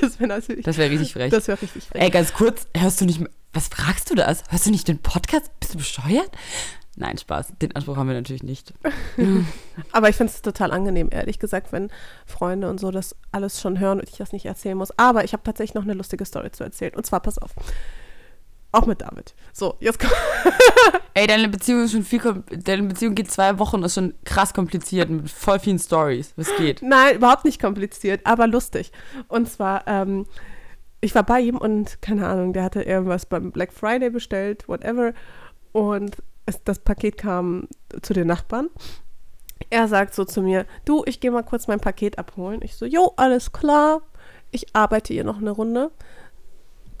Das 0.00 0.18
wäre 0.18 0.28
natürlich. 0.28 0.64
Das 0.64 0.78
wäre 0.78 0.90
richtig 0.90 1.12
frech. 1.12 1.30
Das 1.30 1.46
wäre 1.46 1.60
richtig 1.60 1.84
frech. 1.84 2.02
Ey, 2.02 2.10
ganz 2.10 2.32
kurz, 2.32 2.66
hörst 2.74 3.00
du 3.00 3.04
nicht, 3.04 3.20
was 3.52 3.68
fragst 3.68 4.10
du 4.10 4.14
das? 4.14 4.44
Hörst 4.48 4.66
du 4.66 4.70
nicht 4.70 4.88
den 4.88 4.98
Podcast? 4.98 5.50
Bist 5.60 5.74
du 5.74 5.78
bescheuert? 5.78 6.30
Nein, 6.96 7.18
Spaß. 7.18 7.52
Den 7.60 7.76
Anspruch 7.76 7.96
haben 7.96 8.08
wir 8.08 8.14
natürlich 8.14 8.42
nicht. 8.42 8.72
Aber 9.92 10.08
ich 10.08 10.16
finde 10.16 10.32
es 10.32 10.42
total 10.42 10.72
angenehm, 10.72 11.08
ehrlich 11.12 11.38
gesagt, 11.38 11.70
wenn 11.70 11.90
Freunde 12.26 12.70
und 12.70 12.80
so 12.80 12.90
das 12.90 13.14
alles 13.30 13.60
schon 13.60 13.78
hören 13.78 14.00
und 14.00 14.08
ich 14.08 14.16
das 14.16 14.32
nicht 14.32 14.46
erzählen 14.46 14.76
muss. 14.76 14.98
Aber 14.98 15.22
ich 15.22 15.34
habe 15.34 15.42
tatsächlich 15.44 15.74
noch 15.74 15.84
eine 15.84 15.94
lustige 15.94 16.24
Story 16.24 16.50
zu 16.50 16.64
erzählen. 16.64 16.94
Und 16.94 17.04
zwar, 17.04 17.20
pass 17.20 17.38
auf. 17.38 17.50
Auch 18.72 18.86
mit 18.86 19.02
David. 19.02 19.34
So, 19.52 19.76
jetzt 19.80 19.98
kommt. 20.00 20.14
Ey, 21.14 21.26
deine 21.26 21.48
Beziehung 21.48 21.84
ist 21.84 21.92
schon 21.92 22.04
viel, 22.04 22.42
deine 22.50 22.84
Beziehung 22.84 23.14
geht 23.14 23.30
zwei 23.30 23.58
Wochen 23.58 23.76
und 23.76 23.84
ist 23.84 23.94
schon 23.94 24.14
krass 24.24 24.54
kompliziert 24.54 25.10
mit 25.10 25.30
voll 25.30 25.58
vielen 25.58 25.78
Stories. 25.78 26.32
Was 26.36 26.48
geht? 26.56 26.80
Nein, 26.80 27.16
überhaupt 27.16 27.44
nicht 27.44 27.60
kompliziert, 27.60 28.22
aber 28.24 28.46
lustig. 28.46 28.90
Und 29.28 29.50
zwar, 29.50 29.86
ähm, 29.86 30.26
ich 31.02 31.14
war 31.14 31.22
bei 31.22 31.40
ihm 31.40 31.58
und 31.58 32.00
keine 32.00 32.26
Ahnung, 32.26 32.54
der 32.54 32.64
hatte 32.64 32.82
irgendwas 32.82 33.26
beim 33.26 33.52
Black 33.52 33.74
Friday 33.74 34.08
bestellt, 34.08 34.66
whatever. 34.68 35.12
Und 35.72 36.16
es, 36.46 36.62
das 36.64 36.78
Paket 36.78 37.18
kam 37.18 37.68
zu 38.00 38.14
den 38.14 38.26
Nachbarn. 38.26 38.70
Er 39.68 39.88
sagt 39.88 40.14
so 40.14 40.24
zu 40.24 40.40
mir, 40.40 40.64
du, 40.86 41.02
ich 41.06 41.20
gehe 41.20 41.30
mal 41.30 41.42
kurz 41.42 41.68
mein 41.68 41.80
Paket 41.80 42.18
abholen. 42.18 42.60
Ich 42.62 42.76
so, 42.76 42.86
jo, 42.86 43.12
alles 43.16 43.52
klar. 43.52 44.00
Ich 44.50 44.74
arbeite 44.74 45.12
hier 45.12 45.24
noch 45.24 45.38
eine 45.38 45.50
Runde. 45.50 45.90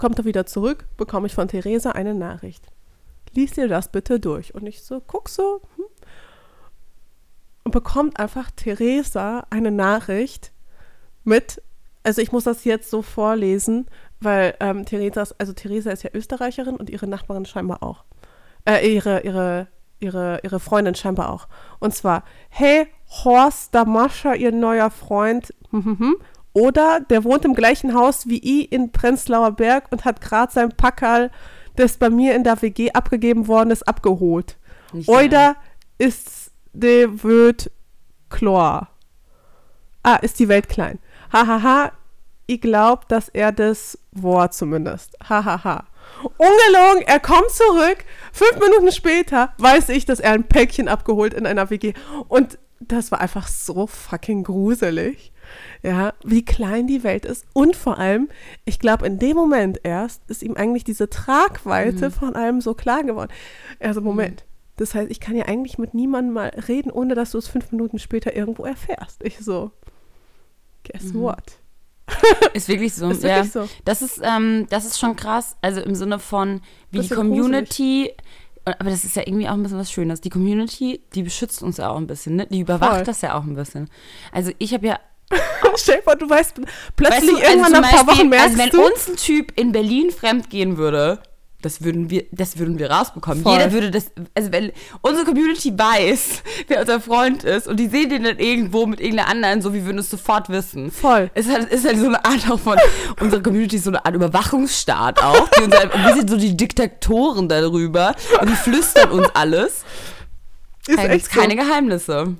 Kommt 0.02 0.18
er 0.18 0.24
wieder 0.24 0.46
zurück, 0.46 0.86
bekomme 0.96 1.28
ich 1.28 1.34
von 1.36 1.46
Theresa 1.46 1.92
eine 1.92 2.12
Nachricht. 2.12 2.66
Lies 3.34 3.52
dir 3.52 3.68
das 3.68 3.92
bitte 3.92 4.18
durch. 4.18 4.52
Und 4.52 4.66
ich 4.66 4.82
so, 4.82 5.00
guck 5.00 5.28
so. 5.28 5.62
Hm. 5.76 5.84
Und 7.62 7.70
bekommt 7.70 8.18
einfach 8.18 8.50
Theresa 8.50 9.46
eine 9.50 9.70
Nachricht 9.70 10.50
mit, 11.22 11.62
also 12.02 12.20
ich 12.20 12.32
muss 12.32 12.42
das 12.42 12.64
jetzt 12.64 12.90
so 12.90 13.02
vorlesen, 13.02 13.86
weil 14.18 14.56
ähm, 14.58 14.84
Theresas, 14.86 15.38
also 15.38 15.52
Theresa 15.52 15.92
ist 15.92 16.02
ja 16.02 16.10
Österreicherin 16.12 16.74
und 16.74 16.90
ihre 16.90 17.06
Nachbarin 17.06 17.46
scheinbar 17.46 17.84
auch. 17.84 18.02
Äh, 18.64 18.84
ihre, 18.92 19.20
ihre, 19.20 19.68
ihre, 20.00 20.40
ihre 20.42 20.58
Freundin 20.58 20.96
scheinbar 20.96 21.30
auch. 21.30 21.46
Und 21.78 21.94
zwar, 21.94 22.24
hey, 22.48 22.88
Horst 23.06 23.72
Damascha, 23.72 24.34
ihr 24.34 24.50
neuer 24.50 24.90
Freund, 24.90 25.54
mhm, 25.70 26.16
oder 26.52 27.00
der 27.00 27.24
wohnt 27.24 27.44
im 27.44 27.54
gleichen 27.54 27.94
Haus 27.94 28.26
wie 28.26 28.38
ich 28.38 28.72
in 28.72 28.92
Prenzlauer 28.92 29.52
Berg 29.52 29.90
und 29.90 30.04
hat 30.04 30.20
gerade 30.20 30.52
sein 30.52 30.70
Packerl, 30.70 31.30
das 31.76 31.96
bei 31.96 32.10
mir 32.10 32.34
in 32.34 32.44
der 32.44 32.60
WG 32.60 32.92
abgegeben 32.92 33.48
worden 33.48 33.70
ist, 33.70 33.88
abgeholt. 33.88 34.58
Nicht 34.92 35.08
Oder 35.08 35.56
ist 35.98 36.50
de 36.72 37.08
Wöd 37.22 37.70
Chlor. 38.28 38.88
Ah, 40.02 40.16
ist 40.16 40.38
die 40.38 40.48
Welt 40.48 40.68
klein. 40.68 40.98
Hahaha, 41.32 41.92
ich 42.46 42.60
glaub, 42.60 43.08
dass 43.08 43.28
er 43.28 43.52
das 43.52 43.98
Wort 44.10 44.52
zumindest. 44.52 45.16
Hahaha. 45.26 45.84
Ungelogen, 46.22 47.02
er 47.06 47.20
kommt 47.20 47.50
zurück. 47.50 48.04
Fünf 48.32 48.54
Minuten 48.60 48.92
später 48.92 49.54
weiß 49.58 49.88
ich, 49.90 50.04
dass 50.04 50.20
er 50.20 50.32
ein 50.32 50.44
Päckchen 50.44 50.88
abgeholt 50.88 51.34
in 51.34 51.46
einer 51.46 51.70
WG. 51.70 51.94
Und 52.28 52.58
das 52.80 53.10
war 53.12 53.20
einfach 53.20 53.48
so 53.48 53.86
fucking 53.86 54.44
gruselig. 54.44 55.31
Ja, 55.82 56.14
wie 56.24 56.44
klein 56.44 56.86
die 56.86 57.02
Welt 57.02 57.24
ist. 57.24 57.44
Und 57.52 57.76
vor 57.76 57.98
allem, 57.98 58.28
ich 58.64 58.78
glaube, 58.78 59.06
in 59.06 59.18
dem 59.18 59.36
Moment 59.36 59.80
erst 59.82 60.22
ist 60.28 60.42
ihm 60.42 60.56
eigentlich 60.56 60.84
diese 60.84 61.10
Tragweite 61.10 62.10
von 62.10 62.34
allem 62.34 62.60
so 62.60 62.74
klar 62.74 63.04
geworden. 63.04 63.30
Also, 63.80 64.00
Moment. 64.00 64.44
Das 64.76 64.94
heißt, 64.94 65.10
ich 65.10 65.20
kann 65.20 65.36
ja 65.36 65.44
eigentlich 65.46 65.78
mit 65.78 65.94
niemandem 65.94 66.34
mal 66.34 66.48
reden, 66.68 66.90
ohne 66.90 67.14
dass 67.14 67.32
du 67.32 67.38
es 67.38 67.46
fünf 67.46 67.70
Minuten 67.72 67.98
später 67.98 68.34
irgendwo 68.34 68.64
erfährst. 68.64 69.22
Ich 69.22 69.38
so, 69.38 69.70
guess 70.84 71.14
what? 71.14 71.58
Ist 72.54 72.68
wirklich 72.68 72.94
so. 72.94 73.10
Ist 73.10 73.22
ja. 73.22 73.36
wirklich 73.36 73.52
so. 73.52 73.68
Das 73.84 74.02
ist, 74.02 74.20
ähm, 74.22 74.66
das 74.70 74.84
ist 74.84 74.98
schon 74.98 75.16
krass. 75.16 75.56
Also 75.62 75.80
im 75.80 75.94
Sinne 75.94 76.18
von, 76.18 76.60
wie 76.90 77.00
die 77.00 77.08
Community, 77.08 78.10
aber 78.64 78.90
das 78.90 79.04
ist 79.04 79.16
ja 79.16 79.22
irgendwie 79.26 79.48
auch 79.48 79.54
ein 79.54 79.62
bisschen 79.62 79.78
was 79.78 79.90
Schönes. 79.90 80.20
Die 80.20 80.30
Community, 80.30 81.00
die 81.14 81.22
beschützt 81.22 81.62
uns 81.62 81.78
ja 81.78 81.90
auch 81.90 81.96
ein 81.96 82.06
bisschen, 82.06 82.36
ne? 82.36 82.46
Die 82.46 82.60
überwacht 82.60 82.96
Voll. 82.96 83.04
das 83.04 83.20
ja 83.20 83.34
auch 83.34 83.44
ein 83.44 83.54
bisschen. 83.54 83.88
Also 84.30 84.52
ich 84.58 84.72
habe 84.72 84.86
ja, 84.86 85.00
Stell 85.76 85.96
dir 85.96 86.02
vor, 86.02 86.16
du 86.16 86.28
weißt 86.28 86.54
plötzlich 86.96 87.22
weißt 87.22 87.30
du, 87.30 87.36
also 87.36 87.48
irgendwann 87.48 87.72
zum 87.72 87.80
nach 87.80 87.88
ein 87.88 87.96
paar 87.96 88.04
Beispiel, 88.06 88.24
Wochen 88.24 88.28
merkst 88.28 88.46
also 88.46 88.58
wenn 88.58 88.70
du, 88.70 88.86
uns 88.86 89.08
ein 89.08 89.16
Typ 89.16 89.58
in 89.58 89.72
Berlin 89.72 90.10
fremd 90.10 90.50
gehen 90.50 90.76
würde, 90.76 91.20
das 91.62 91.84
würden 91.84 92.10
wir, 92.10 92.24
das 92.32 92.58
würden 92.58 92.78
wir 92.78 92.90
rausbekommen. 92.90 93.42
Voll. 93.42 93.52
Jeder 93.52 93.72
würde 93.72 93.90
das, 93.90 94.10
also 94.34 94.50
wenn 94.52 94.72
unsere 95.00 95.24
Community 95.24 95.72
weiß, 95.78 96.42
wer 96.66 96.80
unser 96.80 97.00
Freund 97.00 97.44
ist 97.44 97.68
und 97.68 97.78
die 97.78 97.86
sehen 97.86 98.10
den 98.10 98.24
dann 98.24 98.38
irgendwo 98.38 98.84
mit 98.84 99.00
irgendeiner 99.00 99.28
anderen, 99.28 99.62
so 99.62 99.72
wir 99.72 99.84
würden 99.86 99.98
es 99.98 100.10
sofort 100.10 100.48
wissen. 100.48 100.90
Voll. 100.90 101.30
Es 101.34 101.46
ist 101.46 101.52
halt, 101.52 101.70
ist 101.70 101.86
halt 101.86 101.98
so 101.98 102.06
eine 102.06 102.24
Art 102.24 102.50
auch 102.50 102.58
von, 102.58 102.76
unsere 103.20 103.40
Community 103.42 103.76
ist 103.76 103.84
so 103.84 103.90
eine 103.90 104.04
Art 104.04 104.14
Überwachungsstaat 104.14 105.22
auch. 105.22 105.48
Halt, 105.52 105.94
wir 106.04 106.14
sind 106.14 106.28
so 106.28 106.36
die 106.36 106.56
Diktatoren 106.56 107.48
darüber 107.48 108.14
und 108.40 108.50
die 108.50 108.56
flüstern 108.56 109.10
uns 109.10 109.28
alles. 109.34 109.84
ist 110.86 110.98
Da 110.98 111.02
echt 111.04 111.12
gibt's 111.12 111.32
so. 111.32 111.40
keine 111.40 111.54
Geheimnisse. 111.54 112.36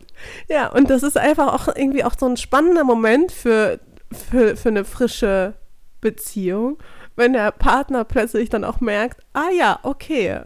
Ja, 0.49 0.69
und 0.69 0.91
das 0.91 1.03
ist 1.03 1.17
einfach 1.17 1.53
auch 1.53 1.75
irgendwie 1.75 2.05
auch 2.05 2.15
so 2.19 2.27
ein 2.27 2.37
spannender 2.37 2.85
Moment 2.85 3.33
für, 3.33 3.81
für, 4.11 4.57
für 4.57 4.69
eine 4.69 4.85
frische 4.85 5.55
Beziehung, 6.01 6.79
wenn 7.17 7.33
der 7.33 7.51
Partner 7.53 8.05
plötzlich 8.05 8.49
dann 8.49 8.65
auch 8.65 8.81
merkt, 8.81 9.21
ah 9.33 9.51
ja, 9.51 9.79
okay, 9.83 10.41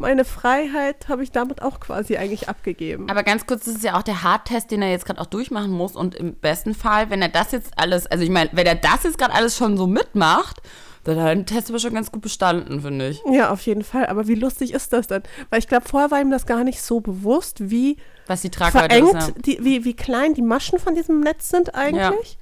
meine 0.00 0.24
Freiheit 0.24 1.08
habe 1.08 1.22
ich 1.22 1.30
damit 1.30 1.60
auch 1.60 1.78
quasi 1.78 2.16
eigentlich 2.16 2.48
abgegeben. 2.48 3.10
Aber 3.10 3.22
ganz 3.22 3.46
kurz, 3.46 3.66
das 3.66 3.74
ist 3.74 3.84
ja 3.84 3.98
auch 3.98 4.02
der 4.02 4.22
Hardtest, 4.22 4.70
den 4.70 4.80
er 4.80 4.90
jetzt 4.90 5.04
gerade 5.04 5.20
auch 5.20 5.26
durchmachen 5.26 5.70
muss. 5.70 5.94
Und 5.94 6.14
im 6.14 6.34
besten 6.34 6.74
Fall, 6.74 7.10
wenn 7.10 7.20
er 7.20 7.28
das 7.28 7.52
jetzt 7.52 7.72
alles, 7.76 8.06
also 8.06 8.24
ich 8.24 8.30
meine, 8.30 8.48
wenn 8.54 8.66
er 8.66 8.76
das 8.76 9.02
jetzt 9.02 9.18
gerade 9.18 9.34
alles 9.34 9.58
schon 9.58 9.76
so 9.76 9.86
mitmacht, 9.86 10.62
dann 11.04 11.18
hat 11.18 11.26
er 11.28 11.34
den 11.34 11.46
Test 11.46 11.68
aber 11.68 11.78
schon 11.78 11.92
ganz 11.94 12.10
gut 12.10 12.22
bestanden, 12.22 12.80
finde 12.80 13.08
ich. 13.08 13.22
Ja, 13.30 13.50
auf 13.50 13.60
jeden 13.62 13.84
Fall. 13.84 14.06
Aber 14.06 14.26
wie 14.26 14.34
lustig 14.34 14.72
ist 14.72 14.92
das 14.94 15.06
denn? 15.06 15.22
Weil 15.50 15.58
ich 15.58 15.68
glaube, 15.68 15.86
vorher 15.86 16.10
war 16.10 16.20
ihm 16.20 16.30
das 16.30 16.46
gar 16.46 16.64
nicht 16.64 16.80
so 16.80 17.00
bewusst, 17.00 17.70
wie 17.70 17.98
Was 18.30 18.42
die 18.42 18.50
Tragweite 18.50 18.94
verengt, 18.94 19.16
ist. 19.16 19.28
Ja. 19.28 19.34
die, 19.44 19.64
wie, 19.64 19.84
wie 19.84 19.96
klein 19.96 20.34
die 20.34 20.42
Maschen 20.42 20.78
von 20.78 20.94
diesem 20.94 21.18
Netz 21.18 21.48
sind 21.48 21.74
eigentlich. 21.74 22.38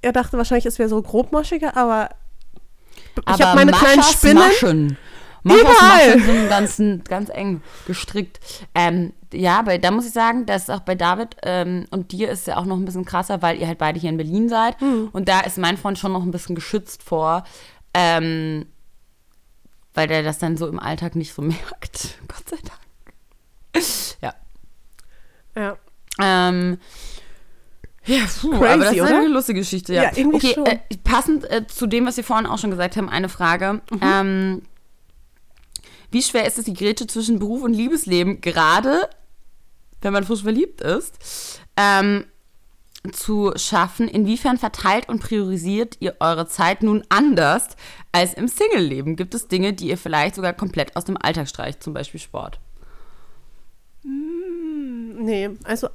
Er 0.00 0.12
dachte 0.12 0.38
wahrscheinlich, 0.38 0.64
es 0.64 0.78
wäre 0.78 0.88
so 0.88 1.02
grobmaschiger, 1.02 1.76
aber, 1.76 2.10
ich 3.16 3.42
habe 3.42 3.56
meine 3.56 3.72
kleinen 3.72 3.96
Maschas 3.96 4.12
Spinnen. 4.12 4.36
Maschen. 4.36 4.96
Maschas. 5.42 5.82
Maschen 5.82 6.22
sind 6.22 6.48
ganz, 6.48 7.08
ganz 7.08 7.30
eng 7.30 7.62
gestrickt. 7.88 8.38
Ähm, 8.76 9.12
ja, 9.32 9.58
aber 9.58 9.76
da 9.78 9.90
muss 9.90 10.06
ich 10.06 10.12
sagen, 10.12 10.46
dass 10.46 10.70
auch 10.70 10.82
bei 10.82 10.94
David 10.94 11.34
ähm, 11.42 11.86
und 11.90 12.12
dir 12.12 12.30
ist 12.30 12.46
ja 12.46 12.56
auch 12.56 12.64
noch 12.64 12.76
ein 12.76 12.84
bisschen 12.84 13.04
krasser, 13.04 13.42
weil 13.42 13.58
ihr 13.58 13.66
halt 13.66 13.78
beide 13.78 13.98
hier 13.98 14.10
in 14.10 14.18
Berlin 14.18 14.48
seid. 14.48 14.80
Hm. 14.80 15.08
Und 15.12 15.28
da 15.28 15.40
ist 15.40 15.58
mein 15.58 15.76
Freund 15.78 15.98
schon 15.98 16.12
noch 16.12 16.22
ein 16.22 16.30
bisschen 16.30 16.54
geschützt 16.54 17.02
vor, 17.02 17.42
ähm, 17.92 18.66
weil 19.94 20.06
der 20.06 20.22
das 20.22 20.38
dann 20.38 20.56
so 20.56 20.68
im 20.68 20.78
Alltag 20.78 21.16
nicht 21.16 21.34
so 21.34 21.42
merkt. 21.42 22.20
Gott 22.28 22.48
sei 22.48 22.58
Dank. 22.58 23.84
Ja. 24.22 24.32
Ja. 25.58 25.76
Ähm, 26.20 26.78
ja, 28.04 28.24
puh, 28.40 28.50
Crazy, 28.50 28.64
aber 28.64 28.84
das 28.84 28.92
ist 28.94 29.00
oder? 29.02 29.18
eine 29.18 29.28
lustige 29.28 29.60
Geschichte, 29.60 29.94
ja. 29.94 30.04
Ja, 30.04 30.10
irgendwie 30.14 30.36
okay, 30.36 30.54
schon. 30.54 30.66
Äh, 30.66 30.78
passend 31.04 31.50
äh, 31.50 31.66
zu 31.66 31.86
dem, 31.86 32.06
was 32.06 32.16
wir 32.16 32.24
vorhin 32.24 32.46
auch 32.46 32.58
schon 32.58 32.70
gesagt 32.70 32.96
haben, 32.96 33.08
eine 33.08 33.28
Frage. 33.28 33.82
Ähm, 34.00 34.62
wie 36.10 36.22
schwer 36.22 36.46
ist 36.46 36.58
es, 36.58 36.64
die 36.64 36.74
Grätsche 36.74 37.06
zwischen 37.06 37.38
Beruf 37.38 37.62
und 37.62 37.74
Liebesleben, 37.74 38.40
gerade 38.40 39.10
wenn 40.00 40.12
man 40.12 40.24
frisch 40.24 40.42
verliebt 40.42 40.80
ist, 40.80 41.60
ähm, 41.76 42.24
zu 43.12 43.52
schaffen? 43.56 44.08
Inwiefern 44.08 44.56
verteilt 44.56 45.08
und 45.08 45.20
priorisiert 45.20 45.96
ihr 46.00 46.16
eure 46.20 46.48
Zeit 46.48 46.82
nun 46.82 47.04
anders 47.10 47.76
als 48.12 48.32
im 48.32 48.48
Single-Leben? 48.48 49.16
Gibt 49.16 49.34
es 49.34 49.48
Dinge, 49.48 49.74
die 49.74 49.88
ihr 49.88 49.98
vielleicht 49.98 50.36
sogar 50.36 50.54
komplett 50.54 50.96
aus 50.96 51.04
dem 51.04 51.18
Alltag 51.20 51.48
streicht, 51.48 51.82
zum 51.82 51.92
Beispiel 51.92 52.20
Sport? 52.20 52.58
Nee, 55.28 55.50
also, 55.64 55.90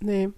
nee. 0.00 0.30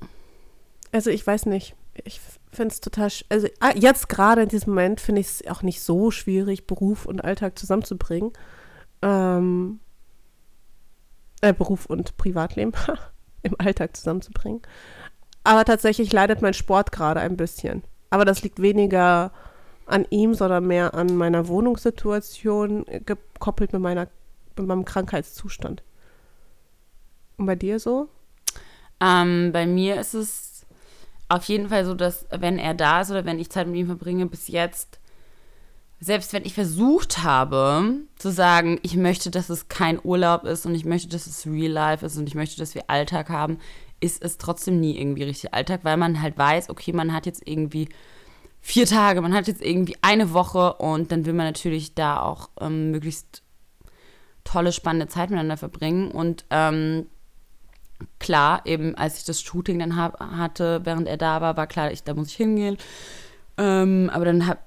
Also 0.90 1.10
ich 1.10 1.24
weiß 1.24 1.46
nicht. 1.46 1.76
Ich 2.02 2.20
finde 2.50 2.72
es 2.72 2.80
total, 2.80 3.08
also 3.28 3.46
ah, 3.60 3.70
jetzt 3.76 4.08
gerade 4.08 4.42
in 4.42 4.48
diesem 4.48 4.72
Moment 4.72 5.00
finde 5.00 5.20
ich 5.20 5.28
es 5.28 5.46
auch 5.46 5.62
nicht 5.62 5.80
so 5.80 6.10
schwierig, 6.10 6.66
Beruf 6.66 7.06
und 7.06 7.22
Alltag 7.22 7.56
zusammenzubringen. 7.56 8.32
Ähm, 9.02 9.78
äh, 11.42 11.52
Beruf 11.52 11.86
und 11.86 12.16
Privatleben 12.16 12.72
im 13.44 13.54
Alltag 13.60 13.96
zusammenzubringen. 13.96 14.62
Aber 15.44 15.64
tatsächlich 15.64 16.12
leidet 16.12 16.42
mein 16.42 16.54
Sport 16.54 16.90
gerade 16.90 17.20
ein 17.20 17.36
bisschen. 17.36 17.84
Aber 18.10 18.24
das 18.24 18.42
liegt 18.42 18.60
weniger 18.60 19.30
an 19.86 20.06
ihm, 20.10 20.34
sondern 20.34 20.66
mehr 20.66 20.94
an 20.94 21.14
meiner 21.14 21.46
Wohnungssituation, 21.46 22.84
äh, 22.88 22.98
gekoppelt 22.98 23.72
mit, 23.72 23.80
meiner, 23.80 24.08
mit 24.56 24.66
meinem 24.66 24.84
Krankheitszustand. 24.84 25.84
Und 27.36 27.46
bei 27.46 27.54
dir 27.54 27.78
so? 27.78 28.08
Ähm, 29.00 29.50
bei 29.52 29.66
mir 29.66 30.00
ist 30.00 30.14
es 30.14 30.66
auf 31.28 31.44
jeden 31.44 31.68
Fall 31.68 31.84
so, 31.84 31.94
dass 31.94 32.26
wenn 32.30 32.58
er 32.58 32.74
da 32.74 33.00
ist 33.00 33.10
oder 33.10 33.24
wenn 33.24 33.38
ich 33.38 33.50
Zeit 33.50 33.66
mit 33.66 33.76
ihm 33.76 33.86
verbringe, 33.86 34.26
bis 34.26 34.48
jetzt 34.48 34.98
selbst 36.00 36.32
wenn 36.34 36.44
ich 36.44 36.52
versucht 36.52 37.22
habe 37.22 37.96
zu 38.16 38.30
sagen, 38.30 38.78
ich 38.82 38.94
möchte, 38.94 39.30
dass 39.30 39.48
es 39.48 39.68
kein 39.68 39.98
Urlaub 40.02 40.44
ist 40.44 40.66
und 40.66 40.74
ich 40.74 40.84
möchte, 40.84 41.08
dass 41.08 41.26
es 41.26 41.46
Real 41.46 41.72
Life 41.72 42.04
ist 42.04 42.18
und 42.18 42.28
ich 42.28 42.34
möchte, 42.34 42.58
dass 42.58 42.74
wir 42.74 42.90
Alltag 42.90 43.30
haben, 43.30 43.58
ist 44.00 44.22
es 44.22 44.36
trotzdem 44.36 44.80
nie 44.80 44.98
irgendwie 44.98 45.22
richtig 45.22 45.54
Alltag, 45.54 45.80
weil 45.82 45.96
man 45.96 46.20
halt 46.20 46.36
weiß, 46.36 46.68
okay, 46.68 46.92
man 46.92 47.14
hat 47.14 47.24
jetzt 47.24 47.46
irgendwie 47.46 47.88
vier 48.60 48.86
Tage, 48.86 49.22
man 49.22 49.32
hat 49.32 49.48
jetzt 49.48 49.62
irgendwie 49.62 49.96
eine 50.02 50.34
Woche 50.34 50.74
und 50.74 51.10
dann 51.10 51.24
will 51.24 51.32
man 51.32 51.46
natürlich 51.46 51.94
da 51.94 52.20
auch 52.20 52.50
ähm, 52.60 52.90
möglichst 52.90 53.42
tolle, 54.42 54.72
spannende 54.72 55.08
Zeit 55.08 55.30
miteinander 55.30 55.56
verbringen. 55.56 56.10
Und 56.10 56.44
ähm, 56.50 57.06
klar, 58.18 58.62
eben 58.64 58.94
als 58.96 59.18
ich 59.18 59.24
das 59.24 59.42
Shooting 59.42 59.78
dann 59.78 59.96
hab, 59.96 60.20
hatte, 60.20 60.80
während 60.84 61.08
er 61.08 61.16
da 61.16 61.40
war, 61.40 61.56
war 61.56 61.66
klar, 61.66 61.92
ich, 61.92 62.02
da 62.02 62.14
muss 62.14 62.28
ich 62.28 62.36
hingehen. 62.36 62.76
Ähm, 63.56 64.10
aber 64.12 64.24
dann 64.24 64.46
habe 64.46 64.60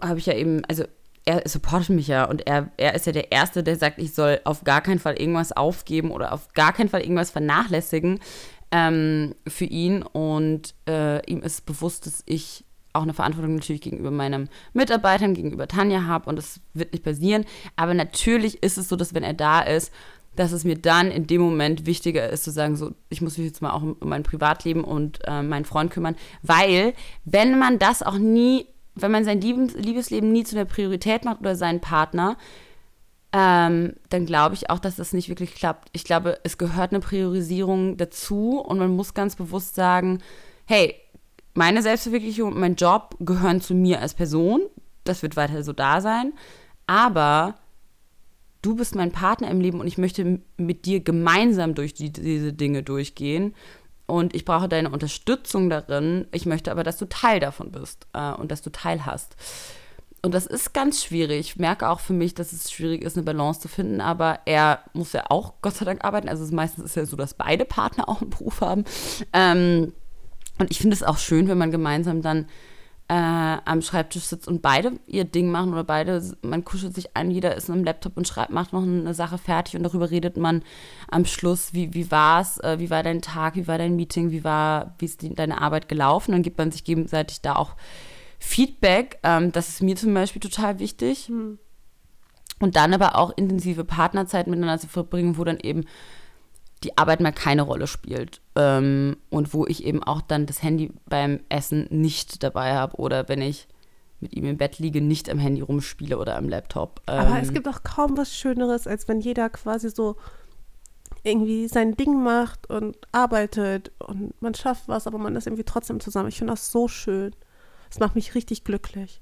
hab 0.00 0.16
ich 0.16 0.26
ja 0.26 0.34
eben, 0.34 0.64
also 0.66 0.84
er 1.24 1.48
supportet 1.48 1.90
mich 1.90 2.08
ja 2.08 2.24
und 2.24 2.46
er, 2.46 2.70
er 2.76 2.94
ist 2.94 3.06
ja 3.06 3.12
der 3.12 3.30
Erste, 3.30 3.62
der 3.62 3.76
sagt, 3.76 3.98
ich 3.98 4.14
soll 4.14 4.40
auf 4.44 4.64
gar 4.64 4.80
keinen 4.80 4.98
Fall 4.98 5.20
irgendwas 5.20 5.52
aufgeben 5.52 6.10
oder 6.10 6.32
auf 6.32 6.52
gar 6.54 6.72
keinen 6.72 6.88
Fall 6.88 7.02
irgendwas 7.02 7.30
vernachlässigen 7.30 8.20
ähm, 8.70 9.34
für 9.46 9.66
ihn. 9.66 10.02
Und 10.02 10.74
äh, 10.88 11.24
ihm 11.26 11.42
ist 11.42 11.66
bewusst, 11.66 12.06
dass 12.06 12.22
ich 12.26 12.64
auch 12.92 13.02
eine 13.02 13.14
Verantwortung 13.14 13.54
natürlich 13.54 13.82
gegenüber 13.82 14.10
meinen 14.10 14.48
Mitarbeitern, 14.72 15.34
gegenüber 15.34 15.68
Tanja 15.68 16.06
habe 16.06 16.28
und 16.28 16.36
das 16.36 16.60
wird 16.74 16.92
nicht 16.92 17.04
passieren. 17.04 17.44
Aber 17.76 17.94
natürlich 17.94 18.62
ist 18.62 18.78
es 18.78 18.88
so, 18.88 18.96
dass 18.96 19.14
wenn 19.14 19.22
er 19.22 19.34
da 19.34 19.60
ist, 19.60 19.92
dass 20.36 20.52
es 20.52 20.64
mir 20.64 20.76
dann 20.76 21.10
in 21.10 21.26
dem 21.26 21.40
Moment 21.40 21.86
wichtiger 21.86 22.28
ist 22.30 22.44
zu 22.44 22.50
sagen, 22.50 22.76
so, 22.76 22.92
ich 23.08 23.20
muss 23.20 23.36
mich 23.36 23.46
jetzt 23.46 23.62
mal 23.62 23.72
auch 23.72 23.82
um, 23.82 23.96
mein 24.00 24.22
Privatleben 24.22 24.84
und 24.84 25.18
äh, 25.26 25.42
meinen 25.42 25.64
Freund 25.64 25.90
kümmern, 25.90 26.16
weil 26.42 26.94
wenn 27.24 27.58
man 27.58 27.78
das 27.78 28.02
auch 28.02 28.18
nie, 28.18 28.66
wenn 28.94 29.10
man 29.10 29.24
sein 29.24 29.40
Liebes 29.40 29.74
Liebesleben 29.74 30.30
nie 30.30 30.44
zu 30.44 30.56
einer 30.56 30.64
Priorität 30.64 31.24
macht 31.24 31.40
oder 31.40 31.56
seinen 31.56 31.80
Partner, 31.80 32.36
ähm, 33.32 33.94
dann 34.08 34.26
glaube 34.26 34.54
ich 34.54 34.70
auch, 34.70 34.78
dass 34.78 34.96
das 34.96 35.12
nicht 35.12 35.28
wirklich 35.28 35.54
klappt. 35.54 35.88
Ich 35.92 36.04
glaube, 36.04 36.38
es 36.42 36.58
gehört 36.58 36.92
eine 36.92 37.00
Priorisierung 37.00 37.96
dazu 37.96 38.60
und 38.60 38.78
man 38.78 38.94
muss 38.94 39.14
ganz 39.14 39.36
bewusst 39.36 39.74
sagen, 39.74 40.20
hey, 40.66 40.94
meine 41.54 41.82
Selbstverwirklichung 41.82 42.52
und 42.52 42.60
mein 42.60 42.74
Job 42.76 43.16
gehören 43.20 43.60
zu 43.60 43.74
mir 43.74 44.00
als 44.00 44.14
Person. 44.14 44.62
Das 45.04 45.22
wird 45.22 45.36
weiter 45.36 45.62
so 45.62 45.72
da 45.72 46.00
sein. 46.00 46.32
Aber 46.86 47.56
du 48.62 48.76
bist 48.76 48.94
mein 48.94 49.12
Partner 49.12 49.50
im 49.50 49.60
Leben 49.60 49.80
und 49.80 49.86
ich 49.86 49.98
möchte 49.98 50.40
mit 50.56 50.84
dir 50.84 51.00
gemeinsam 51.00 51.74
durch 51.74 51.94
die, 51.94 52.12
diese 52.12 52.52
Dinge 52.52 52.82
durchgehen. 52.82 53.54
Und 54.06 54.34
ich 54.34 54.44
brauche 54.44 54.68
deine 54.68 54.90
Unterstützung 54.90 55.70
darin. 55.70 56.26
Ich 56.32 56.44
möchte 56.44 56.72
aber, 56.72 56.82
dass 56.82 56.98
du 56.98 57.08
Teil 57.08 57.38
davon 57.38 57.70
bist 57.70 58.08
äh, 58.12 58.32
und 58.32 58.50
dass 58.50 58.60
du 58.60 58.70
Teil 58.70 59.06
hast. 59.06 59.36
Und 60.22 60.34
das 60.34 60.46
ist 60.46 60.74
ganz 60.74 61.04
schwierig. 61.04 61.40
Ich 61.40 61.56
merke 61.56 61.88
auch 61.88 62.00
für 62.00 62.12
mich, 62.12 62.34
dass 62.34 62.52
es 62.52 62.70
schwierig 62.70 63.02
ist, 63.02 63.16
eine 63.16 63.24
Balance 63.24 63.60
zu 63.60 63.68
finden. 63.68 64.00
Aber 64.00 64.40
er 64.44 64.80
muss 64.92 65.12
ja 65.12 65.24
auch 65.28 65.54
Gott 65.62 65.76
sei 65.76 65.84
Dank 65.84 66.04
arbeiten. 66.04 66.28
Also 66.28 66.52
meistens 66.54 66.84
ist 66.84 66.96
ja 66.96 67.06
so, 67.06 67.16
dass 67.16 67.34
beide 67.34 67.64
Partner 67.64 68.08
auch 68.08 68.20
einen 68.20 68.30
Beruf 68.30 68.60
haben. 68.60 68.84
Ähm, 69.32 69.92
und 70.58 70.70
ich 70.70 70.78
finde 70.78 70.94
es 70.94 71.02
auch 71.02 71.16
schön, 71.16 71.48
wenn 71.48 71.56
man 71.56 71.70
gemeinsam 71.70 72.20
dann 72.20 72.46
äh, 73.10 73.58
am 73.64 73.82
Schreibtisch 73.82 74.22
sitzt 74.22 74.46
und 74.46 74.62
beide 74.62 74.92
ihr 75.08 75.24
Ding 75.24 75.50
machen 75.50 75.72
oder 75.72 75.82
beide, 75.82 76.22
man 76.42 76.64
kuschelt 76.64 76.94
sich 76.94 77.16
ein, 77.16 77.32
jeder 77.32 77.56
ist 77.56 77.68
am 77.68 77.82
Laptop 77.82 78.16
und 78.16 78.28
schreibt, 78.28 78.52
macht 78.52 78.72
noch 78.72 78.84
eine 78.84 79.14
Sache 79.14 79.36
fertig 79.36 79.74
und 79.74 79.82
darüber 79.82 80.12
redet 80.12 80.36
man 80.36 80.62
am 81.10 81.24
Schluss, 81.24 81.74
wie, 81.74 81.92
wie 81.92 82.12
war 82.12 82.40
es, 82.40 82.58
äh, 82.58 82.78
wie 82.78 82.88
war 82.88 83.02
dein 83.02 83.20
Tag, 83.20 83.56
wie 83.56 83.66
war 83.66 83.78
dein 83.78 83.96
Meeting, 83.96 84.30
wie 84.30 84.44
war, 84.44 84.94
wie 85.00 85.06
ist 85.06 85.22
die, 85.22 85.34
deine 85.34 85.60
Arbeit 85.60 85.88
gelaufen. 85.88 86.30
Dann 86.30 86.44
gibt 86.44 86.58
man 86.58 86.70
sich 86.70 86.84
gegenseitig 86.84 87.40
da 87.40 87.56
auch 87.56 87.74
Feedback. 88.38 89.18
Ähm, 89.24 89.50
das 89.50 89.68
ist 89.68 89.82
mir 89.82 89.96
zum 89.96 90.14
Beispiel 90.14 90.40
total 90.40 90.78
wichtig. 90.78 91.28
Mhm. 91.28 91.58
Und 92.60 92.76
dann 92.76 92.94
aber 92.94 93.16
auch 93.16 93.36
intensive 93.36 93.84
Partnerzeit 93.84 94.46
miteinander 94.46 94.78
zu 94.78 94.86
verbringen, 94.86 95.36
wo 95.36 95.42
dann 95.42 95.58
eben 95.58 95.84
die 96.84 96.96
Arbeit 96.96 97.20
mal 97.20 97.32
keine 97.32 97.62
Rolle 97.62 97.86
spielt. 97.86 98.40
Ähm, 98.56 99.16
und 99.28 99.52
wo 99.52 99.66
ich 99.66 99.84
eben 99.84 100.02
auch 100.02 100.20
dann 100.22 100.46
das 100.46 100.62
Handy 100.62 100.92
beim 101.08 101.40
Essen 101.48 101.86
nicht 101.90 102.42
dabei 102.42 102.74
habe 102.74 102.96
oder 102.96 103.28
wenn 103.28 103.42
ich 103.42 103.68
mit 104.20 104.34
ihm 104.34 104.44
im 104.44 104.58
Bett 104.58 104.78
liege, 104.78 105.00
nicht 105.00 105.30
am 105.30 105.38
Handy 105.38 105.62
rumspiele 105.62 106.18
oder 106.18 106.36
am 106.36 106.48
Laptop. 106.48 107.00
Ähm, 107.06 107.20
Aber 107.20 107.40
es 107.40 107.52
gibt 107.52 107.66
auch 107.68 107.82
kaum 107.82 108.16
was 108.16 108.34
Schöneres, 108.34 108.86
als 108.86 109.08
wenn 109.08 109.20
jeder 109.20 109.48
quasi 109.48 109.90
so 109.90 110.16
irgendwie 111.22 111.68
sein 111.68 111.96
Ding 111.96 112.22
macht 112.22 112.68
und 112.70 112.96
arbeitet 113.12 113.92
und 113.98 114.40
man 114.40 114.54
schafft 114.54 114.88
was, 114.88 115.06
aber 115.06 115.18
man 115.18 115.36
ist 115.36 115.46
irgendwie 115.46 115.64
trotzdem 115.64 116.00
zusammen. 116.00 116.28
Ich 116.28 116.38
finde 116.38 116.52
das 116.52 116.70
so 116.70 116.88
schön. 116.88 117.34
Das 117.88 117.98
macht 117.98 118.14
mich 118.14 118.34
richtig 118.34 118.64
glücklich. 118.64 119.20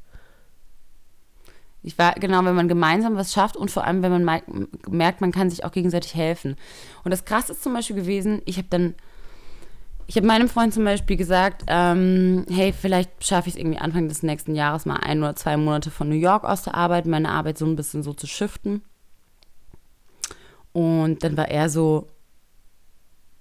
Ich 1.89 1.97
war, 1.97 2.13
genau, 2.17 2.45
wenn 2.45 2.55
man 2.55 2.69
gemeinsam 2.69 3.17
was 3.17 3.33
schafft 3.33 3.57
und 3.57 3.71
vor 3.71 3.85
allem, 3.85 4.03
wenn 4.03 4.23
man 4.23 4.43
merkt, 4.91 5.23
man 5.23 5.33
kann 5.33 5.49
sich 5.49 5.65
auch 5.65 5.73
gegenseitig 5.73 6.15
helfen. 6.15 6.57
Und 7.03 7.13
das 7.13 7.25
Krasse 7.25 7.53
ist 7.53 7.63
zum 7.63 7.73
Beispiel 7.73 7.97
gewesen, 7.97 8.43
ich 8.45 8.59
habe 8.59 8.69
dann, 8.69 8.95
ich 10.07 10.17
habe 10.17 10.27
meinem 10.27 10.51
Freund 10.51 10.75
zum 10.75 10.85
Beispiel 10.85 11.17
gesagt, 11.17 11.65
ähm, 11.67 12.45
hey, 12.51 12.75
vielleicht 12.75 13.25
schaffe 13.25 13.49
ich 13.49 13.55
es 13.55 13.59
irgendwie 13.59 13.79
Anfang 13.79 14.07
des 14.07 14.23
nächsten 14.23 14.55
Jahres 14.55 14.85
mal 14.85 14.97
ein 14.97 15.21
oder 15.21 15.35
zwei 15.35 15.57
Monate 15.57 15.91
von 15.91 16.11
New 16.11 16.15
York 16.15 16.45
aus 16.45 16.63
zu 16.65 16.75
arbeiten, 16.75 17.09
meine 17.09 17.31
Arbeit 17.31 17.57
so 17.57 17.65
ein 17.65 17.75
bisschen 17.75 18.03
so 18.03 18.13
zu 18.13 18.27
shiften. 18.27 18.83
Und 20.73 21.25
dann 21.25 21.39
war 21.39 21.49
er 21.49 21.71
so, 21.71 22.11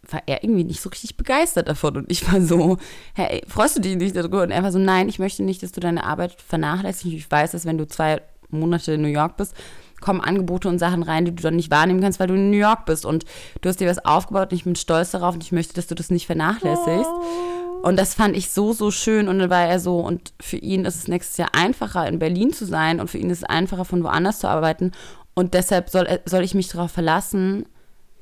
war 0.09 0.23
er 0.25 0.41
irgendwie 0.41 0.63
nicht 0.63 0.79
so 0.79 0.87
richtig 0.87 1.17
begeistert 1.17 1.67
davon. 1.67 1.97
Und 1.97 2.09
ich 2.09 2.31
war 2.31 2.41
so, 2.41 2.77
hey, 3.13 3.43
freust 3.45 3.75
du 3.75 3.81
dich 3.81 3.97
nicht 3.97 4.15
darüber? 4.15 4.43
Und 4.43 4.51
er 4.51 4.63
war 4.63 4.71
so, 4.71 4.79
nein, 4.79 5.09
ich 5.09 5.19
möchte 5.19 5.43
nicht, 5.43 5.63
dass 5.63 5.73
du 5.73 5.81
deine 5.81 6.05
Arbeit 6.05 6.41
vernachlässigst. 6.41 7.13
Ich 7.13 7.29
weiß, 7.29 7.51
dass 7.51 7.65
wenn 7.65 7.77
du 7.77 7.85
zwei 7.87 8.21
Monate 8.49 8.93
in 8.93 9.01
New 9.01 9.07
York 9.07 9.37
bist, 9.37 9.55
kommen 9.99 10.21
Angebote 10.21 10.69
und 10.69 10.79
Sachen 10.79 11.03
rein, 11.03 11.25
die 11.25 11.35
du 11.35 11.41
dann 11.41 11.55
nicht 11.55 11.71
wahrnehmen 11.71 12.01
kannst, 12.01 12.19
weil 12.19 12.27
du 12.27 12.35
in 12.35 12.51
New 12.51 12.57
York 12.57 12.85
bist. 12.85 13.05
Und 13.05 13.25
du 13.61 13.69
hast 13.69 13.79
dir 13.79 13.89
was 13.89 14.03
aufgebaut 14.05 14.51
und 14.51 14.57
ich 14.57 14.63
bin 14.63 14.75
stolz 14.75 15.11
darauf 15.11 15.35
und 15.35 15.43
ich 15.43 15.51
möchte, 15.51 15.73
dass 15.73 15.87
du 15.87 15.95
das 15.95 16.11
nicht 16.11 16.25
vernachlässigst. 16.27 17.09
Oh. 17.09 17.57
Und 17.83 17.97
das 17.97 18.13
fand 18.13 18.35
ich 18.35 18.49
so, 18.49 18.73
so 18.73 18.91
schön. 18.91 19.27
Und 19.27 19.39
dann 19.39 19.49
war 19.49 19.65
er 19.65 19.79
so, 19.79 19.99
und 19.99 20.33
für 20.41 20.57
ihn 20.57 20.85
ist 20.85 20.95
es 20.95 21.07
nächstes 21.07 21.37
Jahr 21.37 21.49
einfacher, 21.53 22.07
in 22.07 22.19
Berlin 22.19 22.53
zu 22.53 22.65
sein 22.65 22.99
und 22.99 23.09
für 23.09 23.17
ihn 23.17 23.29
ist 23.29 23.39
es 23.39 23.43
einfacher, 23.43 23.85
von 23.85 24.03
woanders 24.03 24.39
zu 24.39 24.47
arbeiten. 24.47 24.91
Und 25.33 25.53
deshalb 25.53 25.89
soll, 25.89 26.19
soll 26.25 26.43
ich 26.43 26.55
mich 26.55 26.67
darauf 26.67 26.91
verlassen, 26.91 27.65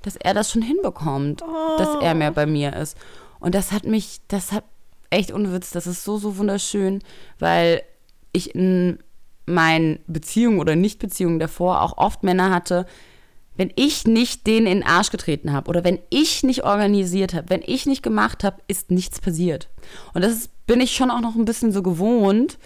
dass 0.02 0.16
er 0.16 0.34
das 0.34 0.52
schon 0.52 0.62
hinbekommt, 0.62 1.42
oh. 1.42 1.78
dass 1.78 1.96
er 2.02 2.14
mehr 2.14 2.32
bei 2.32 2.46
mir 2.46 2.76
ist. 2.76 2.98
Und 3.40 3.56
das 3.56 3.72
hat 3.72 3.86
mich, 3.86 4.22
das 4.28 4.52
hat 4.52 4.64
echt 5.10 5.32
unwitz, 5.32 5.72
das 5.72 5.88
ist 5.88 6.04
so, 6.04 6.18
so 6.18 6.38
wunderschön, 6.38 7.02
weil 7.40 7.82
ich 8.34 8.54
in 8.54 9.00
meinen 9.46 10.00
Beziehungen 10.08 10.60
oder 10.60 10.76
Nichtbeziehungen 10.76 11.40
davor 11.40 11.82
auch 11.82 11.98
oft 11.98 12.24
Männer 12.24 12.52
hatte, 12.52 12.86
wenn 13.58 13.72
ich 13.76 14.06
nicht 14.06 14.48
denen 14.48 14.68
in 14.68 14.80
den 14.80 14.88
Arsch 14.88 15.12
getreten 15.12 15.54
habe 15.54 15.70
oder 15.70 15.84
wenn 15.84 16.00
ich 16.10 16.44
nicht 16.44 16.64
organisiert 16.64 17.34
habe, 17.34 17.50
wenn 17.50 17.62
ich 17.66 17.86
nicht 17.86 18.04
gemacht 18.04 18.44
habe, 18.44 18.62
ist 18.68 18.92
nichts 18.92 19.22
passiert. 19.22 19.70
Und 20.14 20.24
das 20.24 20.34
ist, 20.34 20.66
bin 20.68 20.82
ich 20.82 20.96
schon 20.96 21.12
auch 21.12 21.22
noch 21.22 21.36
ein 21.36 21.46
bisschen 21.46 21.72
so 21.72 21.82
gewohnt. 21.82 22.58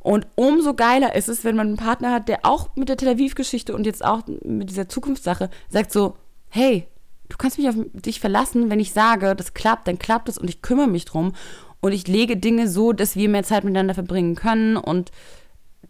Und 0.00 0.26
umso 0.34 0.74
geiler 0.74 1.14
ist 1.14 1.28
es, 1.28 1.44
wenn 1.44 1.54
man 1.54 1.68
einen 1.68 1.76
Partner 1.76 2.12
hat, 2.12 2.28
der 2.28 2.40
auch 2.42 2.74
mit 2.74 2.88
der 2.88 2.96
Tel 2.96 3.10
Aviv-Geschichte 3.10 3.72
und 3.72 3.86
jetzt 3.86 4.04
auch 4.04 4.22
mit 4.42 4.68
dieser 4.68 4.88
Zukunftssache 4.88 5.48
sagt 5.68 5.92
so, 5.92 6.16
hey, 6.48 6.88
du 7.28 7.36
kannst 7.36 7.58
mich 7.58 7.68
auf 7.68 7.76
dich 7.92 8.18
verlassen, 8.18 8.68
wenn 8.68 8.80
ich 8.80 8.92
sage, 8.92 9.36
das 9.36 9.54
klappt, 9.54 9.86
dann 9.86 10.00
klappt 10.00 10.28
es 10.28 10.38
und 10.38 10.50
ich 10.50 10.60
kümmere 10.60 10.88
mich 10.88 11.04
drum 11.04 11.34
und 11.80 11.92
ich 11.92 12.08
lege 12.08 12.36
Dinge 12.36 12.68
so, 12.68 12.92
dass 12.92 13.14
wir 13.14 13.28
mehr 13.28 13.44
Zeit 13.44 13.62
miteinander 13.62 13.94
verbringen 13.94 14.34
können 14.34 14.76
und 14.76 15.12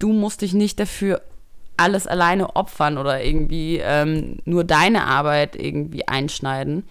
du 0.03 0.12
musst 0.12 0.42
dich 0.42 0.55
nicht 0.55 0.80
dafür 0.80 1.22
alles 1.76 2.07
alleine 2.07 2.57
opfern 2.57 2.98
oder 2.98 3.24
irgendwie 3.24 3.78
ähm, 3.78 4.38
nur 4.44 4.64
deine 4.64 5.07
Arbeit 5.07 5.56
irgendwie 5.56 6.06
einschneiden. 6.06 6.85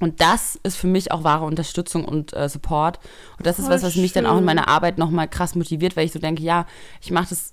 Und 0.00 0.20
das 0.22 0.58
ist 0.62 0.76
für 0.76 0.86
mich 0.86 1.12
auch 1.12 1.24
wahre 1.24 1.44
Unterstützung 1.44 2.06
und 2.06 2.32
äh, 2.32 2.48
Support. 2.48 2.98
Und 3.36 3.46
das 3.46 3.58
ist 3.58 3.66
Voll 3.66 3.74
was, 3.74 3.82
was 3.82 3.96
mich 3.96 4.12
schön. 4.12 4.24
dann 4.24 4.32
auch 4.32 4.38
in 4.38 4.44
meiner 4.44 4.68
Arbeit 4.68 4.96
nochmal 4.96 5.28
krass 5.28 5.54
motiviert, 5.54 5.96
weil 5.96 6.06
ich 6.06 6.12
so 6.12 6.18
denke, 6.18 6.42
ja, 6.42 6.66
ich 7.02 7.10
mache 7.10 7.28
das 7.28 7.52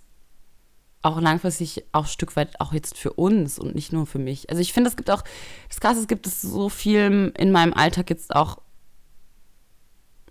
auch 1.01 1.19
langfristig 1.19 1.85
auch 1.91 2.06
ein 2.06 2.10
Stück 2.10 2.35
weit 2.35 2.60
auch 2.60 2.73
jetzt 2.73 2.97
für 2.97 3.14
uns 3.14 3.60
und 3.60 3.76
nicht 3.76 3.91
nur 3.91 4.07
für 4.07 4.19
mich. 4.19 4.49
Also 4.49 4.61
ich 4.61 4.73
finde, 4.73 4.89
es 4.89 4.95
gibt 4.95 5.11
auch, 5.11 5.23
das 5.68 5.80
Krasse, 5.80 5.99
es 5.99 6.07
gibt 6.07 6.26
es 6.26 6.41
so 6.41 6.69
viel 6.69 7.34
in 7.38 7.51
meinem 7.51 7.73
Alltag 7.73 8.10
jetzt 8.10 8.35
auch 8.35 8.61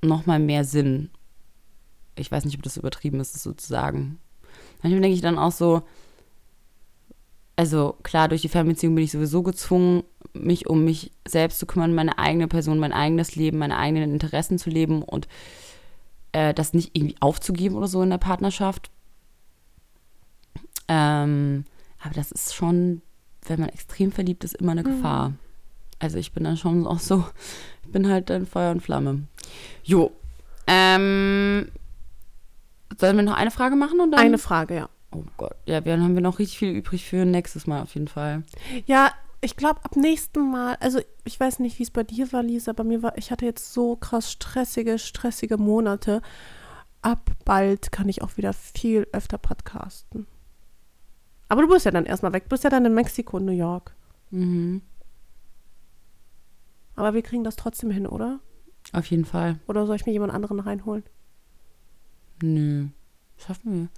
nochmal 0.03 0.39
mehr 0.39 0.65
Sinn. 0.65 1.11
Ich 2.17 2.33
weiß 2.33 2.47
nicht, 2.47 2.57
ob 2.57 2.63
das 2.63 2.79
übertrieben 2.79 3.21
ist, 3.21 3.35
das 3.35 3.43
so 3.43 3.53
zu 3.53 3.67
sagen. 3.69 4.19
Manchmal 4.83 5.03
denke 5.03 5.15
ich 5.15 5.23
dann 5.23 5.39
auch 5.39 5.53
so, 5.53 5.83
also 7.57 7.97
klar, 8.03 8.29
durch 8.29 8.43
die 8.43 8.49
Fernbeziehung 8.49 8.95
bin 8.95 9.05
ich 9.05 9.13
sowieso 9.13 9.43
gezwungen, 9.43 10.05
mich 10.35 10.69
um 10.69 10.85
mich 10.85 11.11
selbst 11.27 11.59
zu 11.59 11.67
kümmern, 11.67 11.95
meine 11.95 12.19
eigene 12.19 12.49
Person, 12.49 12.79
mein 12.79 12.93
eigenes 12.93 13.35
Leben, 13.37 13.59
meine 13.59 13.79
eigenen 13.79 14.13
Interessen 14.13 14.59
zu 14.59 14.69
leben 14.69 15.03
und 15.03 15.27
äh, 16.33 16.53
das 16.53 16.75
nicht 16.75 16.91
irgendwie 16.95 17.17
aufzugeben 17.21 17.77
oder 17.77 17.89
so 17.89 18.03
in 18.03 18.11
der 18.11 18.19
Partnerschaft. 18.19 18.91
Ähm, 20.89 21.65
aber 22.03 22.15
das 22.15 22.31
ist 22.31 22.55
schon, 22.55 23.01
wenn 23.47 23.61
man 23.61 23.71
extrem 23.71 24.13
verliebt 24.13 24.45
ist, 24.45 24.55
immer 24.57 24.73
eine 24.73 24.83
mhm. 24.83 24.97
Gefahr. 24.97 25.33
Also 25.99 26.19
ich 26.19 26.33
bin 26.33 26.45
dann 26.45 26.59
schon 26.59 26.87
auch 26.87 27.01
so, 27.01 27.25
ich 27.85 27.91
bin 27.91 28.09
halt 28.09 28.29
dann 28.29 28.47
Feuer 28.47 28.71
und 28.71 28.83
Flamme. 28.83 29.23
Jo. 29.83 30.13
Ähm, 30.67 31.69
sollen 32.99 33.17
wir 33.17 33.25
noch 33.25 33.37
eine 33.37 33.51
Frage 33.51 33.77
machen? 33.77 34.01
Und 34.01 34.13
dann? 34.13 34.21
Eine 34.21 34.39
Frage, 34.39 34.75
ja. 34.75 34.89
Oh 35.13 35.25
Gott. 35.37 35.55
Ja, 35.67 35.81
dann 35.81 36.03
haben 36.03 36.15
wir 36.15 36.23
noch 36.23 36.39
richtig 36.39 36.59
viel 36.59 36.73
übrig 36.73 37.05
für 37.05 37.25
nächstes 37.25 37.67
Mal 37.67 37.83
auf 37.83 37.95
jeden 37.95 38.09
Fall. 38.09 38.43
Ja, 38.87 39.13
ich 39.41 39.57
glaube, 39.57 39.85
ab 39.85 39.97
nächsten 39.97 40.51
Mal, 40.51 40.77
also 40.81 41.01
ich 41.25 41.39
weiß 41.39 41.61
nicht, 41.61 41.79
wie 41.79 41.85
es 41.85 41.91
bei 41.91 42.03
dir 42.03 42.33
war, 42.33 42.43
Lisa, 42.43 42.73
bei 42.73 42.85
mir 42.85 43.03
war, 43.03 43.17
ich 43.17 43.31
hatte 43.31 43.45
jetzt 43.45 43.73
so 43.73 43.97
krass 43.97 44.31
stressige, 44.31 44.99
stressige 44.99 45.57
Monate. 45.57 46.23
Ab 47.03 47.31
bald 47.45 47.93
kann 47.93 48.09
ich 48.09 48.23
auch 48.23 48.37
wieder 48.37 48.53
viel 48.53 49.07
öfter 49.13 49.39
podcasten. 49.39 50.27
Aber 51.49 51.63
du 51.63 51.69
bist 51.69 51.85
ja 51.85 51.93
dann 51.93 52.07
erstmal 52.07 52.33
weg. 52.33 52.45
Du 52.45 52.49
bist 52.51 52.65
ja 52.65 52.71
dann 52.71 52.85
in 52.85 52.95
Mexiko 52.95 53.37
und 53.37 53.45
New 53.45 53.53
York. 53.53 53.95
Mhm. 54.31 54.83
Aber 56.97 57.15
wir 57.15 57.23
kriegen 57.23 57.45
das 57.45 57.57
trotzdem 57.57 57.91
hin, 57.91 58.07
oder? 58.07 58.41
Auf 58.93 59.07
jeden 59.07 59.25
Fall. 59.25 59.61
Oder 59.69 59.87
soll 59.87 59.97
ich 59.97 60.07
mir 60.07 60.13
jemand 60.13 60.33
anderen 60.33 60.61
reinholen? 60.61 61.05
Nö. 62.43 62.87
Schaffen 63.39 63.73
wir. 63.73 63.89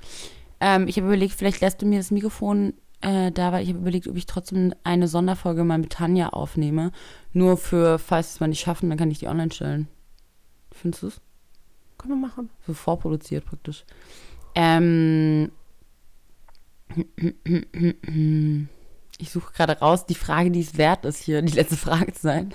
Ähm, 0.60 0.88
ich 0.88 0.96
habe 0.96 1.06
überlegt, 1.06 1.34
vielleicht 1.34 1.60
lässt 1.60 1.80
du 1.82 1.86
mir 1.86 1.98
das 1.98 2.10
Mikrofon 2.10 2.74
äh, 3.00 3.30
da, 3.30 3.52
weil 3.52 3.62
ich 3.62 3.68
habe 3.68 3.78
überlegt, 3.78 4.08
ob 4.08 4.16
ich 4.16 4.26
trotzdem 4.26 4.74
eine 4.82 5.06
Sonderfolge 5.06 5.62
mal 5.64 5.78
mit 5.78 5.90
Tanja 5.90 6.30
aufnehme. 6.30 6.90
Nur 7.32 7.56
für, 7.56 7.98
falls 7.98 8.28
wir 8.28 8.34
es 8.34 8.40
mal 8.40 8.48
nicht 8.48 8.60
schaffen, 8.60 8.88
dann 8.88 8.98
kann 8.98 9.10
ich 9.10 9.20
die 9.20 9.28
online 9.28 9.52
stellen. 9.52 9.88
Findest 10.72 11.02
du 11.02 11.06
es? 11.08 11.20
Können 11.96 12.20
wir 12.20 12.28
machen. 12.28 12.50
So 12.66 12.74
vorproduziert 12.74 13.44
praktisch. 13.44 13.84
Ähm. 14.54 15.50
Ich 19.18 19.30
suche 19.30 19.52
gerade 19.52 19.78
raus, 19.78 20.06
die 20.06 20.14
Frage, 20.14 20.50
die 20.50 20.60
es 20.60 20.78
wert 20.78 21.04
ist, 21.04 21.18
hier 21.18 21.42
die 21.42 21.52
letzte 21.52 21.76
Frage 21.76 22.12
zu 22.12 22.22
sein. 22.22 22.54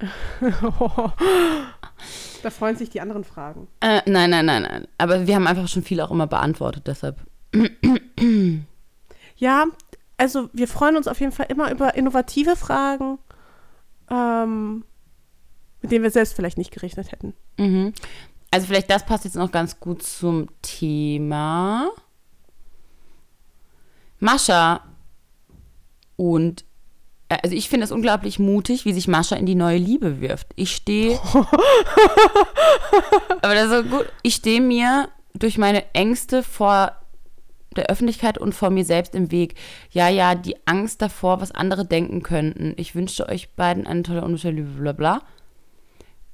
da 2.48 2.54
freuen 2.54 2.76
sich 2.76 2.88
die 2.88 3.02
anderen 3.02 3.24
Fragen. 3.24 3.68
Äh, 3.80 4.00
nein, 4.06 4.30
nein, 4.30 4.46
nein, 4.46 4.62
nein. 4.62 4.88
Aber 4.96 5.26
wir 5.26 5.34
haben 5.34 5.46
einfach 5.46 5.68
schon 5.68 5.82
viele 5.82 6.02
auch 6.02 6.10
immer 6.10 6.26
beantwortet, 6.26 6.86
deshalb. 6.86 7.18
Ja, 9.40 9.66
also 10.16 10.50
wir 10.52 10.66
freuen 10.66 10.96
uns 10.96 11.06
auf 11.06 11.20
jeden 11.20 11.30
Fall 11.30 11.46
immer 11.48 11.70
über 11.70 11.94
innovative 11.94 12.56
Fragen, 12.56 13.20
ähm, 14.10 14.82
mit 15.80 15.92
denen 15.92 16.02
wir 16.02 16.10
selbst 16.10 16.34
vielleicht 16.34 16.58
nicht 16.58 16.72
gerechnet 16.72 17.12
hätten. 17.12 17.34
Mhm. 17.56 17.92
Also 18.50 18.66
vielleicht 18.66 18.90
das 18.90 19.06
passt 19.06 19.24
jetzt 19.24 19.36
noch 19.36 19.52
ganz 19.52 19.78
gut 19.78 20.02
zum 20.02 20.48
Thema. 20.60 21.88
Mascha 24.18 24.82
und 26.16 26.64
also 27.28 27.54
ich 27.54 27.68
finde 27.68 27.84
es 27.84 27.92
unglaublich 27.92 28.38
mutig, 28.38 28.84
wie 28.84 28.92
sich 28.92 29.08
Mascha 29.08 29.36
in 29.36 29.46
die 29.46 29.54
neue 29.54 29.78
Liebe 29.78 30.20
wirft. 30.20 30.48
Ich 30.56 30.74
stehe. 30.74 31.18
aber 33.42 33.54
das 33.54 33.64
ist 33.64 33.70
so 33.70 33.82
gut. 33.84 34.06
Ich 34.22 34.36
stehe 34.36 34.60
mir 34.60 35.08
durch 35.34 35.58
meine 35.58 35.94
Ängste 35.94 36.42
vor 36.42 36.92
der 37.76 37.86
Öffentlichkeit 37.86 38.38
und 38.38 38.54
vor 38.54 38.70
mir 38.70 38.84
selbst 38.84 39.14
im 39.14 39.30
Weg. 39.30 39.54
Ja, 39.90 40.08
ja, 40.08 40.34
die 40.34 40.56
Angst 40.66 41.02
davor, 41.02 41.40
was 41.40 41.52
andere 41.52 41.84
denken 41.84 42.22
könnten. 42.22 42.72
Ich 42.76 42.94
wünsche 42.94 43.28
euch 43.28 43.54
beiden 43.54 43.86
eine 43.86 44.02
tolle 44.02 44.24
unbestimmte 44.24 44.62
Liebe, 44.62 44.80
bla 44.80 44.92
bla. 44.92 45.22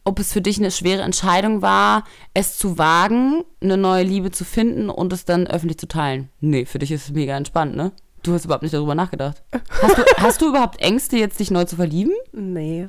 Ob 0.04 0.18
es 0.18 0.32
für 0.32 0.42
dich 0.42 0.58
eine 0.58 0.70
schwere 0.70 1.02
Entscheidung 1.02 1.62
war, 1.62 2.04
es 2.34 2.58
zu 2.58 2.78
wagen, 2.78 3.42
eine 3.60 3.78
neue 3.78 4.04
Liebe 4.04 4.30
zu 4.30 4.44
finden 4.44 4.90
und 4.90 5.12
es 5.12 5.24
dann 5.24 5.46
öffentlich 5.46 5.78
zu 5.78 5.88
teilen. 5.88 6.28
Nee, 6.40 6.66
für 6.66 6.78
dich 6.78 6.92
ist 6.92 7.04
es 7.04 7.12
mega 7.12 7.36
entspannt, 7.36 7.74
ne? 7.74 7.92
Du 8.24 8.32
hast 8.32 8.46
überhaupt 8.46 8.62
nicht 8.62 8.74
darüber 8.74 8.94
nachgedacht. 8.94 9.42
Hast 9.82 9.98
du, 9.98 10.02
hast 10.16 10.40
du 10.40 10.48
überhaupt 10.48 10.80
Ängste, 10.80 11.16
jetzt 11.16 11.38
dich 11.38 11.50
neu 11.50 11.64
zu 11.64 11.76
verlieben? 11.76 12.12
Nee. 12.32 12.88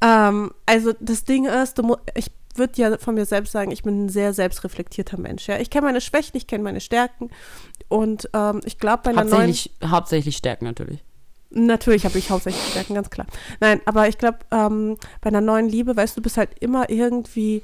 Ähm, 0.00 0.52
also 0.66 0.92
das 1.00 1.24
Ding 1.24 1.44
ist, 1.44 1.80
ich 2.14 2.30
würde 2.56 2.72
ja 2.76 2.96
von 2.98 3.14
mir 3.14 3.26
selbst 3.26 3.52
sagen, 3.52 3.70
ich 3.70 3.82
bin 3.82 4.06
ein 4.06 4.08
sehr 4.08 4.32
selbstreflektierter 4.32 5.18
Mensch. 5.18 5.46
Ja? 5.46 5.58
Ich 5.58 5.68
kenne 5.68 5.86
meine 5.86 6.00
Schwächen, 6.00 6.36
ich 6.36 6.46
kenne 6.46 6.64
meine 6.64 6.80
Stärken. 6.80 7.30
Und 7.88 8.28
ähm, 8.32 8.62
ich 8.64 8.78
glaube, 8.78 9.02
bei 9.04 9.10
einer 9.10 9.22
hauptsächlich, 9.22 9.70
neuen... 9.80 9.92
Hauptsächlich 9.92 10.36
Stärken 10.36 10.64
natürlich. 10.64 11.04
Natürlich 11.50 12.06
habe 12.06 12.18
ich 12.18 12.30
hauptsächlich 12.30 12.64
Stärken, 12.70 12.94
ganz 12.94 13.10
klar. 13.10 13.26
Nein, 13.60 13.82
aber 13.84 14.08
ich 14.08 14.16
glaube, 14.16 14.38
ähm, 14.50 14.96
bei 15.20 15.28
einer 15.28 15.42
neuen 15.42 15.68
Liebe, 15.68 15.94
weißt 15.94 16.16
du, 16.16 16.20
du 16.20 16.24
bist 16.24 16.38
halt 16.38 16.50
immer 16.60 16.88
irgendwie 16.88 17.62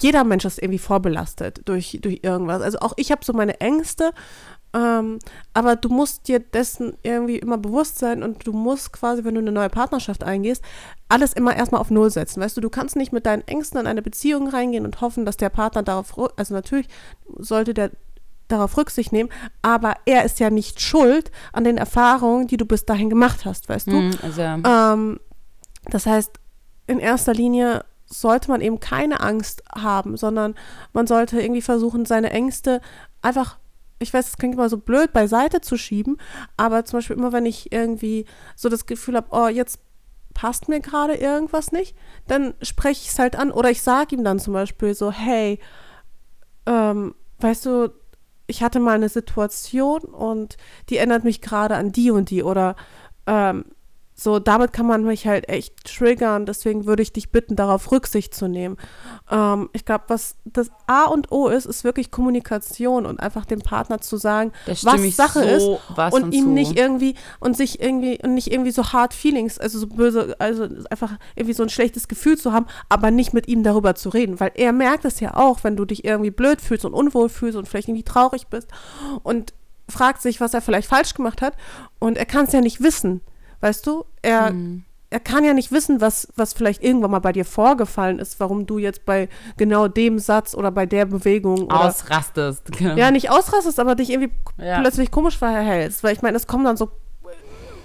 jeder 0.00 0.24
Mensch 0.24 0.44
ist 0.44 0.60
irgendwie 0.60 0.78
vorbelastet 0.78 1.60
durch, 1.66 1.98
durch 2.02 2.20
irgendwas. 2.22 2.62
Also 2.62 2.78
auch 2.80 2.94
ich 2.96 3.12
habe 3.12 3.24
so 3.24 3.32
meine 3.32 3.60
Ängste 3.60 4.12
ähm, 4.74 5.20
aber 5.52 5.76
du 5.76 5.88
musst 5.88 6.26
dir 6.26 6.40
dessen 6.40 6.96
irgendwie 7.02 7.38
immer 7.38 7.58
bewusst 7.58 7.98
sein 7.98 8.22
und 8.22 8.46
du 8.46 8.52
musst 8.52 8.92
quasi, 8.92 9.24
wenn 9.24 9.34
du 9.34 9.40
eine 9.40 9.52
neue 9.52 9.70
Partnerschaft 9.70 10.24
eingehst, 10.24 10.62
alles 11.08 11.32
immer 11.32 11.54
erstmal 11.54 11.80
auf 11.80 11.90
Null 11.90 12.10
setzen. 12.10 12.42
Weißt 12.42 12.56
du, 12.56 12.60
du 12.60 12.70
kannst 12.70 12.96
nicht 12.96 13.12
mit 13.12 13.24
deinen 13.24 13.46
Ängsten 13.46 13.78
in 13.78 13.86
eine 13.86 14.02
Beziehung 14.02 14.48
reingehen 14.48 14.84
und 14.84 15.00
hoffen, 15.00 15.24
dass 15.24 15.36
der 15.36 15.48
Partner 15.48 15.84
darauf, 15.84 16.14
also 16.36 16.54
natürlich 16.54 16.88
sollte 17.38 17.72
der 17.72 17.92
darauf 18.48 18.76
Rücksicht 18.76 19.12
nehmen, 19.12 19.30
aber 19.62 19.94
er 20.04 20.24
ist 20.24 20.38
ja 20.38 20.50
nicht 20.50 20.80
schuld 20.80 21.30
an 21.52 21.64
den 21.64 21.78
Erfahrungen, 21.78 22.46
die 22.46 22.56
du 22.56 22.66
bis 22.66 22.84
dahin 22.84 23.08
gemacht 23.08 23.44
hast, 23.44 23.68
weißt 23.68 23.86
du? 23.86 23.92
Mm, 23.92 24.10
also. 24.22 24.42
ähm, 24.42 25.20
das 25.86 26.04
heißt, 26.04 26.38
in 26.86 26.98
erster 26.98 27.32
Linie 27.32 27.84
sollte 28.06 28.50
man 28.50 28.60
eben 28.60 28.80
keine 28.80 29.20
Angst 29.20 29.62
haben, 29.74 30.16
sondern 30.16 30.54
man 30.92 31.06
sollte 31.06 31.40
irgendwie 31.40 31.62
versuchen, 31.62 32.04
seine 32.04 32.30
Ängste 32.30 32.80
einfach 33.22 33.56
ich 33.98 34.12
weiß, 34.12 34.28
es 34.28 34.36
klingt 34.36 34.54
immer 34.54 34.68
so 34.68 34.78
blöd, 34.78 35.12
beiseite 35.12 35.60
zu 35.60 35.76
schieben, 35.76 36.18
aber 36.56 36.84
zum 36.84 36.98
Beispiel 36.98 37.16
immer, 37.16 37.32
wenn 37.32 37.46
ich 37.46 37.72
irgendwie 37.72 38.26
so 38.56 38.68
das 38.68 38.86
Gefühl 38.86 39.16
habe, 39.16 39.28
oh, 39.30 39.48
jetzt 39.48 39.80
passt 40.34 40.68
mir 40.68 40.80
gerade 40.80 41.14
irgendwas 41.14 41.72
nicht, 41.72 41.96
dann 42.26 42.54
spreche 42.60 43.02
ich 43.02 43.10
es 43.10 43.18
halt 43.18 43.36
an 43.36 43.52
oder 43.52 43.70
ich 43.70 43.82
sage 43.82 44.16
ihm 44.16 44.24
dann 44.24 44.40
zum 44.40 44.52
Beispiel 44.52 44.94
so, 44.94 45.12
hey, 45.12 45.60
ähm, 46.66 47.14
weißt 47.38 47.66
du, 47.66 47.92
ich 48.46 48.62
hatte 48.62 48.80
mal 48.80 48.96
eine 48.96 49.08
Situation 49.08 50.02
und 50.02 50.56
die 50.90 50.98
ändert 50.98 51.24
mich 51.24 51.40
gerade 51.40 51.76
an 51.76 51.92
die 51.92 52.10
und 52.10 52.30
die 52.30 52.42
oder 52.42 52.76
ähm, 53.26 53.64
so, 54.16 54.38
damit 54.38 54.72
kann 54.72 54.86
man 54.86 55.02
mich 55.02 55.26
halt 55.26 55.48
echt 55.48 55.84
triggern. 55.84 56.46
Deswegen 56.46 56.86
würde 56.86 57.02
ich 57.02 57.12
dich 57.12 57.32
bitten, 57.32 57.56
darauf 57.56 57.90
Rücksicht 57.90 58.32
zu 58.32 58.46
nehmen. 58.46 58.76
Ähm, 59.28 59.70
ich 59.72 59.84
glaube, 59.84 60.04
was 60.06 60.36
das 60.44 60.70
A 60.86 61.06
und 61.06 61.32
O 61.32 61.48
ist, 61.48 61.66
ist 61.66 61.82
wirklich 61.82 62.12
Kommunikation 62.12 63.06
und 63.06 63.18
einfach 63.18 63.44
dem 63.44 63.58
Partner 63.60 64.00
zu 64.00 64.16
sagen, 64.16 64.52
was 64.66 65.16
Sache 65.16 65.58
so 65.58 65.80
ist 65.98 66.14
und 66.14 66.32
ihm 66.32 66.44
zu. 66.44 66.50
nicht 66.50 66.78
irgendwie 66.78 67.16
und 67.40 67.56
sich 67.56 67.80
irgendwie 67.80 68.20
und 68.22 68.34
nicht 68.34 68.52
irgendwie 68.52 68.70
so 68.70 68.92
hard 68.92 69.14
Feelings, 69.14 69.58
also 69.58 69.80
so 69.80 69.88
böse, 69.88 70.36
also 70.38 70.68
einfach 70.90 71.18
irgendwie 71.34 71.54
so 71.54 71.64
ein 71.64 71.68
schlechtes 71.68 72.06
Gefühl 72.06 72.38
zu 72.38 72.52
haben, 72.52 72.66
aber 72.88 73.10
nicht 73.10 73.34
mit 73.34 73.48
ihm 73.48 73.64
darüber 73.64 73.96
zu 73.96 74.10
reden, 74.10 74.38
weil 74.38 74.52
er 74.54 74.72
merkt 74.72 75.04
es 75.04 75.18
ja 75.18 75.36
auch, 75.36 75.64
wenn 75.64 75.74
du 75.74 75.84
dich 75.84 76.04
irgendwie 76.04 76.30
blöd 76.30 76.60
fühlst 76.60 76.84
und 76.84 76.94
unwohl 76.94 77.28
fühlst 77.28 77.58
und 77.58 77.66
vielleicht 77.66 77.88
irgendwie 77.88 78.04
traurig 78.04 78.46
bist 78.46 78.68
und 79.24 79.54
fragt 79.88 80.22
sich, 80.22 80.40
was 80.40 80.54
er 80.54 80.62
vielleicht 80.62 80.88
falsch 80.88 81.14
gemacht 81.14 81.42
hat 81.42 81.54
und 81.98 82.16
er 82.16 82.26
kann 82.26 82.44
es 82.46 82.52
ja 82.52 82.60
nicht 82.60 82.80
wissen. 82.80 83.20
Weißt 83.64 83.86
du, 83.86 84.04
er, 84.20 84.50
mhm. 84.50 84.84
er 85.08 85.20
kann 85.20 85.42
ja 85.42 85.54
nicht 85.54 85.72
wissen, 85.72 86.02
was, 86.02 86.28
was 86.36 86.52
vielleicht 86.52 86.84
irgendwann 86.84 87.12
mal 87.12 87.20
bei 87.20 87.32
dir 87.32 87.46
vorgefallen 87.46 88.18
ist, 88.18 88.38
warum 88.38 88.66
du 88.66 88.76
jetzt 88.76 89.06
bei 89.06 89.30
genau 89.56 89.88
dem 89.88 90.18
Satz 90.18 90.54
oder 90.54 90.70
bei 90.70 90.84
der 90.84 91.06
Bewegung 91.06 91.70
ausrastest. 91.70 92.70
Genau. 92.72 92.94
Ja, 92.94 93.10
nicht 93.10 93.30
ausrastest, 93.30 93.80
aber 93.80 93.94
dich 93.94 94.10
irgendwie 94.10 94.34
ja. 94.58 94.80
plötzlich 94.82 95.10
komisch 95.10 95.38
verhältst. 95.38 96.04
Weil 96.04 96.12
ich 96.12 96.20
meine, 96.20 96.36
es 96.36 96.46
kommen 96.46 96.66
dann 96.66 96.76
so 96.76 96.90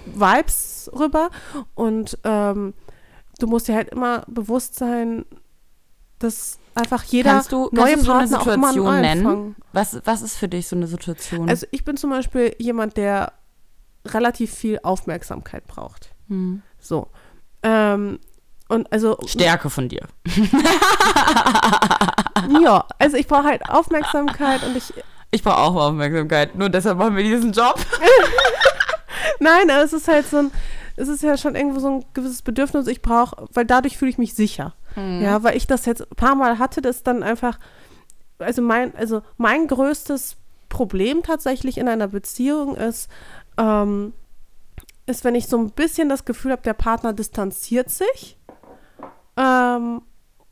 Vibes 0.04 0.90
rüber 0.94 1.30
und 1.74 2.18
ähm, 2.24 2.74
du 3.38 3.46
musst 3.46 3.68
dir 3.68 3.74
halt 3.74 3.88
immer 3.88 4.24
bewusst 4.26 4.74
sein, 4.74 5.24
dass 6.18 6.58
einfach 6.74 7.04
jeder 7.04 7.30
kannst 7.30 7.52
du, 7.52 7.70
neue 7.72 7.92
kannst 7.92 8.02
du 8.02 8.04
so 8.04 8.12
eine 8.12 8.28
Situation 8.28 9.00
nennen? 9.00 9.56
Was, 9.72 9.98
was 10.04 10.20
ist 10.20 10.36
für 10.36 10.48
dich 10.48 10.68
so 10.68 10.76
eine 10.76 10.88
Situation? 10.88 11.48
Also 11.48 11.66
ich 11.70 11.86
bin 11.86 11.96
zum 11.96 12.10
Beispiel 12.10 12.54
jemand, 12.58 12.98
der 12.98 13.32
relativ 14.04 14.54
viel 14.54 14.78
Aufmerksamkeit 14.82 15.66
braucht. 15.66 16.14
Mhm. 16.28 16.62
So. 16.78 17.08
Ähm, 17.62 18.18
und 18.68 18.92
also. 18.92 19.18
Stärke 19.26 19.68
von 19.68 19.88
dir. 19.88 20.06
ja, 22.62 22.86
also 22.98 23.16
ich 23.16 23.26
brauche 23.26 23.44
halt 23.44 23.68
Aufmerksamkeit 23.68 24.62
und 24.62 24.76
ich. 24.76 24.94
Ich 25.32 25.42
brauche 25.42 25.58
auch 25.58 25.76
Aufmerksamkeit, 25.76 26.56
nur 26.56 26.68
deshalb 26.68 26.98
machen 26.98 27.16
wir 27.16 27.22
diesen 27.22 27.52
Job. 27.52 27.78
Nein, 29.40 29.70
aber 29.70 29.84
es 29.84 29.92
ist 29.92 30.08
halt 30.08 30.28
so 30.28 30.38
ein, 30.38 30.50
es 30.96 31.08
ist 31.08 31.22
ja 31.22 31.36
schon 31.36 31.54
irgendwo 31.54 31.80
so 31.80 31.88
ein 31.88 32.04
gewisses 32.14 32.42
Bedürfnis, 32.42 32.86
ich 32.86 33.00
brauche, 33.00 33.46
weil 33.54 33.64
dadurch 33.64 33.96
fühle 33.96 34.10
ich 34.10 34.18
mich 34.18 34.34
sicher. 34.34 34.74
Mhm. 34.96 35.22
Ja, 35.22 35.42
weil 35.42 35.56
ich 35.56 35.66
das 35.66 35.86
jetzt 35.86 36.02
ein 36.02 36.16
paar 36.16 36.34
Mal 36.34 36.58
hatte, 36.58 36.82
das 36.82 37.02
dann 37.02 37.22
einfach, 37.22 37.58
also 38.38 38.60
mein, 38.60 38.94
also 38.96 39.22
mein 39.36 39.66
größtes 39.66 40.36
Problem 40.68 41.22
tatsächlich 41.22 41.78
in 41.78 41.88
einer 41.88 42.08
Beziehung 42.08 42.76
ist, 42.76 43.08
ähm, 43.60 44.12
ist, 45.06 45.24
wenn 45.24 45.34
ich 45.34 45.46
so 45.46 45.58
ein 45.58 45.70
bisschen 45.70 46.08
das 46.08 46.24
Gefühl 46.24 46.52
habe, 46.52 46.62
der 46.62 46.72
Partner 46.72 47.12
distanziert 47.12 47.90
sich. 47.90 48.38
Ähm, 49.36 50.02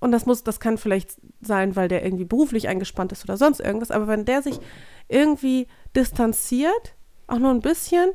und 0.01 0.12
das 0.12 0.26
muss, 0.26 0.44
das 0.44 0.60
kann 0.60 0.78
vielleicht 0.78 1.16
sein, 1.40 1.74
weil 1.74 1.89
der 1.89 2.05
irgendwie 2.05 2.24
beruflich 2.24 2.68
eingespannt 2.68 3.12
ist 3.12 3.24
oder 3.24 3.36
sonst 3.36 3.60
irgendwas, 3.60 3.90
aber 3.90 4.06
wenn 4.06 4.24
der 4.24 4.43
sich 4.43 4.60
irgendwie 5.09 5.66
distanziert, 5.97 6.94
auch 7.26 7.39
nur 7.39 7.51
ein 7.51 7.60
bisschen, 7.60 8.10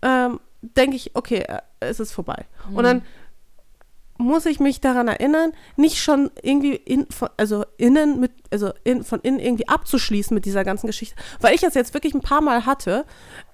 ähm, 0.00 0.40
denke 0.62 0.96
ich, 0.96 1.14
okay, 1.14 1.40
äh, 1.40 1.60
es 1.80 2.00
ist 2.00 2.12
vorbei. 2.12 2.46
Mhm. 2.70 2.76
Und 2.76 2.84
dann 2.84 3.02
muss 4.22 4.46
ich 4.46 4.60
mich 4.60 4.80
daran 4.80 5.08
erinnern, 5.08 5.52
nicht 5.76 5.98
schon 5.98 6.30
irgendwie 6.42 6.74
in, 6.74 7.06
von, 7.10 7.28
also 7.36 7.64
innen 7.76 8.20
mit, 8.20 8.32
also 8.50 8.72
in, 8.84 9.04
von 9.04 9.20
innen 9.20 9.38
irgendwie 9.38 9.68
abzuschließen 9.68 10.34
mit 10.34 10.44
dieser 10.44 10.64
ganzen 10.64 10.86
Geschichte, 10.86 11.16
weil 11.40 11.54
ich 11.54 11.60
das 11.60 11.74
jetzt 11.74 11.94
wirklich 11.94 12.14
ein 12.14 12.20
paar 12.20 12.40
Mal 12.40 12.66
hatte. 12.66 13.04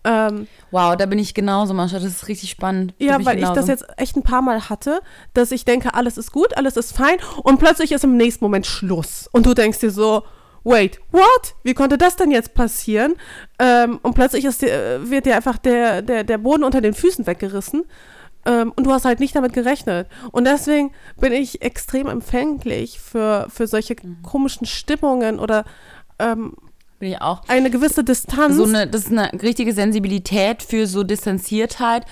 Ähm, 0.05 0.47
wow, 0.71 0.97
da 0.97 1.07
bin 1.07 1.19
ich 1.19 1.35
genauso, 1.35 1.75
Mascha, 1.75 1.99
das 1.99 2.07
ist 2.07 2.29
richtig 2.29 2.51
spannend. 2.51 2.95
Ja, 2.99 3.25
weil 3.25 3.37
ich 3.37 3.43
genauso. 3.43 3.55
das 3.55 3.69
jetzt 3.69 3.85
echt 3.97 4.17
ein 4.17 4.23
paar 4.23 4.43
Mal 4.43 4.69
hatte, 4.69 5.01
dass 5.35 5.51
ich 5.51 5.65
denke, 5.65 5.95
alles 5.95 6.19
ist 6.19 6.33
gut, 6.33 6.57
alles 6.57 6.77
ist 6.77 6.97
fein 6.97 7.17
und 7.43 7.59
plötzlich 7.59 7.93
ist 7.93 8.05
im 8.05 8.17
nächsten 8.17 8.45
Moment 8.45 8.67
Schluss 8.67 9.29
und 9.33 9.47
du 9.47 9.55
denkst 9.55 9.81
dir 9.81 9.91
so, 9.91 10.23
wait, 10.65 11.01
what? 11.13 11.55
Wie 11.63 11.75
konnte 11.75 11.99
das 11.99 12.17
denn 12.17 12.31
jetzt 12.31 12.55
passieren? 12.55 13.15
Ähm, 13.59 13.99
und 14.03 14.15
plötzlich 14.15 14.45
ist 14.45 14.63
dir, 14.63 15.01
wird 15.03 15.27
dir 15.27 15.37
einfach 15.37 15.59
der, 15.59 16.03
der, 16.03 16.25
der 16.25 16.39
Boden 16.39 16.65
unter 16.65 16.81
den 16.81 16.95
Füßen 16.95 17.27
weggerissen. 17.27 17.85
Ähm, 18.47 18.73
und 18.77 18.85
du 18.85 18.93
hast 18.93 19.05
halt 19.05 19.21
nicht 19.21 19.35
damit 19.35 19.53
gerechnet. 19.53 20.09
Und 20.33 20.47
deswegen 20.47 20.93
bin 21.21 21.33
ich 21.33 21.63
extrem 21.63 22.07
empfänglich 22.07 23.01
für, 23.01 23.47
für 23.51 23.67
solche 23.67 23.97
komischen 24.23 24.67
Stimmungen 24.67 25.39
oder 25.39 25.65
ähm, 26.19 26.55
bin 26.99 27.11
ich 27.11 27.21
auch. 27.21 27.43
eine 27.49 27.71
gewisse 27.71 28.05
Distanz. 28.05 28.57
So 28.57 28.65
eine, 28.65 28.87
das 28.87 29.03
ist 29.03 29.13
eine 29.13 29.33
richtige 29.43 29.73
Sensibilität 29.73 30.63
für 30.63 30.87
so 30.87 31.05
Distanziertheit 31.05 32.05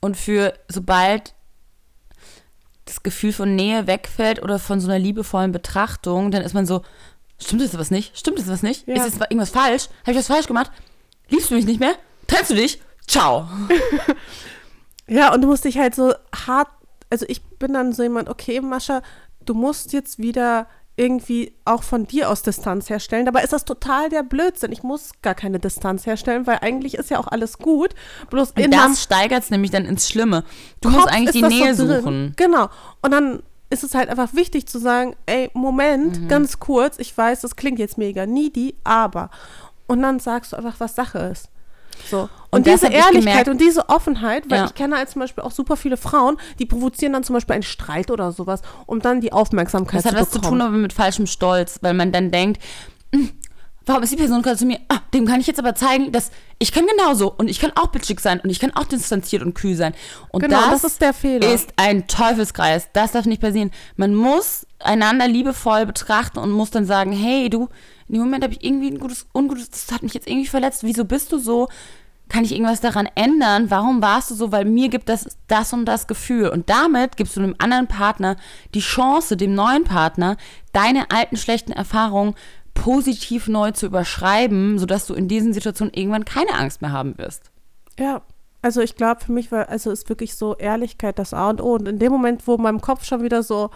und 0.00 0.16
für 0.16 0.54
sobald 0.68 1.34
das 2.84 3.02
Gefühl 3.02 3.32
von 3.32 3.54
Nähe 3.54 3.86
wegfällt 3.86 4.42
oder 4.42 4.58
von 4.58 4.80
so 4.80 4.88
einer 4.88 4.98
liebevollen 4.98 5.52
Betrachtung, 5.52 6.30
dann 6.30 6.42
ist 6.42 6.54
man 6.54 6.66
so, 6.66 6.82
stimmt 7.38 7.62
das 7.62 7.78
was 7.78 7.90
nicht? 7.90 8.18
Stimmt 8.18 8.38
das 8.38 8.48
was 8.48 8.62
nicht? 8.62 8.86
Ja. 8.88 8.94
Ist 8.94 9.04
jetzt 9.04 9.20
irgendwas 9.20 9.50
falsch? 9.50 9.88
Habe 10.02 10.12
ich 10.12 10.18
was 10.18 10.26
falsch 10.26 10.46
gemacht? 10.46 10.70
Liebst 11.28 11.50
du 11.50 11.54
mich 11.54 11.64
nicht 11.64 11.80
mehr? 11.80 11.94
Trennst 12.26 12.50
du 12.50 12.54
dich? 12.54 12.80
Ciao. 13.06 13.48
Ja, 15.12 15.32
und 15.34 15.42
du 15.42 15.48
musst 15.48 15.64
dich 15.64 15.78
halt 15.78 15.94
so 15.94 16.14
hart, 16.46 16.68
also 17.10 17.26
ich 17.28 17.42
bin 17.42 17.74
dann 17.74 17.92
so 17.92 18.02
jemand, 18.02 18.28
okay, 18.28 18.60
Mascha, 18.60 19.02
du 19.44 19.54
musst 19.54 19.92
jetzt 19.92 20.18
wieder 20.18 20.66
irgendwie 20.96 21.54
auch 21.64 21.82
von 21.82 22.06
dir 22.06 22.28
aus 22.30 22.42
Distanz 22.42 22.90
herstellen. 22.90 23.24
Dabei 23.24 23.42
ist 23.42 23.52
das 23.52 23.64
total 23.64 24.10
der 24.10 24.22
Blödsinn. 24.22 24.72
Ich 24.72 24.82
muss 24.82 25.10
gar 25.22 25.34
keine 25.34 25.58
Distanz 25.58 26.04
herstellen, 26.06 26.46
weil 26.46 26.58
eigentlich 26.60 26.94
ist 26.94 27.10
ja 27.10 27.18
auch 27.18 27.28
alles 27.28 27.58
gut. 27.58 27.94
Bloß 28.30 28.52
in 28.56 28.66
Und 28.66 28.74
das 28.74 29.02
steigert 29.02 29.42
es 29.42 29.50
nämlich 29.50 29.70
dann 29.70 29.86
ins 29.86 30.08
Schlimme. 30.08 30.44
Du 30.80 30.90
Kopf 30.90 30.98
musst 31.00 31.08
eigentlich 31.08 31.32
die 31.32 31.42
Nähe 31.42 31.74
so 31.74 31.86
suchen. 31.86 32.34
Genau. 32.36 32.68
Und 33.00 33.10
dann 33.10 33.42
ist 33.70 33.84
es 33.84 33.94
halt 33.94 34.10
einfach 34.10 34.34
wichtig 34.34 34.66
zu 34.66 34.78
sagen, 34.78 35.16
ey, 35.24 35.50
Moment, 35.54 36.20
Mhm. 36.20 36.28
ganz 36.28 36.58
kurz, 36.60 36.98
ich 36.98 37.16
weiß, 37.16 37.40
das 37.40 37.56
klingt 37.56 37.78
jetzt 37.78 37.96
mega 37.96 38.26
needy, 38.26 38.74
aber. 38.84 39.30
Und 39.86 40.02
dann 40.02 40.20
sagst 40.20 40.52
du 40.52 40.56
einfach, 40.56 40.78
was 40.78 40.94
Sache 40.94 41.18
ist. 41.20 41.48
So. 42.10 42.22
Und, 42.22 42.30
Und 42.50 42.66
diese 42.66 42.86
Ehrlichkeit 42.86 43.12
gemerkt- 43.14 43.48
und 43.48 43.60
diese 43.60 43.88
Offenheit, 43.88 44.50
weil 44.50 44.58
Ja. 44.58 44.64
ich 44.66 44.74
kenne 44.74 44.96
halt 44.96 45.08
zum 45.08 45.20
Beispiel 45.20 45.42
auch 45.42 45.52
super 45.52 45.76
viele 45.76 45.96
Frauen, 45.96 46.36
die 46.58 46.66
provozieren 46.66 47.12
dann 47.14 47.24
zum 47.24 47.34
Beispiel 47.34 47.54
einen 47.54 47.62
Streit 47.62 48.10
oder 48.10 48.30
sowas, 48.32 48.60
um 48.86 49.00
dann 49.00 49.20
die 49.22 49.32
Aufmerksamkeit 49.32 50.04
Das 50.04 50.12
hat 50.12 50.18
zu 50.18 50.20
was 50.22 50.30
zu 50.30 50.40
bekommen. 50.40 50.60
tun 50.60 50.68
aber 50.68 50.76
mit 50.76 50.92
falschem 50.92 51.26
Stolz, 51.26 51.78
weil 51.80 51.94
man 51.94 52.12
dann 52.12 52.30
denkt, 52.30 52.62
"Hm, 53.14 53.30
warum 53.86 54.02
ist 54.02 54.12
die 54.12 54.16
Person 54.16 54.42
gerade 54.42 54.58
zu 54.58 54.66
mir? 54.66 54.78
Ah, 54.88 54.98
dem 55.14 55.24
kann 55.26 55.40
ich 55.40 55.46
jetzt 55.46 55.58
aber 55.58 55.74
zeigen, 55.74 56.12
dass 56.12 56.30
ich 56.58 56.72
kann 56.72 56.84
genauso 56.86 57.32
und 57.36 57.48
ich 57.48 57.58
kann 57.58 57.72
auch 57.74 57.86
bitchig 57.88 58.20
sein 58.20 58.38
und 58.40 58.50
ich 58.50 58.60
kann 58.60 58.70
auch 58.76 58.84
distanziert 58.84 59.42
und 59.42 59.54
kühl 59.54 59.74
sein. 59.74 59.94
Und 60.30 60.42
Genau, 60.42 60.60
das, 60.70 60.82
das 60.82 60.92
ist 60.92 61.00
der 61.00 61.14
Fehler. 61.14 61.52
ist 61.54 61.70
ein 61.76 62.06
Teufelskreis. 62.06 62.88
Das 62.92 63.12
darf 63.12 63.24
nicht 63.24 63.40
passieren. 63.40 63.70
Man 63.96 64.14
muss 64.14 64.66
einander 64.78 65.26
liebevoll 65.26 65.86
betrachten 65.86 66.38
und 66.38 66.50
muss 66.50 66.70
dann 66.70 66.84
sagen, 66.84 67.12
hey, 67.12 67.48
du, 67.48 67.68
in 68.08 68.14
dem 68.14 68.22
Moment 68.22 68.44
habe 68.44 68.54
ich 68.54 68.64
irgendwie 68.64 68.88
ein 68.88 68.98
gutes, 68.98 69.26
ungutes, 69.34 69.70
das 69.70 69.92
hat 69.92 70.02
mich 70.02 70.14
jetzt 70.14 70.26
irgendwie 70.26 70.46
verletzt. 70.46 70.84
Wieso 70.84 71.04
bist 71.04 71.32
du 71.32 71.38
so? 71.38 71.68
Kann 72.28 72.44
ich 72.44 72.52
irgendwas 72.52 72.80
daran 72.80 73.08
ändern? 73.14 73.70
Warum 73.70 74.00
warst 74.00 74.30
du 74.30 74.34
so? 74.34 74.52
Weil 74.52 74.64
mir 74.64 74.88
gibt 74.88 75.08
das 75.08 75.36
das 75.48 75.72
und 75.72 75.84
das 75.84 76.06
Gefühl. 76.06 76.48
Und 76.48 76.70
damit 76.70 77.16
gibst 77.16 77.36
du 77.36 77.40
dem 77.40 77.54
anderen 77.58 77.88
Partner 77.88 78.36
die 78.74 78.80
Chance, 78.80 79.36
dem 79.36 79.54
neuen 79.54 79.84
Partner, 79.84 80.36
deine 80.72 81.10
alten 81.10 81.36
schlechten 81.36 81.72
Erfahrungen 81.72 82.34
positiv 82.74 83.48
neu 83.48 83.72
zu 83.72 83.86
überschreiben, 83.86 84.78
sodass 84.78 85.06
du 85.06 85.14
in 85.14 85.28
diesen 85.28 85.52
Situationen 85.52 85.92
irgendwann 85.92 86.24
keine 86.24 86.54
Angst 86.54 86.80
mehr 86.80 86.92
haben 86.92 87.18
wirst. 87.18 87.50
Ja, 87.98 88.22
also 88.62 88.80
ich 88.80 88.96
glaube 88.96 89.24
für 89.24 89.32
mich 89.32 89.50
war, 89.52 89.68
also 89.68 89.90
ist 89.90 90.08
wirklich 90.08 90.36
so 90.36 90.56
Ehrlichkeit 90.56 91.18
das 91.18 91.34
A 91.34 91.50
und 91.50 91.60
O. 91.60 91.74
Und 91.74 91.88
in 91.88 91.98
dem 91.98 92.12
Moment, 92.12 92.46
wo 92.46 92.56
meinem 92.56 92.80
Kopf 92.80 93.04
schon 93.04 93.22
wieder 93.22 93.42
so, 93.42 93.70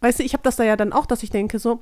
weißt 0.00 0.18
du, 0.18 0.24
ich 0.24 0.32
habe 0.32 0.42
das 0.42 0.56
da 0.56 0.64
ja 0.64 0.76
dann 0.76 0.92
auch, 0.92 1.06
dass 1.06 1.22
ich 1.22 1.30
denke 1.30 1.58
so, 1.58 1.80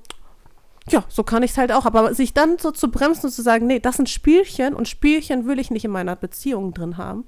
ja, 0.90 1.04
so 1.08 1.22
kann 1.22 1.42
ich 1.42 1.52
es 1.52 1.58
halt 1.58 1.72
auch. 1.72 1.86
Aber 1.86 2.14
sich 2.14 2.34
dann 2.34 2.58
so 2.58 2.70
zu 2.70 2.90
bremsen 2.90 3.26
und 3.26 3.32
zu 3.32 3.42
sagen, 3.42 3.66
nee, 3.66 3.80
das 3.80 3.96
sind 3.96 4.08
Spielchen 4.08 4.74
und 4.74 4.88
Spielchen 4.88 5.46
will 5.46 5.58
ich 5.58 5.70
nicht 5.70 5.84
in 5.84 5.90
meiner 5.90 6.16
Beziehung 6.16 6.74
drin 6.74 6.96
haben. 6.96 7.24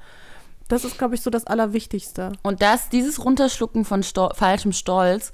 Das 0.69 0.85
ist, 0.85 0.99
glaube 0.99 1.15
ich, 1.15 1.21
so 1.21 1.31
das 1.31 1.47
Allerwichtigste. 1.47 2.33
Und 2.43 2.61
das, 2.61 2.89
dieses 2.89 3.25
Runterschlucken 3.25 3.85
von 3.85 4.03
Sto 4.03 4.31
falschem 4.35 4.73
Stolz, 4.73 5.33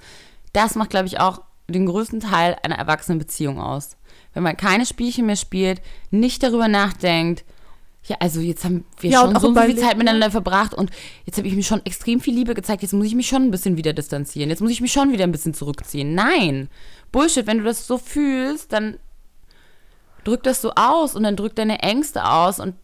das 0.52 0.74
macht, 0.74 0.90
glaube 0.90 1.06
ich, 1.06 1.20
auch 1.20 1.42
den 1.68 1.86
größten 1.86 2.20
Teil 2.20 2.56
einer 2.62 2.76
erwachsenen 2.76 3.18
Beziehung 3.18 3.58
aus. 3.60 3.96
Wenn 4.34 4.42
man 4.42 4.56
keine 4.56 4.84
Spielchen 4.86 5.26
mehr 5.26 5.36
spielt, 5.36 5.80
nicht 6.10 6.42
darüber 6.42 6.68
nachdenkt, 6.68 7.44
ja, 8.04 8.16
also 8.18 8.40
jetzt 8.40 8.64
haben 8.64 8.84
wir 8.98 9.10
Ja, 9.10 9.22
und 9.22 9.32
schon 9.32 9.40
so 9.40 9.48
und 9.48 9.54
so 9.54 9.60
viel 9.62 9.78
Zeit 9.78 9.96
miteinander 9.96 10.30
verbracht 10.30 10.74
und 10.74 10.90
jetzt 11.24 11.38
habe 11.38 11.46
ich 11.46 11.54
mir 11.54 11.62
schon 11.62 11.84
extrem 11.84 12.20
viel 12.20 12.34
Liebe 12.34 12.54
gezeigt, 12.54 12.82
jetzt 12.82 12.92
muss 12.92 13.06
ich 13.06 13.14
mich 13.14 13.28
schon 13.28 13.42
ein 13.42 13.50
bisschen 13.50 13.76
wieder 13.76 13.92
distanzieren, 13.92 14.50
jetzt 14.50 14.60
muss 14.60 14.72
ich 14.72 14.80
mich 14.80 14.92
schon 14.92 15.12
wieder 15.12 15.24
ein 15.24 15.32
bisschen 15.32 15.54
zurückziehen. 15.54 16.14
Nein, 16.14 16.68
Bullshit, 17.12 17.46
wenn 17.46 17.58
du 17.58 17.64
das 17.64 17.86
so 17.86 17.98
fühlst, 17.98 18.72
dann 18.72 18.98
drück 20.24 20.42
das 20.42 20.62
so 20.62 20.72
aus 20.74 21.14
und 21.14 21.22
dann 21.22 21.36
drück 21.36 21.54
deine 21.54 21.80
Ängste 21.80 22.24
aus 22.24 22.58
und 22.58 22.74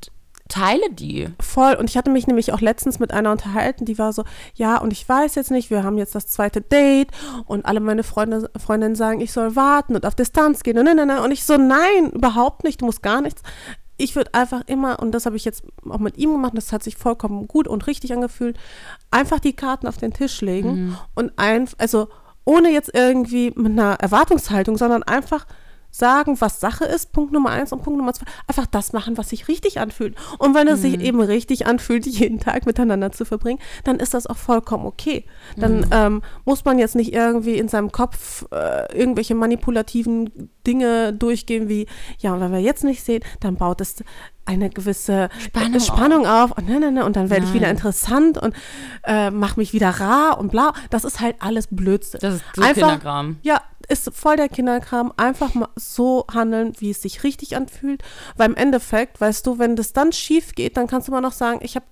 teile 0.48 0.90
die. 0.90 1.28
Voll. 1.40 1.74
Und 1.74 1.90
ich 1.90 1.96
hatte 1.96 2.10
mich 2.10 2.26
nämlich 2.26 2.52
auch 2.52 2.60
letztens 2.60 2.98
mit 2.98 3.12
einer 3.12 3.30
unterhalten, 3.30 3.84
die 3.84 3.98
war 3.98 4.12
so, 4.12 4.24
ja, 4.54 4.78
und 4.78 4.92
ich 4.92 5.06
weiß 5.08 5.34
jetzt 5.34 5.50
nicht, 5.50 5.70
wir 5.70 5.82
haben 5.82 5.98
jetzt 5.98 6.14
das 6.14 6.26
zweite 6.26 6.60
Date 6.60 7.10
und 7.46 7.66
alle 7.66 7.80
meine 7.80 8.02
Freunde, 8.02 8.50
Freundinnen 8.56 8.94
sagen, 8.94 9.20
ich 9.20 9.32
soll 9.32 9.56
warten 9.56 9.94
und 9.94 10.06
auf 10.06 10.14
Distanz 10.14 10.62
gehen 10.62 10.78
und, 10.78 10.84
ne, 10.84 10.94
ne, 10.94 11.06
ne. 11.06 11.22
und 11.22 11.32
ich 11.32 11.44
so, 11.44 11.56
nein, 11.56 12.10
überhaupt 12.12 12.64
nicht, 12.64 12.80
du 12.80 12.86
musst 12.86 13.02
gar 13.02 13.20
nichts. 13.20 13.42
Ich 13.98 14.16
würde 14.16 14.32
einfach 14.32 14.62
immer, 14.66 15.00
und 15.00 15.12
das 15.12 15.26
habe 15.26 15.36
ich 15.36 15.44
jetzt 15.44 15.64
auch 15.88 15.98
mit 15.98 16.16
ihm 16.16 16.32
gemacht, 16.32 16.52
das 16.56 16.72
hat 16.72 16.82
sich 16.82 16.96
vollkommen 16.96 17.46
gut 17.48 17.68
und 17.68 17.86
richtig 17.86 18.12
angefühlt, 18.12 18.56
einfach 19.10 19.40
die 19.40 19.52
Karten 19.52 19.86
auf 19.86 19.96
den 19.98 20.12
Tisch 20.14 20.40
legen 20.40 20.96
und 21.14 21.32
ein, 21.36 21.68
also 21.78 22.08
ohne 22.44 22.70
jetzt 22.70 22.94
irgendwie 22.94 23.52
mit 23.56 23.72
einer 23.72 23.94
Erwartungshaltung, 23.94 24.78
sondern 24.78 25.02
einfach 25.02 25.46
sagen, 25.98 26.40
was 26.40 26.60
Sache 26.60 26.84
ist, 26.84 27.12
Punkt 27.12 27.32
Nummer 27.32 27.50
eins 27.50 27.72
und 27.72 27.82
Punkt 27.82 27.98
Nummer 27.98 28.12
zwei. 28.12 28.26
Einfach 28.46 28.66
das 28.66 28.92
machen, 28.92 29.18
was 29.18 29.30
sich 29.30 29.48
richtig 29.48 29.80
anfühlt. 29.80 30.16
Und 30.38 30.54
wenn 30.54 30.68
es 30.68 30.80
sich 30.82 31.00
eben 31.00 31.20
richtig 31.20 31.66
anfühlt, 31.66 32.06
jeden 32.06 32.40
Tag 32.40 32.66
miteinander 32.66 33.12
zu 33.12 33.24
verbringen, 33.24 33.58
dann 33.84 33.98
ist 33.98 34.14
das 34.14 34.26
auch 34.26 34.36
vollkommen 34.36 34.86
okay. 34.86 35.24
Dann 35.56 35.86
ähm, 35.90 36.22
muss 36.44 36.64
man 36.64 36.78
jetzt 36.78 36.94
nicht 36.94 37.12
irgendwie 37.12 37.58
in 37.58 37.68
seinem 37.68 37.92
Kopf 37.92 38.46
äh, 38.52 38.96
irgendwelche 38.96 39.34
manipulativen 39.34 40.50
Dinge 40.66 41.12
durchgehen, 41.12 41.68
wie, 41.68 41.86
ja, 42.18 42.32
und 42.34 42.40
wenn 42.40 42.52
wir 42.52 42.60
jetzt 42.60 42.84
nicht 42.84 43.02
sehen, 43.02 43.22
dann 43.40 43.56
baut 43.56 43.80
es 43.80 43.96
eine 44.44 44.70
gewisse 44.70 45.28
Spannung 45.38 45.74
äh, 45.74 45.80
Spannung 45.80 46.26
auf. 46.26 46.52
und, 46.56 46.68
ne, 46.68 46.80
ne, 46.80 46.90
ne, 46.90 47.04
und 47.04 47.16
dann 47.16 47.28
werde 47.28 47.44
ich 47.44 47.52
wieder 47.52 47.68
interessant 47.68 48.38
und 48.38 48.54
äh, 49.04 49.30
mach 49.30 49.56
mich 49.56 49.72
wieder 49.72 49.90
rar 49.90 50.38
und 50.38 50.50
bla. 50.50 50.72
Das 50.90 51.04
ist 51.04 51.20
halt 51.20 51.36
alles 51.40 51.68
Blödsinn. 51.70 52.20
Das 52.22 52.36
ist 52.36 52.44
so 52.54 52.62
Einfach- 52.62 52.74
Kinderkram. 52.74 53.36
Ja, 53.42 53.60
ist 53.88 54.10
voll 54.14 54.36
der 54.36 54.48
Kinderkram. 54.48 55.12
Einfach 55.16 55.54
mal 55.54 55.68
so 55.76 56.26
handeln, 56.32 56.72
wie 56.78 56.90
es 56.90 57.02
sich 57.02 57.24
richtig 57.24 57.56
anfühlt. 57.56 58.02
Weil 58.36 58.50
im 58.50 58.56
Endeffekt, 58.56 59.20
weißt 59.20 59.46
du, 59.46 59.58
wenn 59.58 59.76
das 59.76 59.92
dann 59.92 60.12
schief 60.12 60.54
geht, 60.54 60.76
dann 60.76 60.86
kannst 60.86 61.08
du 61.08 61.12
immer 61.12 61.20
noch 61.20 61.32
sagen, 61.32 61.60
ich 61.62 61.74
habe 61.76 61.86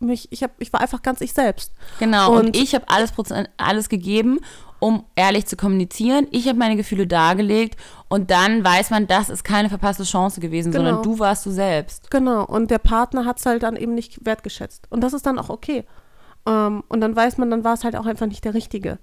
mich, 0.00 0.30
ich 0.32 0.42
habe, 0.42 0.52
ich 0.58 0.72
war 0.72 0.80
einfach 0.80 1.02
ganz 1.02 1.20
ich 1.20 1.32
selbst. 1.32 1.72
Genau, 1.98 2.32
und, 2.32 2.46
Und- 2.46 2.56
ich 2.56 2.74
habe 2.74 2.84
alles, 2.88 3.12
alles 3.56 3.88
gegeben, 3.88 4.40
um 4.80 5.04
ehrlich 5.16 5.46
zu 5.46 5.56
kommunizieren. 5.56 6.26
Ich 6.30 6.46
habe 6.48 6.58
meine 6.58 6.76
Gefühle 6.76 7.06
dargelegt 7.06 7.78
und 8.08 8.30
dann 8.30 8.62
weiß 8.64 8.90
man, 8.90 9.06
das 9.06 9.30
ist 9.30 9.44
keine 9.44 9.70
verpasste 9.70 10.04
Chance 10.04 10.40
gewesen, 10.40 10.72
Genau. 10.72 10.84
sondern 10.84 11.02
du 11.02 11.18
warst 11.18 11.46
du 11.46 11.50
selbst. 11.50 12.10
Genau. 12.10 12.44
Und 12.44 12.70
der 12.70 12.78
Partner 12.78 13.24
hat 13.24 13.38
es 13.38 13.46
halt 13.46 13.62
dann 13.62 13.76
eben 13.76 13.94
nicht 13.94 14.26
wertgeschätzt. 14.26 14.86
Und 14.90 15.00
das 15.02 15.12
ist 15.14 15.24
dann 15.24 15.38
auch 15.38 15.48
okay. 15.48 15.84
Ähm, 16.46 16.82
und 16.88 17.00
dann 17.00 17.16
weiß 17.16 17.38
man, 17.38 17.50
dann 17.50 17.64
war 17.64 17.74
es 17.74 17.84
halt 17.84 17.96
auch 17.96 18.06
einfach 18.06 18.26
nicht 18.26 18.44
der 18.44 18.54
Richtige. 18.54 18.98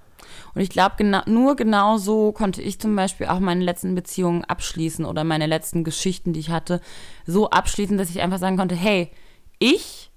Und 0.53 0.61
ich 0.61 0.69
glaube, 0.69 0.95
genau, 0.97 1.21
nur 1.25 1.55
genau 1.55 1.97
so 1.97 2.31
konnte 2.31 2.61
ich 2.61 2.79
zum 2.79 2.95
Beispiel 2.95 3.27
auch 3.27 3.39
meine 3.39 3.63
letzten 3.63 3.95
Beziehungen 3.95 4.43
abschließen 4.45 5.05
oder 5.05 5.23
meine 5.23 5.47
letzten 5.47 5.83
Geschichten, 5.83 6.33
die 6.33 6.39
ich 6.39 6.51
hatte, 6.51 6.81
so 7.25 7.49
abschließen, 7.49 7.97
dass 7.97 8.09
ich 8.09 8.21
einfach 8.21 8.39
sagen 8.39 8.57
konnte, 8.57 8.75
hey, 8.75 9.11
ich 9.59 10.11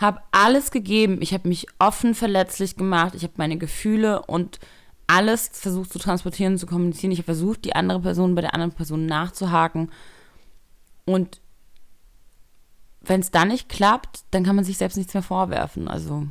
habe 0.00 0.20
alles 0.32 0.70
gegeben. 0.70 1.18
Ich 1.20 1.34
habe 1.34 1.48
mich 1.48 1.66
offen 1.78 2.14
verletzlich 2.14 2.76
gemacht. 2.76 3.14
Ich 3.14 3.22
habe 3.22 3.34
meine 3.36 3.58
Gefühle 3.58 4.22
und 4.22 4.58
alles 5.06 5.50
versucht 5.52 5.92
zu 5.92 5.98
transportieren, 5.98 6.56
zu 6.56 6.66
kommunizieren. 6.66 7.12
Ich 7.12 7.18
habe 7.18 7.26
versucht, 7.26 7.64
die 7.64 7.74
andere 7.74 8.00
Person 8.00 8.34
bei 8.34 8.40
der 8.40 8.54
anderen 8.54 8.72
Person 8.72 9.06
nachzuhaken. 9.06 9.90
Und 11.04 11.40
wenn 13.00 13.20
es 13.20 13.30
dann 13.30 13.48
nicht 13.48 13.68
klappt, 13.68 14.20
dann 14.30 14.44
kann 14.44 14.56
man 14.56 14.64
sich 14.64 14.78
selbst 14.78 14.96
nichts 14.96 15.14
mehr 15.14 15.22
vorwerfen. 15.22 15.88
Also 15.88 16.28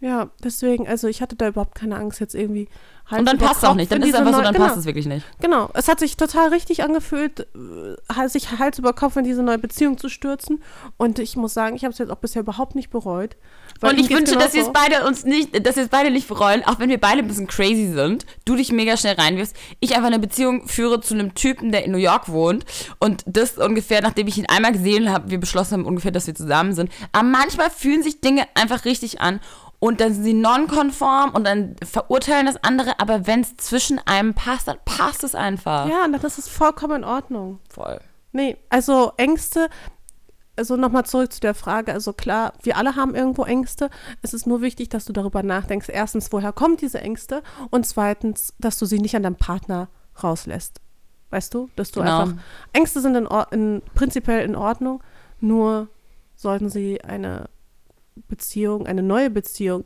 Ja, 0.00 0.30
deswegen, 0.44 0.86
also 0.86 1.08
ich 1.08 1.20
hatte 1.20 1.34
da 1.34 1.48
überhaupt 1.48 1.74
keine 1.74 1.96
Angst 1.96 2.20
jetzt 2.20 2.34
irgendwie. 2.34 2.68
Hals 3.10 3.20
Und 3.20 3.26
dann 3.26 3.38
passt 3.38 3.62
es 3.62 3.68
auch 3.68 3.74
nicht. 3.74 3.90
Dann 3.90 4.02
ist 4.02 4.10
es 4.10 4.14
einfach 4.14 4.34
so, 4.34 4.42
dann 4.42 4.52
genau, 4.52 4.66
passt 4.66 4.76
es 4.76 4.84
wirklich 4.84 5.06
nicht. 5.06 5.26
Genau, 5.40 5.70
es 5.72 5.88
hat 5.88 5.98
sich 5.98 6.16
total 6.16 6.48
richtig 6.50 6.82
angefühlt, 6.84 7.48
äh, 7.54 8.28
sich 8.28 8.58
Hals 8.58 8.78
über 8.78 8.92
Kopf 8.92 9.16
in 9.16 9.24
diese 9.24 9.42
neue 9.42 9.58
Beziehung 9.58 9.96
zu 9.96 10.08
stürzen. 10.08 10.62
Und 10.98 11.18
ich 11.18 11.34
muss 11.36 11.54
sagen, 11.54 11.74
ich 11.74 11.84
habe 11.84 11.92
es 11.92 11.98
jetzt 11.98 12.10
auch 12.10 12.18
bisher 12.18 12.42
überhaupt 12.42 12.74
nicht 12.74 12.90
bereut. 12.90 13.36
Und 13.80 13.98
ich 13.98 14.10
wünsche, 14.10 14.36
dass 14.36 14.52
wir 14.54 14.62
es 14.62 14.72
beide 14.72 15.06
uns 15.06 15.24
nicht, 15.24 15.66
dass 15.66 15.76
wir 15.76 15.84
es 15.84 15.88
beide 15.88 16.10
nicht 16.10 16.28
bereuen, 16.28 16.62
auch 16.64 16.78
wenn 16.80 16.90
wir 16.90 17.00
beide 17.00 17.20
ein 17.20 17.28
bisschen 17.28 17.46
crazy 17.46 17.90
sind, 17.92 18.26
du 18.44 18.56
dich 18.56 18.72
mega 18.72 18.96
schnell 18.96 19.14
reinwirfst, 19.14 19.56
ich 19.80 19.94
einfach 19.94 20.08
eine 20.08 20.18
Beziehung 20.18 20.68
führe 20.68 21.00
zu 21.00 21.14
einem 21.14 21.34
Typen, 21.34 21.72
der 21.72 21.84
in 21.84 21.92
New 21.92 21.98
York 21.98 22.28
wohnt 22.28 22.66
und 22.98 23.22
das 23.26 23.56
ungefähr, 23.56 24.02
nachdem 24.02 24.26
ich 24.26 24.36
ihn 24.36 24.46
einmal 24.46 24.72
gesehen 24.72 25.10
habe, 25.10 25.30
wir 25.30 25.38
beschlossen 25.38 25.74
haben 25.74 25.86
ungefähr, 25.86 26.10
dass 26.10 26.26
wir 26.26 26.34
zusammen 26.34 26.74
sind. 26.74 26.90
Aber 27.12 27.26
manchmal 27.26 27.70
fühlen 27.70 28.02
sich 28.02 28.20
Dinge 28.20 28.46
einfach 28.54 28.84
richtig 28.84 29.20
an 29.20 29.40
und 29.80 30.00
dann 30.00 30.12
sind 30.12 30.24
sie 30.24 30.34
nonkonform 30.34 31.30
und 31.34 31.44
dann 31.44 31.76
verurteilen 31.84 32.46
das 32.46 32.62
andere, 32.64 32.98
aber 32.98 33.26
wenn 33.26 33.40
es 33.40 33.56
zwischen 33.56 34.00
einem 34.06 34.34
passt, 34.34 34.68
dann 34.68 34.78
passt 34.84 35.22
es 35.24 35.34
einfach. 35.34 35.88
Ja, 35.88 36.04
und 36.04 36.22
das 36.22 36.38
ist 36.38 36.48
vollkommen 36.48 36.96
in 36.96 37.04
Ordnung. 37.04 37.60
Voll. 37.68 38.00
Nee, 38.32 38.56
also 38.68 39.12
Ängste, 39.16 39.68
also 40.56 40.76
nochmal 40.76 41.06
zurück 41.06 41.32
zu 41.32 41.40
der 41.40 41.54
Frage, 41.54 41.92
also 41.92 42.12
klar, 42.12 42.52
wir 42.62 42.76
alle 42.76 42.96
haben 42.96 43.14
irgendwo 43.14 43.44
Ängste. 43.44 43.90
Es 44.22 44.34
ist 44.34 44.46
nur 44.46 44.60
wichtig, 44.60 44.88
dass 44.88 45.04
du 45.04 45.12
darüber 45.12 45.42
nachdenkst. 45.44 45.88
Erstens, 45.88 46.32
woher 46.32 46.52
kommen 46.52 46.76
diese 46.76 47.00
Ängste? 47.00 47.42
Und 47.70 47.86
zweitens, 47.86 48.54
dass 48.58 48.78
du 48.78 48.86
sie 48.86 48.98
nicht 48.98 49.14
an 49.14 49.22
deinem 49.22 49.36
Partner 49.36 49.88
rauslässt. 50.22 50.80
Weißt 51.30 51.54
du? 51.54 51.68
Dass 51.76 51.92
du 51.92 52.00
Genau. 52.00 52.22
einfach, 52.22 52.42
Ängste 52.72 53.00
sind 53.00 53.14
in, 53.14 53.28
in, 53.52 53.82
prinzipiell 53.94 54.44
in 54.44 54.56
Ordnung, 54.56 55.02
nur 55.40 55.88
sollten 56.34 56.68
sie 56.68 57.02
eine 57.04 57.48
Beziehung, 58.28 58.86
eine 58.86 59.02
neue 59.02 59.30
Beziehung 59.30 59.84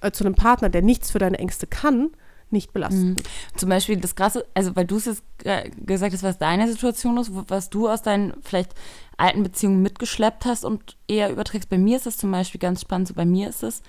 äh, 0.00 0.10
zu 0.10 0.24
einem 0.24 0.34
Partner, 0.34 0.68
der 0.68 0.82
nichts 0.82 1.10
für 1.10 1.18
deine 1.18 1.38
Ängste 1.38 1.66
kann, 1.66 2.10
nicht 2.50 2.72
belasten. 2.72 3.16
Zum 3.56 3.68
Beispiel 3.68 3.96
das 3.98 4.16
Krasse, 4.16 4.44
also 4.54 4.74
weil 4.74 4.86
du 4.86 4.96
es 4.96 5.04
jetzt 5.06 5.22
gesagt 5.86 6.12
hast, 6.12 6.22
was 6.22 6.38
deine 6.38 6.68
Situation 6.68 7.16
ist, 7.18 7.30
was 7.32 7.70
du 7.70 7.88
aus 7.88 8.02
deinen 8.02 8.34
vielleicht 8.42 8.74
alten 9.16 9.42
Beziehungen 9.42 9.82
mitgeschleppt 9.82 10.44
hast 10.44 10.64
und 10.64 10.96
eher 11.06 11.30
überträgst. 11.30 11.68
Bei 11.68 11.78
mir 11.78 11.96
ist 11.96 12.06
das 12.06 12.16
zum 12.16 12.32
Beispiel 12.32 12.60
ganz 12.60 12.80
spannend, 12.80 13.08
so 13.08 13.14
bei 13.14 13.24
mir 13.24 13.48
ist 13.48 13.62
es, 13.62 13.82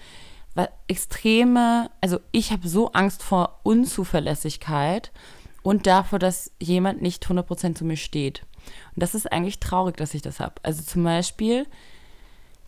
weil 0.53 0.69
extreme, 0.88 1.89
also 2.01 2.19
ich 2.31 2.51
habe 2.51 2.68
so 2.68 2.91
Angst 2.91 3.23
vor 3.23 3.59
Unzuverlässigkeit 3.63 5.11
und 5.63 5.88
davor, 5.88 6.19
dass 6.19 6.51
jemand 6.61 7.01
nicht 7.01 7.26
100% 7.26 7.76
zu 7.76 7.85
mir 7.85 7.97
steht. 7.97 8.43
Und 8.95 9.01
das 9.01 9.15
ist 9.15 9.31
eigentlich 9.31 9.59
traurig, 9.59 9.97
dass 9.97 10.13
ich 10.13 10.22
das 10.22 10.39
habe. 10.39 10.55
Also 10.63 10.84
zum 10.84 11.03
Beispiel 11.03 11.65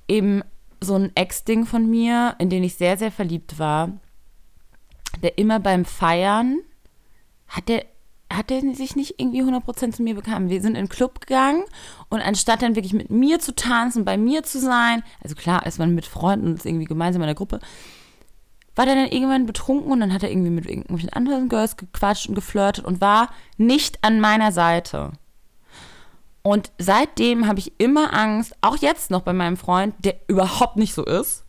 eben 0.07 0.43
so 0.83 0.95
ein 0.95 1.11
Ex-Ding 1.15 1.65
von 1.65 1.89
mir, 1.89 2.35
in 2.39 2.49
den 2.49 2.63
ich 2.63 2.75
sehr, 2.75 2.97
sehr 2.97 3.11
verliebt 3.11 3.59
war, 3.59 3.91
der 5.21 5.37
immer 5.37 5.59
beim 5.59 5.85
Feiern 5.85 6.59
hat 7.47 7.69
der 7.69 7.85
hat 8.31 8.49
der 8.49 8.61
sich 8.73 8.95
nicht 8.95 9.19
irgendwie 9.19 9.43
100% 9.43 9.91
zu 9.91 10.01
mir 10.01 10.15
bekam. 10.15 10.49
Wir 10.49 10.61
sind 10.61 10.75
in 10.75 10.85
den 10.85 10.89
Club 10.89 11.21
gegangen 11.21 11.63
und 12.09 12.19
anstatt 12.19 12.63
dann 12.63 12.75
wirklich 12.75 12.93
mit 12.93 13.11
mir 13.11 13.39
zu 13.39 13.53
tanzen, 13.53 14.05
bei 14.05 14.17
mir 14.17 14.41
zu 14.43 14.59
sein, 14.59 15.03
also 15.21 15.35
klar 15.35 15.65
ist 15.67 15.77
man 15.77 15.93
mit 15.93 16.05
Freunden 16.05 16.47
und 16.47 16.55
ist 16.55 16.65
irgendwie 16.65 16.85
gemeinsam 16.85 17.21
in 17.21 17.27
der 17.27 17.35
Gruppe, 17.35 17.59
war 18.75 18.85
der 18.85 18.95
dann 18.95 19.07
irgendwann 19.07 19.45
betrunken 19.45 19.91
und 19.91 19.99
dann 19.99 20.13
hat 20.13 20.23
er 20.23 20.31
irgendwie 20.31 20.49
mit 20.49 20.65
irgendwelchen 20.65 21.09
anderen 21.09 21.47
Girls 21.47 21.77
gequatscht 21.77 22.27
und 22.27 22.35
geflirtet 22.35 22.85
und 22.85 23.01
war 23.01 23.29
nicht 23.57 23.99
an 24.03 24.19
meiner 24.19 24.51
Seite. 24.51 25.11
Und 26.43 26.71
seitdem 26.77 27.47
habe 27.47 27.59
ich 27.59 27.73
immer 27.79 28.13
Angst, 28.13 28.53
auch 28.61 28.75
jetzt 28.77 29.09
noch 29.09 29.21
bei 29.21 29.31
meinem 29.33 29.57
Freund, 29.57 29.95
der 29.99 30.15
überhaupt 30.27 30.75
nicht 30.75 30.93
so 30.93 31.03
ist. 31.05 31.45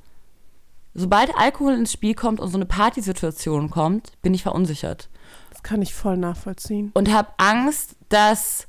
Sobald 0.95 1.37
Alkohol 1.37 1.75
ins 1.75 1.93
Spiel 1.93 2.15
kommt 2.15 2.39
und 2.39 2.49
so 2.49 2.57
eine 2.57 2.67
Partysituation 2.67 3.69
kommt, 3.71 4.13
bin 4.23 4.33
ich 4.33 4.45
verunsichert 4.45 5.09
Das 5.51 5.65
kann 5.65 5.83
ich 5.83 5.93
voll 5.93 6.17
nachvollziehen. 6.17 6.93
und 6.95 7.13
habe 7.13 7.31
Angst, 7.37 7.97
dass 8.09 8.69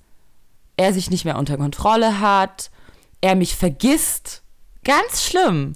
er 0.78 0.92
sich 0.92 1.12
nicht 1.12 1.26
mehr 1.26 1.38
unter 1.38 1.58
Kontrolle 1.58 2.20
hat, 2.20 2.72
er 3.22 3.36
mich 3.36 3.56
vergisst. 3.56 4.42
Ganz 4.84 5.24
schlimm. 5.24 5.74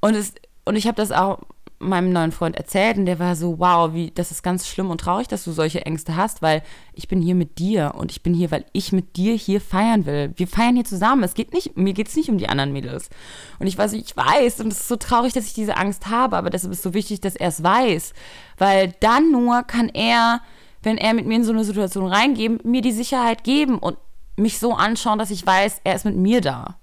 Und, 0.00 0.14
es, 0.14 0.34
und 0.66 0.76
ich 0.76 0.86
habe 0.86 0.96
das 0.96 1.12
auch 1.12 1.38
meinem 1.78 2.10
neuen 2.10 2.32
Freund 2.32 2.56
erzählt 2.56 2.96
und 2.96 3.06
der 3.06 3.18
war 3.18 3.36
so, 3.36 3.58
wow, 3.58 3.92
wie, 3.92 4.10
das 4.10 4.30
ist 4.30 4.42
ganz 4.42 4.66
schlimm 4.66 4.90
und 4.90 5.00
traurig, 5.00 5.28
dass 5.28 5.44
du 5.44 5.52
solche 5.52 5.84
Ängste 5.84 6.16
hast, 6.16 6.40
weil 6.40 6.62
ich 6.94 7.06
bin 7.06 7.20
hier 7.20 7.34
mit 7.34 7.58
dir 7.58 7.92
und 7.96 8.10
ich 8.10 8.22
bin 8.22 8.32
hier, 8.32 8.50
weil 8.50 8.64
ich 8.72 8.92
mit 8.92 9.16
dir 9.16 9.34
hier 9.34 9.60
feiern 9.60 10.06
will. 10.06 10.32
Wir 10.36 10.48
feiern 10.48 10.74
hier 10.74 10.84
zusammen. 10.84 11.22
Es 11.22 11.34
geht 11.34 11.52
nicht, 11.52 11.76
mir 11.76 11.92
geht 11.92 12.08
es 12.08 12.16
nicht 12.16 12.30
um 12.30 12.38
die 12.38 12.48
anderen 12.48 12.72
Mädels. 12.72 13.10
Und 13.58 13.66
ich 13.66 13.76
weiß, 13.76 13.92
ich 13.92 14.16
weiß 14.16 14.60
und 14.60 14.72
es 14.72 14.80
ist 14.80 14.88
so 14.88 14.96
traurig, 14.96 15.34
dass 15.34 15.46
ich 15.46 15.54
diese 15.54 15.76
Angst 15.76 16.08
habe, 16.08 16.36
aber 16.36 16.50
deshalb 16.50 16.72
ist 16.72 16.78
es 16.78 16.84
so 16.84 16.94
wichtig, 16.94 17.20
dass 17.20 17.36
er 17.36 17.48
es 17.48 17.62
weiß, 17.62 18.14
weil 18.56 18.94
dann 19.00 19.30
nur 19.30 19.62
kann 19.62 19.90
er, 19.90 20.40
wenn 20.82 20.96
er 20.96 21.12
mit 21.12 21.26
mir 21.26 21.36
in 21.36 21.44
so 21.44 21.52
eine 21.52 21.64
Situation 21.64 22.06
reingeben, 22.06 22.58
mir 22.64 22.80
die 22.80 22.92
Sicherheit 22.92 23.44
geben 23.44 23.78
und 23.78 23.98
mich 24.36 24.58
so 24.58 24.72
anschauen, 24.74 25.18
dass 25.18 25.30
ich 25.30 25.44
weiß, 25.44 25.80
er 25.84 25.94
ist 25.94 26.04
mit 26.04 26.16
mir 26.16 26.40
da. 26.40 26.78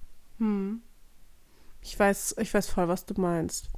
Ich 1.81 1.97
weiß, 1.99 2.35
ich 2.39 2.53
weiß 2.53 2.67
voll, 2.69 2.87
was 2.87 3.05
du 3.05 3.19
meinst. 3.19 3.69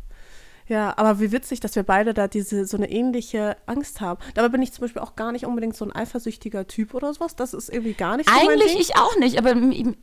Ja, 0.67 0.93
aber 0.97 1.19
wie 1.19 1.31
witzig, 1.31 1.59
dass 1.59 1.75
wir 1.75 1.83
beide 1.83 2.13
da 2.13 2.27
diese 2.27 2.65
so 2.65 2.77
eine 2.77 2.89
ähnliche 2.89 3.55
Angst 3.67 4.01
haben. 4.01 4.19
Dabei 4.33 4.49
bin 4.49 4.61
ich 4.61 4.73
zum 4.73 4.81
Beispiel 4.81 5.01
auch 5.01 5.15
gar 5.15 5.31
nicht 5.31 5.45
unbedingt 5.45 5.75
so 5.75 5.85
ein 5.85 5.91
eifersüchtiger 5.91 6.67
Typ 6.67 6.93
oder 6.93 7.13
sowas. 7.13 7.35
Das 7.35 7.53
ist 7.53 7.69
irgendwie 7.69 7.93
gar 7.93 8.17
nicht 8.17 8.29
so 8.29 8.35
Eigentlich 8.35 8.75
ich 8.79 8.95
auch 8.95 9.15
nicht, 9.17 9.37
aber 9.37 9.53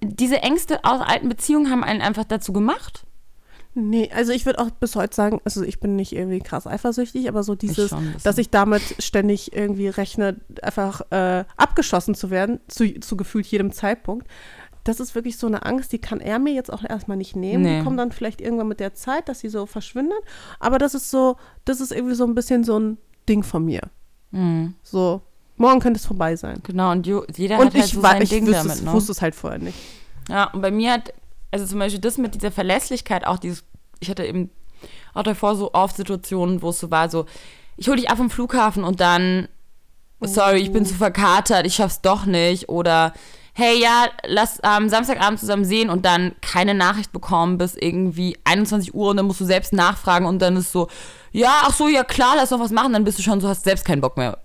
diese 0.03 0.39
Ängste 0.39 0.85
aus 0.85 1.01
alten 1.01 1.29
Beziehungen 1.29 1.71
haben 1.71 1.83
einen 1.83 2.01
einfach 2.01 2.25
dazu 2.25 2.53
gemacht. 2.53 3.05
Nee, 3.75 4.11
also 4.15 4.33
ich 4.33 4.45
würde 4.45 4.59
auch 4.59 4.71
bis 4.71 4.97
heute 4.97 5.15
sagen, 5.15 5.41
also 5.45 5.63
ich 5.63 5.81
bin 5.81 5.97
nicht 5.97 6.13
irgendwie 6.13 6.41
krass 6.41 6.67
eifersüchtig, 6.67 7.27
aber 7.29 7.43
so 7.43 7.55
dieses, 7.55 7.91
bisschen. 7.91 8.15
dass 8.23 8.37
ich 8.37 8.51
damit 8.51 8.83
ständig 8.99 9.57
irgendwie 9.57 9.89
rechne, 9.89 10.37
einfach 10.61 11.01
äh, 11.11 11.45
abgeschossen 11.57 12.15
zu 12.15 12.31
werden, 12.31 12.61
zu, 12.69 13.01
zu 13.01 13.17
gefühlt 13.17 13.47
jedem 13.47 13.73
Zeitpunkt. 13.73 14.27
Das 14.85 14.99
ist 14.99 15.15
wirklich 15.15 15.37
so 15.39 15.47
eine 15.47 15.65
Angst, 15.65 15.93
die 15.93 16.01
kann 16.01 16.21
er 16.21 16.39
mir 16.39 16.53
jetzt 16.53 16.73
auch 16.73 16.83
erstmal 16.83 17.17
nicht 17.17 17.37
nehmen. 17.37 17.63
Nee. 17.63 17.79
Die 17.79 17.85
kommt 17.85 17.99
dann 17.99 18.11
vielleicht 18.11 18.41
irgendwann 18.41 18.69
mit 18.69 18.81
der 18.81 18.95
Zeit, 18.95 19.29
dass 19.29 19.41
sie 19.41 19.49
so 19.49 19.67
verschwindet. 19.67 20.19
Aber 20.59 20.79
das 20.79 20.95
ist 20.95 21.11
so, 21.11 21.37
das 21.65 21.81
ist 21.81 21.93
irgendwie 21.93 22.15
so 22.15 22.25
ein 22.25 22.35
bisschen 22.35 22.65
so 22.65 22.79
ein 22.79 22.99
Ding 23.29 23.43
von 23.45 23.65
mir. 23.65 23.83
Mhm. 24.33 24.75
So, 24.83 25.23
morgen 25.57 25.79
könnte 25.81 25.99
es 26.01 26.07
vorbei 26.07 26.35
sein. 26.35 26.61
Genau, 26.65 26.91
und 26.91 27.07
jo, 27.07 27.25
jeder 27.37 27.59
Und 27.61 27.67
hat 27.67 27.75
halt 27.75 27.85
ich, 27.85 27.93
so 27.93 28.01
sein 28.01 28.23
ich 28.23 28.31
Ding 28.31 28.43
wusste, 28.47 28.57
damit. 28.59 28.75
es, 28.75 28.83
Ne? 28.83 28.93
wusste 28.93 29.13
es 29.13 29.23
halt 29.23 29.35
vorher 29.37 29.61
nicht. 29.61 29.79
Ja, 30.29 30.51
und 30.53 30.63
bei 30.63 30.71
mir 30.73 30.93
hat, 30.93 31.13
also 31.53 31.65
zum 31.67 31.79
Beispiel 31.79 32.01
das 32.01 32.19
mit 32.19 32.35
dieser 32.35 32.51
Verlässlichkeit, 32.51 33.25
auch 33.27 33.39
dieses, 33.39 33.63
ich 34.01 34.11
hatte 34.11 34.25
eben 34.25 34.51
auch 35.15 35.23
davor 35.23 35.55
so 35.55 35.73
oft 35.75 35.97
Situationen, 35.97 36.61
wo 36.63 36.71
es 36.71 36.81
so 36.81 36.91
war, 36.91 37.09
so, 37.09 37.27
ich 37.77 37.87
hole 37.89 37.99
dich 37.99 38.11
ab 38.11 38.17
vom 38.17 38.31
Flughafen 38.31 38.83
und 38.83 39.01
dann, 39.01 39.47
sorry, 40.21 40.59
ich 40.59 40.73
bin 40.73 40.85
zu 40.85 40.95
verkatert, 40.95 41.67
ich 41.67 41.75
schaff's 41.77 42.01
doch 42.01 42.27
nicht. 42.27 42.69
Oder, 42.69 43.13
hey, 43.55 43.81
ja, 43.81 44.09
lass 44.27 44.61
am 44.61 44.89
Samstagabend 44.89 45.39
zusammen 45.39 45.65
sehen 45.65 45.91
und 45.91 46.07
dann 46.07 46.35
keine 46.41 46.75
Nachricht 46.75 47.13
bekommen 47.13 47.59
bis 47.59 47.75
irgendwie 47.75 48.39
21 48.45 48.95
Uhr 48.95 49.11
und 49.11 49.19
dann 49.19 49.27
musst 49.27 49.41
du 49.41 49.45
selbst 49.45 49.73
nachfragen 49.73 50.27
und 50.27 50.41
dann 50.41 50.57
ist 50.57 50.73
so, 50.73 50.89
ja, 51.33 51.63
ach 51.65 51.75
so, 51.75 51.89
ja 51.89 52.03
klar, 52.03 52.35
lass 52.37 52.49
doch 52.51 52.61
was 52.61 52.71
machen, 52.71 52.93
dann 52.93 53.05
bist 53.05 53.19
du 53.19 53.23
schon 53.23 53.41
so, 53.41 53.49
hast 53.49 53.65
selbst 53.65 53.85
keinen 53.85 54.01
Bock 54.01 54.17
mehr. 54.17 54.39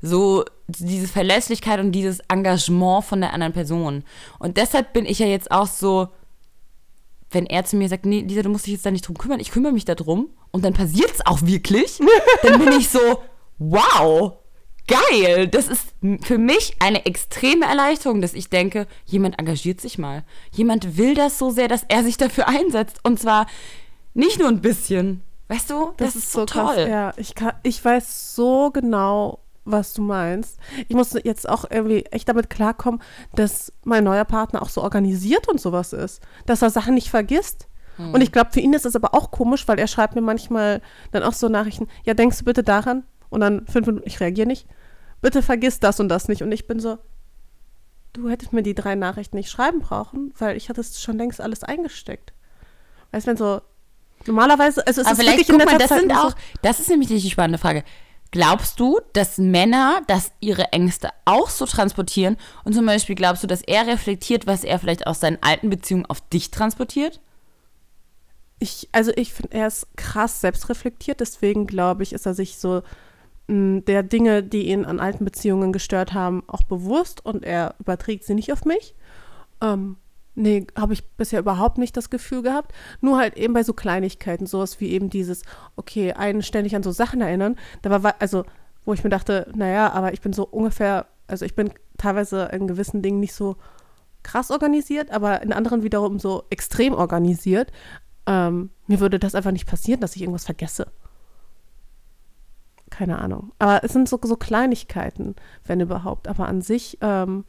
So 0.00 0.44
diese 0.68 1.08
Verlässlichkeit 1.08 1.80
und 1.80 1.92
dieses 1.92 2.20
Engagement 2.28 3.04
von 3.04 3.20
der 3.20 3.32
anderen 3.32 3.52
Person. 3.52 4.04
Und 4.38 4.56
deshalb 4.56 4.92
bin 4.92 5.06
ich 5.06 5.18
ja 5.18 5.26
jetzt 5.26 5.50
auch 5.50 5.66
so, 5.66 6.08
wenn 7.30 7.46
er 7.46 7.64
zu 7.64 7.76
mir 7.76 7.88
sagt, 7.88 8.06
nee, 8.06 8.20
Lisa, 8.20 8.42
du 8.42 8.50
musst 8.50 8.66
dich 8.66 8.74
jetzt 8.74 8.86
da 8.86 8.90
nicht 8.90 9.06
drum 9.06 9.18
kümmern, 9.18 9.40
ich 9.40 9.50
kümmere 9.50 9.72
mich 9.72 9.84
da 9.84 9.96
drum 9.96 10.28
und 10.52 10.64
dann 10.64 10.74
passiert 10.74 11.10
es 11.10 11.26
auch 11.26 11.42
wirklich, 11.42 11.98
dann 12.42 12.60
bin 12.60 12.72
ich 12.72 12.88
so, 12.88 13.00
wow, 13.58 14.34
geil. 14.88 15.46
Das 15.48 15.68
ist 15.68 15.94
für 16.22 16.38
mich 16.38 16.74
eine 16.80 17.06
extreme 17.06 17.66
Erleichterung, 17.66 18.20
dass 18.20 18.34
ich 18.34 18.50
denke, 18.50 18.86
jemand 19.04 19.38
engagiert 19.38 19.80
sich 19.80 19.98
mal. 19.98 20.24
Jemand 20.52 20.96
will 20.96 21.14
das 21.14 21.38
so 21.38 21.50
sehr, 21.50 21.68
dass 21.68 21.84
er 21.88 22.02
sich 22.02 22.16
dafür 22.16 22.48
einsetzt. 22.48 22.98
Und 23.04 23.20
zwar 23.20 23.46
nicht 24.14 24.38
nur 24.38 24.48
ein 24.48 24.60
bisschen. 24.60 25.22
Weißt 25.48 25.70
du, 25.70 25.92
das, 25.96 26.16
ist 26.16 26.32
so 26.32 26.44
krass. 26.44 26.74
toll. 26.74 26.88
Ja, 26.90 27.12
ich, 27.16 27.34
kann, 27.34 27.54
ich 27.62 27.82
weiß 27.82 28.34
so 28.34 28.70
genau, 28.70 29.40
was 29.64 29.94
du 29.94 30.02
meinst. 30.02 30.58
Ich 30.88 30.94
musste 30.94 31.20
jetzt 31.24 31.48
auch 31.48 31.64
irgendwie 31.70 32.04
echt 32.06 32.28
damit 32.28 32.50
klarkommen, 32.50 33.00
dass 33.34 33.72
mein 33.84 34.04
neuer 34.04 34.24
Partner 34.24 34.62
auch 34.62 34.68
so 34.68 34.82
organisiert 34.82 35.48
und 35.48 35.60
sowas 35.60 35.92
ist. 35.92 36.22
Dass 36.46 36.62
er 36.62 36.70
Sachen 36.70 36.94
nicht 36.94 37.10
vergisst. 37.10 37.68
Hm. 37.96 38.12
Und 38.12 38.20
ich 38.20 38.32
glaube, 38.32 38.50
für 38.52 38.60
ihn 38.60 38.74
ist 38.74 38.86
es 38.86 38.96
aber 38.96 39.14
auch 39.14 39.30
komisch, 39.30 39.66
weil 39.68 39.78
er 39.78 39.86
schreibt 39.86 40.14
mir 40.14 40.22
manchmal 40.22 40.82
dann 41.12 41.22
auch 41.22 41.32
so 41.32 41.48
Nachrichten, 41.48 41.88
ja, 42.04 42.14
denkst 42.14 42.38
du 42.38 42.44
bitte 42.44 42.62
daran? 42.62 43.04
Und 43.30 43.40
dann 43.40 43.66
fünf 43.66 43.86
Minuten, 43.86 44.06
ich 44.06 44.20
reagiere 44.20 44.46
nicht. 44.46 44.66
Bitte 45.20 45.42
vergiss 45.42 45.80
das 45.80 46.00
und 46.00 46.08
das 46.08 46.28
nicht. 46.28 46.42
Und 46.42 46.52
ich 46.52 46.66
bin 46.66 46.80
so, 46.80 46.98
du 48.12 48.28
hättest 48.28 48.52
mir 48.52 48.62
die 48.62 48.74
drei 48.74 48.94
Nachrichten 48.94 49.36
nicht 49.36 49.50
schreiben 49.50 49.80
brauchen, 49.80 50.32
weil 50.38 50.56
ich 50.56 50.68
hatte 50.68 50.80
es 50.80 51.00
schon 51.00 51.18
längst 51.18 51.40
alles 51.40 51.62
eingesteckt. 51.64 52.32
Weißt 53.12 53.26
du, 53.26 53.30
wenn 53.30 53.36
so, 53.36 53.60
normalerweise, 54.26 54.86
also 54.86 55.00
es 55.00 55.06
Aber 55.06 55.14
ist 55.14 55.20
vielleicht, 55.20 55.38
wirklich 55.48 55.58
guck 55.58 55.66
mal, 55.70 55.78
das 55.78 55.88
Zeit 55.88 56.00
sind 56.00 56.12
so- 56.12 56.18
auch, 56.18 56.34
das 56.62 56.80
ist 56.80 56.88
nämlich 56.88 57.08
die 57.08 57.30
spannende 57.30 57.58
Frage. 57.58 57.84
Glaubst 58.30 58.78
du, 58.78 59.00
dass 59.14 59.38
Männer, 59.38 60.02
dass 60.06 60.32
ihre 60.40 60.72
Ängste 60.72 61.08
auch 61.24 61.48
so 61.48 61.64
transportieren? 61.64 62.36
Und 62.62 62.74
zum 62.74 62.84
Beispiel 62.84 63.14
glaubst 63.14 63.42
du, 63.42 63.46
dass 63.46 63.62
er 63.62 63.86
reflektiert, 63.86 64.46
was 64.46 64.64
er 64.64 64.78
vielleicht 64.78 65.06
aus 65.06 65.20
seinen 65.20 65.38
alten 65.40 65.70
Beziehungen 65.70 66.04
auf 66.06 66.20
dich 66.28 66.50
transportiert? 66.50 67.20
ich, 68.60 68.88
also 68.92 69.12
ich 69.14 69.32
finde, 69.32 69.56
er 69.56 69.68
ist 69.68 69.86
krass 69.96 70.40
selbstreflektiert, 70.40 71.20
deswegen 71.20 71.66
glaube 71.66 72.02
ich, 72.02 72.12
ist 72.12 72.26
er 72.26 72.34
sich 72.34 72.58
so 72.58 72.82
der 73.48 74.02
Dinge, 74.02 74.42
die 74.42 74.68
ihn 74.68 74.84
an 74.84 75.00
alten 75.00 75.24
Beziehungen 75.24 75.72
gestört 75.72 76.12
haben, 76.12 76.42
auch 76.46 76.62
bewusst 76.62 77.24
und 77.24 77.44
er 77.44 77.74
überträgt 77.78 78.24
sie 78.24 78.34
nicht 78.34 78.52
auf 78.52 78.66
mich. 78.66 78.94
Ähm, 79.62 79.96
nee, 80.34 80.66
habe 80.76 80.92
ich 80.92 81.08
bisher 81.16 81.40
überhaupt 81.40 81.78
nicht 81.78 81.96
das 81.96 82.10
Gefühl 82.10 82.42
gehabt. 82.42 82.72
Nur 83.00 83.18
halt 83.18 83.38
eben 83.38 83.54
bei 83.54 83.62
so 83.62 83.72
Kleinigkeiten, 83.72 84.46
sowas 84.46 84.80
wie 84.80 84.90
eben 84.90 85.08
dieses, 85.08 85.42
okay, 85.76 86.12
einen 86.12 86.42
ständig 86.42 86.76
an 86.76 86.82
so 86.82 86.92
Sachen 86.92 87.22
erinnern. 87.22 87.56
Da 87.80 88.02
war, 88.02 88.14
also, 88.18 88.44
wo 88.84 88.92
ich 88.92 89.02
mir 89.02 89.10
dachte, 89.10 89.50
naja, 89.54 89.92
aber 89.92 90.12
ich 90.12 90.20
bin 90.20 90.34
so 90.34 90.46
ungefähr, 90.46 91.06
also 91.26 91.46
ich 91.46 91.54
bin 91.54 91.70
teilweise 91.96 92.50
in 92.52 92.66
gewissen 92.66 93.00
Dingen 93.00 93.20
nicht 93.20 93.34
so 93.34 93.56
krass 94.22 94.50
organisiert, 94.50 95.10
aber 95.10 95.40
in 95.40 95.54
anderen 95.54 95.82
wiederum 95.82 96.18
so 96.18 96.44
extrem 96.50 96.92
organisiert. 96.92 97.72
Ähm, 98.26 98.70
mir 98.86 99.00
würde 99.00 99.18
das 99.18 99.34
einfach 99.34 99.52
nicht 99.52 99.66
passieren, 99.66 100.02
dass 100.02 100.16
ich 100.16 100.22
irgendwas 100.22 100.44
vergesse. 100.44 100.88
Keine 102.98 103.20
Ahnung. 103.20 103.52
Aber 103.60 103.84
es 103.84 103.92
sind 103.92 104.08
so, 104.08 104.18
so 104.20 104.34
Kleinigkeiten, 104.34 105.36
wenn 105.64 105.78
überhaupt. 105.78 106.26
Aber 106.26 106.48
an 106.48 106.62
sich 106.62 106.98
ähm, 107.00 107.44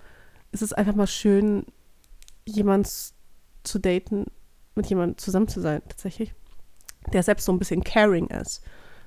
ist 0.52 0.62
es 0.62 0.74
einfach 0.74 0.94
mal 0.94 1.08
schön, 1.08 1.66
jemand 2.46 2.88
zu 3.64 3.80
daten, 3.80 4.28
mit 4.76 4.86
jemandem 4.86 5.18
zusammen 5.18 5.48
zu 5.48 5.60
sein, 5.60 5.82
tatsächlich. 5.90 6.36
Der 7.14 7.24
selbst 7.24 7.46
so 7.46 7.52
ein 7.52 7.58
bisschen 7.58 7.84
caring 7.84 8.28
ist. 8.28 8.62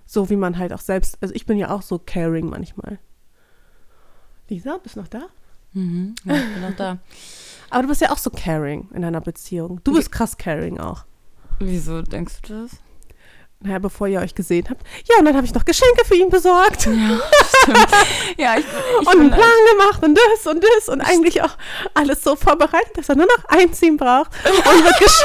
So 0.05 0.31
wie 0.31 0.37
man 0.37 0.59
halt 0.59 0.73
auch 0.73 0.81
selbst, 0.81 1.17
also 1.21 1.33
ich 1.33 1.47
bin 1.47 1.59
ja 1.59 1.71
auch 1.71 1.83
so 1.83 2.01
caring 2.01 2.51
manchmal. 2.51 2.99
Lisa, 4.49 4.79
bist 4.79 4.97
du 4.97 5.01
noch 5.01 5.09
da? 5.09 5.27
Mhm, 5.75 6.17
ja, 6.25 6.35
ich 6.35 6.55
bin 6.55 6.63
noch 6.63 6.75
da. 6.75 6.99
Aber 7.71 7.83
du 7.83 7.89
bist 7.89 8.01
ja 8.01 8.11
auch 8.11 8.19
so 8.19 8.31
caring 8.31 8.89
in 8.93 9.05
einer 9.05 9.21
Beziehung. 9.21 9.81
Du 9.85 9.95
bist 9.95 10.11
krass 10.11 10.37
caring 10.37 10.81
auch. 10.81 11.05
Wieso 11.61 12.03
denkst 12.03 12.43
du 12.43 12.63
das? 12.65 12.81
Naja, 13.65 13.79
bevor 13.79 14.09
ihr 14.09 14.19
euch 14.21 14.35
gesehen 14.35 14.67
habt. 14.69 14.81
Ja, 15.09 15.19
und 15.21 15.25
dann 15.25 15.37
habe 15.37 15.47
ich 15.47 15.55
noch 15.55 15.65
Geschenke 15.65 16.05
für 16.05 16.17
ihn 16.17 16.31
besorgt. 16.31 16.87
Ja, 16.87 16.93
stimmt. 17.63 17.87
ja, 18.37 18.57
ich, 18.59 18.65
ich 19.01 19.07
und 19.07 19.21
einen 19.21 19.31
Plan 19.31 19.51
gemacht 19.71 20.03
und 20.03 20.19
das 20.19 20.47
und 20.53 20.65
das 20.65 20.89
und 20.89 21.01
eigentlich 21.01 21.43
auch 21.43 21.57
alles 21.95 22.25
so 22.25 22.35
vorbereitet, 22.35 22.97
dass 22.97 23.09
er 23.09 23.15
nur 23.17 23.27
noch 23.27 23.45
einziehen 23.49 23.97
braucht. 23.97 24.31
Und 24.45 24.85
mit, 24.85 24.99
Gesch 24.99 25.13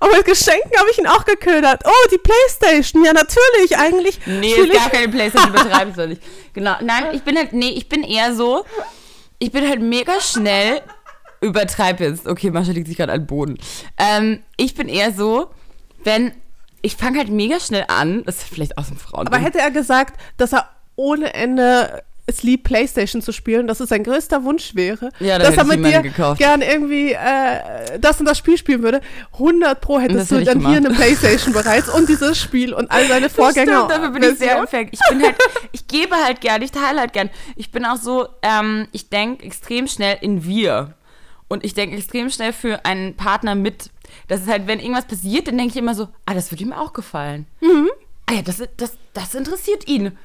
und 0.00 0.12
mit 0.16 0.24
Geschenken 0.24 0.70
habe 0.78 0.90
ich 0.90 0.98
ihn 0.98 1.06
auch 1.06 1.24
geködert. 1.24 1.82
Oh, 1.84 2.08
die 2.10 2.18
Playstation. 2.18 3.04
Ja, 3.04 3.12
natürlich. 3.12 3.76
Eigentlich. 3.78 4.18
Nee, 4.26 4.54
es 4.54 4.66
ich- 4.66 4.72
gab 4.72 4.92
keine 4.92 5.08
Playstation, 5.08 5.52
betreibe 5.64 5.90
ich 5.90 5.96
so 5.96 6.06
nicht. 6.06 6.22
Genau. 6.52 6.74
Nein, 6.82 7.06
ich 7.12 7.22
bin 7.22 7.36
halt, 7.36 7.52
nee, 7.52 7.70
ich 7.70 7.88
bin 7.88 8.02
eher 8.02 8.34
so, 8.34 8.64
ich 9.38 9.50
bin 9.52 9.68
halt 9.68 9.80
mega 9.80 10.20
schnell, 10.20 10.82
übertreib 11.40 12.00
jetzt. 12.00 12.26
Okay, 12.26 12.50
Mascha 12.50 12.72
liegt 12.72 12.88
sich 12.88 12.96
gerade 12.96 13.12
an 13.12 13.20
den 13.20 13.26
Boden. 13.26 13.58
Ähm, 13.98 14.42
ich 14.56 14.74
bin 14.74 14.88
eher 14.88 15.12
so, 15.12 15.50
wenn, 16.04 16.32
ich 16.82 16.96
fange 16.96 17.18
halt 17.18 17.30
mega 17.30 17.58
schnell 17.60 17.84
an, 17.88 18.22
das 18.24 18.38
ist 18.38 18.48
vielleicht 18.48 18.78
aus 18.78 18.88
dem 18.88 18.96
Frauen. 18.96 19.26
Aber 19.26 19.38
hätte 19.38 19.58
er 19.58 19.70
gesagt, 19.70 20.18
dass 20.36 20.52
er 20.52 20.68
ohne 20.96 21.34
Ende 21.34 22.02
es 22.26 22.42
liebt, 22.42 22.64
Playstation 22.64 23.20
zu 23.20 23.32
spielen, 23.32 23.66
dass 23.66 23.80
es 23.80 23.90
sein 23.90 24.02
größter 24.02 24.44
Wunsch 24.44 24.74
wäre, 24.74 25.10
Ja, 25.20 25.38
dass 25.38 25.58
er 25.58 25.64
mit 25.64 25.84
dir 25.84 26.00
gekauft. 26.00 26.38
gern 26.38 26.62
irgendwie 26.62 27.12
äh, 27.12 27.98
das 28.00 28.18
und 28.18 28.24
das 28.26 28.38
Spiel 28.38 28.56
spielen 28.56 28.82
würde, 28.82 29.02
100 29.34 29.78
pro 29.78 29.98
Das 29.98 30.04
hättest 30.04 30.30
du 30.30 30.42
dann 30.42 30.60
hier 30.66 30.78
eine 30.78 30.88
Playstation 30.90 31.52
bereits 31.52 31.90
und 31.90 32.08
dieses 32.08 32.38
Spiel 32.38 32.72
und 32.72 32.90
all 32.90 33.06
seine 33.08 33.26
Das 33.26 33.34
Vorgänger. 33.34 33.74
Stimmt, 33.76 33.90
dafür 33.90 34.10
bin 34.10 34.22
ich 34.22 34.38
sehr 34.38 34.56
empfänglich. 34.56 34.98
Ich 35.02 35.08
bin 35.10 35.22
halt, 35.22 35.36
ich 35.72 35.86
gebe 35.86 36.16
halt 36.16 36.40
gern, 36.40 36.62
ich 36.62 36.70
teile 36.72 37.00
halt 37.00 37.12
gern. 37.12 37.28
Ich 37.56 37.70
bin 37.70 37.84
auch 37.84 37.96
so, 37.96 38.26
ähm, 38.40 38.88
ich 38.92 39.10
denke 39.10 39.44
extrem 39.44 39.86
schnell 39.86 40.16
in 40.22 40.44
wir. 40.46 40.94
Und 41.48 41.62
ich 41.62 41.74
denke 41.74 41.94
extrem 41.96 42.30
schnell 42.30 42.54
für 42.54 42.86
einen 42.86 43.16
Partner 43.16 43.54
mit. 43.54 43.90
Das 44.28 44.40
ist 44.42 44.48
halt, 44.48 44.66
wenn 44.66 44.80
irgendwas 44.80 45.06
passiert, 45.06 45.48
dann 45.48 45.56
denke 45.58 45.72
ich 45.72 45.76
immer 45.78 45.94
so, 45.94 46.08
ah, 46.26 46.34
das 46.34 46.50
wird 46.50 46.60
ihm 46.60 46.72
auch 46.72 46.92
gefallen. 46.92 47.46
Mhm. 47.60 47.90
Ah 48.26 48.34
ja, 48.34 48.42
das, 48.42 48.62
das, 48.76 48.96
das 49.12 49.34
interessiert 49.34 49.86
ihn. 49.88 50.16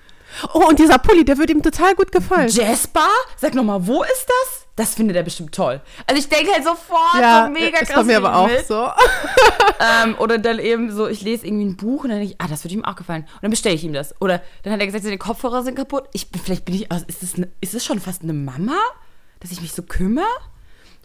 Oh, 0.53 0.67
und 0.69 0.77
dieser 0.77 0.99
Pulli, 0.99 1.25
der 1.25 1.37
würde 1.39 1.53
ihm 1.53 1.63
total 1.63 1.95
gut 1.95 2.11
gefallen. 2.11 2.49
Jasper? 2.49 3.07
Sag 3.37 3.55
nochmal, 3.55 3.85
wo 3.87 4.03
ist 4.03 4.27
das? 4.27 4.65
Das 4.75 4.93
findet 4.93 5.17
er 5.17 5.23
bestimmt 5.23 5.53
toll. 5.53 5.81
Also 6.07 6.21
ich 6.21 6.29
denke 6.29 6.53
halt 6.53 6.63
sofort 6.63 7.15
ja, 7.19 7.45
so 7.47 7.51
mega 7.51 7.79
krass 7.79 7.95
bei 7.95 8.03
mir 8.03 8.17
aber 8.17 8.35
auch 8.35 8.47
mit. 8.47 8.65
so. 8.65 8.89
Ähm, 10.03 10.15
oder 10.19 10.37
dann 10.37 10.59
eben 10.59 10.91
so, 10.93 11.07
ich 11.07 11.21
lese 11.21 11.47
irgendwie 11.47 11.65
ein 11.65 11.77
Buch 11.77 12.03
und 12.03 12.09
dann 12.09 12.19
denke 12.19 12.33
ich, 12.33 12.41
ah, 12.41 12.47
das 12.49 12.63
wird 12.65 12.73
ihm 12.73 12.83
auch 12.83 12.95
gefallen. 12.97 13.23
Und 13.23 13.43
dann 13.43 13.51
bestelle 13.51 13.75
ich 13.75 13.83
ihm 13.83 13.93
das. 13.93 14.13
Oder 14.19 14.41
dann 14.63 14.73
hat 14.73 14.79
er 14.81 14.85
gesagt, 14.85 15.05
seine 15.05 15.17
Kopfhörer 15.17 15.63
sind 15.63 15.75
kaputt. 15.75 16.03
Ich, 16.13 16.27
vielleicht 16.43 16.65
bin 16.65 16.75
ich, 16.75 16.91
aus- 16.91 17.03
ist 17.07 17.23
das, 17.23 17.37
ne, 17.37 17.49
ist 17.61 17.73
das 17.73 17.85
schon 17.85 17.99
fast 18.01 18.21
eine 18.23 18.33
Mama, 18.33 18.77
dass 19.39 19.51
ich 19.51 19.61
mich 19.61 19.71
so 19.73 19.81
kümmere? 19.83 20.25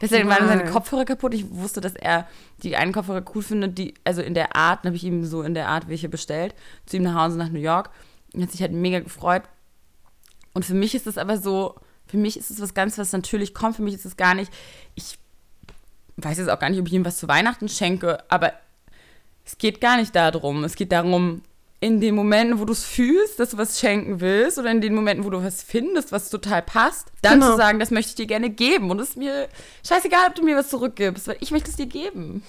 Deswegen 0.00 0.28
waren 0.28 0.48
seine. 0.48 0.64
Kopfhörer 0.64 1.04
kaputt. 1.04 1.34
Ich 1.34 1.50
wusste, 1.50 1.80
dass 1.80 1.94
er 1.94 2.26
die 2.62 2.76
einen 2.76 2.92
Kopfhörer 2.92 3.24
cool 3.34 3.42
findet, 3.42 3.78
die, 3.78 3.94
also 4.04 4.22
in 4.22 4.34
der 4.34 4.56
Art, 4.56 4.84
dann 4.84 4.90
habe 4.90 4.96
ich 4.96 5.04
ihm 5.04 5.24
so 5.24 5.42
in 5.42 5.54
der 5.54 5.68
Art 5.68 5.88
welche 5.88 6.08
bestellt, 6.08 6.54
zu 6.86 6.96
ihm 6.96 7.04
nach 7.04 7.14
Hause 7.14 7.38
nach 7.38 7.48
New 7.48 7.60
York. 7.60 7.90
Und 8.32 8.42
hat 8.42 8.50
sich 8.50 8.62
halt 8.62 8.72
mega 8.72 9.00
gefreut. 9.00 9.42
Und 10.52 10.64
für 10.64 10.74
mich 10.74 10.94
ist 10.94 11.06
es 11.06 11.18
aber 11.18 11.38
so, 11.38 11.76
für 12.06 12.16
mich 12.16 12.36
ist 12.36 12.50
es 12.50 12.60
was 12.60 12.74
ganz, 12.74 12.98
was 12.98 13.12
natürlich 13.12 13.54
kommt. 13.54 13.76
Für 13.76 13.82
mich 13.82 13.94
ist 13.94 14.04
es 14.04 14.16
gar 14.16 14.34
nicht, 14.34 14.52
ich 14.94 15.18
weiß 16.16 16.38
jetzt 16.38 16.48
auch 16.48 16.58
gar 16.58 16.70
nicht, 16.70 16.80
ob 16.80 16.86
ich 16.86 16.92
ihm 16.92 17.04
was 17.04 17.18
zu 17.18 17.28
Weihnachten 17.28 17.68
schenke, 17.68 18.18
aber 18.28 18.52
es 19.44 19.58
geht 19.58 19.80
gar 19.80 19.96
nicht 19.96 20.14
darum. 20.14 20.64
Es 20.64 20.74
geht 20.74 20.92
darum, 20.92 21.42
in 21.84 22.00
den 22.00 22.14
Momenten, 22.14 22.58
wo 22.58 22.64
du 22.64 22.72
es 22.72 22.82
fühlst, 22.84 23.38
dass 23.38 23.50
du 23.50 23.58
was 23.58 23.78
schenken 23.78 24.20
willst, 24.20 24.58
oder 24.58 24.70
in 24.70 24.80
den 24.80 24.94
Momenten, 24.94 25.24
wo 25.24 25.30
du 25.30 25.42
was 25.44 25.62
findest, 25.62 26.12
was 26.12 26.30
total 26.30 26.62
passt, 26.62 27.12
dann 27.20 27.40
Genau. 27.40 27.50
zu 27.52 27.56
sagen, 27.58 27.78
das 27.78 27.90
möchte 27.90 28.10
ich 28.10 28.14
dir 28.14 28.26
gerne 28.26 28.48
geben. 28.48 28.90
Und 28.90 28.98
es 29.00 29.10
ist 29.10 29.16
mir 29.18 29.48
scheißegal, 29.86 30.28
ob 30.28 30.34
du 30.34 30.42
mir 30.42 30.56
was 30.56 30.70
zurückgibst, 30.70 31.28
weil 31.28 31.36
ich 31.40 31.50
möchte 31.50 31.68
es 31.70 31.76
dir 31.76 31.86
geben. 31.86 32.42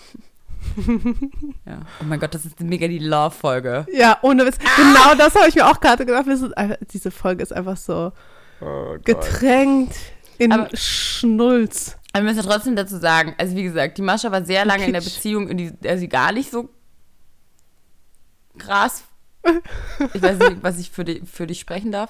ja. 1.66 1.82
Oh 2.02 2.06
mein 2.06 2.20
Gott, 2.20 2.34
das 2.34 2.46
ist 2.46 2.60
mega 2.62 2.88
die 2.88 3.00
Love-Folge. 3.00 3.86
Ja, 3.92 4.18
ohne 4.22 4.46
Witz. 4.46 4.58
Genau 4.78 5.16
das 5.16 5.36
habe 5.36 5.48
ich 5.50 5.56
mir 5.56 5.68
auch 5.68 5.80
gerade 5.80 6.06
gedacht. 6.06 6.28
Einfach, 6.28 6.78
diese 6.92 7.12
Folge 7.12 7.44
ist 7.44 7.52
einfach 7.54 7.78
so 7.78 8.12
getränkt 9.04 9.96
in 10.38 10.52
Aber- 10.52 10.70
Schnulz. 10.76 11.98
Aber 12.14 12.24
wir 12.26 12.34
müssen 12.34 12.48
trotzdem 12.50 12.76
dazu 12.78 12.98
sagen, 12.98 13.36
also 13.38 13.56
wie 13.56 13.64
gesagt, 13.64 13.98
die 13.98 14.02
Mascha 14.02 14.32
war 14.32 14.46
sehr 14.46 14.64
lange 14.66 14.86
in 14.86 14.94
der 14.94 15.02
Kitsch. 15.02 15.16
Beziehung, 15.16 15.50
in 15.50 15.58
die, 15.58 15.72
der 15.72 15.98
sie 15.98 16.08
gar 16.08 16.32
nicht 16.32 16.50
so 16.50 16.70
krass. 18.58 19.04
Ich 20.14 20.22
weiß 20.22 20.40
nicht, 20.40 20.64
was 20.64 20.80
ich 20.80 20.92
für, 20.92 21.06
die, 21.06 21.22
für 21.26 21.48
dich 21.48 21.60
sprechen 21.60 21.92
darf. 21.92 22.10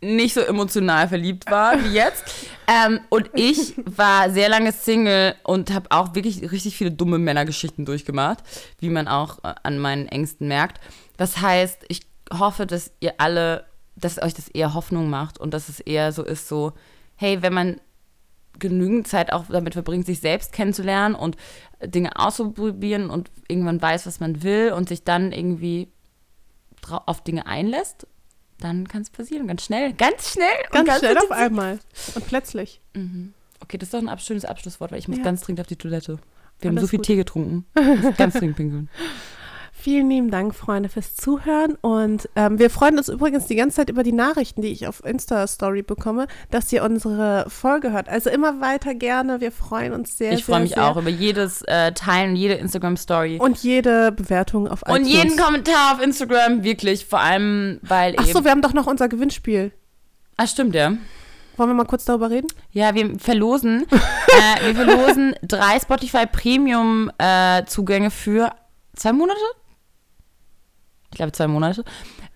Nicht 0.00 0.34
so 0.34 0.40
emotional 0.40 1.08
verliebt 1.08 1.50
war 1.50 1.82
wie 1.82 1.94
jetzt. 1.94 2.24
Ähm, 2.68 3.00
und 3.08 3.30
ich 3.34 3.74
war 3.84 4.30
sehr 4.30 4.48
lange 4.48 4.72
Single 4.72 5.34
und 5.42 5.72
habe 5.72 5.90
auch 5.90 6.14
wirklich 6.14 6.50
richtig 6.52 6.76
viele 6.76 6.90
dumme 6.90 7.18
Männergeschichten 7.18 7.84
durchgemacht, 7.84 8.38
wie 8.78 8.90
man 8.90 9.08
auch 9.08 9.38
äh, 9.42 9.54
an 9.62 9.78
meinen 9.78 10.06
Ängsten 10.06 10.48
merkt. 10.48 10.80
Das 11.16 11.40
heißt, 11.40 11.84
ich 11.88 12.02
hoffe, 12.32 12.66
dass 12.66 12.92
ihr 13.00 13.14
alle, 13.18 13.64
dass 13.94 14.20
euch 14.22 14.34
das 14.34 14.48
eher 14.48 14.74
Hoffnung 14.74 15.08
macht 15.08 15.38
und 15.38 15.54
dass 15.54 15.68
es 15.68 15.80
eher 15.80 16.12
so 16.12 16.22
ist, 16.22 16.48
so, 16.48 16.72
hey, 17.16 17.40
wenn 17.40 17.54
man 17.54 17.80
genügend 18.58 19.06
Zeit 19.08 19.32
auch 19.32 19.46
damit 19.48 19.74
verbringt, 19.74 20.06
sich 20.06 20.20
selbst 20.20 20.52
kennenzulernen 20.52 21.14
und 21.14 21.36
Dinge 21.84 22.16
auszuprobieren 22.18 23.10
und 23.10 23.30
irgendwann 23.48 23.80
weiß, 23.80 24.06
was 24.06 24.20
man 24.20 24.42
will 24.42 24.72
und 24.72 24.88
sich 24.88 25.04
dann 25.04 25.32
irgendwie 25.32 25.88
auf 27.06 27.22
Dinge 27.22 27.46
einlässt, 27.46 28.06
dann 28.60 28.86
kann 28.88 29.02
es 29.02 29.10
passieren. 29.10 29.46
Ganz 29.46 29.64
schnell. 29.64 29.92
Ganz 29.94 30.32
schnell. 30.32 30.46
und 30.72 30.86
Ganz, 30.86 30.98
schnell 31.00 31.18
auf 31.18 31.30
einmal. 31.30 31.78
Und 32.14 32.26
plötzlich. 32.26 32.80
Okay, 33.60 33.78
das 33.78 33.88
ist 33.88 33.94
doch 33.94 34.06
ein 34.06 34.18
schönes 34.18 34.44
Abschlusswort, 34.44 34.92
weil 34.92 34.98
ich 34.98 35.08
muss 35.08 35.18
Ja. 35.18 35.24
ganz 35.24 35.42
dringend 35.42 35.60
auf 35.60 35.66
die 35.66 35.76
Toilette. 35.76 36.18
Wir 36.60 36.68
haben 36.70 36.78
Alles 36.78 36.84
so 36.86 36.88
viel 36.90 36.98
gut. 36.98 37.06
Tee 37.06 37.16
getrunken. 37.16 37.66
Ich 37.78 38.00
muss 38.02 38.16
ganz 38.16 38.34
dringend 38.34 38.56
pinkeln. 38.56 38.88
Vielen 39.86 40.10
lieben 40.10 40.32
Dank, 40.32 40.52
Freunde, 40.52 40.88
fürs 40.88 41.14
Zuhören. 41.14 41.76
Und 41.80 42.28
ähm, 42.34 42.58
wir 42.58 42.70
freuen 42.70 42.98
uns 42.98 43.08
übrigens 43.08 43.46
die 43.46 43.54
ganze 43.54 43.76
Zeit 43.76 43.88
über 43.88 44.02
die 44.02 44.10
Nachrichten, 44.10 44.60
die 44.60 44.72
ich 44.72 44.88
auf 44.88 45.04
Insta-Story 45.04 45.82
bekomme, 45.82 46.26
dass 46.50 46.72
ihr 46.72 46.82
unsere 46.82 47.44
Folge 47.48 47.92
hört. 47.92 48.08
Also 48.08 48.28
immer 48.30 48.60
weiter 48.60 48.96
gerne. 48.96 49.40
Wir 49.40 49.52
freuen 49.52 49.92
uns 49.92 50.18
sehr. 50.18 50.32
Ich 50.32 50.44
freue 50.44 50.62
mich 50.62 50.70
sehr. 50.74 50.84
auch 50.84 50.96
über 50.96 51.08
jedes 51.08 51.62
äh, 51.68 51.92
Teilen, 51.92 52.34
jede 52.34 52.54
Instagram-Story. 52.54 53.38
Und 53.40 53.58
jede 53.58 54.10
Bewertung 54.10 54.66
auf 54.66 54.82
Und 54.82 55.02
iTunes. 55.02 55.12
jeden 55.12 55.36
Kommentar 55.36 55.94
auf 55.94 56.02
Instagram, 56.02 56.64
wirklich. 56.64 57.06
Vor 57.06 57.20
allem, 57.20 57.78
weil 57.82 58.16
Ach 58.18 58.26
so, 58.26 58.42
wir 58.42 58.50
haben 58.50 58.62
doch 58.62 58.74
noch 58.74 58.88
unser 58.88 59.08
Gewinnspiel. 59.08 59.70
ah, 60.36 60.48
stimmt, 60.48 60.74
ja. 60.74 60.94
Wollen 61.56 61.70
wir 61.70 61.74
mal 61.74 61.84
kurz 61.84 62.04
darüber 62.04 62.28
reden? 62.30 62.48
Ja, 62.72 62.92
wir 62.96 63.20
verlosen, 63.20 63.86
äh, 63.92 64.66
wir 64.66 64.74
verlosen 64.74 65.36
drei 65.44 65.78
Spotify 65.78 66.26
Premium 66.26 67.08
äh, 67.18 67.64
Zugänge 67.66 68.10
für 68.10 68.50
zwei 68.96 69.12
Monate. 69.12 69.38
Ich 71.16 71.18
glaube 71.18 71.32
zwei 71.32 71.46
Monate. 71.46 71.82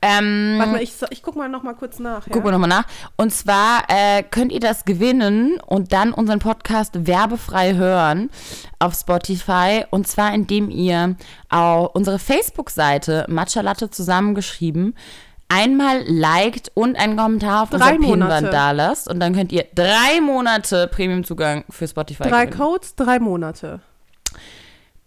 Ähm, 0.00 0.54
Warte 0.56 0.72
mal, 0.72 0.82
ich, 0.82 0.94
ich 1.10 1.22
guck 1.22 1.36
mal 1.36 1.50
noch 1.50 1.62
mal 1.62 1.74
kurz 1.74 1.98
nach. 1.98 2.26
Ja? 2.26 2.32
Gucken 2.32 2.44
wir 2.44 2.52
nochmal 2.52 2.70
nach. 2.70 2.86
Und 3.18 3.30
zwar 3.30 3.82
äh, 3.88 4.22
könnt 4.22 4.52
ihr 4.52 4.60
das 4.60 4.86
gewinnen 4.86 5.60
und 5.60 5.92
dann 5.92 6.14
unseren 6.14 6.38
Podcast 6.38 7.06
werbefrei 7.06 7.74
hören 7.74 8.30
auf 8.78 8.94
Spotify. 8.94 9.84
Und 9.90 10.08
zwar 10.08 10.32
indem 10.32 10.70
ihr 10.70 11.16
auch 11.50 11.94
unsere 11.94 12.18
Facebook-Seite 12.18 13.26
Matcha 13.28 13.60
Latte 13.60 13.90
zusammengeschrieben 13.90 14.94
einmal 15.50 16.02
liked 16.06 16.70
und 16.72 16.96
einen 16.96 17.18
Kommentar 17.18 17.64
auf 17.64 17.68
Drei 17.68 17.96
unserer 17.96 18.12
Pinwand 18.12 18.50
da 18.50 18.70
lasst. 18.70 19.10
Und 19.10 19.20
dann 19.20 19.34
könnt 19.34 19.52
ihr 19.52 19.66
drei 19.74 20.22
Monate 20.22 20.88
Premium-Zugang 20.88 21.64
für 21.68 21.86
Spotify 21.86 22.22
Drei 22.22 22.46
gewinnen. 22.46 22.58
Codes, 22.58 22.94
drei 22.94 23.18
Monate. 23.18 23.80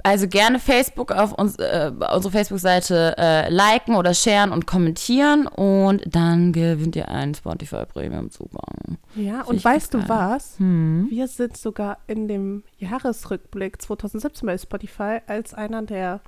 Also 0.04 0.28
gerne 0.28 0.60
Facebook 0.60 1.12
auf 1.14 1.32
uns, 1.32 1.56
äh, 1.56 1.92
unsere 2.14 2.32
Facebook-Seite 2.32 3.16
äh, 3.18 3.50
liken 3.50 3.96
oder 3.96 4.14
sharen 4.14 4.52
und 4.52 4.68
kommentieren 4.68 5.48
und 5.48 6.04
dann 6.06 6.52
gewinnt 6.52 6.98
ihr 6.98 7.08
einen 7.08 7.34
Spotify 7.34 7.86
Premium-Zugang. 7.86 8.98
Ja, 9.16 9.38
Find 9.38 9.48
und 9.48 9.66
weißt 9.66 9.94
du 9.94 10.10
was? 10.10 10.60
Hm. 10.60 11.08
Wir 11.10 11.30
sind 11.30 11.56
sogar 11.56 12.00
in 12.08 12.28
dem 12.28 12.64
Jahresrückblick 12.80 13.82
2017 13.82 14.46
bei 14.46 14.58
Spotify 14.58 15.20
als 15.26 15.54
einer 15.54 15.82
der 15.84 16.20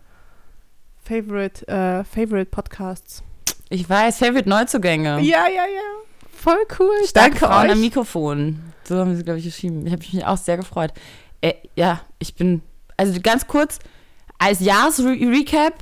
Favorite, 1.04 1.68
äh, 1.68 2.04
Favorite 2.04 2.50
Podcasts. 2.50 3.24
Ich 3.70 3.90
weiß, 3.90 4.20
Favorite 4.20 4.48
Neuzugänge. 4.48 5.20
Ja, 5.20 5.48
ja, 5.48 5.66
ja. 5.66 6.06
Voll 6.32 6.66
cool. 6.80 6.96
Starke 7.06 7.32
Danke 7.32 7.46
Frauen 7.46 7.66
am 7.66 7.72
euch. 7.72 7.78
Mikrofon. 7.78 8.60
So 8.84 8.98
haben 8.98 9.16
sie, 9.16 9.24
glaube 9.24 9.40
ich, 9.40 9.46
geschrieben. 9.46 9.86
Ich 9.86 9.92
habe 9.92 10.02
mich 10.02 10.26
auch 10.26 10.38
sehr 10.38 10.58
gefreut. 10.58 10.94
Äh, 11.42 11.54
ja, 11.76 12.02
ich 12.20 12.36
bin, 12.36 12.62
also 12.98 13.20
ganz 13.22 13.48
kurz, 13.48 13.80
als 14.38 14.60
Jahresrecap, 14.60 15.74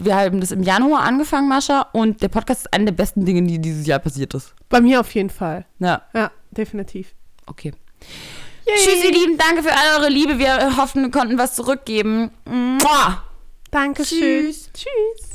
wir 0.00 0.16
haben 0.16 0.40
das 0.40 0.50
im 0.50 0.62
Januar 0.62 1.02
angefangen, 1.02 1.48
Mascha, 1.48 1.82
und 1.92 2.22
der 2.22 2.28
Podcast 2.28 2.62
ist 2.62 2.72
eine 2.72 2.86
der 2.86 2.92
besten 2.92 3.24
Dinge, 3.24 3.42
die 3.42 3.58
dieses 3.60 3.86
Jahr 3.86 3.98
passiert 3.98 4.34
ist. 4.34 4.54
Bei 4.68 4.80
mir 4.80 5.00
auf 5.00 5.12
jeden 5.14 5.30
Fall. 5.30 5.66
Ja, 5.78 6.02
Ja, 6.14 6.30
definitiv. 6.50 7.14
okay. 7.46 7.72
Yay. 8.66 8.76
Tschüss, 8.76 9.04
ihr 9.04 9.12
Lieben, 9.12 9.36
danke 9.38 9.62
für 9.62 9.72
all 9.72 9.98
eure 10.00 10.08
Liebe. 10.10 10.38
Wir 10.38 10.76
hoffen, 10.76 11.02
wir 11.02 11.10
konnten 11.10 11.38
was 11.38 11.54
zurückgeben. 11.54 12.30
Mua! 12.44 13.22
Dankeschön. 13.70 14.18
Tschüss. 14.46 14.70
Tschüss. 14.72 15.29